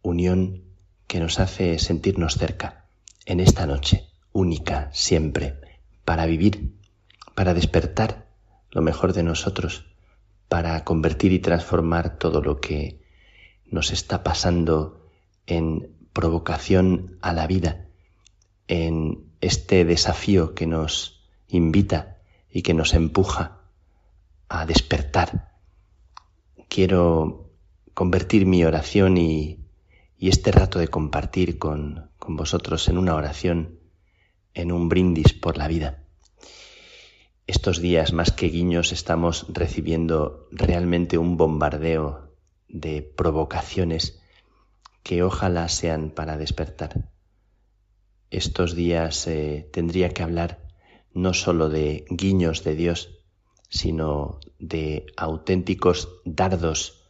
unión 0.00 0.64
que 1.06 1.20
nos 1.20 1.38
hace 1.38 1.78
sentirnos 1.78 2.38
cerca, 2.38 2.86
en 3.26 3.40
esta 3.40 3.66
noche 3.66 4.08
única 4.32 4.88
siempre, 4.94 5.60
para 6.06 6.24
vivir, 6.24 6.78
para 7.34 7.52
despertar 7.52 8.26
lo 8.70 8.80
mejor 8.80 9.12
de 9.12 9.22
nosotros, 9.22 9.84
para 10.48 10.82
convertir 10.84 11.30
y 11.34 11.40
transformar 11.40 12.16
todo 12.16 12.40
lo 12.40 12.58
que 12.58 13.02
nos 13.66 13.92
está 13.92 14.22
pasando 14.22 15.10
en 15.46 15.97
provocación 16.18 17.16
a 17.22 17.32
la 17.32 17.46
vida, 17.46 17.86
en 18.66 19.30
este 19.40 19.84
desafío 19.84 20.52
que 20.52 20.66
nos 20.66 21.22
invita 21.46 22.18
y 22.50 22.62
que 22.62 22.74
nos 22.74 22.92
empuja 22.94 23.60
a 24.48 24.66
despertar. 24.66 25.52
Quiero 26.68 27.52
convertir 27.94 28.46
mi 28.46 28.64
oración 28.64 29.16
y, 29.16 29.60
este 30.18 30.50
rato 30.50 30.80
de 30.80 30.88
compartir 30.88 31.56
con, 31.56 32.10
vosotros 32.26 32.88
en 32.88 32.98
una 32.98 33.14
oración, 33.14 33.78
en 34.54 34.72
un 34.72 34.88
brindis 34.88 35.34
por 35.34 35.56
la 35.56 35.68
vida. 35.68 36.02
Estos 37.46 37.80
días, 37.80 38.12
más 38.12 38.32
que 38.32 38.48
guiños, 38.48 38.90
estamos 38.90 39.46
recibiendo 39.50 40.48
realmente 40.50 41.16
un 41.16 41.36
bombardeo 41.36 42.34
de 42.68 43.02
provocaciones 43.02 44.20
que 45.08 45.22
ojalá 45.22 45.70
sean 45.70 46.10
para 46.10 46.36
despertar. 46.36 47.08
Estos 48.28 48.74
días 48.74 49.26
eh, 49.26 49.66
tendría 49.72 50.10
que 50.10 50.22
hablar 50.22 50.68
no 51.14 51.32
sólo 51.32 51.70
de 51.70 52.04
guiños 52.10 52.62
de 52.62 52.74
Dios, 52.74 53.24
sino 53.70 54.38
de 54.58 55.06
auténticos 55.16 56.10
dardos, 56.26 57.08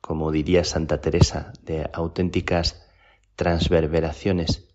como 0.00 0.32
diría 0.32 0.64
Santa 0.64 1.02
Teresa, 1.02 1.52
de 1.60 1.90
auténticas 1.92 2.88
transverberaciones. 3.36 4.70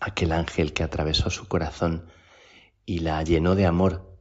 Aquel 0.00 0.32
ángel 0.32 0.72
que 0.72 0.84
atravesó 0.84 1.28
su 1.28 1.48
corazón 1.48 2.06
y 2.86 3.00
la 3.00 3.22
llenó 3.24 3.56
de 3.56 3.66
amor. 3.66 4.18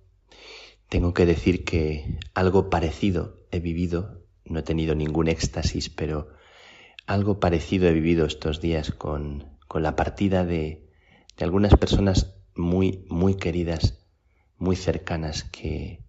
Tengo 0.89 1.13
que 1.13 1.25
decir 1.25 1.63
que 1.63 2.19
algo 2.33 2.69
parecido 2.69 3.39
he 3.51 3.61
vivido, 3.61 4.25
no 4.43 4.59
he 4.59 4.63
tenido 4.63 4.95
ningún 4.95 5.29
éxtasis, 5.29 5.89
pero 5.89 6.40
algo 7.11 7.39
parecido 7.39 7.87
he 7.89 7.93
vivido 7.93 8.25
estos 8.25 8.61
días 8.61 8.91
con, 8.91 9.45
la 9.73 9.95
partida 9.95 10.45
de, 10.45 10.87
de, 11.37 11.45
algunas 11.45 11.75
personas 11.75 12.33
muy, 12.55 13.05
muy 13.09 13.35
queridas, 13.35 14.05
muy 14.57 14.75
cercanas, 14.75 15.43
que, 15.43 16.03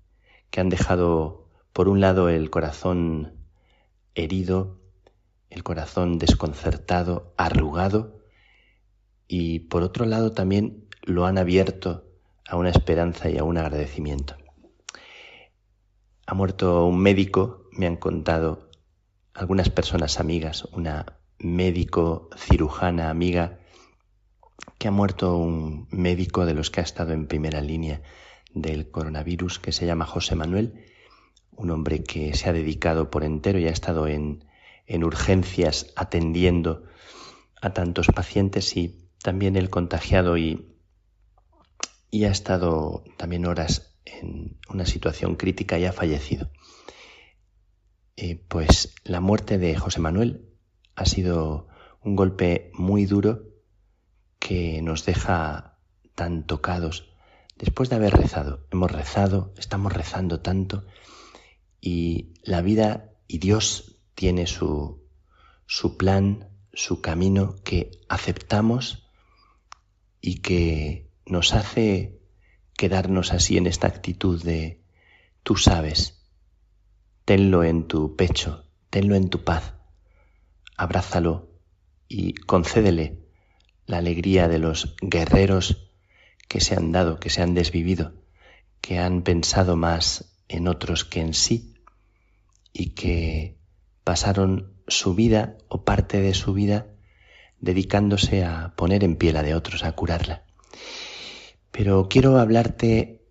que 0.50 0.60
han 0.60 0.68
dejado, 0.68 1.48
por 1.72 1.88
un 1.88 2.00
lado, 2.00 2.28
el 2.28 2.50
corazón 2.50 3.34
herido, 4.14 4.80
el 5.50 5.62
corazón 5.62 6.18
desconcertado, 6.18 7.34
arrugado, 7.36 8.20
y 9.26 9.60
por 9.60 9.82
otro 9.82 10.06
lado 10.06 10.32
también 10.32 10.88
lo 11.02 11.26
han 11.26 11.38
abierto 11.38 12.04
a 12.46 12.56
una 12.56 12.70
esperanza 12.70 13.28
y 13.28 13.38
a 13.38 13.44
un 13.44 13.58
agradecimiento. 13.58 14.36
Ha 16.26 16.34
muerto 16.34 16.86
un 16.86 16.98
médico, 16.98 17.68
me 17.72 17.86
han 17.86 17.96
contado 17.96 18.71
algunas 19.34 19.70
personas 19.70 20.20
amigas, 20.20 20.64
una 20.72 21.18
médico 21.38 22.28
cirujana 22.36 23.10
amiga, 23.10 23.58
que 24.78 24.88
ha 24.88 24.92
muerto 24.92 25.36
un 25.36 25.88
médico 25.90 26.46
de 26.46 26.54
los 26.54 26.70
que 26.70 26.80
ha 26.80 26.84
estado 26.84 27.12
en 27.12 27.26
primera 27.26 27.60
línea 27.60 28.02
del 28.54 28.90
coronavirus, 28.90 29.58
que 29.58 29.72
se 29.72 29.86
llama 29.86 30.06
José 30.06 30.34
Manuel, 30.34 30.84
un 31.56 31.70
hombre 31.70 32.02
que 32.02 32.34
se 32.34 32.48
ha 32.48 32.52
dedicado 32.52 33.10
por 33.10 33.24
entero 33.24 33.58
y 33.58 33.66
ha 33.66 33.70
estado 33.70 34.06
en, 34.06 34.44
en 34.86 35.04
urgencias 35.04 35.92
atendiendo 35.96 36.84
a 37.60 37.72
tantos 37.72 38.08
pacientes 38.08 38.76
y 38.76 39.08
también 39.22 39.56
el 39.56 39.70
contagiado 39.70 40.36
y, 40.36 40.66
y 42.10 42.24
ha 42.24 42.30
estado 42.30 43.04
también 43.16 43.46
horas 43.46 43.96
en 44.04 44.58
una 44.68 44.84
situación 44.84 45.36
crítica 45.36 45.78
y 45.78 45.84
ha 45.84 45.92
fallecido. 45.92 46.50
Eh, 48.16 48.44
pues 48.48 48.94
la 49.04 49.20
muerte 49.20 49.58
de 49.58 49.76
José 49.76 50.00
Manuel 50.00 50.48
ha 50.94 51.06
sido 51.06 51.68
un 52.02 52.16
golpe 52.16 52.70
muy 52.74 53.06
duro 53.06 53.44
que 54.38 54.82
nos 54.82 55.06
deja 55.06 55.78
tan 56.14 56.46
tocados 56.46 57.12
después 57.56 57.88
de 57.88 57.96
haber 57.96 58.14
rezado. 58.14 58.66
Hemos 58.70 58.90
rezado, 58.90 59.54
estamos 59.56 59.92
rezando 59.92 60.40
tanto 60.40 60.84
y 61.80 62.34
la 62.42 62.60
vida 62.60 63.12
y 63.28 63.38
Dios 63.38 64.00
tiene 64.14 64.46
su, 64.46 65.02
su 65.66 65.96
plan, 65.96 66.48
su 66.72 67.00
camino 67.00 67.56
que 67.64 67.90
aceptamos 68.08 69.08
y 70.20 70.40
que 70.40 71.10
nos 71.24 71.54
hace 71.54 72.20
quedarnos 72.76 73.32
así 73.32 73.56
en 73.56 73.66
esta 73.66 73.86
actitud 73.86 74.42
de 74.42 74.82
tú 75.42 75.56
sabes, 75.56 76.21
tenlo 77.24 77.64
en 77.64 77.86
tu 77.86 78.16
pecho, 78.16 78.64
tenlo 78.90 79.14
en 79.14 79.28
tu 79.28 79.44
paz, 79.44 79.74
abrázalo 80.76 81.48
y 82.08 82.34
concédele 82.34 83.18
la 83.86 83.98
alegría 83.98 84.48
de 84.48 84.58
los 84.58 84.96
guerreros 85.00 85.90
que 86.48 86.60
se 86.60 86.74
han 86.74 86.92
dado, 86.92 87.18
que 87.18 87.30
se 87.30 87.42
han 87.42 87.54
desvivido, 87.54 88.12
que 88.80 88.98
han 88.98 89.22
pensado 89.22 89.76
más 89.76 90.36
en 90.48 90.68
otros 90.68 91.04
que 91.04 91.20
en 91.20 91.34
sí 91.34 91.74
y 92.72 92.90
que 92.90 93.56
pasaron 94.04 94.74
su 94.88 95.14
vida 95.14 95.56
o 95.68 95.84
parte 95.84 96.20
de 96.20 96.34
su 96.34 96.52
vida 96.52 96.86
dedicándose 97.60 98.44
a 98.44 98.74
poner 98.76 99.04
en 99.04 99.16
pie 99.16 99.32
la 99.32 99.42
de 99.42 99.54
otros, 99.54 99.84
a 99.84 99.92
curarla. 99.92 100.44
Pero 101.70 102.08
quiero 102.08 102.38
hablarte, 102.38 103.22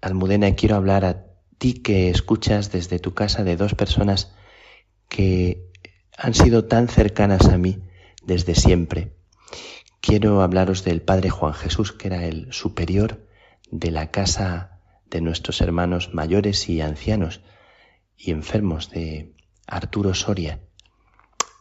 Almudena, 0.00 0.54
quiero 0.54 0.76
hablar 0.76 1.04
a 1.04 1.25
ti 1.58 1.74
que 1.74 2.10
escuchas 2.10 2.70
desde 2.72 2.98
tu 2.98 3.14
casa 3.14 3.44
de 3.44 3.56
dos 3.56 3.74
personas 3.74 4.32
que 5.08 5.70
han 6.16 6.34
sido 6.34 6.64
tan 6.64 6.88
cercanas 6.88 7.46
a 7.46 7.58
mí 7.58 7.82
desde 8.22 8.54
siempre. 8.54 9.16
Quiero 10.00 10.42
hablaros 10.42 10.84
del 10.84 11.02
Padre 11.02 11.30
Juan 11.30 11.54
Jesús, 11.54 11.92
que 11.92 12.08
era 12.08 12.24
el 12.26 12.52
superior 12.52 13.26
de 13.70 13.90
la 13.90 14.10
casa 14.10 14.80
de 15.10 15.20
nuestros 15.20 15.60
hermanos 15.60 16.14
mayores 16.14 16.68
y 16.68 16.80
ancianos 16.80 17.40
y 18.16 18.30
enfermos 18.30 18.90
de 18.90 19.34
Arturo 19.66 20.14
Soria, 20.14 20.60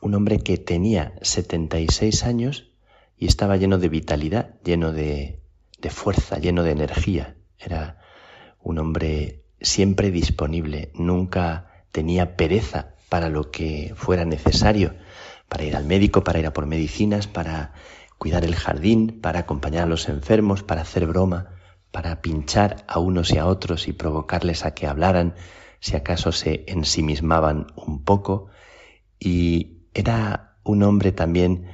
un 0.02 0.16
hombre 0.16 0.40
que 0.40 0.58
tenía 0.58 1.14
76 1.22 2.24
años 2.24 2.72
y 3.18 3.28
estaba 3.28 3.58
lleno 3.58 3.78
de 3.78 3.90
vitalidad, 3.90 4.62
lleno 4.64 4.92
de, 4.92 5.42
de 5.80 5.90
fuerza, 5.90 6.38
lleno 6.38 6.64
de 6.64 6.72
energía. 6.72 7.38
Era 7.58 8.00
un 8.60 8.78
hombre 8.78 9.45
siempre 9.62 10.12
disponible, 10.12 10.92
nunca 10.94 11.72
tenía 11.92 12.36
pereza 12.36 12.96
para 13.10 13.30
lo 13.30 13.52
que 13.52 13.94
fuera 13.96 14.26
necesario, 14.26 14.96
para 15.48 15.64
ir 15.64 15.76
al 15.76 15.86
médico, 15.86 16.24
para 16.24 16.40
ir 16.40 16.46
a 16.46 16.54
por 16.54 16.66
medicinas, 16.66 17.28
para 17.28 17.74
cuidar 18.18 18.44
el 18.44 18.56
jardín, 18.56 19.20
para 19.22 19.40
acompañar 19.40 19.84
a 19.84 19.88
los 19.88 20.10
enfermos, 20.10 20.64
para 20.64 20.82
hacer 20.82 21.06
broma, 21.06 21.50
para 21.92 22.22
pinchar 22.22 22.84
a 22.88 23.00
unos 23.00 23.32
y 23.32 23.38
a 23.38 23.46
otros 23.46 23.88
y 23.88 23.94
provocarles 23.94 24.66
a 24.66 24.74
que 24.74 24.88
hablaran, 24.88 25.36
si 25.80 25.96
acaso 25.96 26.32
se 26.32 26.66
ensimismaban 26.68 27.68
un 27.76 28.04
poco. 28.04 28.48
Y 29.20 29.84
era 29.94 30.58
un 30.64 30.84
hombre 30.84 31.12
también 31.12 31.68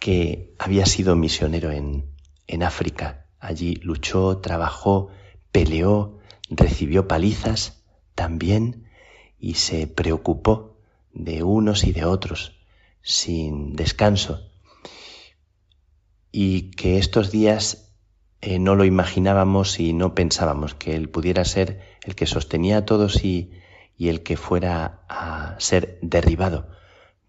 que 0.00 0.54
había 0.58 0.86
sido 0.86 1.14
misionero 1.14 1.70
en, 1.70 2.06
en 2.48 2.62
África. 2.62 3.26
Allí 3.38 3.76
luchó, 3.76 4.38
trabajó, 4.38 5.10
peleó, 5.52 6.18
recibió 6.56 7.08
palizas 7.08 7.84
también 8.14 8.88
y 9.38 9.54
se 9.54 9.86
preocupó 9.86 10.76
de 11.12 11.42
unos 11.42 11.84
y 11.84 11.92
de 11.92 12.04
otros 12.04 12.58
sin 13.02 13.74
descanso. 13.74 14.48
Y 16.30 16.70
que 16.70 16.98
estos 16.98 17.30
días 17.30 17.92
eh, 18.40 18.58
no 18.58 18.74
lo 18.74 18.84
imaginábamos 18.84 19.78
y 19.80 19.92
no 19.92 20.14
pensábamos 20.14 20.74
que 20.74 20.94
él 20.96 21.08
pudiera 21.08 21.44
ser 21.44 21.80
el 22.04 22.14
que 22.14 22.26
sostenía 22.26 22.78
a 22.78 22.84
todos 22.84 23.24
y, 23.24 23.52
y 23.96 24.08
el 24.08 24.22
que 24.22 24.36
fuera 24.36 25.02
a 25.08 25.56
ser 25.58 25.98
derribado 26.02 26.68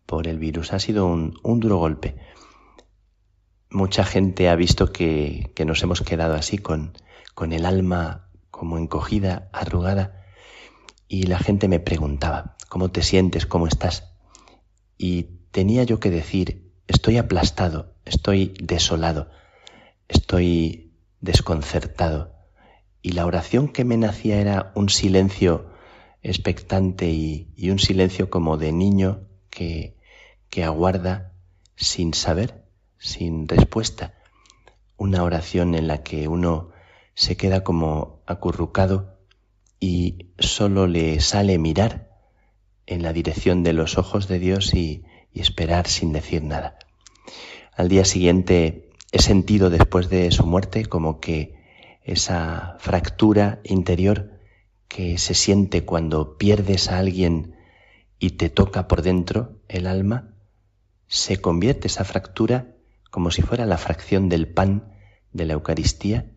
por 0.06 0.28
el 0.28 0.40
virus. 0.40 0.74
Ha 0.74 0.80
sido 0.80 1.06
un, 1.06 1.40
un 1.44 1.60
duro 1.60 1.78
golpe. 1.78 2.16
Mucha 3.70 4.06
gente 4.06 4.50
ha 4.50 4.56
visto 4.56 4.94
que, 4.94 5.52
que 5.56 5.66
nos 5.66 5.82
hemos 5.84 6.02
quedado 6.02 6.36
así 6.36 6.58
con, 6.58 6.94
con 7.34 7.52
el 7.54 7.66
alma 7.66 8.30
como 8.54 8.78
encogida, 8.78 9.50
arrugada, 9.52 10.24
y 11.08 11.24
la 11.24 11.40
gente 11.40 11.68
me 11.68 11.80
preguntaba, 11.80 12.56
¿cómo 12.70 12.92
te 12.92 13.02
sientes? 13.02 13.48
¿Cómo 13.48 13.66
estás? 13.66 14.14
Y 14.96 15.24
tenía 15.50 15.84
yo 15.84 16.00
que 16.00 16.12
decir 16.12 16.72
estoy 16.88 17.18
aplastado, 17.18 17.96
estoy 18.06 18.54
desolado, 18.62 19.32
estoy 20.08 20.94
desconcertado. 21.20 22.36
Y 23.02 23.14
la 23.14 23.26
oración 23.26 23.70
que 23.70 23.86
me 23.86 23.98
nacía 23.98 24.40
era 24.40 24.72
un 24.76 24.90
silencio 24.90 25.72
expectante 26.22 27.10
y, 27.10 27.72
un 27.72 27.80
silencio 27.80 28.30
como 28.30 28.58
de 28.58 28.72
niño 28.72 29.28
que, 29.50 29.98
que 30.52 30.64
aguarda 30.64 31.34
sin 31.76 32.14
saber, 32.14 32.66
sin 33.00 33.48
respuesta. 33.48 34.14
Una 34.96 35.24
oración 35.24 35.74
en 35.74 35.88
la 35.88 36.04
que 36.04 36.28
uno 36.28 36.73
se 37.16 37.38
queda 37.38 37.64
como 37.64 38.22
acurrucado 38.26 39.18
y 39.80 40.28
solo 40.40 40.88
le 40.88 41.20
sale 41.20 41.58
mirar 41.58 42.10
en 42.86 43.04
la 43.04 43.14
dirección 43.14 43.64
de 43.64 43.74
los 43.74 43.98
ojos 43.98 44.28
de 44.28 44.40
Dios 44.40 44.74
y, 44.74 45.04
y 45.32 45.42
esperar 45.42 45.88
sin 45.88 46.14
decir 46.14 46.44
nada. 46.44 46.78
Al 47.76 47.90
día 47.90 48.06
siguiente 48.06 48.90
he 49.12 49.22
sentido 49.22 49.70
después 49.70 50.10
de 50.10 50.32
su 50.32 50.46
muerte 50.46 50.86
como 50.86 51.20
que 51.20 51.62
esa 52.04 52.76
fractura 52.80 53.62
interior 53.64 54.40
que 54.88 55.18
se 55.18 55.34
siente 55.34 55.86
cuando 55.86 56.38
pierdes 56.38 56.90
a 56.90 57.00
alguien 57.00 57.56
y 58.20 58.32
te 58.32 58.50
toca 58.50 58.88
por 58.88 59.02
dentro 59.02 59.60
el 59.68 59.88
alma, 59.88 60.34
se 61.08 61.42
convierte 61.42 61.88
esa 61.88 62.04
fractura 62.04 62.76
como 63.10 63.32
si 63.32 63.42
fuera 63.42 63.66
la 63.66 63.78
fracción 63.78 64.30
del 64.30 64.48
pan 64.48 64.94
de 65.32 65.46
la 65.46 65.54
Eucaristía, 65.54 66.33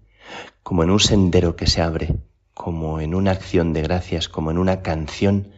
como 0.63 0.83
en 0.83 0.91
un 0.91 1.01
sendero 1.01 1.57
que 1.57 1.67
se 1.67 1.83
abre, 1.83 2.17
como 2.55 3.01
en 3.01 3.15
una 3.15 3.31
acción 3.31 3.73
de 3.73 3.83
gracias, 3.83 4.29
como 4.29 4.51
en 4.51 4.59
una 4.59 4.83
canción 4.83 5.53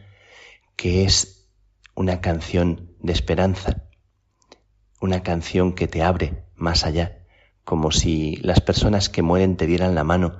que 0.76 1.04
es 1.04 1.48
una 1.94 2.20
canción 2.20 2.92
de 3.00 3.12
esperanza, 3.12 3.84
una 5.00 5.22
canción 5.22 5.74
que 5.74 5.88
te 5.88 6.02
abre 6.02 6.44
más 6.54 6.84
allá, 6.84 7.24
como 7.64 7.90
si 7.90 8.36
las 8.36 8.60
personas 8.60 9.08
que 9.08 9.22
mueren 9.22 9.56
te 9.56 9.66
dieran 9.66 9.94
la 9.94 10.04
mano 10.04 10.38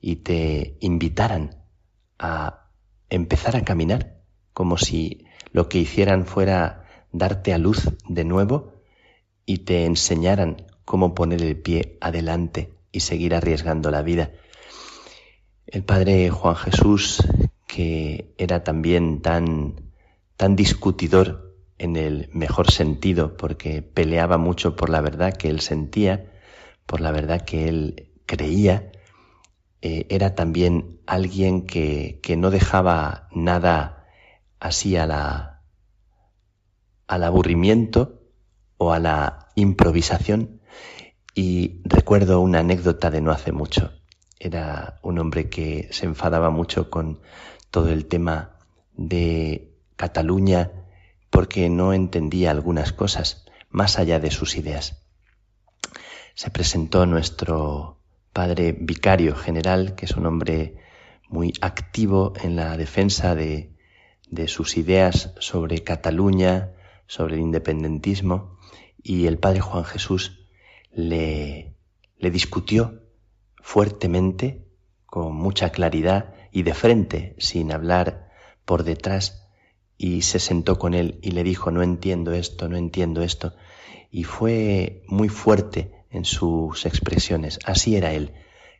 y 0.00 0.16
te 0.16 0.76
invitaran 0.80 1.62
a 2.18 2.68
empezar 3.10 3.56
a 3.56 3.64
caminar, 3.64 4.20
como 4.52 4.76
si 4.76 5.24
lo 5.52 5.68
que 5.68 5.78
hicieran 5.78 6.26
fuera 6.26 6.84
darte 7.12 7.52
a 7.52 7.58
luz 7.58 7.90
de 8.08 8.24
nuevo 8.24 8.74
y 9.46 9.58
te 9.58 9.86
enseñaran 9.86 10.66
cómo 10.84 11.14
poner 11.14 11.42
el 11.42 11.56
pie 11.56 11.98
adelante 12.00 12.74
y 12.92 13.00
seguir 13.00 13.34
arriesgando 13.34 13.90
la 13.90 14.02
vida. 14.02 14.30
El 15.66 15.82
padre 15.82 16.30
Juan 16.30 16.54
Jesús, 16.54 17.26
que 17.66 18.34
era 18.36 18.62
también 18.62 19.22
tan, 19.22 19.90
tan 20.36 20.54
discutidor 20.54 21.56
en 21.78 21.96
el 21.96 22.28
mejor 22.32 22.70
sentido, 22.70 23.36
porque 23.36 23.82
peleaba 23.82 24.36
mucho 24.38 24.76
por 24.76 24.90
la 24.90 25.00
verdad 25.00 25.34
que 25.34 25.48
él 25.48 25.60
sentía, 25.60 26.30
por 26.86 27.00
la 27.00 27.10
verdad 27.10 27.42
que 27.42 27.68
él 27.68 28.12
creía, 28.26 28.92
eh, 29.80 30.06
era 30.10 30.34
también 30.34 31.00
alguien 31.06 31.66
que, 31.66 32.20
que, 32.22 32.36
no 32.36 32.50
dejaba 32.50 33.28
nada 33.32 34.06
así 34.60 34.96
a 34.96 35.06
la, 35.06 35.62
al 37.08 37.24
aburrimiento 37.24 38.22
o 38.76 38.92
a 38.92 39.00
la 39.00 39.48
improvisación. 39.56 40.61
Y 41.34 41.80
recuerdo 41.84 42.40
una 42.40 42.58
anécdota 42.58 43.10
de 43.10 43.22
no 43.22 43.30
hace 43.30 43.52
mucho. 43.52 43.92
Era 44.38 44.98
un 45.02 45.18
hombre 45.18 45.48
que 45.48 45.88
se 45.90 46.04
enfadaba 46.04 46.50
mucho 46.50 46.90
con 46.90 47.20
todo 47.70 47.90
el 47.90 48.06
tema 48.06 48.58
de 48.94 49.72
Cataluña 49.96 50.70
porque 51.30 51.70
no 51.70 51.94
entendía 51.94 52.50
algunas 52.50 52.92
cosas 52.92 53.46
más 53.70 53.98
allá 53.98 54.20
de 54.20 54.30
sus 54.30 54.56
ideas. 54.56 55.02
Se 56.34 56.50
presentó 56.50 57.06
nuestro 57.06 57.98
padre 58.34 58.76
vicario 58.78 59.34
general, 59.34 59.94
que 59.94 60.04
es 60.04 60.12
un 60.12 60.26
hombre 60.26 60.76
muy 61.28 61.54
activo 61.62 62.34
en 62.42 62.56
la 62.56 62.76
defensa 62.76 63.34
de, 63.34 63.74
de 64.28 64.48
sus 64.48 64.76
ideas 64.76 65.32
sobre 65.38 65.82
Cataluña, 65.82 66.72
sobre 67.06 67.36
el 67.36 67.40
independentismo, 67.40 68.58
y 69.02 69.26
el 69.26 69.38
padre 69.38 69.60
Juan 69.60 69.84
Jesús 69.84 70.41
le, 70.92 71.74
le 72.18 72.30
discutió 72.30 73.02
fuertemente, 73.60 74.66
con 75.06 75.34
mucha 75.34 75.70
claridad 75.70 76.34
y 76.52 76.62
de 76.62 76.74
frente, 76.74 77.34
sin 77.38 77.72
hablar 77.72 78.30
por 78.64 78.84
detrás, 78.84 79.48
y 79.96 80.22
se 80.22 80.38
sentó 80.38 80.78
con 80.78 80.94
él 80.94 81.18
y 81.22 81.32
le 81.32 81.44
dijo, 81.44 81.70
no 81.70 81.82
entiendo 81.82 82.32
esto, 82.32 82.68
no 82.68 82.76
entiendo 82.76 83.22
esto, 83.22 83.54
y 84.10 84.24
fue 84.24 85.02
muy 85.06 85.28
fuerte 85.28 85.92
en 86.10 86.24
sus 86.24 86.86
expresiones. 86.86 87.58
Así 87.64 87.96
era 87.96 88.12
él. 88.12 88.32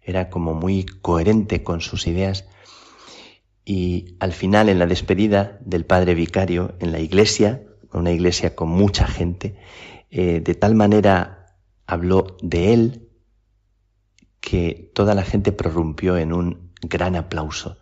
Era 0.02 0.30
como 0.30 0.54
muy 0.54 0.84
coherente 0.84 1.62
con 1.62 1.80
sus 1.80 2.06
ideas. 2.06 2.44
Y 3.64 4.16
al 4.20 4.32
final, 4.32 4.68
en 4.68 4.78
la 4.78 4.86
despedida 4.86 5.58
del 5.64 5.86
padre 5.86 6.14
vicario 6.14 6.74
en 6.80 6.92
la 6.92 7.00
iglesia, 7.00 7.62
una 7.92 8.10
iglesia 8.10 8.54
con 8.54 8.68
mucha 8.68 9.06
gente, 9.06 9.56
eh, 10.10 10.40
de 10.40 10.54
tal 10.54 10.74
manera 10.74 11.41
habló 11.92 12.38
de 12.40 12.72
él 12.72 13.08
que 14.40 14.90
toda 14.94 15.14
la 15.14 15.24
gente 15.24 15.52
prorrumpió 15.52 16.16
en 16.16 16.32
un 16.32 16.72
gran 16.80 17.16
aplauso. 17.16 17.76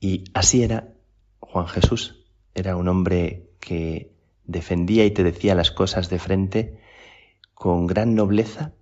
Y 0.00 0.24
así 0.34 0.64
era 0.64 0.92
Juan 1.38 1.68
Jesús. 1.68 2.24
Era 2.52 2.74
un 2.74 2.88
hombre 2.88 3.52
que 3.60 4.12
defendía 4.42 5.04
y 5.04 5.12
te 5.12 5.22
decía 5.22 5.54
las 5.54 5.70
cosas 5.70 6.10
de 6.10 6.18
frente 6.18 6.80
con 7.54 7.86
gran 7.86 8.16
nobleza 8.16 8.72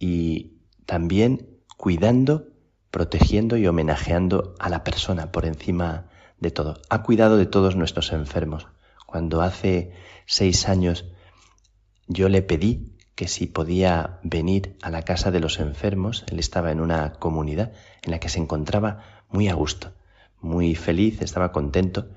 y 0.00 0.58
también 0.84 1.48
cuidando, 1.76 2.48
protegiendo 2.90 3.56
y 3.56 3.68
homenajeando 3.68 4.56
a 4.58 4.70
la 4.70 4.82
persona 4.82 5.30
por 5.30 5.46
encima 5.46 6.08
de 6.40 6.50
todo. 6.50 6.80
Ha 6.90 7.04
cuidado 7.04 7.36
de 7.36 7.46
todos 7.46 7.76
nuestros 7.76 8.12
enfermos. 8.12 8.66
Cuando 9.06 9.40
hace 9.40 9.92
seis 10.26 10.68
años 10.68 11.04
yo 12.08 12.28
le 12.28 12.42
pedí 12.42 12.97
que 13.18 13.26
si 13.26 13.48
podía 13.48 14.20
venir 14.22 14.76
a 14.80 14.90
la 14.90 15.02
casa 15.02 15.32
de 15.32 15.40
los 15.40 15.58
enfermos, 15.58 16.24
él 16.30 16.38
estaba 16.38 16.70
en 16.70 16.78
una 16.78 17.14
comunidad 17.14 17.72
en 18.02 18.12
la 18.12 18.20
que 18.20 18.28
se 18.28 18.38
encontraba 18.38 19.24
muy 19.28 19.48
a 19.48 19.54
gusto, 19.54 19.92
muy 20.40 20.76
feliz, 20.76 21.20
estaba 21.20 21.50
contento 21.50 22.10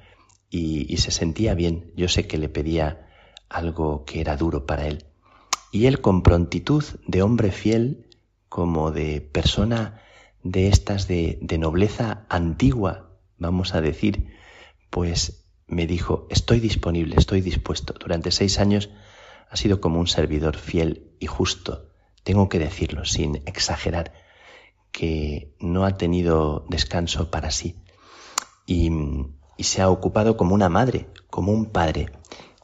y, 0.51 0.85
y 0.93 0.97
se 0.97 1.09
sentía 1.09 1.55
bien. 1.55 1.91
Yo 1.97 2.07
sé 2.07 2.27
que 2.27 2.37
le 2.37 2.49
pedía 2.49 3.07
algo 3.49 4.05
que 4.05 4.21
era 4.21 4.37
duro 4.37 4.67
para 4.67 4.85
él 4.85 5.05
y 5.71 5.87
él 5.87 6.01
con 6.01 6.21
prontitud 6.21 6.83
de 7.07 7.23
hombre 7.23 7.51
fiel, 7.51 8.05
como 8.47 8.91
de 8.91 9.21
persona 9.21 10.03
de 10.43 10.67
estas 10.67 11.07
de, 11.07 11.39
de 11.41 11.57
nobleza 11.57 12.27
antigua, 12.29 13.09
vamos 13.39 13.73
a 13.73 13.81
decir, 13.81 14.35
pues 14.91 15.47
me 15.65 15.87
dijo, 15.87 16.27
estoy 16.29 16.59
disponible, 16.59 17.15
estoy 17.17 17.41
dispuesto. 17.41 17.95
Durante 17.99 18.29
seis 18.29 18.59
años 18.59 18.91
ha 19.51 19.57
sido 19.57 19.81
como 19.81 19.99
un 19.99 20.07
servidor 20.07 20.55
fiel 20.55 21.11
y 21.19 21.27
justo. 21.27 21.89
Tengo 22.23 22.47
que 22.47 22.57
decirlo 22.57 23.03
sin 23.03 23.43
exagerar, 23.45 24.13
que 24.93 25.53
no 25.59 25.83
ha 25.85 25.97
tenido 25.97 26.65
descanso 26.69 27.29
para 27.29 27.51
sí. 27.51 27.75
Y, 28.65 28.89
se 29.59 29.81
ha 29.81 29.89
ocupado 29.89 30.37
como 30.37 30.55
una 30.55 30.69
madre, 30.69 31.07
como 31.29 31.51
un 31.51 31.67
padre 31.67 32.09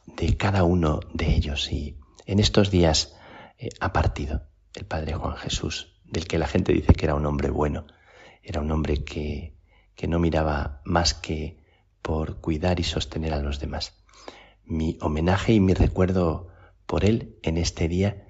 de 0.06 0.36
cada 0.36 0.64
uno 0.64 0.98
de 1.12 1.36
ellos. 1.36 1.70
Y 1.70 1.96
en 2.26 2.40
estos 2.40 2.70
días 2.70 3.14
eh, 3.58 3.68
ha 3.78 3.92
partido 3.92 4.48
el 4.74 4.84
Padre 4.84 5.14
Juan 5.14 5.36
Jesús, 5.36 5.94
del 6.04 6.26
que 6.26 6.38
la 6.38 6.48
gente 6.48 6.72
dice 6.72 6.94
que 6.94 7.06
era 7.06 7.14
un 7.14 7.26
hombre 7.26 7.50
bueno, 7.50 7.86
era 8.42 8.60
un 8.60 8.72
hombre 8.72 9.04
que, 9.04 9.54
que 9.94 10.08
no 10.08 10.18
miraba 10.18 10.80
más 10.84 11.14
que 11.14 11.62
por 12.02 12.40
cuidar 12.40 12.80
y 12.80 12.84
sostener 12.84 13.32
a 13.32 13.40
los 13.40 13.60
demás. 13.60 13.94
Mi 14.64 14.98
homenaje 15.00 15.52
y 15.52 15.60
mi 15.60 15.74
recuerdo 15.74 16.48
por 16.88 17.04
él 17.04 17.36
en 17.42 17.58
este 17.58 17.86
día, 17.86 18.26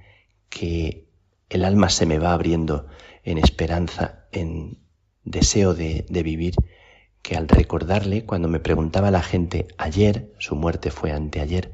que 0.51 1.09
el 1.49 1.65
alma 1.65 1.89
se 1.89 2.07
me 2.07 2.19
va 2.19 2.33
abriendo 2.33 2.89
en 3.23 3.39
esperanza, 3.39 4.27
en 4.33 4.83
deseo 5.23 5.75
de, 5.75 6.05
vivir, 6.11 6.57
que 7.23 7.37
al 7.37 7.47
recordarle, 7.47 8.27
cuando 8.27 8.49
me 8.49 8.59
preguntaba 8.59 9.13
la 9.13 9.23
gente 9.23 9.69
ayer, 9.79 10.35
su 10.41 10.57
muerte 10.57 10.91
fue 10.91 11.13
anteayer, 11.13 11.73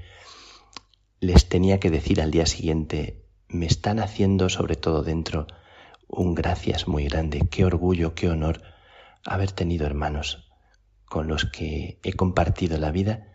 les 1.21 1.49
tenía 1.49 1.81
que 1.81 1.91
decir 1.91 2.21
al 2.21 2.31
día 2.31 2.45
siguiente, 2.45 3.25
me 3.49 3.65
están 3.65 3.99
haciendo 3.99 4.51
sobre 4.51 4.77
todo 4.77 5.03
dentro 5.03 5.47
un 6.07 6.35
gracias 6.35 6.87
muy 6.87 7.05
grande, 7.07 7.49
qué 7.51 7.65
orgullo, 7.65 8.15
qué 8.15 8.29
honor 8.29 8.61
haber 9.25 9.53
tenido 9.53 9.87
hermanos 9.87 10.53
con 11.07 11.29
los 11.29 11.47
que 11.47 11.99
he 12.03 12.13
compartido 12.13 12.77
la 12.77 12.91
vida 12.91 13.33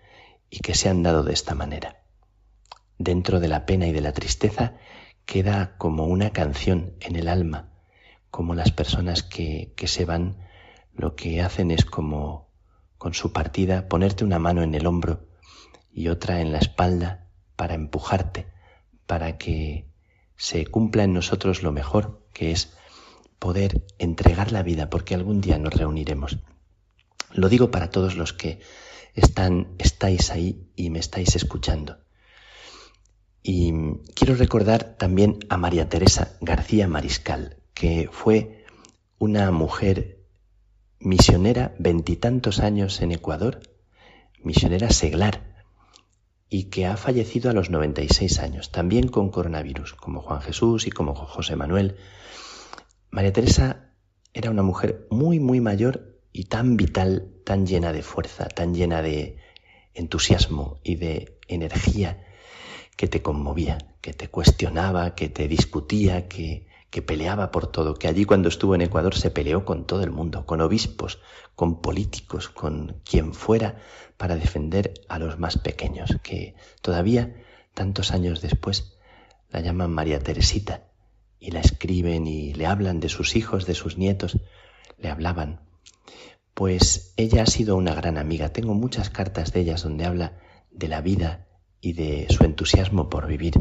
y 0.52 0.60
que 0.60 0.76
se 0.76 0.88
han 0.88 1.02
dado 1.02 1.24
de 1.24 1.34
esta 1.34 1.56
manera. 1.56 1.99
Dentro 3.00 3.40
de 3.40 3.48
la 3.48 3.66
pena 3.66 3.88
y 3.88 3.92
de 3.92 4.02
la 4.02 4.14
tristeza 4.14 4.76
queda 5.26 5.78
como 5.78 6.06
una 6.06 6.30
canción 6.30 6.94
en 7.00 7.16
el 7.16 7.28
alma, 7.28 7.72
como 8.30 8.54
las 8.54 8.72
personas 8.72 9.24
que, 9.24 9.74
que 9.76 9.88
se 9.88 10.06
van 10.06 10.38
lo 10.94 11.16
que 11.16 11.42
hacen 11.42 11.72
es 11.72 11.86
como 11.86 12.50
con 12.98 13.14
su 13.14 13.32
partida 13.32 13.88
ponerte 13.88 14.26
una 14.26 14.38
mano 14.38 14.64
en 14.64 14.76
el 14.76 14.86
hombro 14.86 15.30
y 15.94 16.10
otra 16.10 16.42
en 16.42 16.52
la 16.52 16.60
espalda 16.60 17.30
para 17.56 17.74
empujarte, 17.74 18.48
para 19.06 19.38
que 19.38 19.90
se 20.36 20.66
cumpla 20.66 21.04
en 21.04 21.14
nosotros 21.14 21.64
lo 21.64 21.72
mejor, 21.72 22.28
que 22.34 22.52
es 22.52 22.74
poder 23.40 23.86
entregar 23.98 24.52
la 24.52 24.62
vida, 24.62 24.90
porque 24.90 25.16
algún 25.16 25.40
día 25.40 25.58
nos 25.58 25.74
reuniremos. 25.74 26.40
Lo 27.32 27.48
digo 27.48 27.72
para 27.72 27.90
todos 27.90 28.16
los 28.16 28.34
que 28.34 28.60
están, 29.14 29.76
estáis 29.78 30.32
ahí 30.32 30.70
y 30.76 30.90
me 30.90 31.00
estáis 31.00 31.38
escuchando. 31.38 32.00
Y 33.52 33.74
quiero 34.14 34.36
recordar 34.36 34.96
también 35.00 35.40
a 35.50 35.58
María 35.58 35.90
Teresa 35.90 36.38
García 36.40 36.88
Mariscal, 36.88 37.58
que 37.74 38.08
fue 38.12 38.64
una 39.18 39.50
mujer 39.50 40.20
misionera 41.00 41.74
veintitantos 41.80 42.60
años 42.60 43.02
en 43.02 43.12
Ecuador, 43.12 43.62
misionera 44.44 44.92
seglar, 44.92 45.66
y 46.48 46.66
que 46.66 46.86
ha 46.86 46.96
fallecido 46.96 47.50
a 47.50 47.54
los 47.54 47.72
96 47.72 48.38
años, 48.38 48.72
también 48.72 49.08
con 49.08 49.32
coronavirus, 49.32 49.96
como 49.96 50.22
Juan 50.22 50.42
Jesús 50.42 50.86
y 50.86 50.92
como 50.92 51.16
José 51.16 51.56
Manuel. 51.56 51.96
María 53.10 53.34
Teresa 53.34 53.96
era 54.32 54.52
una 54.52 54.62
mujer 54.62 55.08
muy, 55.10 55.40
muy 55.40 55.60
mayor 55.60 56.22
y 56.32 56.44
tan 56.44 56.78
vital, 56.78 57.34
tan 57.46 57.66
llena 57.66 57.94
de 57.94 58.04
fuerza, 58.04 58.48
tan 58.48 58.76
llena 58.76 59.02
de 59.02 59.38
entusiasmo 59.96 60.80
y 60.84 60.98
de 60.98 61.40
energía 61.48 62.28
que 63.00 63.08
te 63.08 63.22
conmovía, 63.22 63.78
que 64.02 64.12
te 64.12 64.28
cuestionaba, 64.28 65.16
que 65.16 65.30
te 65.30 65.48
discutía, 65.48 66.28
que, 66.28 66.68
que 66.90 67.02
peleaba 67.02 67.50
por 67.50 67.68
todo, 67.68 67.94
que 67.94 68.10
allí 68.10 68.26
cuando 68.26 68.50
estuvo 68.50 68.76
en 68.76 68.82
Ecuador 68.82 69.16
se 69.16 69.32
peleó 69.32 69.64
con 69.64 69.88
todo 69.88 70.04
el 70.04 70.12
mundo, 70.12 70.46
con 70.46 70.60
obispos, 70.60 71.22
con 71.56 71.80
políticos, 71.80 72.50
con 72.50 73.00
quien 73.06 73.34
fuera, 73.34 73.78
para 74.18 74.36
defender 74.36 74.96
a 75.08 75.18
los 75.18 75.40
más 75.40 75.58
pequeños, 75.58 76.18
que 76.24 76.56
todavía, 76.82 77.38
tantos 77.74 78.12
años 78.12 78.42
después, 78.42 78.98
la 79.50 79.62
llaman 79.62 79.94
María 79.94 80.20
Teresita 80.20 80.84
y 81.40 81.52
la 81.52 81.62
escriben 81.62 82.28
y 82.28 82.54
le 82.54 82.66
hablan 82.66 83.00
de 83.00 83.08
sus 83.08 83.38
hijos, 83.38 83.66
de 83.66 83.76
sus 83.76 83.98
nietos, 83.98 84.40
le 84.98 85.10
hablaban. 85.10 85.62
Pues 86.54 87.14
ella 87.16 87.44
ha 87.44 87.46
sido 87.46 87.78
una 87.78 87.96
gran 87.96 88.18
amiga. 88.18 88.50
Tengo 88.50 88.74
muchas 88.74 89.10
cartas 89.10 89.54
de 89.54 89.62
ellas 89.62 89.84
donde 89.84 90.04
habla 90.04 90.34
de 90.70 90.90
la 90.90 91.00
vida 91.00 91.46
y 91.82 91.94
de 91.94 92.28
su 92.30 92.44
entusiasmo 92.44 93.10
por 93.10 93.28
vivir. 93.28 93.54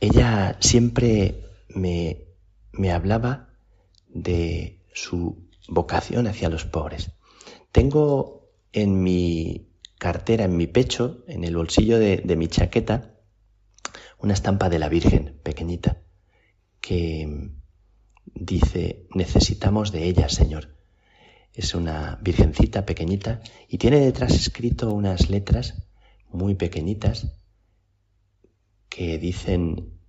Ella 0.00 0.56
siempre 0.60 1.46
me, 1.68 2.26
me 2.72 2.92
hablaba 2.92 3.50
de 4.08 4.80
su 4.92 5.46
vocación 5.68 6.26
hacia 6.26 6.48
los 6.48 6.64
pobres. 6.64 7.10
Tengo 7.72 8.50
en 8.72 9.02
mi 9.02 9.68
cartera, 9.98 10.44
en 10.44 10.56
mi 10.56 10.66
pecho, 10.66 11.24
en 11.26 11.44
el 11.44 11.56
bolsillo 11.56 11.98
de, 11.98 12.36
mi 12.36 12.48
chaqueta, 12.48 13.14
una 14.18 14.34
estampa 14.34 14.68
de 14.68 14.78
la 14.78 14.88
Virgen 14.88 15.38
pequeñita 15.42 16.02
que 16.80 17.50
dice, 18.34 19.06
necesitamos 19.14 19.92
de 19.92 20.04
ella, 20.04 20.28
Señor. 20.28 20.76
Es 21.52 21.74
una 21.74 22.18
virgencita 22.22 22.84
pequeñita 22.84 23.40
y 23.68 23.78
tiene 23.78 23.98
detrás 24.00 24.34
escrito 24.34 24.92
unas 24.92 25.30
letras 25.30 25.85
muy 26.30 26.54
pequeñitas 26.54 27.38
que 28.88 29.18
dicen 29.18 30.00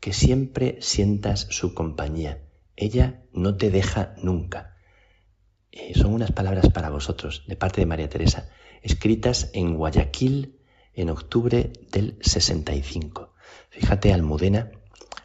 que 0.00 0.12
siempre 0.12 0.78
sientas 0.80 1.46
su 1.50 1.74
compañía. 1.74 2.42
Ella 2.76 3.24
no 3.32 3.56
te 3.56 3.70
deja 3.70 4.14
nunca. 4.22 4.76
Eh, 5.72 5.92
son 5.94 6.12
unas 6.12 6.32
palabras 6.32 6.68
para 6.70 6.90
vosotros 6.90 7.44
de 7.48 7.56
parte 7.56 7.80
de 7.80 7.86
María 7.86 8.08
Teresa, 8.08 8.50
escritas 8.82 9.50
en 9.54 9.76
Guayaquil 9.76 10.60
en 10.92 11.10
octubre 11.10 11.72
del 11.90 12.18
65. 12.20 13.34
Fíjate, 13.70 14.12
Almudena, 14.12 14.70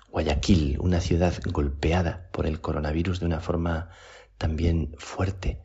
Guayaquil, 0.09 0.79
una 0.79 1.01
ciudad 1.01 1.33
golpeada 1.51 2.29
por 2.31 2.47
el 2.47 2.61
coronavirus 2.61 3.19
de 3.19 3.25
una 3.27 3.39
forma 3.39 3.89
también 4.37 4.95
fuerte. 4.97 5.63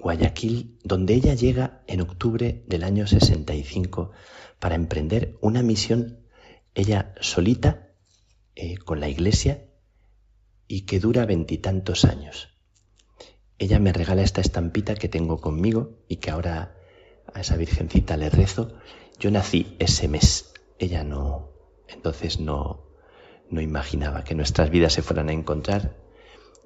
Guayaquil, 0.00 0.78
donde 0.84 1.14
ella 1.14 1.34
llega 1.34 1.82
en 1.86 2.00
octubre 2.00 2.64
del 2.66 2.84
año 2.84 3.06
65 3.06 4.10
para 4.58 4.74
emprender 4.74 5.36
una 5.40 5.62
misión, 5.62 6.26
ella 6.74 7.14
solita, 7.20 7.92
eh, 8.54 8.76
con 8.76 9.00
la 9.00 9.08
iglesia, 9.08 9.66
y 10.66 10.82
que 10.82 11.00
dura 11.00 11.26
veintitantos 11.26 12.04
años 12.04 12.54
ella 13.58 13.78
me 13.78 13.92
regala 13.92 14.22
esta 14.22 14.40
estampita 14.40 14.94
que 14.94 15.08
tengo 15.08 15.40
conmigo 15.40 15.98
y 16.08 16.16
que 16.16 16.30
ahora 16.30 16.74
a 17.32 17.40
esa 17.40 17.56
virgencita 17.56 18.16
le 18.16 18.30
rezo. 18.30 18.74
Yo 19.18 19.30
nací 19.30 19.76
ese 19.78 20.08
mes, 20.08 20.52
ella 20.78 21.04
no, 21.04 21.52
entonces 21.88 22.40
no, 22.40 22.86
no 23.50 23.60
imaginaba 23.60 24.24
que 24.24 24.34
nuestras 24.34 24.70
vidas 24.70 24.92
se 24.92 25.02
fueran 25.02 25.28
a 25.28 25.32
encontrar. 25.32 25.96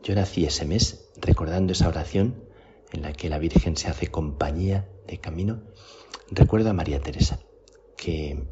Yo 0.02 0.14
nací 0.14 0.44
ese 0.44 0.64
mes 0.64 1.10
recordando 1.20 1.72
esa 1.72 1.88
oración 1.88 2.44
en 2.92 3.02
la 3.02 3.12
que 3.12 3.28
la 3.28 3.38
Virgen 3.38 3.76
se 3.76 3.88
hace 3.88 4.08
compañía 4.08 4.88
de 5.06 5.18
camino. 5.18 5.62
Recuerdo 6.30 6.70
a 6.70 6.74
María 6.74 7.00
Teresa, 7.00 7.40
que 7.96 8.48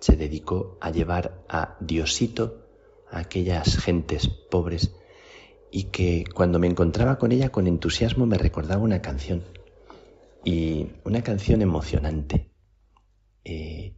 se 0.00 0.16
dedicó 0.16 0.78
a 0.80 0.90
llevar 0.90 1.44
a 1.48 1.76
Diosito 1.80 2.68
a 3.10 3.20
aquellas 3.20 3.78
gentes 3.78 4.28
pobres 4.28 4.92
y 5.70 5.84
que 5.84 6.24
cuando 6.34 6.58
me 6.58 6.66
encontraba 6.66 7.18
con 7.18 7.32
ella 7.32 7.50
con 7.50 7.66
entusiasmo 7.66 8.26
me 8.26 8.38
recordaba 8.38 8.82
una 8.82 9.02
canción 9.02 9.42
y 10.44 10.88
una 11.04 11.22
canción 11.22 11.62
emocionante. 11.62 12.50
Eh, 13.44 13.96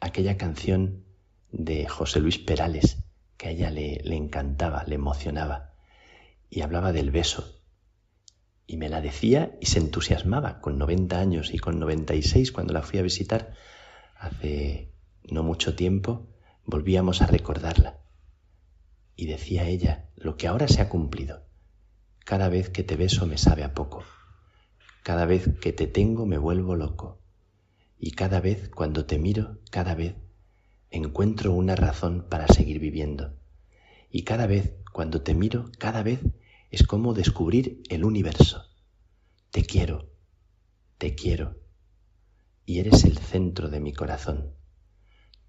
aquella 0.00 0.36
canción 0.36 1.04
de 1.52 1.88
José 1.88 2.20
Luis 2.20 2.38
Perales 2.38 2.98
que 3.36 3.48
a 3.48 3.50
ella 3.52 3.70
le, 3.70 4.00
le 4.04 4.16
encantaba, 4.16 4.84
le 4.84 4.96
emocionaba 4.96 5.74
y 6.50 6.60
hablaba 6.60 6.92
del 6.92 7.10
beso. 7.10 7.59
Y 8.70 8.76
me 8.76 8.88
la 8.88 9.00
decía 9.00 9.56
y 9.60 9.66
se 9.66 9.80
entusiasmaba 9.80 10.60
con 10.60 10.78
90 10.78 11.18
años 11.18 11.52
y 11.52 11.58
con 11.58 11.80
96 11.80 12.52
cuando 12.52 12.72
la 12.72 12.82
fui 12.82 13.00
a 13.00 13.02
visitar 13.02 13.52
hace 14.16 14.92
no 15.28 15.42
mucho 15.42 15.74
tiempo, 15.74 16.28
volvíamos 16.66 17.20
a 17.20 17.26
recordarla. 17.26 17.98
Y 19.16 19.26
decía 19.26 19.66
ella, 19.66 20.08
lo 20.14 20.36
que 20.36 20.46
ahora 20.46 20.68
se 20.68 20.80
ha 20.80 20.88
cumplido. 20.88 21.42
Cada 22.24 22.48
vez 22.48 22.70
que 22.70 22.84
te 22.84 22.94
beso 22.94 23.26
me 23.26 23.38
sabe 23.38 23.64
a 23.64 23.74
poco. 23.74 24.04
Cada 25.02 25.26
vez 25.26 25.48
que 25.60 25.72
te 25.72 25.88
tengo 25.88 26.24
me 26.24 26.38
vuelvo 26.38 26.76
loco. 26.76 27.18
Y 27.98 28.12
cada 28.12 28.40
vez 28.40 28.68
cuando 28.68 29.04
te 29.04 29.18
miro, 29.18 29.58
cada 29.72 29.96
vez 29.96 30.14
encuentro 30.92 31.54
una 31.54 31.74
razón 31.74 32.24
para 32.30 32.46
seguir 32.46 32.78
viviendo. 32.78 33.34
Y 34.12 34.22
cada 34.22 34.46
vez 34.46 34.74
cuando 34.92 35.22
te 35.22 35.34
miro, 35.34 35.72
cada 35.76 36.04
vez 36.04 36.20
es 36.70 36.84
como 36.84 37.14
descubrir 37.14 37.82
el 37.88 38.04
universo. 38.04 38.64
Te 39.50 39.64
quiero, 39.64 40.10
te 40.98 41.14
quiero. 41.14 41.58
Y 42.64 42.78
eres 42.78 43.04
el 43.04 43.18
centro 43.18 43.68
de 43.68 43.80
mi 43.80 43.92
corazón. 43.92 44.54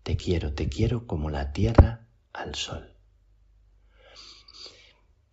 Te 0.04 0.18
quiero, 0.18 0.54
te 0.54 0.68
quiero 0.68 1.06
como 1.06 1.30
la 1.30 1.52
tierra 1.52 2.08
al 2.34 2.56
sol. 2.56 2.96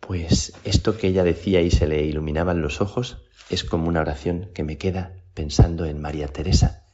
Pues 0.01 0.53
esto 0.65 0.97
que 0.99 1.09
ella 1.09 1.25
decía 1.25 1.63
y 1.63 1.71
se 1.71 1.87
le 1.87 2.05
iluminaban 2.05 2.61
los 2.61 2.81
ojos 2.81 3.25
es 3.51 3.65
como 3.65 3.89
una 3.89 4.01
oración 4.01 4.51
que 4.55 4.65
me 4.65 4.77
queda 4.77 5.23
pensando 5.35 5.87
en 5.87 6.01
María 6.01 6.29
Teresa 6.29 6.85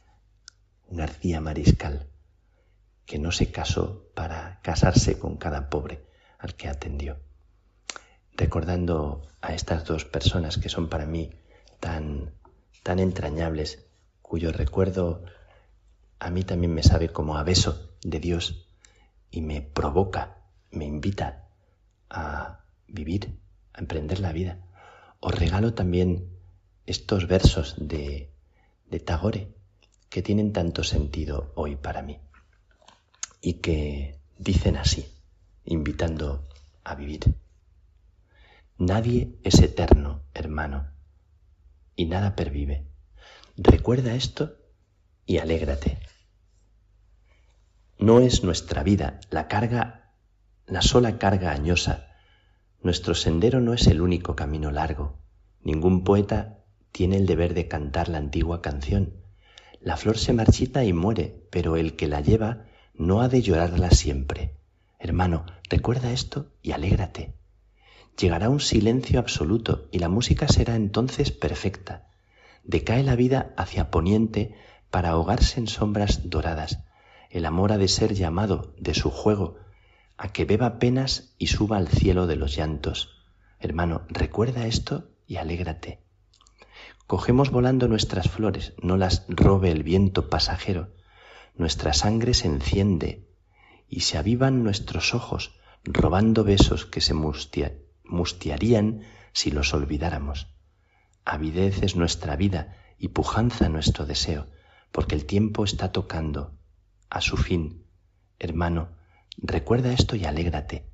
García 0.89 1.41
Mariscal, 1.41 2.09
que 3.05 3.19
no 3.19 3.31
se 3.31 3.51
casó 3.51 4.11
para 4.13 4.61
casarse 4.61 5.17
con 5.17 5.37
cada 5.37 5.69
pobre 5.69 6.05
al 6.37 6.55
que 6.55 6.69
atendió. 6.69 7.19
Recordando 8.37 9.27
a 9.41 9.53
estas 9.53 9.85
dos 9.85 10.05
personas 10.05 10.57
que 10.57 10.69
son 10.69 10.89
para 10.89 11.05
mí 11.05 11.31
tan, 11.79 12.33
tan 12.83 12.99
entrañables, 12.99 13.85
cuyo 14.21 14.51
recuerdo 14.51 15.23
a 16.19 16.29
mí 16.29 16.43
también 16.43 16.73
me 16.73 16.83
sabe 16.83 17.09
como 17.09 17.37
a 17.37 17.43
beso 17.43 17.91
de 18.03 18.19
Dios 18.19 18.67
y 19.31 19.41
me 19.41 19.61
provoca, 19.61 20.37
me 20.71 20.85
invita 20.85 21.49
a 22.09 22.65
vivir, 22.87 23.39
a 23.73 23.79
emprender 23.81 24.19
la 24.19 24.31
vida. 24.31 24.59
Os 25.19 25.33
regalo 25.35 25.73
también 25.73 26.29
estos 26.85 27.27
versos 27.27 27.75
de, 27.77 28.31
de 28.89 28.99
Tagore 28.99 29.53
que 30.09 30.21
tienen 30.21 30.53
tanto 30.53 30.83
sentido 30.83 31.51
hoy 31.55 31.75
para 31.75 32.01
mí 32.01 32.19
y 33.41 33.55
que 33.55 34.19
dicen 34.37 34.77
así, 34.77 35.05
invitando 35.65 36.47
a 36.83 36.95
vivir. 36.95 37.35
Nadie 38.77 39.39
es 39.43 39.59
eterno, 39.59 40.23
hermano, 40.33 40.91
y 41.95 42.05
nada 42.05 42.35
pervive. 42.35 42.87
Recuerda 43.57 44.15
esto 44.15 44.57
y 45.25 45.37
alégrate. 45.37 45.97
No 47.97 48.19
es 48.19 48.43
nuestra 48.43 48.83
vida 48.83 49.19
la 49.29 49.47
carga, 49.47 50.13
la 50.67 50.81
sola 50.81 51.17
carga 51.17 51.51
añosa 51.51 52.15
nuestro 52.85 53.15
sendero 53.15 53.61
no 53.61 53.73
es 53.73 53.87
el 53.87 53.99
único 53.99 54.35
camino 54.35 54.69
largo. 54.69 55.17
Ningún 55.63 56.03
poeta 56.03 56.59
tiene 56.91 57.17
el 57.17 57.25
deber 57.25 57.55
de 57.55 57.67
cantar 57.67 58.09
la 58.09 58.19
antigua 58.19 58.61
canción. 58.61 59.23
La 59.81 59.97
flor 59.97 60.19
se 60.19 60.33
marchita 60.33 60.83
y 60.83 60.93
muere, 60.93 61.47
pero 61.49 61.77
el 61.77 61.95
que 61.95 62.07
la 62.07 62.21
lleva 62.21 62.67
no 62.93 63.21
ha 63.21 63.27
de 63.27 63.41
llorarla 63.41 63.89
siempre. 63.89 64.59
Hermano, 64.99 65.47
recuerda 65.67 66.11
esto 66.11 66.51
y 66.61 66.73
alégrate. 66.73 67.33
Llegará 68.17 68.49
un 68.49 68.61
silencio 68.61 69.19
absoluto 69.19 69.89
y 69.91 69.99
la 69.99 70.09
música 70.09 70.47
será 70.47 70.75
entonces 70.75 71.31
perfecta. 71.31 72.07
Decae 72.63 73.03
la 73.03 73.15
vida 73.15 73.53
hacia 73.57 73.91
poniente 73.91 74.55
para 74.89 75.09
ahogarse 75.09 75.59
en 75.59 75.67
sombras 75.67 76.29
doradas. 76.29 76.79
El 77.29 77.45
amor 77.45 77.73
ha 77.73 77.77
de 77.77 77.89
ser 77.89 78.13
llamado 78.13 78.73
de 78.77 78.93
su 78.93 79.11
juego 79.11 79.57
a 80.17 80.31
que 80.31 80.45
beba 80.45 80.79
penas 80.79 81.35
y 81.37 81.47
suba 81.47 81.77
al 81.77 81.89
cielo 81.89 82.25
de 82.25 82.37
los 82.37 82.55
llantos. 82.55 83.25
Hermano, 83.59 84.03
recuerda 84.07 84.65
esto 84.65 85.09
y 85.27 85.35
alégrate. 85.35 85.99
Cogemos 87.07 87.51
volando 87.51 87.87
nuestras 87.87 88.29
flores, 88.29 88.73
no 88.81 88.95
las 88.97 89.25
robe 89.27 89.71
el 89.71 89.83
viento 89.83 90.29
pasajero. 90.29 90.93
Nuestra 91.55 91.93
sangre 91.93 92.33
se 92.33 92.47
enciende 92.47 93.27
y 93.89 94.01
se 94.01 94.17
avivan 94.17 94.63
nuestros 94.63 95.13
ojos, 95.13 95.59
robando 95.83 96.43
besos 96.43 96.85
que 96.85 97.01
se 97.01 97.13
mustiarían 98.07 99.01
si 99.33 99.51
los 99.51 99.73
olvidáramos. 99.73 100.47
Avidez 101.25 101.81
es 101.81 101.95
nuestra 101.95 102.35
vida 102.35 102.77
y 102.97 103.09
pujanza 103.09 103.69
nuestro 103.69 104.05
deseo, 104.05 104.47
porque 104.91 105.15
el 105.15 105.25
tiempo 105.25 105.63
está 105.63 105.91
tocando 105.91 106.57
a 107.09 107.21
su 107.21 107.37
fin. 107.37 107.85
Hermano, 108.39 108.89
recuerda 109.37 109.91
esto 109.91 110.15
y 110.15 110.25
alégrate. 110.25 110.89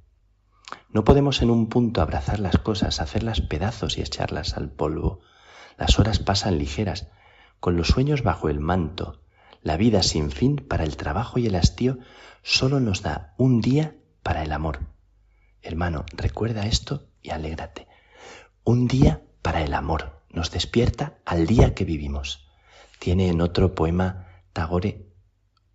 No 0.89 1.03
podemos 1.03 1.41
en 1.41 1.49
un 1.49 1.67
punto 1.67 2.01
abrazar 2.01 2.39
las 2.39 2.57
cosas, 2.57 3.01
hacerlas 3.01 3.41
pedazos 3.41 3.97
y 3.97 4.01
echarlas 4.01 4.57
al 4.57 4.71
polvo. 4.71 5.21
Las 5.77 5.99
horas 5.99 6.19
pasan 6.19 6.57
ligeras, 6.57 7.07
con 7.59 7.77
los 7.77 7.87
sueños 7.87 8.23
bajo 8.23 8.49
el 8.49 8.59
manto. 8.59 9.21
La 9.61 9.77
vida 9.77 10.01
sin 10.01 10.31
fin 10.31 10.55
para 10.55 10.83
el 10.83 10.97
trabajo 10.97 11.39
y 11.39 11.47
el 11.47 11.55
hastío 11.55 11.99
solo 12.41 12.79
nos 12.79 13.03
da 13.03 13.33
un 13.37 13.61
día 13.61 13.95
para 14.23 14.43
el 14.43 14.51
amor. 14.51 14.90
Hermano, 15.61 16.05
recuerda 16.13 16.65
esto 16.65 17.07
y 17.21 17.29
alégrate. 17.29 17.87
Un 18.63 18.87
día 18.87 19.21
para 19.41 19.63
el 19.63 19.73
amor 19.73 20.21
nos 20.29 20.51
despierta 20.51 21.17
al 21.25 21.45
día 21.45 21.75
que 21.75 21.85
vivimos. 21.85 22.47
Tiene 22.99 23.27
en 23.27 23.41
otro 23.41 23.75
poema 23.75 24.27
Tagore 24.53 25.07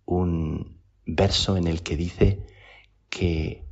un 0.05 0.81
verso 1.05 1.57
en 1.57 1.67
el 1.67 1.83
que 1.83 1.95
dice 1.95 2.45
que 3.09 3.65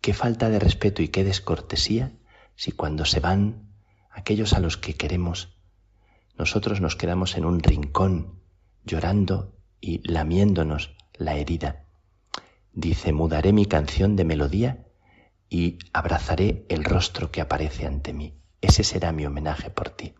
qué 0.00 0.14
falta 0.14 0.50
de 0.50 0.58
respeto 0.58 1.02
y 1.02 1.08
qué 1.08 1.24
descortesía 1.24 2.12
si 2.54 2.72
cuando 2.72 3.04
se 3.04 3.20
van 3.20 3.70
aquellos 4.10 4.52
a 4.54 4.60
los 4.60 4.76
que 4.76 4.94
queremos, 4.94 5.56
nosotros 6.38 6.80
nos 6.80 6.96
quedamos 6.96 7.36
en 7.36 7.44
un 7.44 7.60
rincón 7.60 8.40
llorando 8.84 9.54
y 9.80 10.00
lamiéndonos 10.10 10.96
la 11.14 11.36
herida. 11.36 11.84
Dice, 12.72 13.12
mudaré 13.12 13.52
mi 13.52 13.66
canción 13.66 14.16
de 14.16 14.24
melodía 14.24 14.85
y 15.48 15.78
abrazaré 15.92 16.64
el 16.68 16.84
rostro 16.84 17.30
que 17.30 17.40
aparece 17.40 17.86
ante 17.86 18.12
mí. 18.12 18.34
Ese 18.60 18.84
será 18.84 19.12
mi 19.12 19.26
homenaje 19.26 19.70
por 19.70 19.90
ti. 19.90 20.14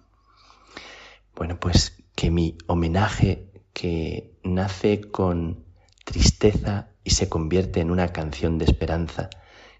Bueno, 1.34 1.58
pues 1.58 2.02
que 2.14 2.30
mi 2.30 2.56
homenaje 2.66 3.50
que 3.72 4.38
nace 4.42 5.02
con 5.02 5.64
tristeza 6.04 6.88
y 7.04 7.10
se 7.10 7.28
convierte 7.28 7.80
en 7.80 7.90
una 7.90 8.08
canción 8.08 8.58
de 8.58 8.64
esperanza, 8.64 9.28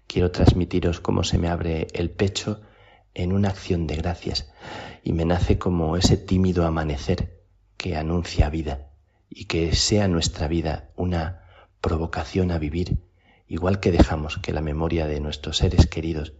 quiero 0.05 0.31
transmitiros 0.31 0.99
cómo 0.99 1.23
se 1.23 1.37
me 1.37 1.47
abre 1.47 1.87
el 1.93 2.11
pecho 2.11 2.61
en 3.13 3.33
una 3.33 3.49
acción 3.49 3.87
de 3.87 3.95
gracias 3.95 4.51
y 5.03 5.13
me 5.13 5.25
nace 5.25 5.57
como 5.57 5.97
ese 5.97 6.17
tímido 6.17 6.65
amanecer 6.65 7.41
que 7.77 7.95
anuncia 7.95 8.49
vida 8.49 8.91
y 9.29 9.45
que 9.45 9.75
sea 9.75 10.07
nuestra 10.07 10.47
vida 10.47 10.91
una 10.95 11.43
provocación 11.81 12.51
a 12.51 12.59
vivir, 12.59 12.99
igual 13.47 13.79
que 13.79 13.91
dejamos 13.91 14.37
que 14.37 14.53
la 14.53 14.61
memoria 14.61 15.07
de 15.07 15.19
nuestros 15.19 15.57
seres 15.57 15.87
queridos, 15.87 16.33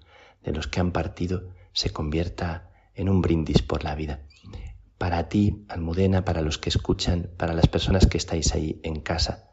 de 0.44 0.52
los 0.52 0.68
que 0.68 0.80
han 0.80 0.92
partido, 0.92 1.50
se 1.74 1.92
convierta 1.92 2.72
en 2.96 3.10
un 3.10 3.22
brindis 3.22 3.62
por 3.62 3.84
la 3.84 3.96
vida. 3.96 4.24
Para 4.98 5.30
ti, 5.30 5.66
Almudena, 5.70 6.26
para 6.26 6.42
los 6.42 6.58
que 6.58 6.70
escuchan, 6.70 7.30
para 7.38 7.54
las 7.54 7.68
personas 7.68 8.08
que 8.08 8.18
estáis 8.18 8.54
ahí 8.54 8.80
en 8.84 9.00
casa, 9.00 9.50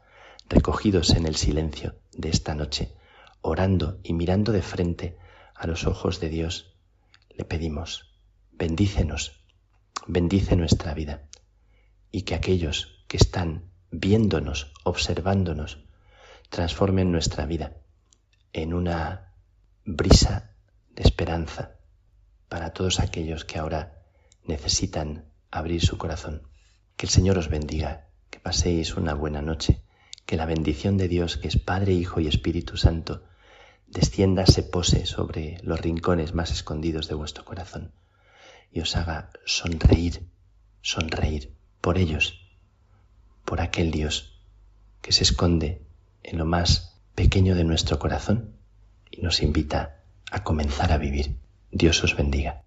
recogidos 0.49 1.11
en 1.11 1.27
el 1.27 1.35
silencio 1.35 1.95
de 2.13 2.29
esta 2.29 2.55
noche, 2.55 2.95
orando 3.41 3.99
y 4.03 4.13
mirando 4.13 4.51
de 4.51 4.61
frente 4.61 5.17
a 5.53 5.67
los 5.67 5.85
ojos 5.85 6.19
de 6.19 6.29
Dios, 6.29 6.75
le 7.29 7.45
pedimos, 7.45 8.15
bendícenos, 8.51 9.45
bendice 10.07 10.55
nuestra 10.55 10.93
vida 10.93 11.27
y 12.11 12.23
que 12.23 12.35
aquellos 12.35 13.05
que 13.07 13.17
están 13.17 13.71
viéndonos, 13.91 14.73
observándonos, 14.83 15.84
transformen 16.49 17.11
nuestra 17.11 17.45
vida 17.45 17.73
en 18.53 18.73
una 18.73 19.33
brisa 19.83 20.55
de 20.89 21.03
esperanza 21.03 21.75
para 22.47 22.71
todos 22.71 22.99
aquellos 22.99 23.45
que 23.45 23.59
ahora 23.59 24.03
necesitan 24.45 25.25
abrir 25.51 25.81
su 25.81 25.97
corazón. 25.97 26.47
Que 26.95 27.05
el 27.05 27.11
Señor 27.11 27.37
os 27.37 27.49
bendiga, 27.49 28.07
que 28.29 28.39
paséis 28.39 28.95
una 28.95 29.13
buena 29.13 29.41
noche, 29.41 29.81
que 30.25 30.37
la 30.37 30.45
bendición 30.45 30.97
de 30.97 31.07
Dios, 31.07 31.37
que 31.37 31.47
es 31.47 31.57
Padre, 31.57 31.93
Hijo 31.93 32.19
y 32.19 32.27
Espíritu 32.27 32.77
Santo, 32.77 33.23
descienda, 33.87 34.45
se 34.45 34.63
pose 34.63 35.05
sobre 35.05 35.59
los 35.61 35.79
rincones 35.79 36.33
más 36.33 36.51
escondidos 36.51 37.07
de 37.07 37.15
vuestro 37.15 37.45
corazón 37.45 37.93
y 38.71 38.81
os 38.81 38.95
haga 38.95 39.29
sonreír, 39.45 40.27
sonreír 40.81 41.55
por 41.81 41.97
ellos, 41.97 42.41
por 43.45 43.61
aquel 43.61 43.91
Dios 43.91 44.41
que 45.01 45.11
se 45.11 45.23
esconde 45.23 45.84
en 46.25 46.37
lo 46.37 46.45
más 46.45 46.99
pequeño 47.15 47.55
de 47.55 47.63
nuestro 47.63 47.99
corazón 47.99 48.55
y 49.09 49.21
nos 49.21 49.41
invita 49.41 50.01
a 50.31 50.43
comenzar 50.43 50.91
a 50.91 50.97
vivir. 50.97 51.35
Dios 51.71 52.03
os 52.03 52.15
bendiga. 52.15 52.64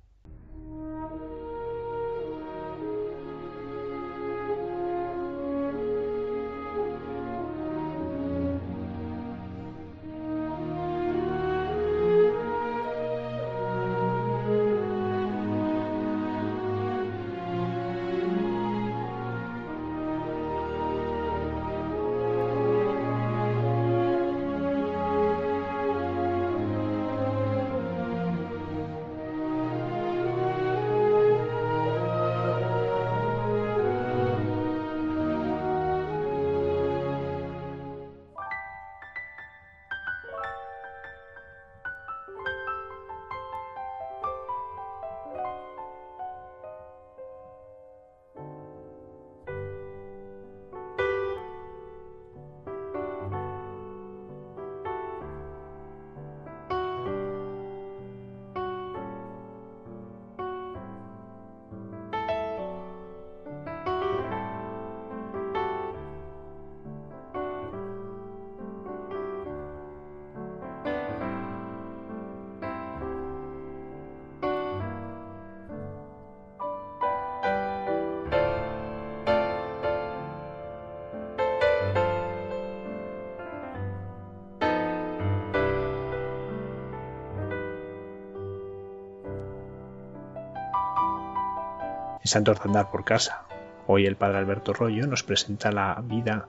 Santo 92.29 92.55
Andar 92.63 92.91
por 92.91 93.07
casa. 93.07 93.45
Hoy 93.87 94.05
el 94.05 94.17
padre 94.17 94.37
Alberto 94.37 94.75
Rollo 94.75 95.07
nos 95.07 95.23
presenta 95.23 95.73
la 95.73 95.99
vida 96.05 96.47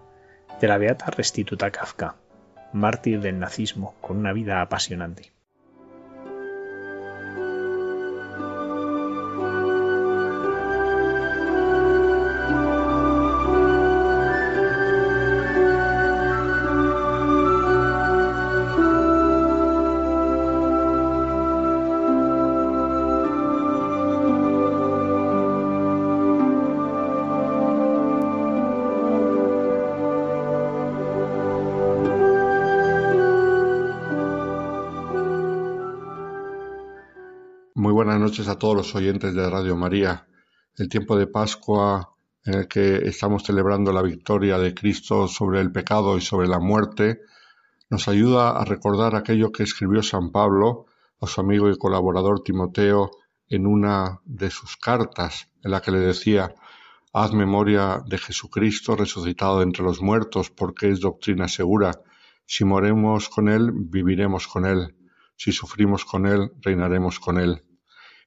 de 0.60 0.68
la 0.68 0.78
beata 0.78 1.06
Restituta 1.10 1.72
Kafka, 1.72 2.16
mártir 2.74 3.22
del 3.22 3.40
nazismo, 3.40 3.96
con 4.02 4.18
una 4.18 4.34
vida 4.34 4.62
apasionante. 4.62 5.32
Noches 38.30 38.48
a 38.48 38.60
todos 38.60 38.76
los 38.76 38.94
oyentes 38.94 39.34
de 39.34 39.50
Radio 39.50 39.76
María. 39.76 40.28
El 40.76 40.88
tiempo 40.88 41.18
de 41.18 41.26
Pascua 41.26 42.14
en 42.46 42.54
el 42.54 42.68
que 42.68 42.98
estamos 42.98 43.42
celebrando 43.42 43.92
la 43.92 44.04
victoria 44.04 44.60
de 44.60 44.76
Cristo 44.76 45.28
sobre 45.28 45.62
el 45.62 45.72
pecado 45.72 46.16
y 46.16 46.22
sobre 46.22 46.48
la 46.48 46.60
muerte, 46.60 47.22
nos 47.90 48.08
ayuda 48.08 48.52
a 48.52 48.64
recordar 48.66 49.16
aquello 49.16 49.52
que 49.52 49.64
escribió 49.64 50.04
San 50.04 50.32
Pablo 50.32 50.86
a 51.20 51.26
su 51.26 51.42
amigo 51.42 51.72
y 51.72 51.78
colaborador 51.80 52.44
Timoteo 52.44 53.10
en 53.48 53.66
una 53.66 54.20
de 54.26 54.52
sus 54.52 54.78
cartas, 54.78 55.50
en 55.64 55.72
la 55.72 55.82
que 55.82 55.90
le 55.90 55.98
decía, 55.98 56.54
Haz 57.12 57.34
memoria 57.34 58.04
de 58.06 58.20
Jesucristo 58.20 58.96
resucitado 58.96 59.64
entre 59.64 59.84
los 59.84 60.04
muertos, 60.04 60.52
porque 60.52 60.92
es 60.92 61.00
doctrina 61.00 61.48
segura. 61.48 62.00
Si 62.46 62.64
moremos 62.64 63.28
con 63.28 63.50
Él, 63.50 63.72
viviremos 63.74 64.46
con 64.48 64.68
Él. 64.68 64.96
Si 65.36 65.52
sufrimos 65.52 66.06
con 66.06 66.28
Él, 66.28 66.52
reinaremos 66.62 67.20
con 67.20 67.40
Él. 67.40 67.64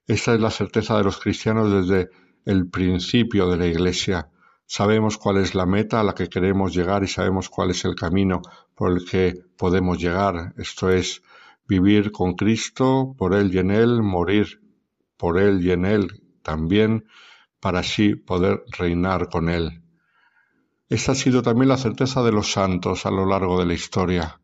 Esta 0.05 0.33
es 0.33 0.41
la 0.41 0.51
certeza 0.51 0.97
de 0.97 1.05
los 1.05 1.17
cristianos 1.17 1.71
desde 1.71 2.09
el 2.45 2.69
principio 2.69 3.47
de 3.47 3.57
la 3.57 3.67
Iglesia. 3.67 4.29
Sabemos 4.65 5.17
cuál 5.17 5.37
es 5.37 5.55
la 5.55 5.65
meta 5.65 6.01
a 6.01 6.03
la 6.03 6.13
que 6.13 6.27
queremos 6.27 6.73
llegar 6.73 7.03
y 7.03 7.07
sabemos 7.07 7.47
cuál 7.49 7.71
es 7.71 7.85
el 7.85 7.95
camino 7.95 8.41
por 8.75 8.91
el 8.91 9.05
que 9.05 9.33
podemos 9.57 9.97
llegar. 9.99 10.53
Esto 10.57 10.89
es 10.89 11.21
vivir 11.67 12.11
con 12.11 12.33
Cristo, 12.33 13.15
por 13.17 13.33
Él 13.33 13.53
y 13.55 13.59
en 13.59 13.71
Él, 13.71 14.03
morir 14.03 14.61
por 15.15 15.39
Él 15.39 15.65
y 15.65 15.71
en 15.71 15.85
Él 15.85 16.21
también, 16.41 17.05
para 17.61 17.79
así 17.79 18.15
poder 18.15 18.65
reinar 18.77 19.29
con 19.29 19.47
Él. 19.47 19.83
Esta 20.89 21.13
ha 21.13 21.15
sido 21.15 21.41
también 21.43 21.69
la 21.69 21.77
certeza 21.77 22.23
de 22.23 22.33
los 22.33 22.51
santos 22.51 23.05
a 23.05 23.11
lo 23.11 23.25
largo 23.25 23.57
de 23.57 23.65
la 23.65 23.73
historia, 23.73 24.41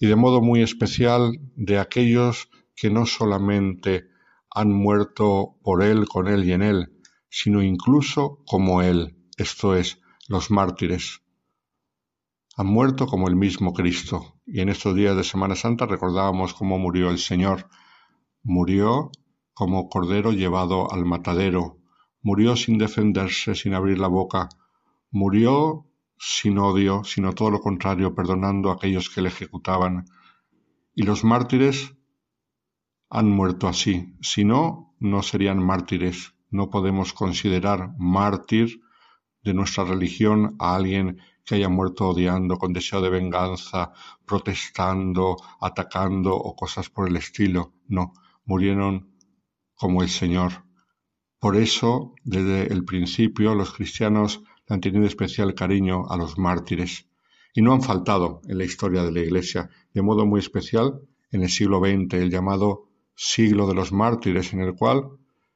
y 0.00 0.08
de 0.08 0.16
modo 0.16 0.40
muy 0.40 0.62
especial 0.62 1.38
de 1.54 1.78
aquellos 1.78 2.50
que 2.74 2.90
no 2.90 3.06
solamente 3.06 4.08
han 4.50 4.72
muerto 4.72 5.56
por 5.62 5.82
Él, 5.82 6.08
con 6.08 6.28
Él 6.28 6.44
y 6.44 6.52
en 6.52 6.62
Él, 6.62 6.92
sino 7.28 7.62
incluso 7.62 8.42
como 8.46 8.82
Él, 8.82 9.16
esto 9.36 9.74
es, 9.74 10.00
los 10.28 10.50
mártires. 10.50 11.22
Han 12.56 12.66
muerto 12.66 13.06
como 13.06 13.28
el 13.28 13.36
mismo 13.36 13.72
Cristo, 13.72 14.40
y 14.44 14.60
en 14.60 14.68
estos 14.68 14.94
días 14.94 15.16
de 15.16 15.24
Semana 15.24 15.54
Santa 15.54 15.86
recordábamos 15.86 16.54
cómo 16.54 16.78
murió 16.78 17.10
el 17.10 17.18
Señor. 17.18 17.68
Murió 18.42 19.10
como 19.54 19.88
cordero 19.88 20.32
llevado 20.32 20.92
al 20.92 21.04
matadero, 21.04 21.78
murió 22.22 22.56
sin 22.56 22.78
defenderse, 22.78 23.54
sin 23.54 23.74
abrir 23.74 23.98
la 23.98 24.08
boca, 24.08 24.48
murió 25.10 25.86
sin 26.18 26.58
odio, 26.58 27.04
sino 27.04 27.32
todo 27.32 27.50
lo 27.50 27.60
contrario, 27.60 28.14
perdonando 28.14 28.70
a 28.70 28.74
aquellos 28.74 29.08
que 29.10 29.22
le 29.22 29.28
ejecutaban. 29.28 30.06
Y 30.94 31.02
los 31.02 31.22
mártires 31.24 31.94
han 33.10 33.30
muerto 33.30 33.68
así, 33.68 34.14
si 34.20 34.44
no, 34.44 34.94
no 34.98 35.22
serían 35.22 35.64
mártires. 35.64 36.34
No 36.50 36.70
podemos 36.70 37.12
considerar 37.12 37.94
mártir 37.98 38.80
de 39.42 39.54
nuestra 39.54 39.84
religión 39.84 40.56
a 40.58 40.74
alguien 40.76 41.18
que 41.44 41.54
haya 41.54 41.68
muerto 41.68 42.08
odiando, 42.08 42.58
con 42.58 42.72
deseo 42.72 43.00
de 43.00 43.08
venganza, 43.08 43.92
protestando, 44.26 45.36
atacando 45.60 46.34
o 46.34 46.54
cosas 46.54 46.90
por 46.90 47.08
el 47.08 47.16
estilo. 47.16 47.72
No, 47.86 48.12
murieron 48.44 49.14
como 49.74 50.02
el 50.02 50.10
Señor. 50.10 50.64
Por 51.38 51.56
eso, 51.56 52.14
desde 52.24 52.72
el 52.72 52.84
principio, 52.84 53.54
los 53.54 53.72
cristianos 53.72 54.42
han 54.68 54.80
tenido 54.80 55.06
especial 55.06 55.54
cariño 55.54 56.06
a 56.10 56.16
los 56.16 56.36
mártires 56.36 57.08
y 57.54 57.62
no 57.62 57.72
han 57.72 57.82
faltado 57.82 58.42
en 58.46 58.58
la 58.58 58.64
historia 58.64 59.02
de 59.02 59.12
la 59.12 59.20
Iglesia, 59.20 59.70
de 59.94 60.02
modo 60.02 60.26
muy 60.26 60.40
especial 60.40 61.00
en 61.30 61.42
el 61.42 61.48
siglo 61.48 61.80
XX, 61.80 62.14
el 62.14 62.30
llamado 62.30 62.87
siglo 63.20 63.66
de 63.66 63.74
los 63.74 63.90
mártires, 63.90 64.52
en 64.52 64.60
el 64.60 64.76
cual 64.76 65.08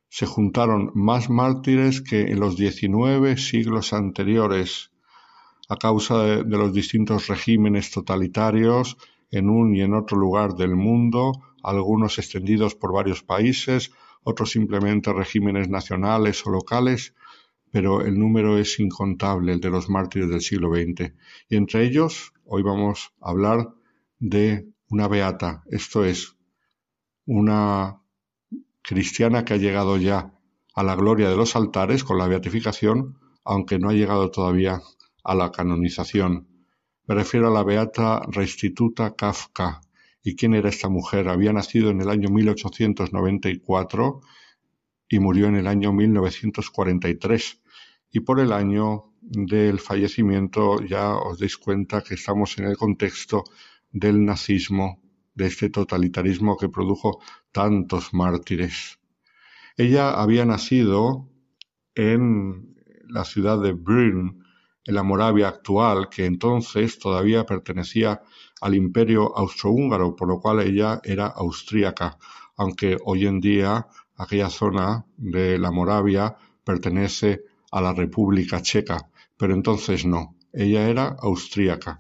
se 0.08 0.26
juntaron 0.26 0.90
más 0.94 1.30
mártires 1.30 2.00
que 2.02 2.22
en 2.22 2.40
los 2.40 2.56
diecinueve 2.56 3.36
siglos 3.36 3.92
anteriores, 3.92 4.90
a 5.68 5.76
causa 5.76 6.24
de, 6.24 6.44
los 6.44 6.72
distintos 6.72 7.28
regímenes 7.28 7.92
totalitarios 7.92 8.96
en 9.30 9.48
un 9.48 9.76
y 9.76 9.82
en 9.82 9.94
otro 9.94 10.18
lugar 10.18 10.54
del 10.54 10.74
mundo, 10.74 11.32
algunos 11.62 12.18
extendidos 12.18 12.74
por 12.74 12.92
varios 12.92 13.22
países, 13.22 13.92
otros 14.24 14.50
simplemente 14.50 15.12
regímenes 15.12 15.68
nacionales 15.68 16.44
o 16.44 16.50
locales, 16.50 17.14
pero 17.70 18.00
el 18.00 18.18
número 18.18 18.58
es 18.58 18.80
incontable, 18.80 19.58
de 19.58 19.70
los 19.70 19.88
mártires 19.88 20.28
del 20.28 20.40
siglo 20.40 20.68
XX. 20.74 21.12
Y 21.48 21.54
entre 21.54 21.84
ellos, 21.84 22.32
hoy 22.44 22.64
vamos 22.64 23.12
a 23.20 23.30
hablar 23.30 23.68
de 24.18 24.66
una 24.88 25.06
beata, 25.06 25.62
esto 25.70 26.04
es, 26.04 26.36
una 27.26 28.02
cristiana 28.82 29.44
que 29.44 29.54
ha 29.54 29.58
llegado 29.58 29.96
ya 29.96 30.32
a 30.74 30.82
la 30.82 30.96
gloria 30.96 31.28
de 31.28 31.36
los 31.36 31.56
altares 31.56 32.04
con 32.04 32.18
la 32.18 32.26
beatificación, 32.26 33.18
aunque 33.44 33.78
no 33.78 33.90
ha 33.90 33.94
llegado 33.94 34.30
todavía 34.30 34.80
a 35.24 35.34
la 35.34 35.52
canonización. 35.52 36.48
Me 37.06 37.14
refiero 37.14 37.48
a 37.48 37.50
la 37.50 37.64
beata 37.64 38.22
Restituta 38.28 39.14
Kafka, 39.14 39.80
¿Y 40.24 40.36
quién 40.36 40.54
era 40.54 40.68
esta 40.68 40.88
mujer? 40.88 41.28
Había 41.28 41.52
nacido 41.52 41.90
en 41.90 42.00
el 42.00 42.08
año 42.08 42.28
1894 42.28 44.20
y 45.08 45.18
murió 45.18 45.46
en 45.46 45.56
el 45.56 45.66
año 45.66 45.92
1943. 45.92 47.60
Y 48.12 48.20
por 48.20 48.38
el 48.38 48.52
año 48.52 49.12
del 49.20 49.80
fallecimiento 49.80 50.80
ya 50.84 51.16
os 51.16 51.40
dais 51.40 51.56
cuenta 51.56 52.02
que 52.02 52.14
estamos 52.14 52.56
en 52.58 52.66
el 52.66 52.76
contexto 52.76 53.42
del 53.90 54.24
nazismo, 54.24 55.01
de 55.34 55.46
este 55.46 55.70
totalitarismo 55.70 56.56
que 56.56 56.68
produjo 56.68 57.20
tantos 57.52 58.12
mártires. 58.12 58.98
Ella 59.76 60.10
había 60.10 60.44
nacido 60.44 61.28
en 61.94 62.76
la 63.08 63.24
ciudad 63.24 63.60
de 63.60 63.72
Brünn, 63.72 64.44
en 64.84 64.94
la 64.94 65.02
Moravia 65.02 65.48
actual, 65.48 66.08
que 66.08 66.26
entonces 66.26 66.98
todavía 66.98 67.46
pertenecía 67.46 68.22
al 68.60 68.74
imperio 68.74 69.36
austrohúngaro, 69.36 70.16
por 70.16 70.28
lo 70.28 70.40
cual 70.40 70.60
ella 70.60 71.00
era 71.04 71.26
austríaca, 71.26 72.18
aunque 72.56 72.98
hoy 73.04 73.26
en 73.26 73.40
día 73.40 73.86
aquella 74.16 74.50
zona 74.50 75.06
de 75.16 75.58
la 75.58 75.70
Moravia 75.70 76.36
pertenece 76.64 77.44
a 77.70 77.80
la 77.80 77.92
República 77.92 78.60
Checa, 78.60 79.08
pero 79.36 79.54
entonces 79.54 80.04
no, 80.04 80.36
ella 80.52 80.88
era 80.88 81.16
austríaca. 81.20 81.96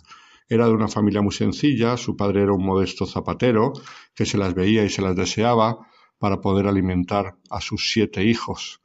Era 0.52 0.66
de 0.66 0.74
una 0.74 0.86
familia 0.86 1.22
muy 1.22 1.32
sencilla, 1.32 1.96
su 1.96 2.14
padre 2.14 2.42
era 2.42 2.52
un 2.52 2.62
modesto 2.62 3.06
zapatero 3.06 3.72
que 4.14 4.26
se 4.26 4.36
las 4.36 4.52
veía 4.52 4.84
y 4.84 4.90
se 4.90 5.00
las 5.00 5.16
deseaba 5.16 5.78
para 6.18 6.42
poder 6.42 6.66
alimentar 6.66 7.38
a 7.48 7.62
sus 7.62 7.90
siete 7.90 8.22
hijos. 8.24 8.82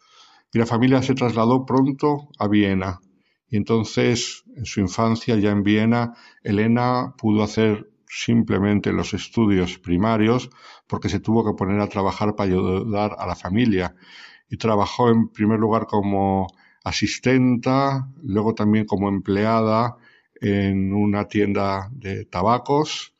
Y 0.53 0.59
la 0.59 0.65
familia 0.65 1.01
se 1.01 1.13
trasladó 1.13 1.65
pronto 1.65 2.29
a 2.39 2.47
Viena, 2.47 3.01
y 3.49 3.57
entonces, 3.57 4.45
en 4.55 4.63
su 4.63 4.79
infancia, 4.79 5.35
ya 5.35 5.51
en 5.51 5.63
Viena, 5.63 6.13
Elena 6.41 7.13
pudo 7.17 7.43
hacer 7.43 7.89
simplemente 8.07 8.93
los 8.93 9.13
estudios 9.13 9.77
primarios 9.77 10.49
porque 10.87 11.09
se 11.09 11.19
tuvo 11.19 11.43
que 11.43 11.57
poner 11.57 11.81
a 11.81 11.89
trabajar 11.89 12.37
para 12.37 12.49
ayudar 12.49 13.17
a 13.19 13.27
la 13.27 13.35
familia. 13.35 13.93
Y 14.49 14.55
trabajó 14.55 15.09
en 15.09 15.27
primer 15.27 15.59
lugar 15.59 15.85
como 15.85 16.47
asistenta, 16.85 18.07
luego 18.23 18.55
también 18.55 18.85
como 18.85 19.09
empleada 19.09 19.97
en 20.41 20.93
una 20.93 21.27
tienda 21.27 21.89
de 21.91 22.25
tabacos. 22.25 23.13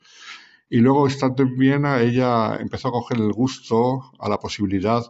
Y 0.70 0.78
luego, 0.78 1.06
estando 1.06 1.42
en 1.42 1.56
Viena, 1.56 2.00
ella 2.00 2.56
empezó 2.56 2.88
a 2.88 2.92
coger 2.92 3.18
el 3.18 3.32
gusto 3.32 4.12
a 4.18 4.28
la 4.28 4.38
posibilidad 4.38 5.02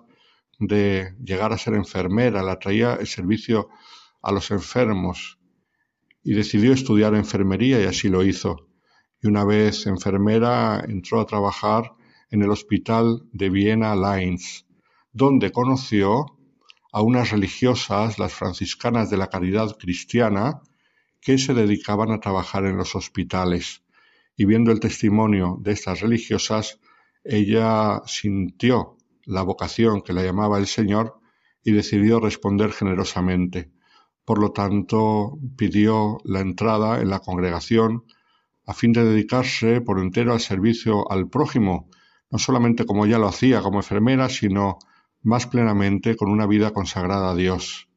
de 0.59 1.14
llegar 1.22 1.52
a 1.52 1.59
ser 1.59 1.74
enfermera. 1.74 2.43
La 2.43 2.59
traía 2.59 2.94
el 2.94 3.06
servicio 3.06 3.68
a 4.22 4.32
los 4.32 4.51
enfermos 4.51 5.39
y 6.22 6.35
decidió 6.35 6.72
estudiar 6.72 7.14
enfermería 7.14 7.80
y 7.80 7.85
así 7.85 8.09
lo 8.09 8.24
hizo. 8.24 8.68
Y 9.20 9.28
una 9.28 9.44
vez 9.44 9.86
enfermera 9.86 10.85
entró 10.86 11.20
a 11.20 11.26
trabajar 11.26 11.93
en 12.30 12.43
el 12.43 12.51
hospital 12.51 13.22
de 13.32 13.51
Viena 13.51 13.97
Lines, 13.97 14.66
donde 15.12 15.51
conoció 15.51 16.39
a 16.93 17.02
unas 17.02 17.30
religiosas, 17.30 18.18
las 18.18 18.32
franciscanas 18.32 19.10
de 19.10 19.16
la 19.16 19.28
caridad 19.28 19.76
cristiana, 19.78 20.62
que 21.20 21.39
se 21.39 21.55
dedicaban 21.55 22.11
a 22.11 22.20
trabajar 22.20 22.65
en 22.66 22.77
los 22.77 22.95
hospitales. 22.95 23.82
Y 24.36 24.45
viendo 24.45 24.70
el 24.70 24.81
testimonio 24.81 25.59
de 25.61 25.73
estas 25.73 26.01
religiosas, 26.01 26.81
ella 27.24 28.01
sintió 28.07 28.97
la 29.24 29.43
vocación 29.43 30.01
que 30.03 30.12
la 30.12 30.23
llamaba 30.23 30.59
el 30.59 30.66
Señor 30.66 31.20
y 31.62 31.73
decidió 31.73 32.20
responder 32.20 32.73
generosamente. 32.73 33.70
Por 34.24 34.39
lo 34.39 34.53
tanto, 34.53 35.39
pidió 35.57 36.19
la 36.24 36.40
entrada 36.40 37.01
en 37.01 37.11
la 37.11 37.20
congregación 37.20 38.05
a 38.66 38.74
fin 38.74 38.93
de 38.93 39.05
dedicarse 39.05 39.81
por 39.81 39.99
entero 39.99 40.32
al 40.32 40.40
servicio 40.40 41.11
al 41.11 41.28
prójimo, 41.28 41.89
no 42.31 42.39
solamente 42.39 42.85
como 42.85 43.07
ya 43.07 43.19
lo 43.19 43.27
hacía 43.27 43.62
como 43.62 43.78
enfermera, 43.78 44.28
sino 44.28 44.78
más 45.23 45.47
plenamente 45.47 46.16
con 46.16 46.31
una 46.31 46.47
vida 46.47 46.73
consagrada 46.73 47.31
a 47.31 47.35
Dios. 47.35 47.88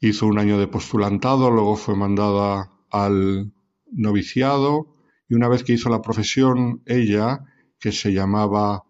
Hizo 0.00 0.26
un 0.26 0.38
año 0.38 0.58
de 0.58 0.68
postulantado, 0.68 1.50
luego 1.50 1.76
fue 1.76 1.96
mandada 1.96 2.70
al 2.90 3.52
noviciado 3.90 4.94
y 5.28 5.34
una 5.34 5.48
vez 5.48 5.64
que 5.64 5.72
hizo 5.72 5.90
la 5.90 6.02
profesión, 6.02 6.82
ella, 6.86 7.44
que 7.78 7.92
se 7.92 8.12
llamaba 8.12 8.84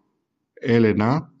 Elena 0.55 1.31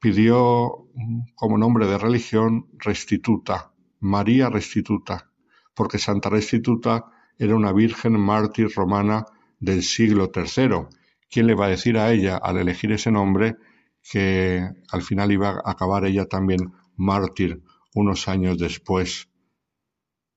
pidió 0.00 0.88
como 1.34 1.58
nombre 1.58 1.86
de 1.86 1.98
religión 1.98 2.68
Restituta, 2.78 3.72
María 4.00 4.48
Restituta, 4.48 5.30
porque 5.74 5.98
Santa 5.98 6.30
Restituta 6.30 7.04
era 7.38 7.54
una 7.54 7.72
virgen 7.72 8.18
mártir 8.18 8.68
romana 8.74 9.24
del 9.58 9.82
siglo 9.82 10.30
III. 10.34 10.86
¿Quién 11.30 11.46
le 11.46 11.54
va 11.54 11.66
a 11.66 11.70
decir 11.70 11.98
a 11.98 12.12
ella 12.12 12.36
al 12.36 12.56
elegir 12.58 12.92
ese 12.92 13.10
nombre 13.10 13.56
que 14.02 14.66
al 14.90 15.02
final 15.02 15.32
iba 15.32 15.50
a 15.50 15.70
acabar 15.70 16.06
ella 16.06 16.26
también 16.26 16.72
mártir 16.96 17.62
unos 17.94 18.28
años 18.28 18.58
después? 18.58 19.28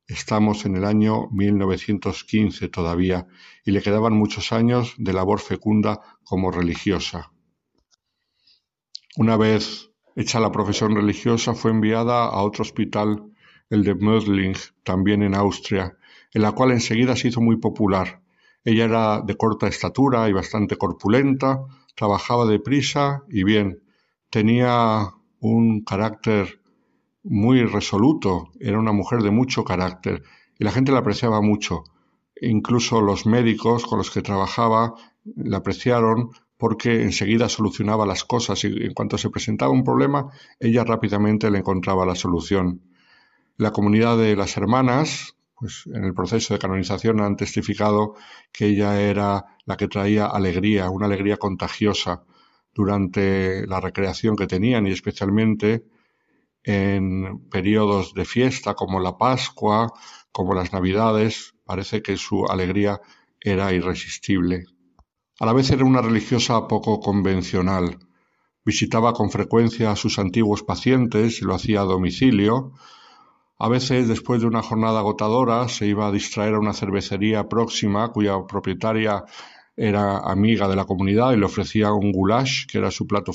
Estamos 0.07 0.65
en 0.65 0.75
el 0.75 0.83
año 0.83 1.29
1915 1.31 2.67
todavía 2.67 3.27
y 3.63 3.71
le 3.71 3.81
quedaban 3.81 4.13
muchos 4.13 4.51
años 4.51 4.93
de 4.97 5.13
labor 5.13 5.39
fecunda 5.39 6.01
como 6.23 6.51
religiosa. 6.51 7.31
Una 9.15 9.37
vez 9.37 9.91
hecha 10.15 10.39
la 10.39 10.51
profesión 10.51 10.95
religiosa 10.95 11.53
fue 11.53 11.71
enviada 11.71 12.25
a 12.25 12.41
otro 12.41 12.63
hospital, 12.63 13.31
el 13.69 13.83
de 13.83 13.95
Mödling, 13.95 14.55
también 14.83 15.23
en 15.23 15.35
Austria, 15.35 15.97
en 16.33 16.41
la 16.41 16.51
cual 16.51 16.71
enseguida 16.71 17.15
se 17.15 17.29
hizo 17.29 17.39
muy 17.39 17.57
popular. 17.57 18.21
Ella 18.65 18.85
era 18.85 19.21
de 19.21 19.35
corta 19.35 19.67
estatura 19.67 20.27
y 20.29 20.33
bastante 20.33 20.77
corpulenta, 20.77 21.59
trabajaba 21.95 22.45
deprisa 22.45 23.23
y 23.29 23.43
bien. 23.43 23.83
Tenía 24.29 25.13
un 25.39 25.83
carácter 25.83 26.62
muy 27.23 27.63
resoluto, 27.63 28.49
era 28.59 28.79
una 28.79 28.91
mujer 28.91 29.21
de 29.21 29.31
mucho 29.31 29.63
carácter 29.63 30.23
y 30.59 30.63
la 30.63 30.71
gente 30.71 30.91
la 30.91 30.99
apreciaba 30.99 31.41
mucho. 31.41 31.83
Incluso 32.41 33.01
los 33.01 33.25
médicos 33.25 33.85
con 33.85 33.97
los 33.97 34.11
que 34.11 34.21
trabajaba 34.21 34.95
la 35.35 35.57
apreciaron 35.57 36.31
porque 36.57 37.03
enseguida 37.03 37.49
solucionaba 37.49 38.05
las 38.05 38.23
cosas 38.23 38.63
y 38.63 38.67
en 38.67 38.93
cuanto 38.93 39.17
se 39.17 39.29
presentaba 39.29 39.71
un 39.71 39.83
problema, 39.83 40.29
ella 40.59 40.83
rápidamente 40.83 41.49
le 41.49 41.59
encontraba 41.59 42.05
la 42.05 42.15
solución. 42.15 42.81
La 43.57 43.71
comunidad 43.71 44.17
de 44.17 44.35
las 44.35 44.55
hermanas, 44.57 45.35
pues 45.55 45.83
en 45.93 46.03
el 46.03 46.13
proceso 46.13 46.53
de 46.53 46.59
canonización 46.59 47.21
han 47.21 47.35
testificado 47.35 48.15
que 48.51 48.67
ella 48.67 48.99
era 49.01 49.45
la 49.65 49.77
que 49.77 49.87
traía 49.87 50.25
alegría, 50.25 50.89
una 50.89 51.05
alegría 51.05 51.37
contagiosa 51.37 52.23
durante 52.73 53.67
la 53.67 53.79
recreación 53.79 54.35
que 54.35 54.47
tenían 54.47 54.87
y 54.87 54.91
especialmente 54.91 55.85
en 56.63 57.49
periodos 57.49 58.13
de 58.13 58.25
fiesta 58.25 58.73
como 58.73 58.99
la 58.99 59.17
Pascua, 59.17 59.91
como 60.31 60.53
las 60.53 60.73
Navidades, 60.73 61.53
parece 61.65 62.01
que 62.01 62.17
su 62.17 62.45
alegría 62.45 63.01
era 63.39 63.73
irresistible. 63.73 64.65
A 65.39 65.45
la 65.45 65.53
vez 65.53 65.71
era 65.71 65.83
una 65.83 66.01
religiosa 66.01 66.67
poco 66.67 66.99
convencional. 66.99 67.97
Visitaba 68.65 69.13
con 69.13 69.29
frecuencia 69.29 69.91
a 69.91 69.95
sus 69.95 70.19
antiguos 70.19 70.63
pacientes 70.63 71.41
y 71.41 71.45
lo 71.45 71.53
hacía 71.53 71.81
a 71.81 71.85
domicilio. 71.85 72.71
A 73.59 73.67
veces, 73.67 74.07
después 74.07 74.41
de 74.41 74.47
una 74.47 74.61
jornada 74.61 74.99
agotadora, 74.99 75.67
se 75.67 75.85
iba 75.87 76.07
a 76.07 76.11
distraer 76.11 76.53
a 76.53 76.59
una 76.59 76.73
cervecería 76.73 77.49
próxima 77.49 78.11
cuya 78.11 78.45
propietaria 78.47 79.25
era 79.75 80.19
amiga 80.19 80.67
de 80.67 80.75
la 80.75 80.85
comunidad 80.85 81.33
y 81.33 81.37
le 81.37 81.45
ofrecía 81.45 81.91
un 81.91 82.11
goulash, 82.11 82.65
que 82.67 82.77
era 82.77 82.91
su 82.91 83.07
plato 83.07 83.33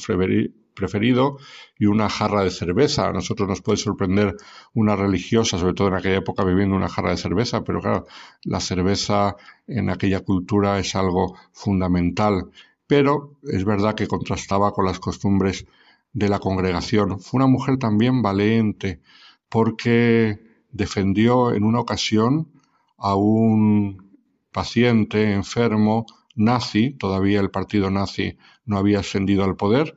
preferido 0.78 1.38
y 1.78 1.86
una 1.86 2.09
jarra 2.09 2.44
de 2.44 2.50
cerveza. 2.50 3.09
A 3.09 3.12
nosotros 3.12 3.48
nos 3.48 3.60
puede 3.60 3.78
sorprender 3.78 4.36
una 4.74 4.96
religiosa, 4.96 5.59
sobre 5.59 5.74
todo 5.74 5.88
en 5.88 5.94
aquella 5.94 6.18
época, 6.18 6.44
bebiendo 6.44 6.76
una 6.76 6.88
jarra 6.88 7.10
de 7.10 7.16
cerveza, 7.16 7.64
pero 7.64 7.80
claro, 7.80 8.06
la 8.44 8.60
cerveza 8.60 9.36
en 9.66 9.90
aquella 9.90 10.20
cultura 10.20 10.78
es 10.78 10.94
algo 10.94 11.36
fundamental. 11.52 12.50
Pero 12.86 13.38
es 13.42 13.64
verdad 13.64 13.94
que 13.94 14.06
contrastaba 14.06 14.72
con 14.72 14.86
las 14.86 14.98
costumbres 14.98 15.66
de 16.12 16.28
la 16.28 16.38
congregación. 16.38 17.20
Fue 17.20 17.38
una 17.38 17.46
mujer 17.46 17.78
también 17.78 18.22
valiente 18.22 19.00
porque 19.48 20.40
defendió 20.70 21.52
en 21.52 21.64
una 21.64 21.80
ocasión 21.80 22.48
a 22.96 23.14
un 23.14 24.16
paciente 24.52 25.32
enfermo 25.32 26.06
nazi, 26.34 26.90
todavía 26.90 27.40
el 27.40 27.50
partido 27.50 27.90
nazi 27.90 28.38
no 28.64 28.78
había 28.78 29.00
ascendido 29.00 29.44
al 29.44 29.56
poder, 29.56 29.94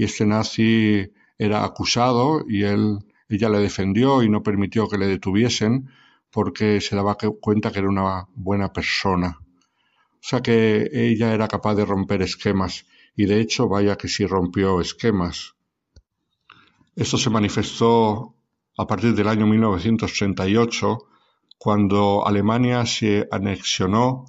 y 0.00 0.04
este 0.04 0.24
nazi 0.24 1.12
era 1.36 1.62
acusado 1.62 2.46
y 2.48 2.62
él, 2.62 3.00
ella 3.28 3.50
le 3.50 3.58
defendió 3.58 4.22
y 4.22 4.30
no 4.30 4.42
permitió 4.42 4.88
que 4.88 4.96
le 4.96 5.06
detuviesen 5.06 5.90
porque 6.30 6.80
se 6.80 6.96
daba 6.96 7.18
cuenta 7.38 7.70
que 7.70 7.80
era 7.80 7.88
una 7.90 8.26
buena 8.34 8.72
persona. 8.72 9.36
O 9.42 10.22
sea 10.22 10.40
que 10.40 10.88
ella 10.90 11.34
era 11.34 11.48
capaz 11.48 11.74
de 11.74 11.84
romper 11.84 12.22
esquemas 12.22 12.86
y 13.14 13.26
de 13.26 13.42
hecho 13.42 13.68
vaya 13.68 13.98
que 13.98 14.08
sí 14.08 14.24
rompió 14.24 14.80
esquemas. 14.80 15.54
Esto 16.96 17.18
se 17.18 17.28
manifestó 17.28 18.34
a 18.78 18.86
partir 18.86 19.14
del 19.14 19.28
año 19.28 19.46
1938 19.46 20.98
cuando 21.58 22.26
Alemania 22.26 22.86
se 22.86 23.28
anexionó 23.30 24.24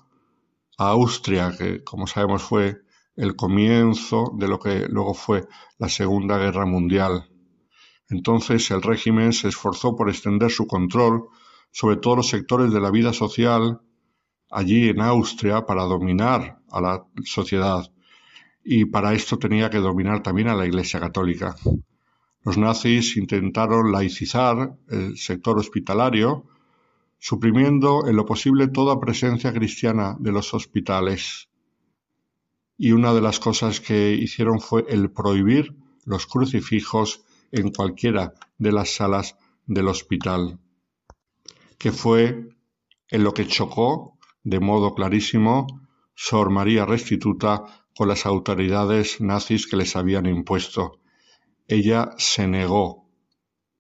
a 0.78 0.90
Austria, 0.90 1.56
que 1.58 1.82
como 1.86 2.08
sabemos 2.08 2.44
fue 2.44 2.82
el 3.16 3.36
comienzo 3.36 4.32
de 4.38 4.48
lo 4.48 4.60
que 4.60 4.88
luego 4.88 5.14
fue 5.14 5.48
la 5.78 5.90
Segunda 5.90 6.38
Guerra 6.38 6.66
Mundial. 6.66 7.30
Entonces 8.10 8.70
el 8.72 8.82
régimen 8.82 9.34
se 9.34 9.50
esforzó 9.50 9.96
por 9.96 10.10
extender 10.10 10.52
su 10.52 10.68
control 10.68 11.28
sobre 11.72 11.98
todos 11.98 12.18
los 12.18 12.28
sectores 12.28 12.72
de 12.74 12.82
la 12.82 12.92
vida 12.92 13.14
social 13.14 13.82
allí 14.50 14.90
en 14.90 15.02
Austria 15.02 15.66
para 15.66 15.84
dominar 15.84 16.60
a 16.70 16.82
la 16.82 17.06
sociedad 17.24 17.90
y 18.64 18.86
para 18.86 19.14
esto 19.14 19.38
tenía 19.40 19.70
que 19.70 19.78
dominar 19.78 20.22
también 20.22 20.50
a 20.50 20.56
la 20.56 20.66
Iglesia 20.66 21.00
Católica. 21.00 21.56
Los 22.44 22.58
nazis 22.58 23.18
intentaron 23.18 23.92
laicizar 23.92 24.76
el 24.90 25.18
sector 25.18 25.58
hospitalario, 25.58 26.46
suprimiendo 27.20 28.08
en 28.08 28.16
lo 28.16 28.26
posible 28.26 28.68
toda 28.68 29.00
presencia 29.00 29.54
cristiana 29.54 30.16
de 30.20 30.32
los 30.32 30.54
hospitales 30.54 31.51
y 32.84 32.94
una 32.94 33.14
de 33.14 33.22
las 33.22 33.40
cosas 33.40 33.80
que 33.80 34.14
hicieron 34.14 34.60
fue 34.60 34.86
el 34.90 35.12
prohibir 35.12 35.76
los 36.04 36.26
crucifijos 36.26 37.24
en 37.52 37.70
cualquiera 37.70 38.34
de 38.58 38.72
las 38.72 38.96
salas 38.96 39.38
del 39.68 39.88
hospital, 39.88 40.58
que 41.78 41.92
fue 41.92 42.50
en 43.08 43.24
lo 43.24 43.36
que 43.36 43.46
chocó 43.46 44.18
de 44.44 44.60
modo 44.60 44.96
clarísimo 44.96 45.68
Sor 46.16 46.50
María 46.50 46.88
Restituta 46.88 47.86
con 47.96 48.08
las 48.08 48.26
autoridades 48.26 49.22
nazis 49.22 49.68
que 49.68 49.78
les 49.78 49.96
habían 49.96 50.26
impuesto. 50.26 51.02
Ella 51.68 52.10
se 52.18 52.48
negó, 52.48 53.08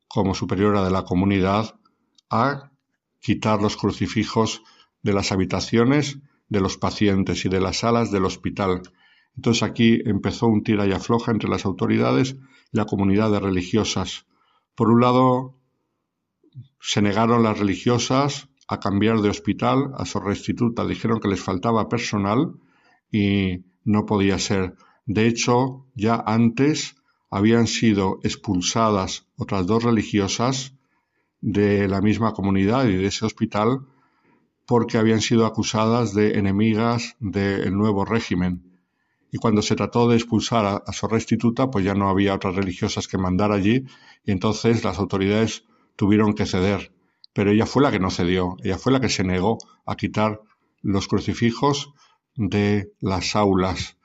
como 0.07 0.35
superiora 0.35 0.83
de 0.83 0.91
la 0.91 1.05
comunidad, 1.05 1.73
a 2.29 2.69
quitar 3.19 3.63
los 3.63 3.77
crucifijos 3.77 4.61
de 5.01 5.13
las 5.13 5.31
habitaciones 5.31 6.19
de 6.51 6.59
los 6.59 6.77
pacientes 6.77 7.45
y 7.45 7.49
de 7.49 7.61
las 7.61 7.77
salas 7.77 8.11
del 8.11 8.25
hospital. 8.25 8.81
Entonces 9.37 9.63
aquí 9.63 10.01
empezó 10.05 10.47
un 10.47 10.63
tira 10.63 10.85
y 10.85 10.91
afloja 10.91 11.31
entre 11.31 11.49
las 11.49 11.65
autoridades 11.65 12.35
y 12.73 12.77
la 12.77 12.85
comunidad 12.85 13.31
de 13.31 13.39
religiosas. 13.39 14.25
Por 14.75 14.89
un 14.89 14.99
lado, 14.99 15.55
se 16.81 17.01
negaron 17.01 17.41
las 17.43 17.57
religiosas 17.57 18.49
a 18.67 18.81
cambiar 18.81 19.21
de 19.21 19.29
hospital 19.29 19.93
a 19.95 20.05
su 20.05 20.19
restituta. 20.19 20.85
Dijeron 20.85 21.21
que 21.21 21.29
les 21.29 21.39
faltaba 21.41 21.87
personal 21.87 22.51
y 23.09 23.63
no 23.85 24.05
podía 24.05 24.37
ser. 24.37 24.75
De 25.05 25.27
hecho, 25.27 25.87
ya 25.95 26.21
antes 26.25 26.97
habían 27.29 27.67
sido 27.67 28.19
expulsadas 28.23 29.25
otras 29.37 29.65
dos 29.67 29.85
religiosas 29.85 30.73
de 31.39 31.87
la 31.87 32.01
misma 32.01 32.33
comunidad 32.33 32.87
y 32.87 32.97
de 32.97 33.05
ese 33.05 33.25
hospital 33.25 33.87
porque 34.71 34.97
habían 34.97 35.19
sido 35.19 35.45
acusadas 35.45 36.13
de 36.13 36.39
enemigas 36.39 37.17
del 37.19 37.77
nuevo 37.77 38.05
régimen. 38.05 38.79
Y 39.29 39.37
cuando 39.37 39.61
se 39.61 39.75
trató 39.75 40.07
de 40.07 40.15
expulsar 40.15 40.81
a, 40.87 40.93
su 40.93 41.09
restituta, 41.09 41.69
pues 41.69 41.83
ya 41.83 41.93
no 41.93 42.07
había 42.07 42.33
otras 42.33 42.55
religiosas 42.55 43.09
que 43.09 43.17
mandar 43.17 43.51
allí, 43.51 43.83
y 44.23 44.31
entonces 44.31 44.85
las 44.85 44.97
autoridades 44.97 45.65
tuvieron 45.97 46.33
que 46.35 46.45
ceder. 46.45 46.93
Pero 47.33 47.51
ella 47.51 47.65
fue 47.65 47.83
la 47.83 47.91
que 47.91 47.99
no 47.99 48.09
cedió, 48.09 48.55
ella 48.63 48.77
fue 48.77 48.93
la 48.93 49.01
que 49.01 49.09
se 49.09 49.25
negó 49.25 49.57
a 49.85 49.97
quitar 49.97 50.39
los 50.81 51.09
crucifijos 51.09 51.91
de 52.37 52.93
las 53.01 53.35
aulas, 53.35 53.97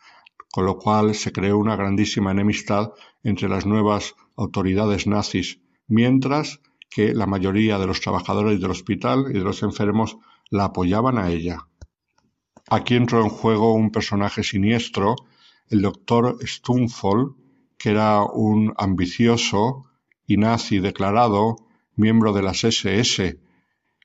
con 0.51 0.67
lo 0.67 0.79
cual 0.79 1.15
se 1.15 1.31
creó 1.31 1.59
una 1.59 1.77
grandísima 1.77 2.33
enemistad 2.33 2.91
entre 3.23 3.49
las 3.49 3.67
nuevas 3.67 4.17
autoridades 4.35 5.07
nazis, 5.07 5.61
mientras 5.87 6.61
que 6.91 7.15
la 7.15 7.27
mayoría 7.27 7.79
de 7.79 7.87
los 7.87 8.01
trabajadores 8.01 8.61
del 8.61 8.73
hospital 8.73 9.27
y 9.31 9.35
de 9.35 9.45
los 9.45 9.63
enfermos 9.63 10.19
la 10.51 10.67
apoyaban 10.67 11.19
a 11.19 11.31
ella. 11.31 11.67
Aquí 12.69 12.95
entró 12.95 13.23
en 13.23 13.29
juego 13.29 13.75
un 13.75 13.91
personaje 13.91 14.43
siniestro, 14.43 15.15
el 15.69 15.83
doctor 15.83 16.39
Stumfold, 16.45 17.35
que 17.79 17.91
era 17.91 18.23
un 18.25 18.75
ambicioso 18.77 19.87
y 20.27 20.37
nazi 20.37 20.81
declarado, 20.81 21.57
miembro 21.95 22.33
de 22.33 22.43
las 22.43 22.65
SS, 22.65 23.39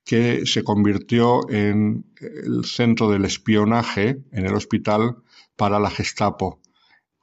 que 0.03 0.45
se 0.45 0.63
convirtió 0.63 1.49
en 1.49 2.05
el 2.19 2.65
centro 2.65 3.09
del 3.09 3.25
espionaje 3.25 4.23
en 4.31 4.45
el 4.45 4.53
hospital 4.53 5.17
para 5.55 5.79
la 5.79 5.89
Gestapo. 5.89 6.59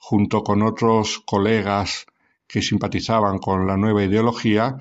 junto 0.01 0.43
con 0.45 0.63
otros 0.63 1.19
colegas 1.27 2.07
que 2.47 2.63
simpatizaban 2.63 3.39
con 3.39 3.67
la 3.67 3.77
nueva 3.77 4.05
ideología, 4.05 4.79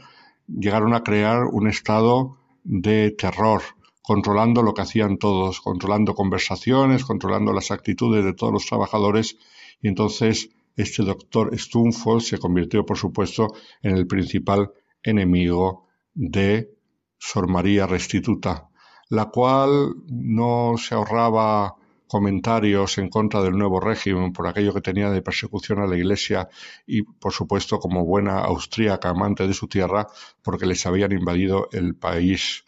llegaron 0.48 0.94
a 0.94 1.04
crear 1.04 1.44
un 1.46 1.68
estado 1.68 2.38
de 2.64 3.12
terror, 3.12 3.62
controlando 4.08 4.64
lo 4.64 4.74
que 4.74 4.84
hacían 4.84 5.18
todos, 5.18 5.60
controlando 5.60 6.16
conversaciones, 6.16 7.04
controlando 7.04 7.52
las 7.52 7.72
actitudes 7.72 8.24
de 8.24 8.34
todos 8.34 8.54
los 8.54 8.66
trabajadores, 8.66 9.38
y 9.82 9.90
entonces 9.90 10.50
este 10.78 11.04
doctor 11.04 11.50
Stumfold 11.60 12.22
se 12.22 12.38
convirtió, 12.38 12.86
por 12.86 12.98
supuesto, 12.98 13.50
en 13.82 13.98
el 13.98 14.08
principal 14.08 14.72
enemigo 15.04 15.90
de 16.14 16.72
Sor 17.18 17.50
María 17.50 17.86
Restituta, 17.86 18.70
la 19.10 19.26
cual 19.26 19.96
no 20.08 20.76
se 20.78 20.96
ahorraba 20.96 21.76
comentarios 22.08 23.00
en 23.00 23.10
contra 23.10 23.42
del 23.42 23.58
nuevo 23.58 23.82
régimen 23.82 24.32
por 24.32 24.48
aquello 24.48 24.74
que 24.74 24.80
tenía 24.80 25.10
de 25.10 25.22
persecución 25.22 25.80
a 25.80 25.86
la 25.86 25.98
Iglesia 25.98 26.48
y, 26.86 27.02
por 27.02 27.34
supuesto, 27.34 27.78
como 27.80 28.06
buena 28.06 28.40
austríaca 28.40 29.10
amante 29.10 29.46
de 29.46 29.54
su 29.54 29.68
tierra, 29.68 30.08
porque 30.42 30.66
les 30.66 30.86
habían 30.86 31.12
invadido 31.12 31.68
el 31.74 31.94
país. 31.96 32.64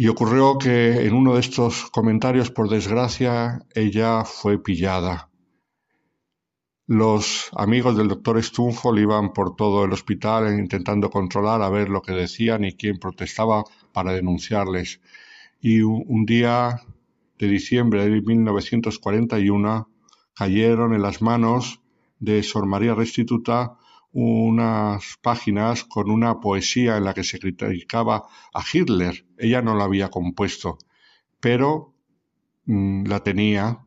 Y 0.00 0.08
ocurrió 0.08 0.56
que 0.56 1.06
en 1.06 1.12
uno 1.12 1.34
de 1.34 1.40
estos 1.40 1.90
comentarios, 1.90 2.50
por 2.50 2.70
desgracia, 2.70 3.66
ella 3.74 4.24
fue 4.24 4.56
pillada. 4.56 5.28
Los 6.86 7.50
amigos 7.54 7.98
del 7.98 8.08
doctor 8.08 8.42
Stunfol 8.42 8.98
iban 8.98 9.34
por 9.34 9.56
todo 9.56 9.84
el 9.84 9.92
hospital 9.92 10.58
intentando 10.58 11.10
controlar 11.10 11.60
a 11.60 11.68
ver 11.68 11.90
lo 11.90 12.00
que 12.00 12.12
decían 12.12 12.64
y 12.64 12.72
quién 12.72 12.98
protestaba 12.98 13.62
para 13.92 14.14
denunciarles. 14.14 15.02
Y 15.60 15.82
un 15.82 16.24
día 16.24 16.80
de 17.38 17.48
diciembre 17.48 18.08
de 18.08 18.22
1941 18.22 19.90
cayeron 20.34 20.94
en 20.94 21.02
las 21.02 21.20
manos 21.20 21.82
de 22.18 22.42
Sor 22.42 22.64
María 22.64 22.94
Restituta 22.94 23.76
unas 24.12 25.18
páginas 25.22 25.84
con 25.84 26.10
una 26.10 26.40
poesía 26.40 26.96
en 26.96 27.04
la 27.04 27.14
que 27.14 27.24
se 27.24 27.38
criticaba 27.38 28.24
a 28.52 28.64
Hitler. 28.72 29.26
Ella 29.38 29.62
no 29.62 29.74
la 29.74 29.84
había 29.84 30.10
compuesto, 30.10 30.78
pero 31.40 31.94
mm, 32.66 33.06
la 33.06 33.20
tenía 33.20 33.86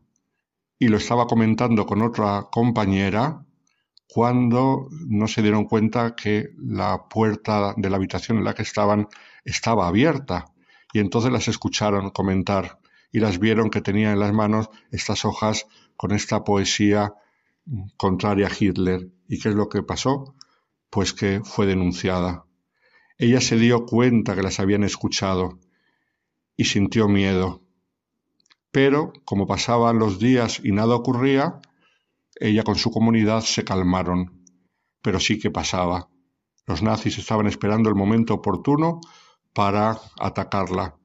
y 0.78 0.88
lo 0.88 0.96
estaba 0.96 1.26
comentando 1.26 1.86
con 1.86 2.02
otra 2.02 2.48
compañera 2.50 3.44
cuando 4.08 4.88
no 5.08 5.28
se 5.28 5.42
dieron 5.42 5.64
cuenta 5.64 6.14
que 6.14 6.50
la 6.58 7.08
puerta 7.08 7.74
de 7.76 7.90
la 7.90 7.96
habitación 7.96 8.38
en 8.38 8.44
la 8.44 8.54
que 8.54 8.62
estaban 8.62 9.08
estaba 9.44 9.88
abierta 9.88 10.46
y 10.92 11.00
entonces 11.00 11.32
las 11.32 11.48
escucharon 11.48 12.10
comentar 12.10 12.78
y 13.12 13.20
las 13.20 13.38
vieron 13.38 13.70
que 13.70 13.80
tenía 13.80 14.12
en 14.12 14.20
las 14.20 14.32
manos 14.32 14.70
estas 14.90 15.24
hojas 15.24 15.66
con 15.96 16.12
esta 16.12 16.44
poesía 16.44 17.14
contraria 17.96 18.46
a 18.46 18.50
Hitler. 18.58 19.08
¿Y 19.28 19.38
qué 19.38 19.50
es 19.50 19.54
lo 19.54 19.68
que 19.68 19.82
pasó? 19.82 20.34
Pues 20.90 21.12
que 21.12 21.40
fue 21.44 21.66
denunciada. 21.66 22.46
Ella 23.18 23.40
se 23.40 23.56
dio 23.56 23.86
cuenta 23.86 24.34
que 24.34 24.42
las 24.42 24.60
habían 24.60 24.84
escuchado 24.84 25.58
y 26.56 26.64
sintió 26.64 27.08
miedo. 27.08 27.62
Pero, 28.70 29.12
como 29.24 29.46
pasaban 29.46 29.98
los 29.98 30.18
días 30.18 30.60
y 30.62 30.72
nada 30.72 30.94
ocurría, 30.94 31.60
ella 32.36 32.64
con 32.64 32.76
su 32.76 32.90
comunidad 32.90 33.40
se 33.42 33.64
calmaron. 33.64 34.44
Pero 35.00 35.20
sí 35.20 35.38
que 35.38 35.50
pasaba. 35.50 36.08
Los 36.66 36.82
nazis 36.82 37.18
estaban 37.18 37.46
esperando 37.46 37.88
el 37.88 37.94
momento 37.94 38.34
oportuno 38.34 39.00
para 39.52 39.98
atacarla 40.18 40.96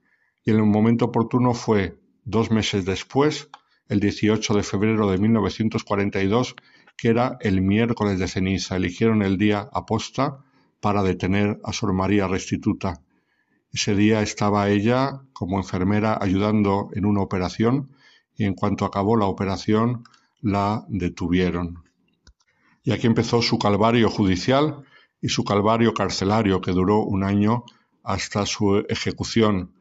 y 0.45 0.51
el 0.51 0.63
momento 0.63 1.05
oportuno 1.05 1.53
fue 1.53 1.99
dos 2.23 2.49
meses 2.49 2.85
después, 2.85 3.49
el 3.87 3.99
18 3.99 4.53
de 4.53 4.63
febrero 4.63 5.09
de 5.09 5.17
1942, 5.17 6.55
que 6.99 7.09
era 7.09 7.37
el 7.39 7.61
miércoles 7.61 8.19
de 8.19 8.27
ceniza. 8.27 8.75
Eligieron 8.75 9.21
el 9.21 9.37
día 9.37 9.69
aposta 9.71 10.43
para 10.81 11.01
detener 11.03 11.59
a 11.63 11.71
Sor 11.71 11.93
María 11.93 12.27
Restituta. 12.27 13.01
Ese 13.71 13.95
día 13.95 14.21
estaba 14.21 14.69
ella 14.69 15.21
como 15.31 15.57
enfermera 15.57 16.17
ayudando 16.19 16.89
en 16.93 17.05
una 17.05 17.21
operación 17.21 17.91
y 18.35 18.45
en 18.45 18.53
cuanto 18.53 18.85
acabó 18.85 19.15
la 19.15 19.25
operación 19.25 20.03
la 20.41 20.85
detuvieron. 20.87 21.83
Y 22.83 22.91
aquí 22.91 23.07
empezó 23.07 23.41
su 23.41 23.59
calvario 23.59 24.09
judicial 24.09 24.83
y 25.21 25.29
su 25.29 25.43
calvario 25.43 25.93
carcelario 25.93 26.61
que 26.61 26.71
duró 26.71 26.99
un 26.99 27.23
año 27.23 27.63
hasta 28.03 28.45
su 28.45 28.77
ejecución 28.89 29.73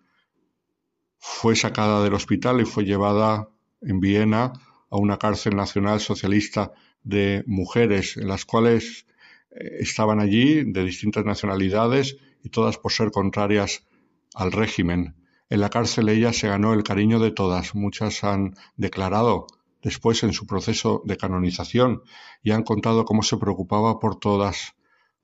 fue 1.19 1.57
sacada 1.57 2.03
del 2.03 2.15
hospital 2.15 2.61
y 2.61 2.65
fue 2.65 2.85
llevada 2.85 3.49
en 3.81 4.01
Viena 4.01 4.53
a 4.91 4.97
una 4.97 5.19
cárcel 5.19 5.57
nacional 5.57 6.01
socialista 6.01 6.73
de 7.09 7.43
mujeres, 7.47 8.19
en 8.19 8.29
las 8.29 8.45
cuales 8.45 9.07
eh, 9.51 9.79
estaban 9.81 10.21
allí 10.21 10.65
de 10.65 10.85
distintas 10.85 11.25
nacionalidades 11.25 12.19
y 12.45 12.51
todas 12.51 12.77
por 12.77 12.93
ser 12.93 13.11
contrarias 13.11 13.87
al 14.35 14.53
régimen. 14.53 15.15
En 15.49 15.61
la 15.61 15.71
cárcel 15.71 16.11
ella 16.11 16.35
se 16.35 16.49
ganó 16.49 16.75
el 16.75 16.83
cariño 16.83 17.19
de 17.19 17.31
todas. 17.31 17.75
Muchas 17.75 18.25
han 18.25 18.55
declarado 18.77 19.47
después 19.83 20.23
en 20.23 20.35
su 20.35 20.47
proceso 20.47 21.03
de 21.07 21.17
canonización 21.17 22.03
y 22.43 22.51
han 22.51 22.63
contado 22.63 23.07
cómo 23.07 23.23
se 23.23 23.39
preocupaba 23.39 23.99
por 23.99 24.19
todas, 24.19 24.75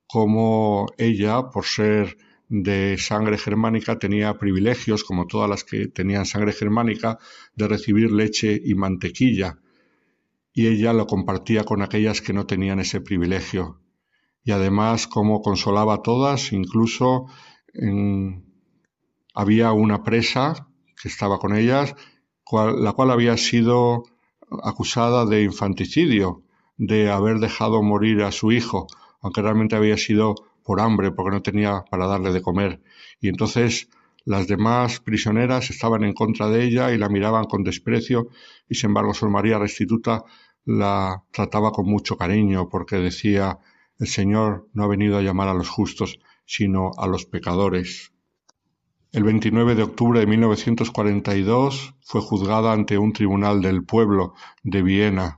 cómo 0.07 0.87
ella, 0.97 1.51
por 1.51 1.65
ser 1.65 2.17
de 2.49 2.97
sangre 2.97 3.37
germánica 3.37 3.99
tenía 3.99 4.37
privilegios, 4.39 5.03
como 5.03 5.27
todas 5.27 5.49
las 5.49 5.63
que 5.63 5.87
tenían 5.87 6.25
sangre 6.25 6.51
germánica, 6.51 7.19
de 7.55 7.67
recibir 7.67 8.11
leche 8.11 8.59
y 8.63 8.73
mantequilla, 8.73 9.59
y 10.55 10.67
ella 10.67 10.93
lo 10.93 11.05
compartía 11.05 11.65
con 11.65 11.81
aquellas 11.81 12.21
que 12.21 12.31
no 12.31 12.47
tenían 12.47 12.79
ese 12.79 13.01
privilegio. 13.01 13.81
Y 14.41 14.51
además, 14.51 15.05
como 15.05 15.41
consolaba 15.41 15.95
a 15.95 16.01
todas, 16.01 16.53
incluso 16.53 17.25
había 19.33 19.73
una 19.73 20.01
presa 20.01 20.69
que 20.99 21.09
estaba 21.09 21.39
con 21.39 21.57
ellas, 21.57 21.93
la 22.51 22.93
cual 22.93 23.11
había 23.11 23.35
sido 23.35 24.03
acusada 24.63 25.25
de 25.25 25.43
infanticidio, 25.43 26.43
de 26.77 27.11
haber 27.11 27.39
dejado 27.39 27.83
morir 27.83 28.23
a 28.23 28.31
su 28.31 28.53
hijo, 28.53 28.87
aunque 29.21 29.41
realmente 29.41 29.75
había 29.75 29.97
sido 29.97 30.35
por 30.63 30.79
hambre, 30.79 31.11
porque 31.11 31.35
no 31.35 31.41
tenía 31.41 31.83
para 31.91 32.07
darle 32.07 32.31
de 32.31 32.41
comer. 32.41 32.81
Y 33.19 33.27
entonces 33.27 33.89
las 34.23 34.47
demás 34.47 35.01
prisioneras 35.01 35.69
estaban 35.69 36.03
en 36.03 36.13
contra 36.13 36.49
de 36.49 36.63
ella 36.63 36.91
y 36.93 36.97
la 36.97 37.09
miraban 37.09 37.45
con 37.45 37.63
desprecio, 37.63 38.29
y 38.69 38.75
sin 38.75 38.91
embargo 38.91 39.13
Sor 39.13 39.29
María 39.29 39.59
Restituta 39.59 40.23
la 40.65 41.23
trataba 41.31 41.71
con 41.71 41.85
mucho 41.85 42.17
cariño, 42.17 42.69
porque 42.69 42.97
decía, 42.97 43.59
el 43.99 44.07
Señor 44.07 44.67
no 44.73 44.83
ha 44.83 44.87
venido 44.87 45.17
a 45.17 45.21
llamar 45.21 45.47
a 45.47 45.53
los 45.53 45.69
justos, 45.69 46.19
sino 46.45 46.91
a 46.97 47.07
los 47.07 47.25
pecadores. 47.25 48.11
El 49.11 49.23
29 49.23 49.75
de 49.75 49.83
octubre 49.83 50.19
de 50.19 50.27
1942 50.27 51.95
fue 52.01 52.21
juzgada 52.21 52.73
ante 52.73 52.97
un 52.97 53.13
tribunal 53.13 53.61
del 53.61 53.85
pueblo 53.85 54.33
de 54.63 54.81
Viena. 54.81 55.37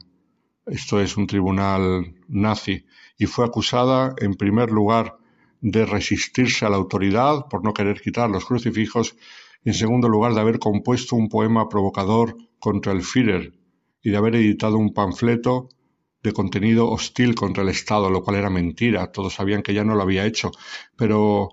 Esto 0.65 0.99
es 0.99 1.17
un 1.17 1.27
tribunal 1.27 2.15
nazi 2.27 2.85
y 3.17 3.25
fue 3.25 3.45
acusada, 3.45 4.15
en 4.17 4.33
primer 4.33 4.71
lugar, 4.71 5.17
de 5.61 5.85
resistirse 5.85 6.65
a 6.65 6.69
la 6.69 6.77
autoridad 6.77 7.47
por 7.49 7.63
no 7.63 7.73
querer 7.73 8.01
quitar 8.01 8.29
los 8.29 8.45
crucifijos 8.45 9.15
y, 9.63 9.69
en 9.69 9.75
segundo 9.75 10.07
lugar, 10.07 10.33
de 10.33 10.41
haber 10.41 10.59
compuesto 10.59 11.15
un 11.15 11.29
poema 11.29 11.69
provocador 11.69 12.35
contra 12.59 12.93
el 12.93 13.01
Führer 13.01 13.56
y 14.01 14.11
de 14.11 14.17
haber 14.17 14.35
editado 14.35 14.77
un 14.77 14.93
panfleto 14.93 15.69
de 16.23 16.33
contenido 16.33 16.89
hostil 16.89 17.35
contra 17.35 17.63
el 17.63 17.69
Estado, 17.69 18.09
lo 18.09 18.23
cual 18.23 18.37
era 18.37 18.49
mentira. 18.49 19.11
Todos 19.11 19.35
sabían 19.35 19.61
que 19.61 19.71
ella 19.71 19.83
no 19.83 19.95
lo 19.95 20.03
había 20.03 20.25
hecho, 20.25 20.51
pero 20.95 21.49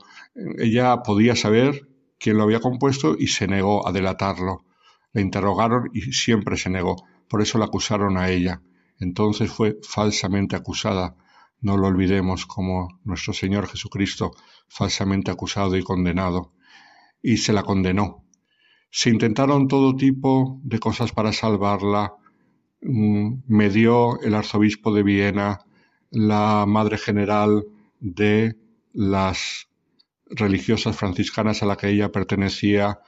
ella 0.58 1.02
podía 1.02 1.36
saber 1.36 1.88
quién 2.18 2.38
lo 2.38 2.44
había 2.44 2.60
compuesto 2.60 3.16
y 3.18 3.28
se 3.28 3.46
negó 3.46 3.86
a 3.86 3.92
delatarlo. 3.92 4.64
Le 5.12 5.22
interrogaron 5.22 5.90
y 5.92 6.12
siempre 6.12 6.56
se 6.56 6.70
negó. 6.70 6.96
Por 7.28 7.42
eso 7.42 7.58
la 7.58 7.66
acusaron 7.66 8.16
a 8.16 8.30
ella. 8.30 8.62
Entonces 8.98 9.50
fue 9.50 9.78
falsamente 9.82 10.56
acusada 10.56 11.16
no 11.64 11.78
lo 11.78 11.86
olvidemos 11.86 12.44
como 12.44 13.00
nuestro 13.04 13.32
Señor 13.32 13.66
Jesucristo 13.66 14.32
falsamente 14.68 15.30
acusado 15.30 15.78
y 15.78 15.82
condenado, 15.82 16.52
y 17.22 17.38
se 17.38 17.54
la 17.54 17.62
condenó. 17.62 18.26
Se 18.90 19.08
intentaron 19.08 19.66
todo 19.66 19.96
tipo 19.96 20.60
de 20.62 20.78
cosas 20.78 21.12
para 21.12 21.32
salvarla. 21.32 22.12
Mm, 22.86 23.44
me 23.46 23.70
dio 23.70 24.20
el 24.20 24.34
arzobispo 24.34 24.92
de 24.92 25.02
Viena, 25.02 25.64
la 26.10 26.66
madre 26.68 26.98
general 26.98 27.64
de 27.98 28.58
las 28.92 29.68
religiosas 30.26 30.94
franciscanas 30.94 31.62
a 31.62 31.66
la 31.66 31.76
que 31.78 31.88
ella 31.88 32.12
pertenecía, 32.12 33.00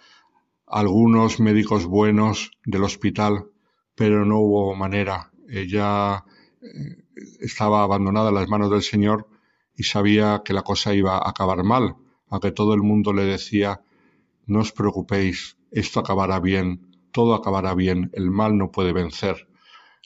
algunos 0.67 1.41
médicos 1.41 1.85
buenos 1.85 2.53
del 2.65 2.85
hospital, 2.85 3.51
pero 3.95 4.25
no 4.25 4.39
hubo 4.39 4.75
manera. 4.75 5.31
Ella 5.47 6.25
eh, 6.63 7.05
estaba 7.41 7.83
abandonada 7.83 8.31
en 8.31 8.37
las 8.37 8.49
manos 8.49 8.71
del 8.71 8.83
Señor 8.83 9.29
y 9.77 9.83
sabía 9.83 10.41
que 10.43 10.55
la 10.55 10.63
cosa 10.63 10.95
iba 10.95 11.19
a 11.19 11.29
acabar 11.29 11.63
mal, 11.65 11.97
aunque 12.31 12.51
todo 12.51 12.73
el 12.73 12.81
mundo 12.81 13.13
le 13.13 13.27
decía, 13.27 13.83
no 14.47 14.61
os 14.61 14.73
preocupéis, 14.73 15.59
esto 15.71 16.01
acabará 16.01 16.41
bien, 16.41 16.97
todo 17.13 17.35
acabará 17.35 17.75
bien, 17.75 18.11
el 18.15 18.31
mal 18.31 18.57
no 18.57 18.73
puede 18.73 18.95
vencer. 18.95 19.47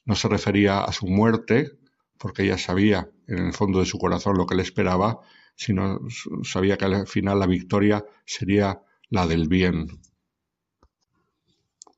No 0.04 0.14
se 0.14 0.28
refería 0.28 0.82
a 0.82 0.92
su 0.92 1.06
muerte, 1.06 1.78
porque 2.18 2.44
ella 2.44 2.58
sabía 2.58 3.10
en 3.26 3.46
el 3.46 3.52
fondo 3.52 3.80
de 3.80 3.86
su 3.86 3.98
corazón 3.98 4.36
lo 4.36 4.46
que 4.46 4.54
le 4.54 4.62
esperaba, 4.62 5.20
sino 5.54 6.00
sabía 6.42 6.76
que 6.76 6.86
al 6.86 7.06
final 7.06 7.38
la 7.38 7.46
victoria 7.46 8.04
sería 8.24 8.82
la 9.08 9.26
del 9.26 9.48
bien. 9.48 10.00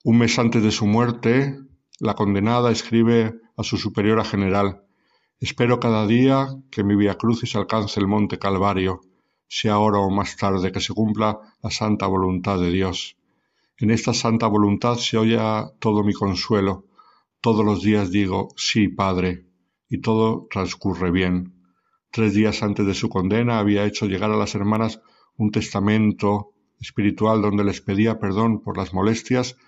Un 0.04 0.18
mes 0.18 0.38
antes 0.38 0.62
de 0.62 0.72
su 0.72 0.86
muerte, 0.86 1.58
la 2.00 2.14
condenada 2.14 2.70
escribe 2.70 3.40
a 3.56 3.62
su 3.62 3.76
superiora 3.76 4.24
general 4.24 4.82
Espero 5.42 5.80
cada 5.80 6.06
día 6.06 6.54
que 6.70 6.84
mi 6.84 6.94
via 6.94 7.18
crucis 7.18 7.56
alcance 7.56 7.98
el 7.98 8.06
monte 8.06 8.38
Calvario, 8.38 9.00
sea 9.48 9.72
ahora 9.72 9.98
o 9.98 10.08
más 10.08 10.36
tarde, 10.36 10.70
que 10.70 10.78
se 10.78 10.94
cumpla 10.94 11.40
la 11.60 11.70
santa 11.72 12.06
voluntad 12.06 12.60
de 12.60 12.70
Dios. 12.70 13.16
En 13.76 13.90
esta 13.90 14.14
santa 14.14 14.46
voluntad 14.46 14.98
se 14.98 15.18
oye 15.18 15.40
todo 15.80 16.04
mi 16.04 16.12
consuelo. 16.12 16.84
Todos 17.42 17.62
los 17.62 17.82
días 17.82 18.10
digo, 18.10 18.48
sí, 18.56 18.88
Padre, 18.88 19.44
y 19.90 20.00
todo 20.00 20.46
transcurre 20.50 21.10
bien. 21.10 21.52
Tres 22.10 22.32
días 22.32 22.62
antes 22.62 22.86
de 22.86 22.94
su 22.94 23.10
condena 23.10 23.58
había 23.58 23.84
hecho 23.84 24.06
llegar 24.06 24.30
a 24.30 24.36
las 24.38 24.54
hermanas 24.54 25.02
un 25.36 25.50
testamento 25.50 26.54
espiritual 26.80 27.42
donde 27.42 27.64
les 27.64 27.82
pedía 27.82 28.18
perdón 28.18 28.62
por 28.62 28.78
las 28.78 28.94
molestias 28.94 29.58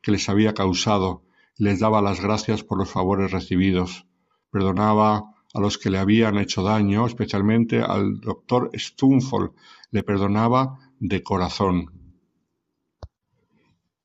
que 0.00 0.12
les 0.12 0.30
había 0.30 0.54
causado 0.54 1.26
y 1.58 1.64
les 1.64 1.80
daba 1.80 2.00
las 2.00 2.22
gracias 2.22 2.64
por 2.64 2.78
los 2.78 2.90
favores 2.90 3.30
recibidos 3.30 4.06
perdonaba 4.54 5.34
a 5.52 5.60
los 5.60 5.78
que 5.78 5.90
le 5.90 5.98
habían 5.98 6.38
hecho 6.38 6.62
daño, 6.62 7.06
especialmente 7.06 7.82
al 7.82 8.20
doctor 8.20 8.70
Stunfol, 8.72 9.52
le 9.90 10.04
perdonaba 10.04 10.78
de 11.00 11.24
corazón. 11.24 12.03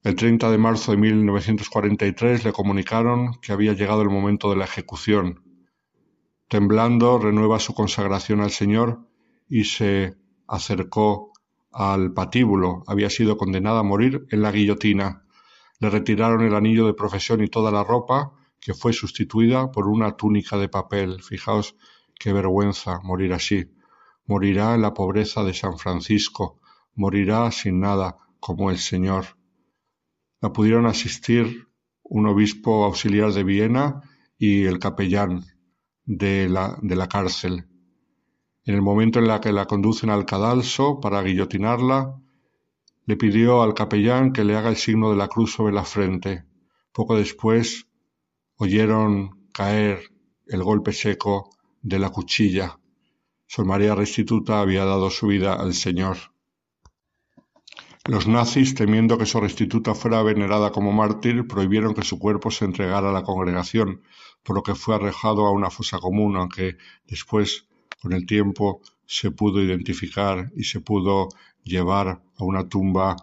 El 0.01 0.15
30 0.15 0.49
de 0.49 0.57
marzo 0.57 0.91
de 0.91 0.97
1943 0.97 2.45
le 2.45 2.53
comunicaron 2.53 3.34
que 3.41 3.51
había 3.51 3.73
llegado 3.73 4.01
el 4.01 4.09
momento 4.09 4.49
de 4.49 4.55
la 4.55 4.63
ejecución. 4.63 5.43
Temblando, 6.47 7.19
renueva 7.19 7.59
su 7.59 7.73
consagración 7.73 8.39
al 8.39 8.51
Señor 8.51 9.05
y 9.49 9.65
se 9.65 10.15
acercó 10.47 11.34
al 11.73 12.13
patíbulo. 12.13 12.84
Había 12.88 13.09
sido 13.09 13.35
condenada 13.35 13.81
a 13.81 13.84
morir 13.84 14.26
en 14.31 14.41
la 14.41 14.53
guillotina. 14.53 15.26
Le 15.80 15.89
retiraron 15.89 16.43
el 16.43 16.55
anillo 16.55 16.85
de 16.85 16.93
profesión 16.93 17.43
y 17.43 17.49
toda 17.49 17.69
la 17.69 17.84
ropa 17.84 18.31
que 18.61 18.73
fue 18.73 18.93
sustituida 18.93 19.69
por 19.69 19.89
una 19.89 20.15
túnica 20.15 20.57
de 20.57 20.69
papel. 20.69 21.21
Fijaos 21.21 21.76
qué 22.17 22.31
vergüenza 22.31 23.01
morir 23.03 23.34
así. 23.34 23.69
Morirá 24.26 24.76
en 24.76 24.81
la 24.81 24.93
pobreza 24.93 25.43
de 25.43 25.53
San 25.53 25.77
Francisco, 25.77 26.61
morirá 26.95 27.51
sin 27.51 27.81
nada, 27.81 28.15
como 28.39 28.71
el 28.71 28.77
Señor. 28.77 29.39
La 30.41 30.53
pudieron 30.53 30.86
asistir 30.86 31.68
un 32.03 32.26
obispo 32.28 32.84
auxiliar 32.86 33.34
de 33.34 33.44
Viena 33.44 34.02
y 34.38 34.66
el 34.66 34.80
capellán 34.80 35.45
de 36.06 36.49
la, 36.49 36.78
de 36.82 36.95
la 36.95 37.07
cárcel. 37.07 37.68
En 38.64 38.76
el 38.76 38.82
momento 38.82 39.20
en 39.20 39.30
el 39.30 39.40
que 39.40 39.52
la 39.52 39.66
conducen 39.66 40.10
al 40.10 40.26
cadalso 40.26 40.99
para 40.99 41.22
guillotinarla, 41.22 42.20
le 43.06 43.18
pidió 43.18 43.64
al 43.64 43.74
capellán 43.74 44.32
que 44.32 44.44
le 44.44 44.56
haga 44.56 44.70
el 44.70 44.78
signo 44.78 45.10
de 45.10 45.18
la 45.18 45.28
cruz 45.28 45.53
sobre 45.53 45.74
la 45.74 45.84
frente. 45.84 46.45
Poco 46.94 47.16
después 47.16 47.88
oyeron 48.56 49.48
caer 49.52 49.99
el 50.45 50.64
golpe 50.64 50.94
seco 50.94 51.49
de 51.82 51.99
la 51.99 52.10
cuchilla. 52.11 52.80
Sor 53.48 53.66
María 53.66 53.95
Restituta 53.95 54.61
había 54.61 54.86
dado 54.86 55.10
su 55.10 55.28
vida 55.28 55.56
al 55.56 55.74
Señor. 55.74 56.18
Los 58.10 58.27
nazis, 58.27 58.73
temiendo 58.73 59.19
que 59.19 59.27
Sor 59.27 59.44
Restituta 59.44 59.94
fuera 59.94 60.23
venerada 60.23 60.72
como 60.72 60.91
mártir, 60.91 61.45
prohibieron 61.45 61.94
que 61.94 62.02
su 62.02 62.18
cuerpo 62.18 62.49
se 62.49 62.65
entregara 62.65 63.11
a 63.11 63.14
la 63.14 63.22
congregación, 63.22 64.02
por 64.41 64.56
lo 64.56 64.64
que 64.64 64.73
fue 64.73 64.95
arrojado 64.95 65.45
a 65.45 65.52
una 65.52 65.69
fosa 65.69 65.99
común, 65.99 66.36
aunque 66.36 66.77
después, 67.06 67.68
con 68.02 68.14
el 68.14 68.26
tiempo, 68.26 68.81
se 69.06 69.30
pudo 69.30 69.61
identificar 69.61 70.52
y 70.56 70.64
se 70.64 70.80
pudo 70.80 71.30
llevar 71.64 72.23
a 72.36 72.44
una 72.44 72.68
tumba 72.68 73.15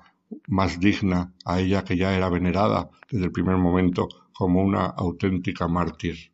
más 0.47 0.79
digna 0.79 1.35
a 1.45 1.59
ella 1.59 1.83
que 1.83 1.97
ya 1.97 2.17
era 2.17 2.29
venerada 2.29 2.89
desde 3.11 3.25
el 3.25 3.33
primer 3.33 3.57
momento 3.57 4.07
como 4.33 4.63
una 4.63 4.85
auténtica 4.85 5.67
mártir. 5.67 6.31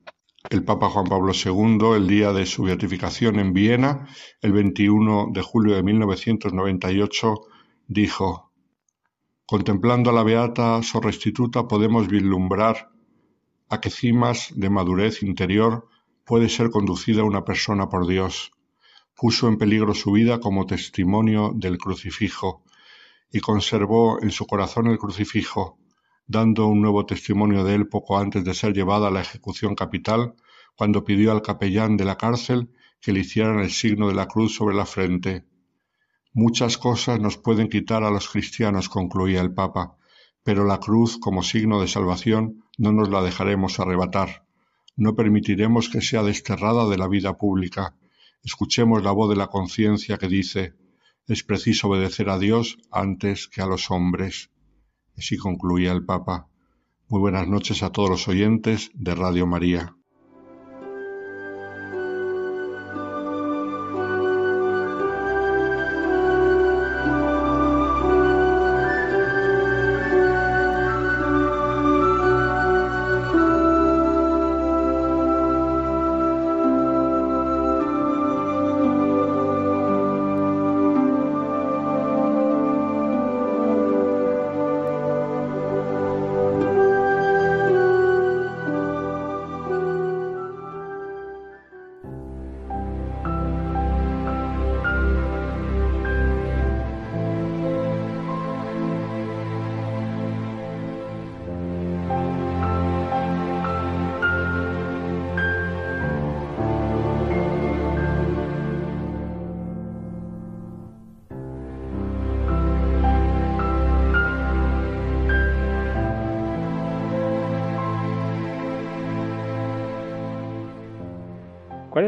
El 0.51 0.63
Papa 0.63 0.91
Juan 0.91 1.07
Pablo 1.07 1.33
II, 1.33 1.97
el 1.97 2.07
día 2.07 2.35
de 2.35 2.45
su 2.45 2.65
beatificación 2.65 3.39
en 3.39 3.55
Viena, 3.55 4.09
el 4.43 4.53
21 4.53 5.29
de 5.33 5.41
julio 5.41 5.75
de 5.75 5.83
1998, 5.83 7.47
dijo, 7.93 8.53
Contemplando 9.47 10.11
a 10.11 10.13
la 10.13 10.23
beata 10.23 10.83
Sor 10.83 11.05
Restituta 11.05 11.69
podemos 11.69 12.09
vislumbrar 12.09 12.91
a 13.69 13.81
qué 13.81 13.91
cimas 13.91 14.49
de 14.55 14.71
madurez 14.71 15.23
interior 15.23 15.89
puede 16.25 16.49
ser 16.49 16.71
conducida 16.71 17.25
una 17.25 17.45
persona 17.45 17.89
por 17.89 18.07
Dios. 18.07 18.53
Puso 19.15 19.49
en 19.49 19.59
peligro 19.59 19.95
su 19.95 20.13
vida 20.13 20.41
como 20.41 20.67
testimonio 20.67 21.53
del 21.55 21.77
crucifijo 21.79 22.65
y 23.31 23.41
conservó 23.41 24.23
en 24.23 24.31
su 24.31 24.47
corazón 24.47 24.87
el 24.87 24.99
crucifijo, 24.99 25.79
dando 26.27 26.67
un 26.67 26.81
nuevo 26.81 27.05
testimonio 27.05 27.65
de 27.65 27.75
él 27.75 27.89
poco 27.89 28.19
antes 28.19 28.45
de 28.45 28.55
ser 28.55 28.73
llevada 28.73 29.09
a 29.09 29.11
la 29.11 29.21
ejecución 29.21 29.75
capital, 29.75 30.35
cuando 30.77 31.05
pidió 31.05 31.33
al 31.33 31.43
capellán 31.43 31.97
de 31.97 32.05
la 32.05 32.17
cárcel 32.17 32.71
que 33.01 33.13
le 33.13 33.21
hicieran 33.21 33.59
el 33.59 33.71
signo 33.71 34.09
de 34.09 34.15
la 34.15 34.29
cruz 34.29 34.55
sobre 34.55 34.75
la 34.75 34.87
frente. 34.87 35.45
Muchas 36.35 36.79
cosas 36.79 37.21
nos 37.21 37.37
pueden 37.37 37.69
quitar 37.69 38.05
a 38.05 38.11
los 38.11 38.29
cristianos, 38.29 38.89
concluía 38.89 39.41
el 39.43 39.53
Papa, 39.53 39.97
pero 40.43 40.65
la 40.65 40.81
cruz 40.81 41.19
como 41.19 41.43
signo 41.43 41.81
de 41.81 41.89
salvación 41.89 42.65
no 42.79 42.93
nos 42.93 43.11
la 43.11 43.23
dejaremos 43.23 43.79
arrebatar. 43.79 44.47
No 44.97 45.15
permitiremos 45.15 45.89
que 45.89 46.01
sea 46.01 46.23
desterrada 46.23 46.89
de 46.89 46.97
la 46.97 47.09
vida 47.09 47.37
pública. 47.37 47.97
Escuchemos 48.43 49.03
la 49.03 49.13
voz 49.13 49.29
de 49.31 49.37
la 49.37 49.49
conciencia 49.49 50.19
que 50.19 50.29
dice 50.29 50.75
es 51.29 51.45
preciso 51.45 51.89
obedecer 51.89 52.29
a 52.31 52.39
Dios 52.39 52.79
antes 52.91 53.47
que 53.47 53.63
a 53.63 53.67
los 53.67 53.91
hombres. 53.91 54.51
Así 55.17 55.37
concluía 55.37 55.93
el 55.93 56.05
Papa. 56.05 56.49
Muy 57.09 57.21
buenas 57.21 57.47
noches 57.47 57.83
a 57.83 57.91
todos 57.91 58.11
los 58.11 58.27
oyentes 58.27 58.91
de 58.95 59.15
Radio 59.15 59.47
María. 59.47 59.95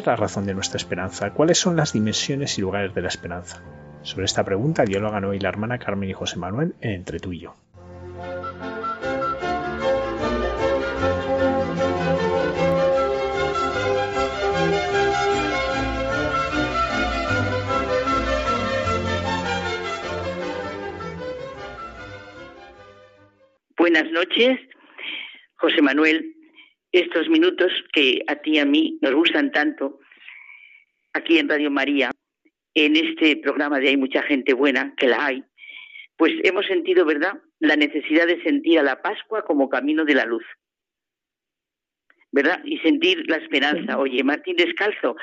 La 0.06 0.16
razón 0.16 0.47
de 0.47 0.55
nuestra 0.55 0.76
esperanza? 0.76 1.31
¿Cuáles 1.31 1.59
son 1.59 1.76
las 1.76 1.93
dimensiones 1.93 2.59
y 2.59 2.60
lugares 2.60 2.94
de 2.94 3.02
la 3.02 3.09
esperanza? 3.09 3.62
Sobre 4.02 4.26
esta 4.26 4.44
pregunta 4.44 4.85
dialogan 4.85 5.24
hoy 5.24 5.39
la 5.39 5.48
hermana 5.48 5.78
Carmen 5.78 6.10
y 6.10 6.12
José 6.12 6.39
Manuel 6.39 6.74
en 6.81 6.93
Entre 6.93 7.20
tú 7.20 7.32
y 7.32 7.40
yo. 7.40 7.55
Y 28.55 28.59
a 28.59 28.64
mí 28.64 28.98
nos 29.02 29.12
gustan 29.14 29.51
tanto 29.51 29.98
aquí 31.12 31.39
en 31.39 31.48
Radio 31.48 31.72
María, 31.72 32.12
en 32.72 32.94
este 32.94 33.36
programa 33.39 33.81
de 33.81 33.89
Hay 33.89 33.97
mucha 33.97 34.22
gente 34.22 34.55
buena, 34.55 34.94
que 34.97 35.09
la 35.09 35.26
hay, 35.26 35.44
pues 36.16 36.32
hemos 36.44 36.64
sentido, 36.66 37.05
¿verdad?, 37.05 37.32
la 37.59 37.74
necesidad 37.74 38.28
de 38.28 38.40
sentir 38.44 38.78
a 38.78 38.85
la 38.85 39.02
Pascua 39.02 39.44
como 39.44 39.68
camino 39.68 40.05
de 40.05 40.14
la 40.14 40.24
luz. 40.24 40.44
¿verdad? 42.31 42.60
Y 42.64 42.78
sentir 42.78 43.24
la 43.28 43.36
esperanza. 43.36 43.98
Oye, 43.98 44.22
Martín 44.22 44.56
Descalzo 44.56 45.16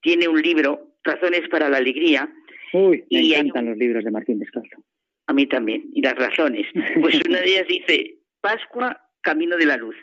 tiene 0.00 0.28
un 0.28 0.40
libro, 0.40 0.94
Razones 1.02 1.48
para 1.50 1.68
la 1.68 1.78
Alegría. 1.78 2.30
Uy, 2.72 3.04
me 3.10 3.20
encantan 3.20 3.66
los 3.66 3.76
libros 3.76 4.04
de 4.04 4.10
Martín 4.10 4.38
Descalzo. 4.38 4.82
A 5.26 5.32
mí 5.32 5.46
también, 5.46 5.84
y 5.92 6.00
las 6.00 6.14
razones. 6.14 6.66
Pues 7.00 7.20
una 7.26 7.40
de 7.40 7.50
ellas 7.50 7.66
dice, 7.66 8.14
Pascua, 8.40 9.09
camino 9.22 9.56
de 9.56 9.66
la 9.66 9.76
luz. 9.76 9.96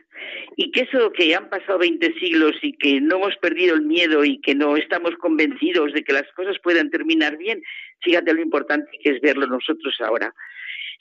Y 0.56 0.72
que 0.72 0.82
eso 0.82 1.12
que 1.12 1.36
han 1.36 1.50
pasado 1.50 1.80
20 1.80 2.14
siglos 2.20 2.56
y 2.62 2.74
que 2.74 3.00
no 3.02 3.18
hemos 3.18 3.36
perdido 3.38 3.76
el 3.76 3.84
miedo 3.84 4.24
y 4.24 4.40
que 4.42 4.56
no 4.56 4.78
estamos 4.78 5.16
convencidos 5.16 5.94
de 5.94 6.04
que 6.04 6.14
las 6.14 6.32
cosas 6.34 6.58
puedan 6.64 6.90
terminar 6.90 7.38
bien, 7.38 7.62
fíjate 8.02 8.34
lo 8.34 8.42
importante 8.42 8.90
que 9.04 9.12
es 9.12 9.22
verlo 9.22 9.48
nosotros 9.48 9.96
ahora. 10.00 10.34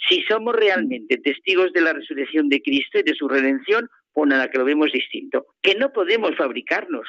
Si 0.09 0.23
somos 0.23 0.55
realmente 0.55 1.17
testigos 1.19 1.73
de 1.73 1.81
la 1.81 1.95
resurrección 1.95 2.49
de 2.49 2.61
Cristo 2.61 2.99
y 2.99 3.03
de 3.03 3.15
su 3.15 3.29
redención, 3.29 3.89
o 4.13 4.27
nada 4.27 4.51
que 4.51 4.59
lo 4.59 4.65
vemos 4.65 4.93
distinto, 4.93 5.47
que 5.63 5.75
no 5.75 5.93
podemos 5.93 6.35
fabricarnos 6.37 7.07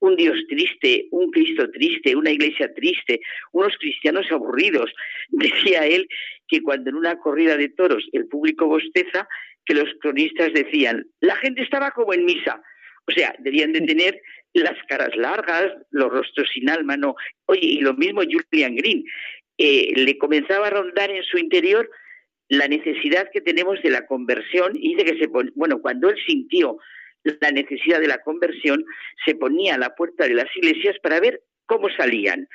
un 0.00 0.16
Dios 0.16 0.36
triste, 0.48 1.06
un 1.10 1.30
Cristo 1.30 1.70
triste, 1.70 2.16
una 2.16 2.30
iglesia 2.30 2.72
triste, 2.74 3.20
unos 3.52 3.76
cristianos 3.78 4.26
aburridos. 4.32 4.92
Decía 5.28 5.86
él 5.86 6.08
que 6.48 6.62
cuando 6.62 6.90
en 6.90 6.96
una 6.96 7.18
corrida 7.18 7.56
de 7.56 7.68
toros 7.68 8.08
el 8.12 8.26
público 8.26 8.66
bosteza, 8.66 9.28
que 9.64 9.74
los 9.74 9.88
cronistas 10.00 10.52
decían, 10.52 11.06
la 11.20 11.36
gente 11.36 11.62
estaba 11.62 11.90
como 11.92 12.14
en 12.14 12.24
misa. 12.24 12.62
O 13.06 13.12
sea, 13.12 13.34
debían 13.38 13.72
de 13.72 13.80
tener 13.80 14.20
las 14.52 14.76
caras 14.88 15.14
largas, 15.16 15.72
los 15.90 16.10
rostros 16.10 16.48
sin 16.52 16.68
alma, 16.68 16.96
no. 16.96 17.14
Oye, 17.46 17.66
y 17.66 17.80
lo 17.80 17.94
mismo 17.94 18.22
Julian 18.22 18.76
Green. 18.76 19.04
Eh, 19.58 19.92
le 19.94 20.16
comenzaba 20.16 20.68
a 20.68 20.70
rondar 20.70 21.10
en 21.10 21.22
su 21.22 21.36
interior 21.38 21.90
la 22.48 22.66
necesidad 22.66 23.30
que 23.32 23.40
tenemos 23.40 23.80
de 23.82 23.90
la 23.90 24.06
conversión 24.06 24.72
y 24.74 24.94
de 24.94 25.04
que 25.04 25.18
se 25.18 25.26
bueno, 25.26 25.80
cuando 25.80 26.08
él 26.08 26.16
sintió 26.26 26.78
la 27.22 27.50
necesidad 27.50 28.00
de 28.00 28.08
la 28.08 28.22
conversión, 28.22 28.84
se 29.24 29.34
ponía 29.34 29.74
a 29.74 29.78
la 29.78 29.94
puerta 29.94 30.26
de 30.26 30.34
las 30.34 30.48
iglesias 30.56 30.96
para 31.02 31.20
ver 31.20 31.42
cómo 31.66 31.88
salían, 31.90 32.48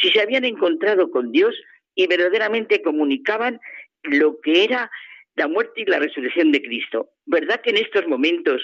si 0.00 0.10
se 0.10 0.20
habían 0.20 0.44
encontrado 0.44 1.10
con 1.10 1.32
Dios 1.32 1.54
y 1.94 2.06
verdaderamente 2.06 2.82
comunicaban 2.82 3.60
lo 4.02 4.40
que 4.40 4.64
era 4.64 4.90
la 5.36 5.48
muerte 5.48 5.82
y 5.82 5.84
la 5.84 5.98
resurrección 5.98 6.52
de 6.52 6.62
Cristo. 6.62 7.10
¿Verdad 7.26 7.60
que 7.62 7.70
en 7.70 7.78
estos 7.78 8.06
momentos 8.06 8.62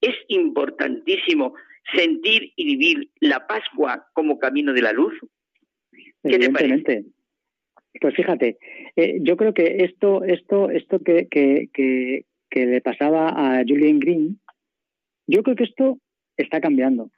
es 0.00 0.14
importantísimo 0.28 1.54
sentir 1.94 2.52
y 2.56 2.76
vivir 2.76 3.10
la 3.20 3.46
Pascua 3.46 4.06
como 4.12 4.38
camino 4.38 4.72
de 4.72 4.82
la 4.82 4.92
luz? 4.92 5.14
¿Qué 6.22 6.38
te 6.38 6.50
parece? 6.50 7.04
Pues 8.00 8.14
fíjate, 8.14 8.58
eh, 8.96 9.18
yo 9.20 9.36
creo 9.36 9.52
que 9.52 9.84
esto, 9.84 10.22
esto, 10.24 10.70
esto 10.70 11.00
que, 11.00 11.26
que, 11.28 12.24
le 12.52 12.80
pasaba 12.80 13.28
a 13.28 13.64
Julian 13.66 13.98
Green, 13.98 14.40
yo 15.26 15.42
creo 15.42 15.56
que 15.56 15.64
esto 15.64 15.98
está 16.36 16.60
cambiando. 16.60 17.10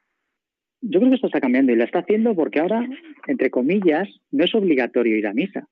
Yo 0.80 0.98
creo 0.98 1.10
que 1.10 1.16
esto 1.16 1.26
está 1.26 1.40
cambiando 1.40 1.72
y 1.72 1.76
lo 1.76 1.84
está 1.84 2.00
haciendo 2.00 2.34
porque 2.34 2.60
ahora, 2.60 2.86
entre 3.26 3.50
comillas, 3.50 4.08
no 4.30 4.44
es 4.44 4.54
obligatorio 4.54 5.16
ir 5.16 5.26
a 5.26 5.34
misa, 5.34 5.68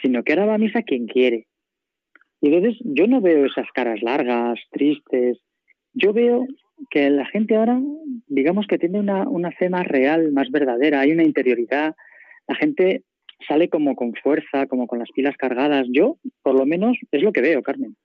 sino 0.00 0.22
que 0.22 0.32
ahora 0.32 0.46
va 0.46 0.54
a 0.54 0.58
misa 0.58 0.82
quien 0.82 1.06
quiere. 1.06 1.46
Y 2.44 2.48
entonces 2.48 2.78
yo 2.84 3.06
no 3.06 3.22
veo 3.22 3.46
esas 3.46 3.66
caras 3.72 4.02
largas, 4.02 4.60
tristes. 4.70 5.38
Yo 5.94 6.12
veo 6.12 6.46
que 6.90 7.08
la 7.08 7.24
gente 7.24 7.56
ahora, 7.56 7.80
digamos 8.26 8.66
que 8.66 8.76
tiene 8.76 9.00
una, 9.00 9.26
una 9.26 9.50
fe 9.52 9.70
más 9.70 9.88
real, 9.88 10.30
más 10.30 10.50
verdadera, 10.50 11.00
hay 11.00 11.12
una 11.12 11.24
interioridad. 11.24 11.96
La 12.46 12.54
gente 12.54 13.02
sale 13.48 13.70
como 13.70 13.96
con 13.96 14.12
fuerza, 14.12 14.66
como 14.66 14.86
con 14.86 14.98
las 14.98 15.10
pilas 15.12 15.38
cargadas. 15.38 15.86
Yo, 15.90 16.18
por 16.42 16.54
lo 16.54 16.66
menos, 16.66 16.98
es 17.12 17.22
lo 17.22 17.32
que 17.32 17.40
veo, 17.40 17.62
Carmen. 17.62 17.96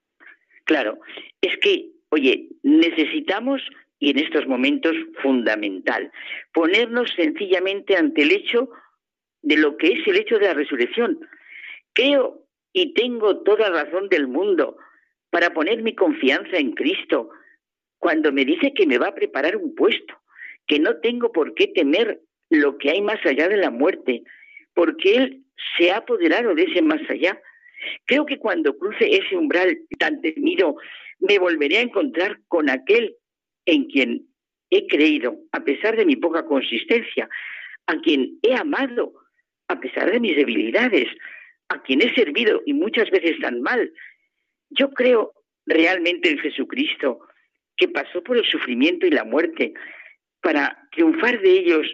Claro, 0.63 0.99
es 1.41 1.57
que, 1.57 1.89
oye, 2.07 2.47
necesitamos, 2.63 3.61
y 3.99 4.11
en 4.11 4.19
estos 4.19 4.47
momentos 4.47 4.95
fundamental, 5.21 6.13
ponernos 6.53 7.11
sencillamente 7.13 7.97
ante 7.97 8.21
el 8.21 8.31
hecho 8.31 8.69
de 9.41 9.57
lo 9.57 9.75
que 9.75 9.87
es 9.87 10.07
el 10.07 10.15
hecho 10.15 10.39
de 10.39 10.45
la 10.45 10.53
resurrección. 10.53 11.19
Creo 11.91 12.45
y 12.73 12.93
tengo 12.93 13.41
toda 13.41 13.69
razón 13.69 14.09
del 14.09 14.27
mundo 14.27 14.77
para 15.29 15.53
poner 15.53 15.81
mi 15.81 15.95
confianza 15.95 16.57
en 16.57 16.71
Cristo 16.71 17.29
cuando 17.97 18.31
me 18.31 18.45
dice 18.45 18.73
que 18.73 18.87
me 18.87 18.97
va 18.97 19.07
a 19.07 19.15
preparar 19.15 19.57
un 19.57 19.75
puesto, 19.75 20.15
que 20.67 20.79
no 20.79 20.97
tengo 20.97 21.31
por 21.31 21.53
qué 21.53 21.67
temer 21.67 22.21
lo 22.49 22.77
que 22.77 22.91
hay 22.91 23.01
más 23.01 23.23
allá 23.25 23.47
de 23.47 23.57
la 23.57 23.69
muerte, 23.69 24.23
porque 24.73 25.15
Él 25.15 25.43
se 25.77 25.91
ha 25.91 25.97
apoderado 25.97 26.55
de 26.55 26.63
ese 26.63 26.81
más 26.81 27.01
allá. 27.09 27.39
Creo 28.05 28.25
que 28.25 28.37
cuando 28.37 28.77
cruce 28.77 29.17
ese 29.17 29.35
umbral 29.35 29.77
tan 29.97 30.21
temido, 30.21 30.75
me 31.19 31.37
volveré 31.37 31.77
a 31.77 31.81
encontrar 31.81 32.39
con 32.47 32.69
aquel 32.69 33.15
en 33.65 33.85
quien 33.85 34.27
he 34.69 34.87
creído, 34.87 35.37
a 35.51 35.63
pesar 35.63 35.97
de 35.97 36.05
mi 36.05 36.15
poca 36.15 36.45
consistencia, 36.45 37.29
a 37.87 37.99
quien 38.01 38.39
he 38.41 38.53
amado, 38.55 39.13
a 39.67 39.79
pesar 39.79 40.11
de 40.11 40.19
mis 40.19 40.35
debilidades, 40.35 41.07
a 41.69 41.81
quien 41.81 42.01
he 42.01 42.13
servido 42.13 42.61
y 42.65 42.73
muchas 42.73 43.09
veces 43.09 43.39
tan 43.39 43.61
mal. 43.61 43.91
Yo 44.69 44.91
creo 44.91 45.33
realmente 45.65 46.29
en 46.29 46.39
Jesucristo, 46.39 47.19
que 47.77 47.87
pasó 47.87 48.21
por 48.23 48.37
el 48.37 48.45
sufrimiento 48.45 49.05
y 49.05 49.11
la 49.11 49.23
muerte, 49.23 49.73
para 50.41 50.77
triunfar 50.91 51.39
de 51.41 51.51
ellos 51.51 51.87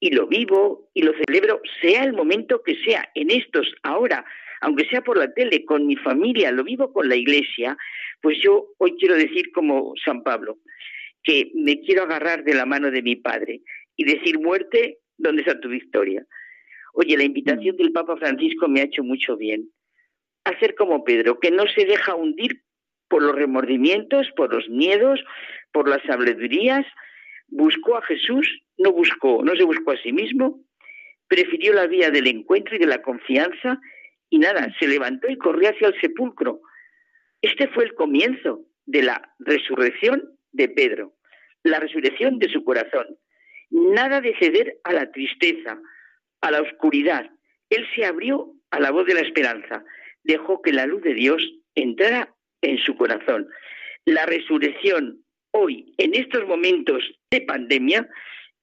y 0.00 0.10
lo 0.12 0.26
vivo 0.26 0.90
y 0.94 1.02
lo 1.02 1.12
celebro, 1.24 1.60
sea 1.82 2.04
el 2.04 2.12
momento 2.12 2.62
que 2.62 2.76
sea, 2.84 3.08
en 3.14 3.30
estos, 3.30 3.74
ahora, 3.82 4.24
aunque 4.62 4.86
sea 4.86 5.02
por 5.02 5.18
la 5.18 5.32
tele, 5.32 5.64
con 5.64 5.86
mi 5.86 5.96
familia, 5.96 6.52
lo 6.52 6.64
vivo 6.64 6.92
con 6.92 7.08
la 7.08 7.16
iglesia, 7.16 7.76
pues 8.22 8.38
yo 8.42 8.68
hoy 8.78 8.96
quiero 8.98 9.14
decir 9.14 9.52
como 9.52 9.92
San 10.02 10.22
Pablo, 10.22 10.58
que 11.22 11.50
me 11.54 11.80
quiero 11.80 12.04
agarrar 12.04 12.44
de 12.44 12.54
la 12.54 12.64
mano 12.64 12.90
de 12.90 13.02
mi 13.02 13.16
Padre 13.16 13.60
y 13.96 14.04
decir 14.04 14.38
muerte, 14.38 14.98
¿dónde 15.18 15.42
está 15.42 15.60
tu 15.60 15.68
victoria? 15.68 16.24
Oye, 16.94 17.16
la 17.16 17.24
invitación 17.24 17.76
del 17.76 17.92
Papa 17.92 18.16
Francisco 18.16 18.68
me 18.68 18.80
ha 18.80 18.84
hecho 18.84 19.02
mucho 19.02 19.36
bien. 19.36 19.70
Hacer 20.44 20.74
como 20.74 21.04
Pedro, 21.04 21.38
que 21.38 21.50
no 21.50 21.64
se 21.74 21.84
deja 21.84 22.14
hundir 22.14 22.62
por 23.08 23.22
los 23.22 23.34
remordimientos, 23.34 24.28
por 24.36 24.52
los 24.52 24.68
miedos, 24.68 25.20
por 25.72 25.88
las 25.88 26.00
habladurías, 26.08 26.86
buscó 27.48 27.96
a 27.96 28.02
Jesús 28.02 28.46
no 28.80 28.92
buscó, 28.92 29.42
no 29.44 29.54
se 29.54 29.64
buscó 29.64 29.92
a 29.92 30.02
sí 30.02 30.12
mismo, 30.12 30.64
prefirió 31.28 31.74
la 31.74 31.86
vía 31.86 32.10
del 32.10 32.26
encuentro 32.26 32.74
y 32.74 32.78
de 32.78 32.86
la 32.86 33.02
confianza 33.02 33.78
y 34.30 34.38
nada, 34.38 34.74
se 34.78 34.88
levantó 34.88 35.28
y 35.28 35.36
corrió 35.36 35.70
hacia 35.70 35.88
el 35.88 36.00
sepulcro. 36.00 36.60
Este 37.42 37.68
fue 37.68 37.84
el 37.84 37.94
comienzo 37.94 38.64
de 38.86 39.02
la 39.02 39.34
resurrección 39.38 40.30
de 40.52 40.68
Pedro, 40.68 41.14
la 41.62 41.78
resurrección 41.78 42.38
de 42.38 42.48
su 42.48 42.64
corazón. 42.64 43.18
Nada 43.70 44.20
de 44.20 44.34
ceder 44.38 44.78
a 44.84 44.92
la 44.92 45.10
tristeza, 45.12 45.80
a 46.40 46.50
la 46.50 46.62
oscuridad. 46.62 47.30
Él 47.70 47.86
se 47.94 48.04
abrió 48.04 48.52
a 48.70 48.80
la 48.80 48.90
voz 48.90 49.06
de 49.06 49.14
la 49.14 49.20
esperanza, 49.20 49.84
dejó 50.24 50.62
que 50.62 50.72
la 50.72 50.86
luz 50.86 51.02
de 51.02 51.14
Dios 51.14 51.42
entrara 51.74 52.34
en 52.62 52.78
su 52.78 52.96
corazón. 52.96 53.48
La 54.04 54.26
resurrección 54.26 55.22
hoy, 55.52 55.94
en 55.98 56.14
estos 56.14 56.46
momentos 56.46 57.02
de 57.30 57.40
pandemia, 57.42 58.08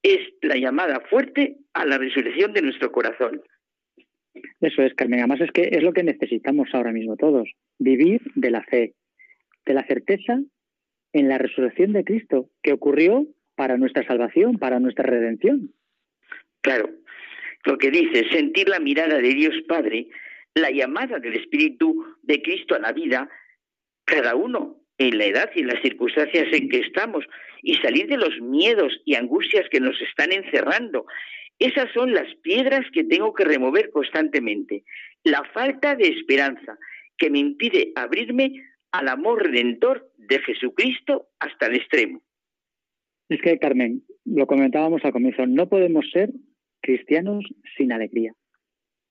es 0.02 0.20
la 0.42 0.56
llamada 0.56 1.00
fuerte 1.08 1.56
a 1.74 1.84
la 1.84 1.98
resurrección 1.98 2.52
de 2.52 2.62
nuestro 2.62 2.92
corazón. 2.92 3.42
Eso 4.60 4.82
es, 4.82 4.94
Carmen. 4.94 5.20
Además 5.20 5.40
es 5.40 5.50
que 5.52 5.68
es 5.72 5.82
lo 5.82 5.92
que 5.92 6.02
necesitamos 6.02 6.68
ahora 6.72 6.92
mismo 6.92 7.16
todos, 7.16 7.48
vivir 7.78 8.20
de 8.34 8.50
la 8.50 8.62
fe, 8.62 8.94
de 9.66 9.74
la 9.74 9.84
certeza 9.86 10.38
en 11.12 11.28
la 11.28 11.38
resurrección 11.38 11.92
de 11.92 12.04
Cristo, 12.04 12.50
que 12.62 12.72
ocurrió 12.72 13.26
para 13.56 13.76
nuestra 13.76 14.06
salvación, 14.06 14.58
para 14.58 14.78
nuestra 14.78 15.04
redención. 15.04 15.72
Claro, 16.60 16.90
lo 17.64 17.78
que 17.78 17.90
dice, 17.90 18.28
sentir 18.30 18.68
la 18.68 18.80
mirada 18.80 19.18
de 19.18 19.34
Dios 19.34 19.54
Padre, 19.66 20.08
la 20.54 20.70
llamada 20.70 21.18
del 21.18 21.34
Espíritu 21.34 22.04
de 22.22 22.42
Cristo 22.42 22.74
a 22.74 22.78
la 22.78 22.92
vida, 22.92 23.28
cada 24.04 24.34
uno 24.34 24.76
en 24.98 25.18
la 25.18 25.26
edad 25.26 25.50
y 25.54 25.60
en 25.60 25.68
las 25.68 25.82
circunstancias 25.82 26.48
en 26.52 26.68
que 26.68 26.80
estamos 26.80 27.24
y 27.62 27.74
salir 27.76 28.08
de 28.08 28.16
los 28.16 28.40
miedos 28.40 29.00
y 29.04 29.14
angustias 29.14 29.68
que 29.70 29.80
nos 29.80 30.00
están 30.00 30.32
encerrando. 30.32 31.06
Esas 31.58 31.92
son 31.92 32.12
las 32.12 32.32
piedras 32.36 32.86
que 32.92 33.04
tengo 33.04 33.32
que 33.34 33.44
remover 33.44 33.90
constantemente. 33.90 34.84
La 35.24 35.42
falta 35.52 35.96
de 35.96 36.08
esperanza 36.08 36.78
que 37.16 37.30
me 37.30 37.40
impide 37.40 37.92
abrirme 37.96 38.52
al 38.92 39.08
amor 39.08 39.42
redentor 39.42 40.08
de 40.16 40.38
Jesucristo 40.40 41.28
hasta 41.40 41.66
el 41.66 41.76
extremo. 41.76 42.22
Es 43.28 43.40
que, 43.42 43.58
Carmen, 43.58 44.04
lo 44.24 44.46
comentábamos 44.46 45.04
al 45.04 45.12
comienzo, 45.12 45.46
no 45.46 45.68
podemos 45.68 46.08
ser 46.10 46.30
cristianos 46.80 47.44
sin 47.76 47.92
alegría, 47.92 48.32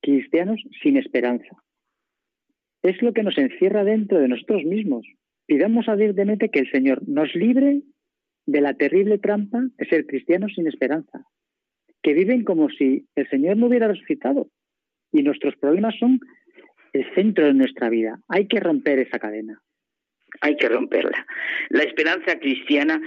cristianos 0.01 0.61
sin 0.81 0.97
esperanza. 0.97 1.55
Es 2.83 3.01
lo 3.01 3.13
que 3.13 3.23
nos 3.23 3.37
encierra 3.37 3.83
dentro 3.83 4.19
de 4.19 4.27
nosotros 4.27 4.63
mismos, 4.63 5.05
Pidamos 5.47 5.87
ardientemente 5.87 6.49
que 6.49 6.59
el 6.59 6.69
Señor 6.69 7.07
nos 7.07 7.33
libre 7.33 7.81
de 8.45 8.61
la 8.61 8.73
terrible 8.73 9.17
trampa 9.17 9.61
de 9.77 9.85
ser 9.87 10.05
cristianos 10.05 10.51
sin 10.53 10.67
esperanza, 10.67 11.23
que 12.03 12.13
viven 12.13 12.43
como 12.43 12.69
si 12.69 13.07
el 13.15 13.29
Señor 13.29 13.55
no 13.55 13.67
hubiera 13.67 13.87
resucitado 13.87 14.49
y 15.11 15.23
nuestros 15.23 15.55
problemas 15.55 15.95
son 15.97 16.19
el 16.91 17.05
centro 17.15 17.45
de 17.45 17.53
nuestra 17.53 17.89
vida. 17.89 18.19
Hay 18.27 18.47
que 18.47 18.59
romper 18.59 18.99
esa 18.99 19.19
cadena. 19.19 19.61
Hay 20.41 20.57
que 20.57 20.67
romperla. 20.67 21.25
La 21.69 21.83
esperanza 21.83 22.37
cristiana 22.39 23.01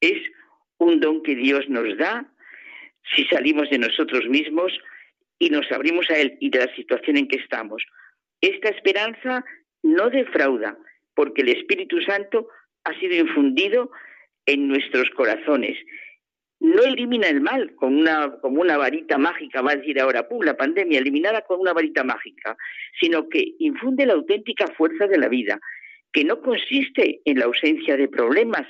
Es 0.00 0.18
un 0.78 0.98
don 0.98 1.22
que 1.22 1.36
Dios 1.36 1.68
nos 1.68 1.96
da 1.98 2.31
si 3.14 3.24
salimos 3.24 3.68
de 3.70 3.78
nosotros 3.78 4.26
mismos 4.28 4.72
y 5.38 5.50
nos 5.50 5.70
abrimos 5.72 6.08
a 6.10 6.18
Él 6.18 6.36
y 6.40 6.50
de 6.50 6.60
la 6.60 6.74
situación 6.74 7.16
en 7.16 7.28
que 7.28 7.36
estamos. 7.36 7.82
Esta 8.40 8.68
esperanza 8.68 9.44
no 9.82 10.10
defrauda, 10.10 10.76
porque 11.14 11.42
el 11.42 11.48
Espíritu 11.48 12.00
Santo 12.02 12.48
ha 12.84 12.98
sido 12.98 13.14
infundido 13.14 13.90
en 14.46 14.68
nuestros 14.68 15.10
corazones. 15.10 15.76
No 16.60 16.82
elimina 16.84 17.28
el 17.28 17.40
mal 17.40 17.74
con 17.74 17.96
una, 17.96 18.38
como 18.40 18.60
una 18.60 18.76
varita 18.76 19.18
mágica, 19.18 19.62
va 19.62 19.72
a 19.72 19.76
decir 19.76 20.00
ahora, 20.00 20.28
¡pum!, 20.28 20.42
la 20.44 20.56
pandemia, 20.56 21.00
eliminada 21.00 21.42
con 21.42 21.58
una 21.60 21.72
varita 21.72 22.04
mágica, 22.04 22.56
sino 23.00 23.28
que 23.28 23.54
infunde 23.58 24.06
la 24.06 24.12
auténtica 24.12 24.68
fuerza 24.68 25.08
de 25.08 25.18
la 25.18 25.28
vida, 25.28 25.58
que 26.12 26.24
no 26.24 26.40
consiste 26.40 27.20
en 27.24 27.40
la 27.40 27.46
ausencia 27.46 27.96
de 27.96 28.08
problemas, 28.08 28.66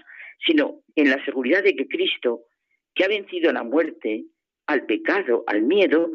sino 0.46 0.80
en 0.96 1.10
la 1.10 1.22
seguridad 1.24 1.62
de 1.62 1.76
que 1.76 1.86
Cristo, 1.86 2.44
que 2.94 3.04
ha 3.04 3.08
vencido 3.08 3.52
la 3.52 3.62
muerte, 3.62 4.24
al 4.66 4.86
pecado, 4.86 5.44
al 5.46 5.62
miedo, 5.62 6.10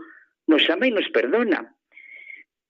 nos 0.48 0.70
ama 0.70 0.88
y 0.88 0.92
nos 0.92 1.10
perdona. 1.10 1.76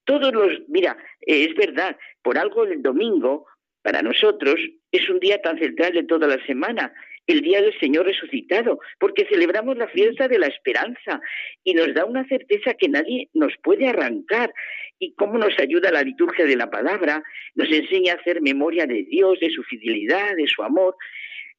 Todos 0.06 0.34
los, 0.34 0.52
mira, 0.68 0.98
eh, 1.22 1.46
es 1.50 1.56
verdad, 1.56 1.98
por 2.22 2.38
algo 2.38 2.64
el 2.64 2.82
domingo 2.82 3.46
para 3.82 4.02
nosotros 4.02 4.56
es 4.92 5.10
un 5.10 5.20
día 5.20 5.42
tan 5.42 5.58
central 5.60 5.94
de 5.94 6.04
toda 6.04 6.28
la 6.28 6.44
semana, 6.46 6.94
el 7.28 7.42
día 7.42 7.62
del 7.62 7.78
Señor 7.80 8.06
resucitado, 8.06 8.80
porque 9.00 9.26
celebramos 9.26 9.78
la 9.78 9.88
fiesta 9.90 10.28
de 10.28 10.40
la 10.40 10.48
esperanza 10.48 11.22
y 11.64 11.74
nos 11.74 11.94
da 11.94 12.06
una 12.06 12.26
certeza 12.28 12.74
que 12.74 12.88
nadie 12.88 13.30
nos 13.34 13.54
puede 13.62 13.88
arrancar. 13.88 14.54
Y 15.00 15.14
cómo 15.14 15.38
nos 15.38 15.60
ayuda 15.60 15.92
la 15.92 16.02
liturgia 16.02 16.46
de 16.46 16.56
la 16.56 16.72
palabra, 16.72 17.22
nos 17.54 17.70
enseña 17.72 18.14
a 18.14 18.16
hacer 18.16 18.42
memoria 18.42 18.88
de 18.88 19.04
Dios, 19.04 19.40
de 19.40 19.52
su 19.52 19.62
fidelidad, 19.64 20.36
de 20.36 20.48
su 20.48 20.64
amor. 20.64 20.96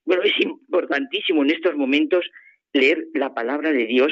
Bueno, 0.09 0.23
es 0.23 0.41
importantísimo 0.41 1.43
en 1.43 1.51
estos 1.51 1.77
momentos 1.77 2.25
leer 2.73 3.09
la 3.13 3.35
palabra 3.35 3.73
de 3.73 3.85
Dios 3.85 4.11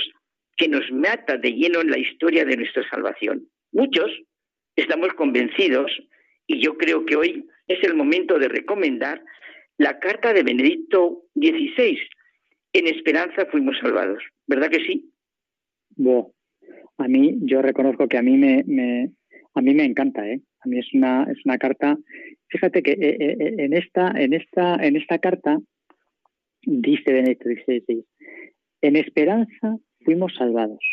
que 0.54 0.68
nos 0.68 0.92
mata 0.92 1.38
de 1.38 1.54
lleno 1.54 1.80
en 1.80 1.90
la 1.90 1.96
historia 1.96 2.44
de 2.44 2.54
nuestra 2.54 2.86
salvación. 2.90 3.48
Muchos 3.72 4.10
estamos 4.76 5.14
convencidos, 5.14 5.90
y 6.46 6.60
yo 6.60 6.76
creo 6.76 7.06
que 7.06 7.16
hoy 7.16 7.46
es 7.66 7.82
el 7.82 7.94
momento 7.94 8.38
de 8.38 8.48
recomendar 8.48 9.22
la 9.78 9.98
carta 9.98 10.34
de 10.34 10.42
Benedicto 10.42 11.22
XVI. 11.34 11.98
En 12.74 12.88
esperanza 12.88 13.46
fuimos 13.50 13.78
salvados. 13.78 14.22
¿Verdad 14.46 14.68
que 14.68 14.84
sí? 14.84 15.10
Bueno, 15.96 16.34
a 16.98 17.08
mí, 17.08 17.38
yo 17.40 17.62
reconozco 17.62 18.06
que 18.06 18.18
a 18.18 18.22
mí 18.22 18.36
me, 18.36 19.12
a 19.54 19.62
mí 19.62 19.74
me 19.74 19.84
encanta, 19.84 20.28
¿eh? 20.28 20.42
A 20.60 20.68
mí 20.68 20.78
es 20.78 20.92
una, 20.92 21.22
es 21.22 21.38
una 21.46 21.56
carta. 21.56 21.96
Fíjate 22.48 22.82
que 22.82 22.92
eh, 22.92 23.16
eh, 23.18 23.54
en 23.56 23.72
esta, 23.72 24.10
en 24.10 24.34
esta, 24.34 24.74
en 24.74 24.96
esta 24.96 25.18
carta 25.20 25.58
dice 26.66 27.12
Benedicto 27.12 27.48
XVI, 27.48 28.04
en 28.82 28.96
esperanza 28.96 29.78
fuimos 30.04 30.34
salvados, 30.34 30.84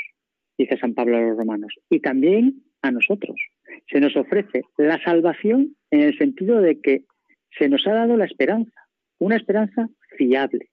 dice 0.58 0.78
San 0.78 0.94
Pablo 0.94 1.18
a 1.18 1.22
los 1.22 1.38
romanos, 1.38 1.74
y 1.90 2.00
también 2.00 2.64
a 2.82 2.92
nosotros. 2.92 3.36
Se 3.92 4.00
nos 4.00 4.16
ofrece 4.16 4.62
la 4.78 5.04
salvación 5.04 5.76
en 5.92 6.02
el 6.02 6.18
sentido 6.18 6.62
de 6.62 6.80
que 6.80 7.06
se 7.58 7.70
nos 7.70 7.86
ha 7.88 7.94
dado 7.94 8.16
la 8.18 8.26
esperanza, 8.26 8.88
una 9.20 9.36
esperanza 9.36 9.90
fiable, 10.18 10.70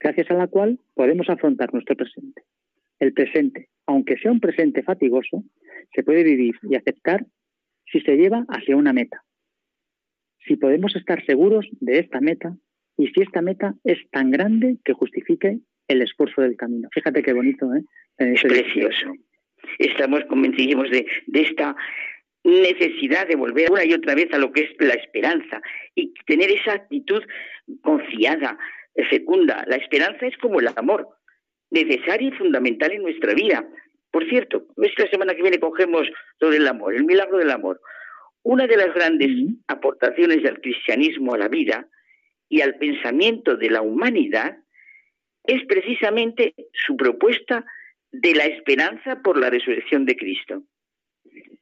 gracias 0.00 0.30
a 0.30 0.34
la 0.34 0.46
cual 0.46 0.78
podemos 0.94 1.28
afrontar 1.28 1.72
nuestro 1.72 1.94
presente. 1.94 2.42
El 2.98 3.12
presente, 3.12 3.68
aunque 3.86 4.16
sea 4.16 4.32
un 4.32 4.40
presente 4.40 4.82
fatigoso, 4.82 5.44
se 5.94 6.02
puede 6.02 6.24
vivir 6.24 6.54
y 6.62 6.76
aceptar 6.76 7.26
si 7.84 8.00
se 8.00 8.16
lleva 8.16 8.46
hacia 8.48 8.76
una 8.76 8.92
meta. 8.92 9.22
Si 10.46 10.56
podemos 10.56 10.96
estar 10.96 11.24
seguros 11.24 11.66
de 11.80 11.98
esta 11.98 12.20
meta 12.20 12.56
y 12.96 13.08
si 13.08 13.22
esta 13.22 13.42
meta 13.42 13.74
es 13.84 13.98
tan 14.10 14.30
grande 14.30 14.76
que 14.84 14.92
justifique 14.92 15.58
el 15.88 16.02
esfuerzo 16.02 16.42
del 16.42 16.56
camino. 16.56 16.88
Fíjate 16.92 17.22
qué 17.22 17.32
bonito, 17.32 17.72
¿eh? 17.74 17.82
Es 18.18 18.42
precioso. 18.42 19.12
Estamos 19.78 20.24
convencidísimos 20.28 20.90
de, 20.90 21.06
de 21.26 21.40
esta 21.40 21.74
necesidad 22.44 23.26
de 23.28 23.36
volver 23.36 23.70
una 23.70 23.84
y 23.84 23.92
otra 23.92 24.14
vez 24.14 24.32
a 24.32 24.38
lo 24.38 24.52
que 24.52 24.62
es 24.62 24.70
la 24.78 24.94
esperanza 24.94 25.60
y 25.94 26.12
tener 26.26 26.50
esa 26.50 26.74
actitud 26.74 27.22
confiada, 27.82 28.58
fecunda. 29.08 29.64
La 29.66 29.76
esperanza 29.76 30.26
es 30.26 30.36
como 30.38 30.60
el 30.60 30.68
amor, 30.74 31.08
necesario 31.70 32.28
y 32.28 32.32
fundamental 32.32 32.92
en 32.92 33.02
nuestra 33.02 33.34
vida. 33.34 33.66
Por 34.10 34.28
cierto, 34.28 34.66
esta 34.82 35.08
semana 35.08 35.34
que 35.34 35.42
viene 35.42 35.58
cogemos 35.58 36.08
lo 36.40 36.50
del 36.50 36.66
amor, 36.66 36.94
el 36.94 37.04
milagro 37.04 37.38
del 37.38 37.50
amor. 37.50 37.80
Una 38.42 38.66
de 38.66 38.76
las 38.76 38.92
grandes 38.92 39.30
aportaciones 39.68 40.42
del 40.42 40.60
cristianismo 40.60 41.34
a 41.34 41.38
la 41.38 41.48
vida 41.48 41.86
y 42.52 42.60
al 42.60 42.74
pensamiento 42.74 43.56
de 43.56 43.70
la 43.70 43.80
humanidad 43.80 44.58
es 45.44 45.64
precisamente 45.64 46.54
su 46.74 46.98
propuesta 46.98 47.64
de 48.12 48.34
la 48.34 48.44
esperanza 48.44 49.22
por 49.22 49.38
la 49.40 49.48
resurrección 49.48 50.04
de 50.04 50.16
Cristo. 50.16 50.62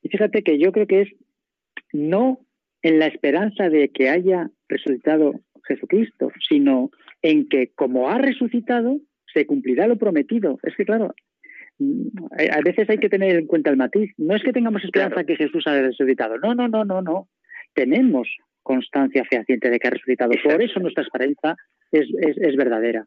Y 0.02 0.08
fíjate 0.08 0.42
que 0.42 0.58
yo 0.58 0.72
creo 0.72 0.88
que 0.88 1.02
es 1.02 1.08
no 1.92 2.40
en 2.82 2.98
la 2.98 3.06
esperanza 3.06 3.68
de 3.68 3.90
que 3.90 4.08
haya 4.08 4.50
resucitado 4.68 5.40
Jesucristo, 5.68 6.32
sino 6.48 6.90
en 7.22 7.48
que 7.48 7.68
como 7.76 8.10
ha 8.10 8.18
resucitado, 8.18 8.98
se 9.32 9.46
cumplirá 9.46 9.86
lo 9.86 9.96
prometido. 9.96 10.58
Es 10.64 10.74
que 10.74 10.84
claro, 10.84 11.14
a 12.36 12.60
veces 12.64 12.90
hay 12.90 12.98
que 12.98 13.08
tener 13.08 13.36
en 13.36 13.46
cuenta 13.46 13.70
el 13.70 13.76
matiz. 13.76 14.10
No 14.16 14.34
es 14.34 14.42
que 14.42 14.52
tengamos 14.52 14.82
esperanza 14.82 15.22
que 15.22 15.36
Jesús 15.36 15.68
haya 15.68 15.82
resucitado. 15.82 16.36
No, 16.38 16.56
no, 16.56 16.66
no, 16.66 16.84
no, 16.84 17.00
no. 17.00 17.28
Tenemos 17.74 18.26
constancia 18.62 19.24
fehaciente 19.24 19.70
de 19.70 19.78
que 19.78 19.88
ha 19.88 19.92
resucitado. 19.92 20.32
Por 20.42 20.62
eso 20.62 20.80
nuestra 20.80 21.02
esperanza 21.02 21.56
es, 21.90 22.06
es 22.20 22.56
verdadera. 22.56 23.06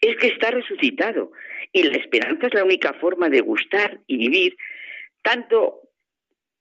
Es 0.00 0.16
que 0.16 0.28
está 0.28 0.50
resucitado. 0.50 1.32
Y 1.72 1.82
la 1.82 1.96
esperanza 1.96 2.46
es 2.46 2.54
la 2.54 2.64
única 2.64 2.94
forma 2.94 3.28
de 3.28 3.40
gustar 3.40 4.00
y 4.06 4.16
vivir 4.16 4.56
tanto 5.22 5.80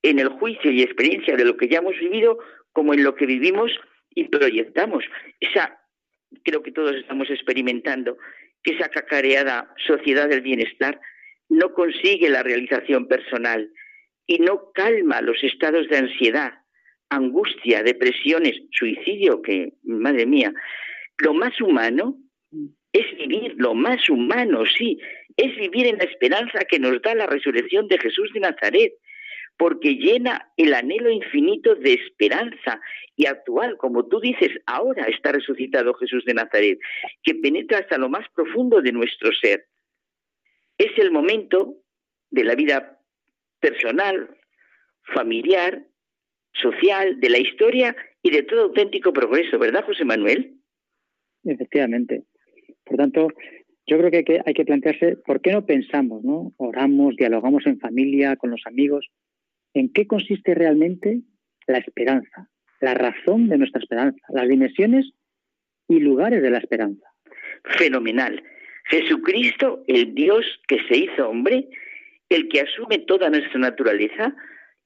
en 0.01 0.19
el 0.19 0.29
juicio 0.29 0.71
y 0.71 0.81
experiencia 0.81 1.35
de 1.35 1.45
lo 1.45 1.57
que 1.57 1.67
ya 1.67 1.79
hemos 1.79 1.97
vivido 1.97 2.37
como 2.71 2.93
en 2.93 3.03
lo 3.03 3.15
que 3.15 3.25
vivimos 3.25 3.71
y 4.13 4.25
proyectamos. 4.25 5.03
Esa, 5.39 5.79
creo 6.43 6.61
que 6.61 6.71
todos 6.71 6.95
estamos 6.95 7.29
experimentando, 7.29 8.17
que 8.61 8.73
esa 8.73 8.89
cacareada 8.89 9.73
sociedad 9.87 10.29
del 10.29 10.41
bienestar 10.41 10.99
no 11.49 11.73
consigue 11.73 12.29
la 12.29 12.43
realización 12.43 13.07
personal 13.07 13.69
y 14.27 14.39
no 14.39 14.71
calma 14.73 15.21
los 15.21 15.43
estados 15.43 15.87
de 15.87 15.97
ansiedad, 15.97 16.53
angustia, 17.09 17.83
depresiones, 17.83 18.61
suicidio, 18.71 19.41
que, 19.41 19.73
madre 19.83 20.25
mía, 20.25 20.53
lo 21.17 21.33
más 21.33 21.59
humano 21.61 22.17
es 22.91 23.17
vivir 23.17 23.55
lo 23.57 23.73
más 23.73 24.09
humano, 24.09 24.63
sí, 24.65 24.99
es 25.35 25.55
vivir 25.57 25.87
en 25.87 25.97
la 25.97 26.05
esperanza 26.05 26.59
que 26.59 26.79
nos 26.79 27.01
da 27.01 27.13
la 27.13 27.27
resurrección 27.27 27.87
de 27.87 27.97
Jesús 27.97 28.31
de 28.33 28.39
Nazaret, 28.39 28.93
porque 29.57 29.95
llena 29.95 30.49
el 30.57 30.73
anhelo 30.73 31.09
infinito 31.09 31.75
de 31.75 31.93
esperanza 31.93 32.79
y 33.15 33.25
actual, 33.25 33.77
como 33.77 34.05
tú 34.07 34.19
dices, 34.19 34.49
ahora 34.65 35.05
está 35.07 35.31
resucitado 35.31 35.93
Jesús 35.95 36.23
de 36.25 36.33
Nazaret, 36.33 36.79
que 37.23 37.35
penetra 37.35 37.79
hasta 37.79 37.97
lo 37.97 38.09
más 38.09 38.27
profundo 38.33 38.81
de 38.81 38.91
nuestro 38.91 39.31
ser. 39.33 39.65
Es 40.77 40.97
el 40.97 41.11
momento 41.11 41.75
de 42.29 42.43
la 42.43 42.55
vida 42.55 42.99
personal, 43.59 44.37
familiar, 45.13 45.85
social, 46.61 47.19
de 47.19 47.29
la 47.29 47.39
historia 47.39 47.95
y 48.21 48.31
de 48.31 48.43
todo 48.43 48.63
auténtico 48.63 49.13
progreso, 49.13 49.59
¿verdad, 49.59 49.85
José 49.85 50.05
Manuel? 50.05 50.55
Efectivamente. 51.43 52.23
Por 52.83 52.97
tanto, 52.97 53.27
yo 53.87 53.97
creo 53.97 54.11
que 54.11 54.41
hay, 54.45 54.53
que 54.53 54.65
plantearse 54.65 55.17
por 55.17 55.41
qué 55.41 55.51
no 55.51 55.65
pensamos, 55.65 56.23
¿no? 56.23 56.53
Oramos, 56.57 57.15
dialogamos 57.15 57.65
en 57.67 57.79
familia, 57.79 58.35
con 58.35 58.49
los 58.49 58.61
amigos. 58.65 59.07
¿En 59.73 59.91
qué 59.91 60.07
consiste 60.07 60.55
realmente 60.55 61.21
la 61.67 61.77
esperanza? 61.77 62.49
La 62.81 62.93
razón 62.93 63.47
de 63.47 63.57
nuestra 63.57 63.81
esperanza, 63.81 64.19
las 64.29 64.47
dimensiones 64.47 65.11
y 65.87 65.99
lugares 65.99 66.41
de 66.41 66.49
la 66.49 66.57
esperanza. 66.57 67.07
Fenomenal. 67.77 68.43
Jesucristo, 68.85 69.83
el 69.87 70.13
Dios 70.13 70.45
que 70.67 70.79
se 70.87 70.97
hizo 70.97 71.29
hombre, 71.29 71.67
el 72.29 72.47
que 72.49 72.61
asume 72.61 72.99
toda 72.99 73.29
nuestra 73.29 73.59
naturaleza 73.59 74.35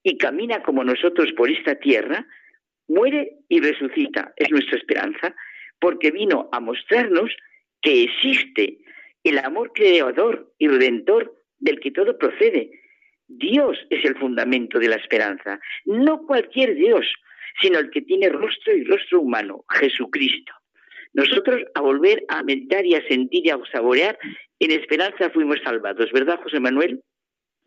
y 0.03 0.17
camina 0.17 0.63
como 0.63 0.84
nosotros 0.84 1.31
por 1.34 1.49
esta 1.49 1.76
tierra, 1.76 2.26
muere 2.88 3.38
y 3.47 3.59
resucita. 3.59 4.34
Es 4.35 4.49
nuestra 4.51 4.77
esperanza, 4.77 5.35
porque 5.80 6.11
vino 6.11 6.49
a 6.51 6.59
mostrarnos 6.59 7.35
que 7.81 8.03
existe 8.03 8.80
el 9.23 9.38
amor 9.39 9.71
creador 9.73 10.53
y 10.57 10.67
redentor 10.67 11.35
del 11.59 11.80
que 11.80 11.91
todo 11.91 12.17
procede. 12.17 12.71
Dios 13.27 13.77
es 13.89 14.03
el 14.05 14.17
fundamento 14.17 14.80
de 14.80 14.88
la 14.88 14.95
esperanza, 14.95 15.59
no 15.85 16.26
cualquier 16.26 16.76
Dios, 16.76 17.05
sino 17.61 17.80
el 17.80 17.91
que 17.91 18.01
tiene 18.01 18.30
rostro 18.30 18.76
y 18.76 18.84
rostro 18.84 19.21
humano, 19.21 19.65
Jesucristo. 19.69 20.53
Nosotros 21.13 21.61
a 21.76 21.81
volver 21.81 22.23
a 22.27 22.43
meditar 22.43 22.85
y 22.85 22.95
a 22.95 23.07
sentir 23.07 23.45
y 23.45 23.49
a 23.49 23.59
saborear, 23.71 24.17
en 24.59 24.71
esperanza 24.71 25.30
fuimos 25.30 25.59
salvados, 25.63 26.11
¿verdad, 26.11 26.39
José 26.41 26.59
Manuel? 26.59 27.01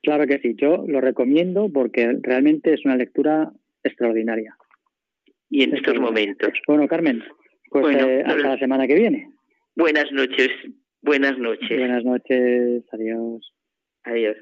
Claro 0.02 0.26
que 0.26 0.38
sí, 0.38 0.54
yo 0.56 0.84
lo 0.86 1.00
recomiendo 1.00 1.70
porque 1.72 2.16
realmente 2.22 2.74
es 2.74 2.84
una 2.84 2.96
lectura 2.96 3.52
extraordinaria. 3.84 4.56
Y 5.48 5.62
en 5.62 5.76
estos 5.76 5.98
momentos. 6.00 6.50
Bueno, 6.66 6.88
Carmen, 6.88 7.22
pues 7.70 7.96
eh, 7.96 8.22
hasta 8.24 8.48
la 8.48 8.58
semana 8.58 8.86
que 8.86 8.94
viene. 8.94 9.28
Buenas 9.76 10.10
noches. 10.12 10.48
Buenas 11.02 11.38
noches. 11.38 11.78
Buenas 11.78 12.04
noches. 12.04 12.84
Adiós. 12.92 13.52
Adiós. 14.04 14.36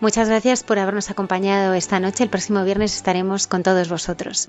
Muchas 0.00 0.28
gracias 0.28 0.62
por 0.62 0.78
habernos 0.78 1.10
acompañado 1.10 1.74
esta 1.74 2.00
noche. 2.00 2.24
El 2.24 2.30
próximo 2.30 2.64
viernes 2.64 2.96
estaremos 2.96 3.46
con 3.46 3.62
todos 3.62 3.90
vosotros. 3.90 4.48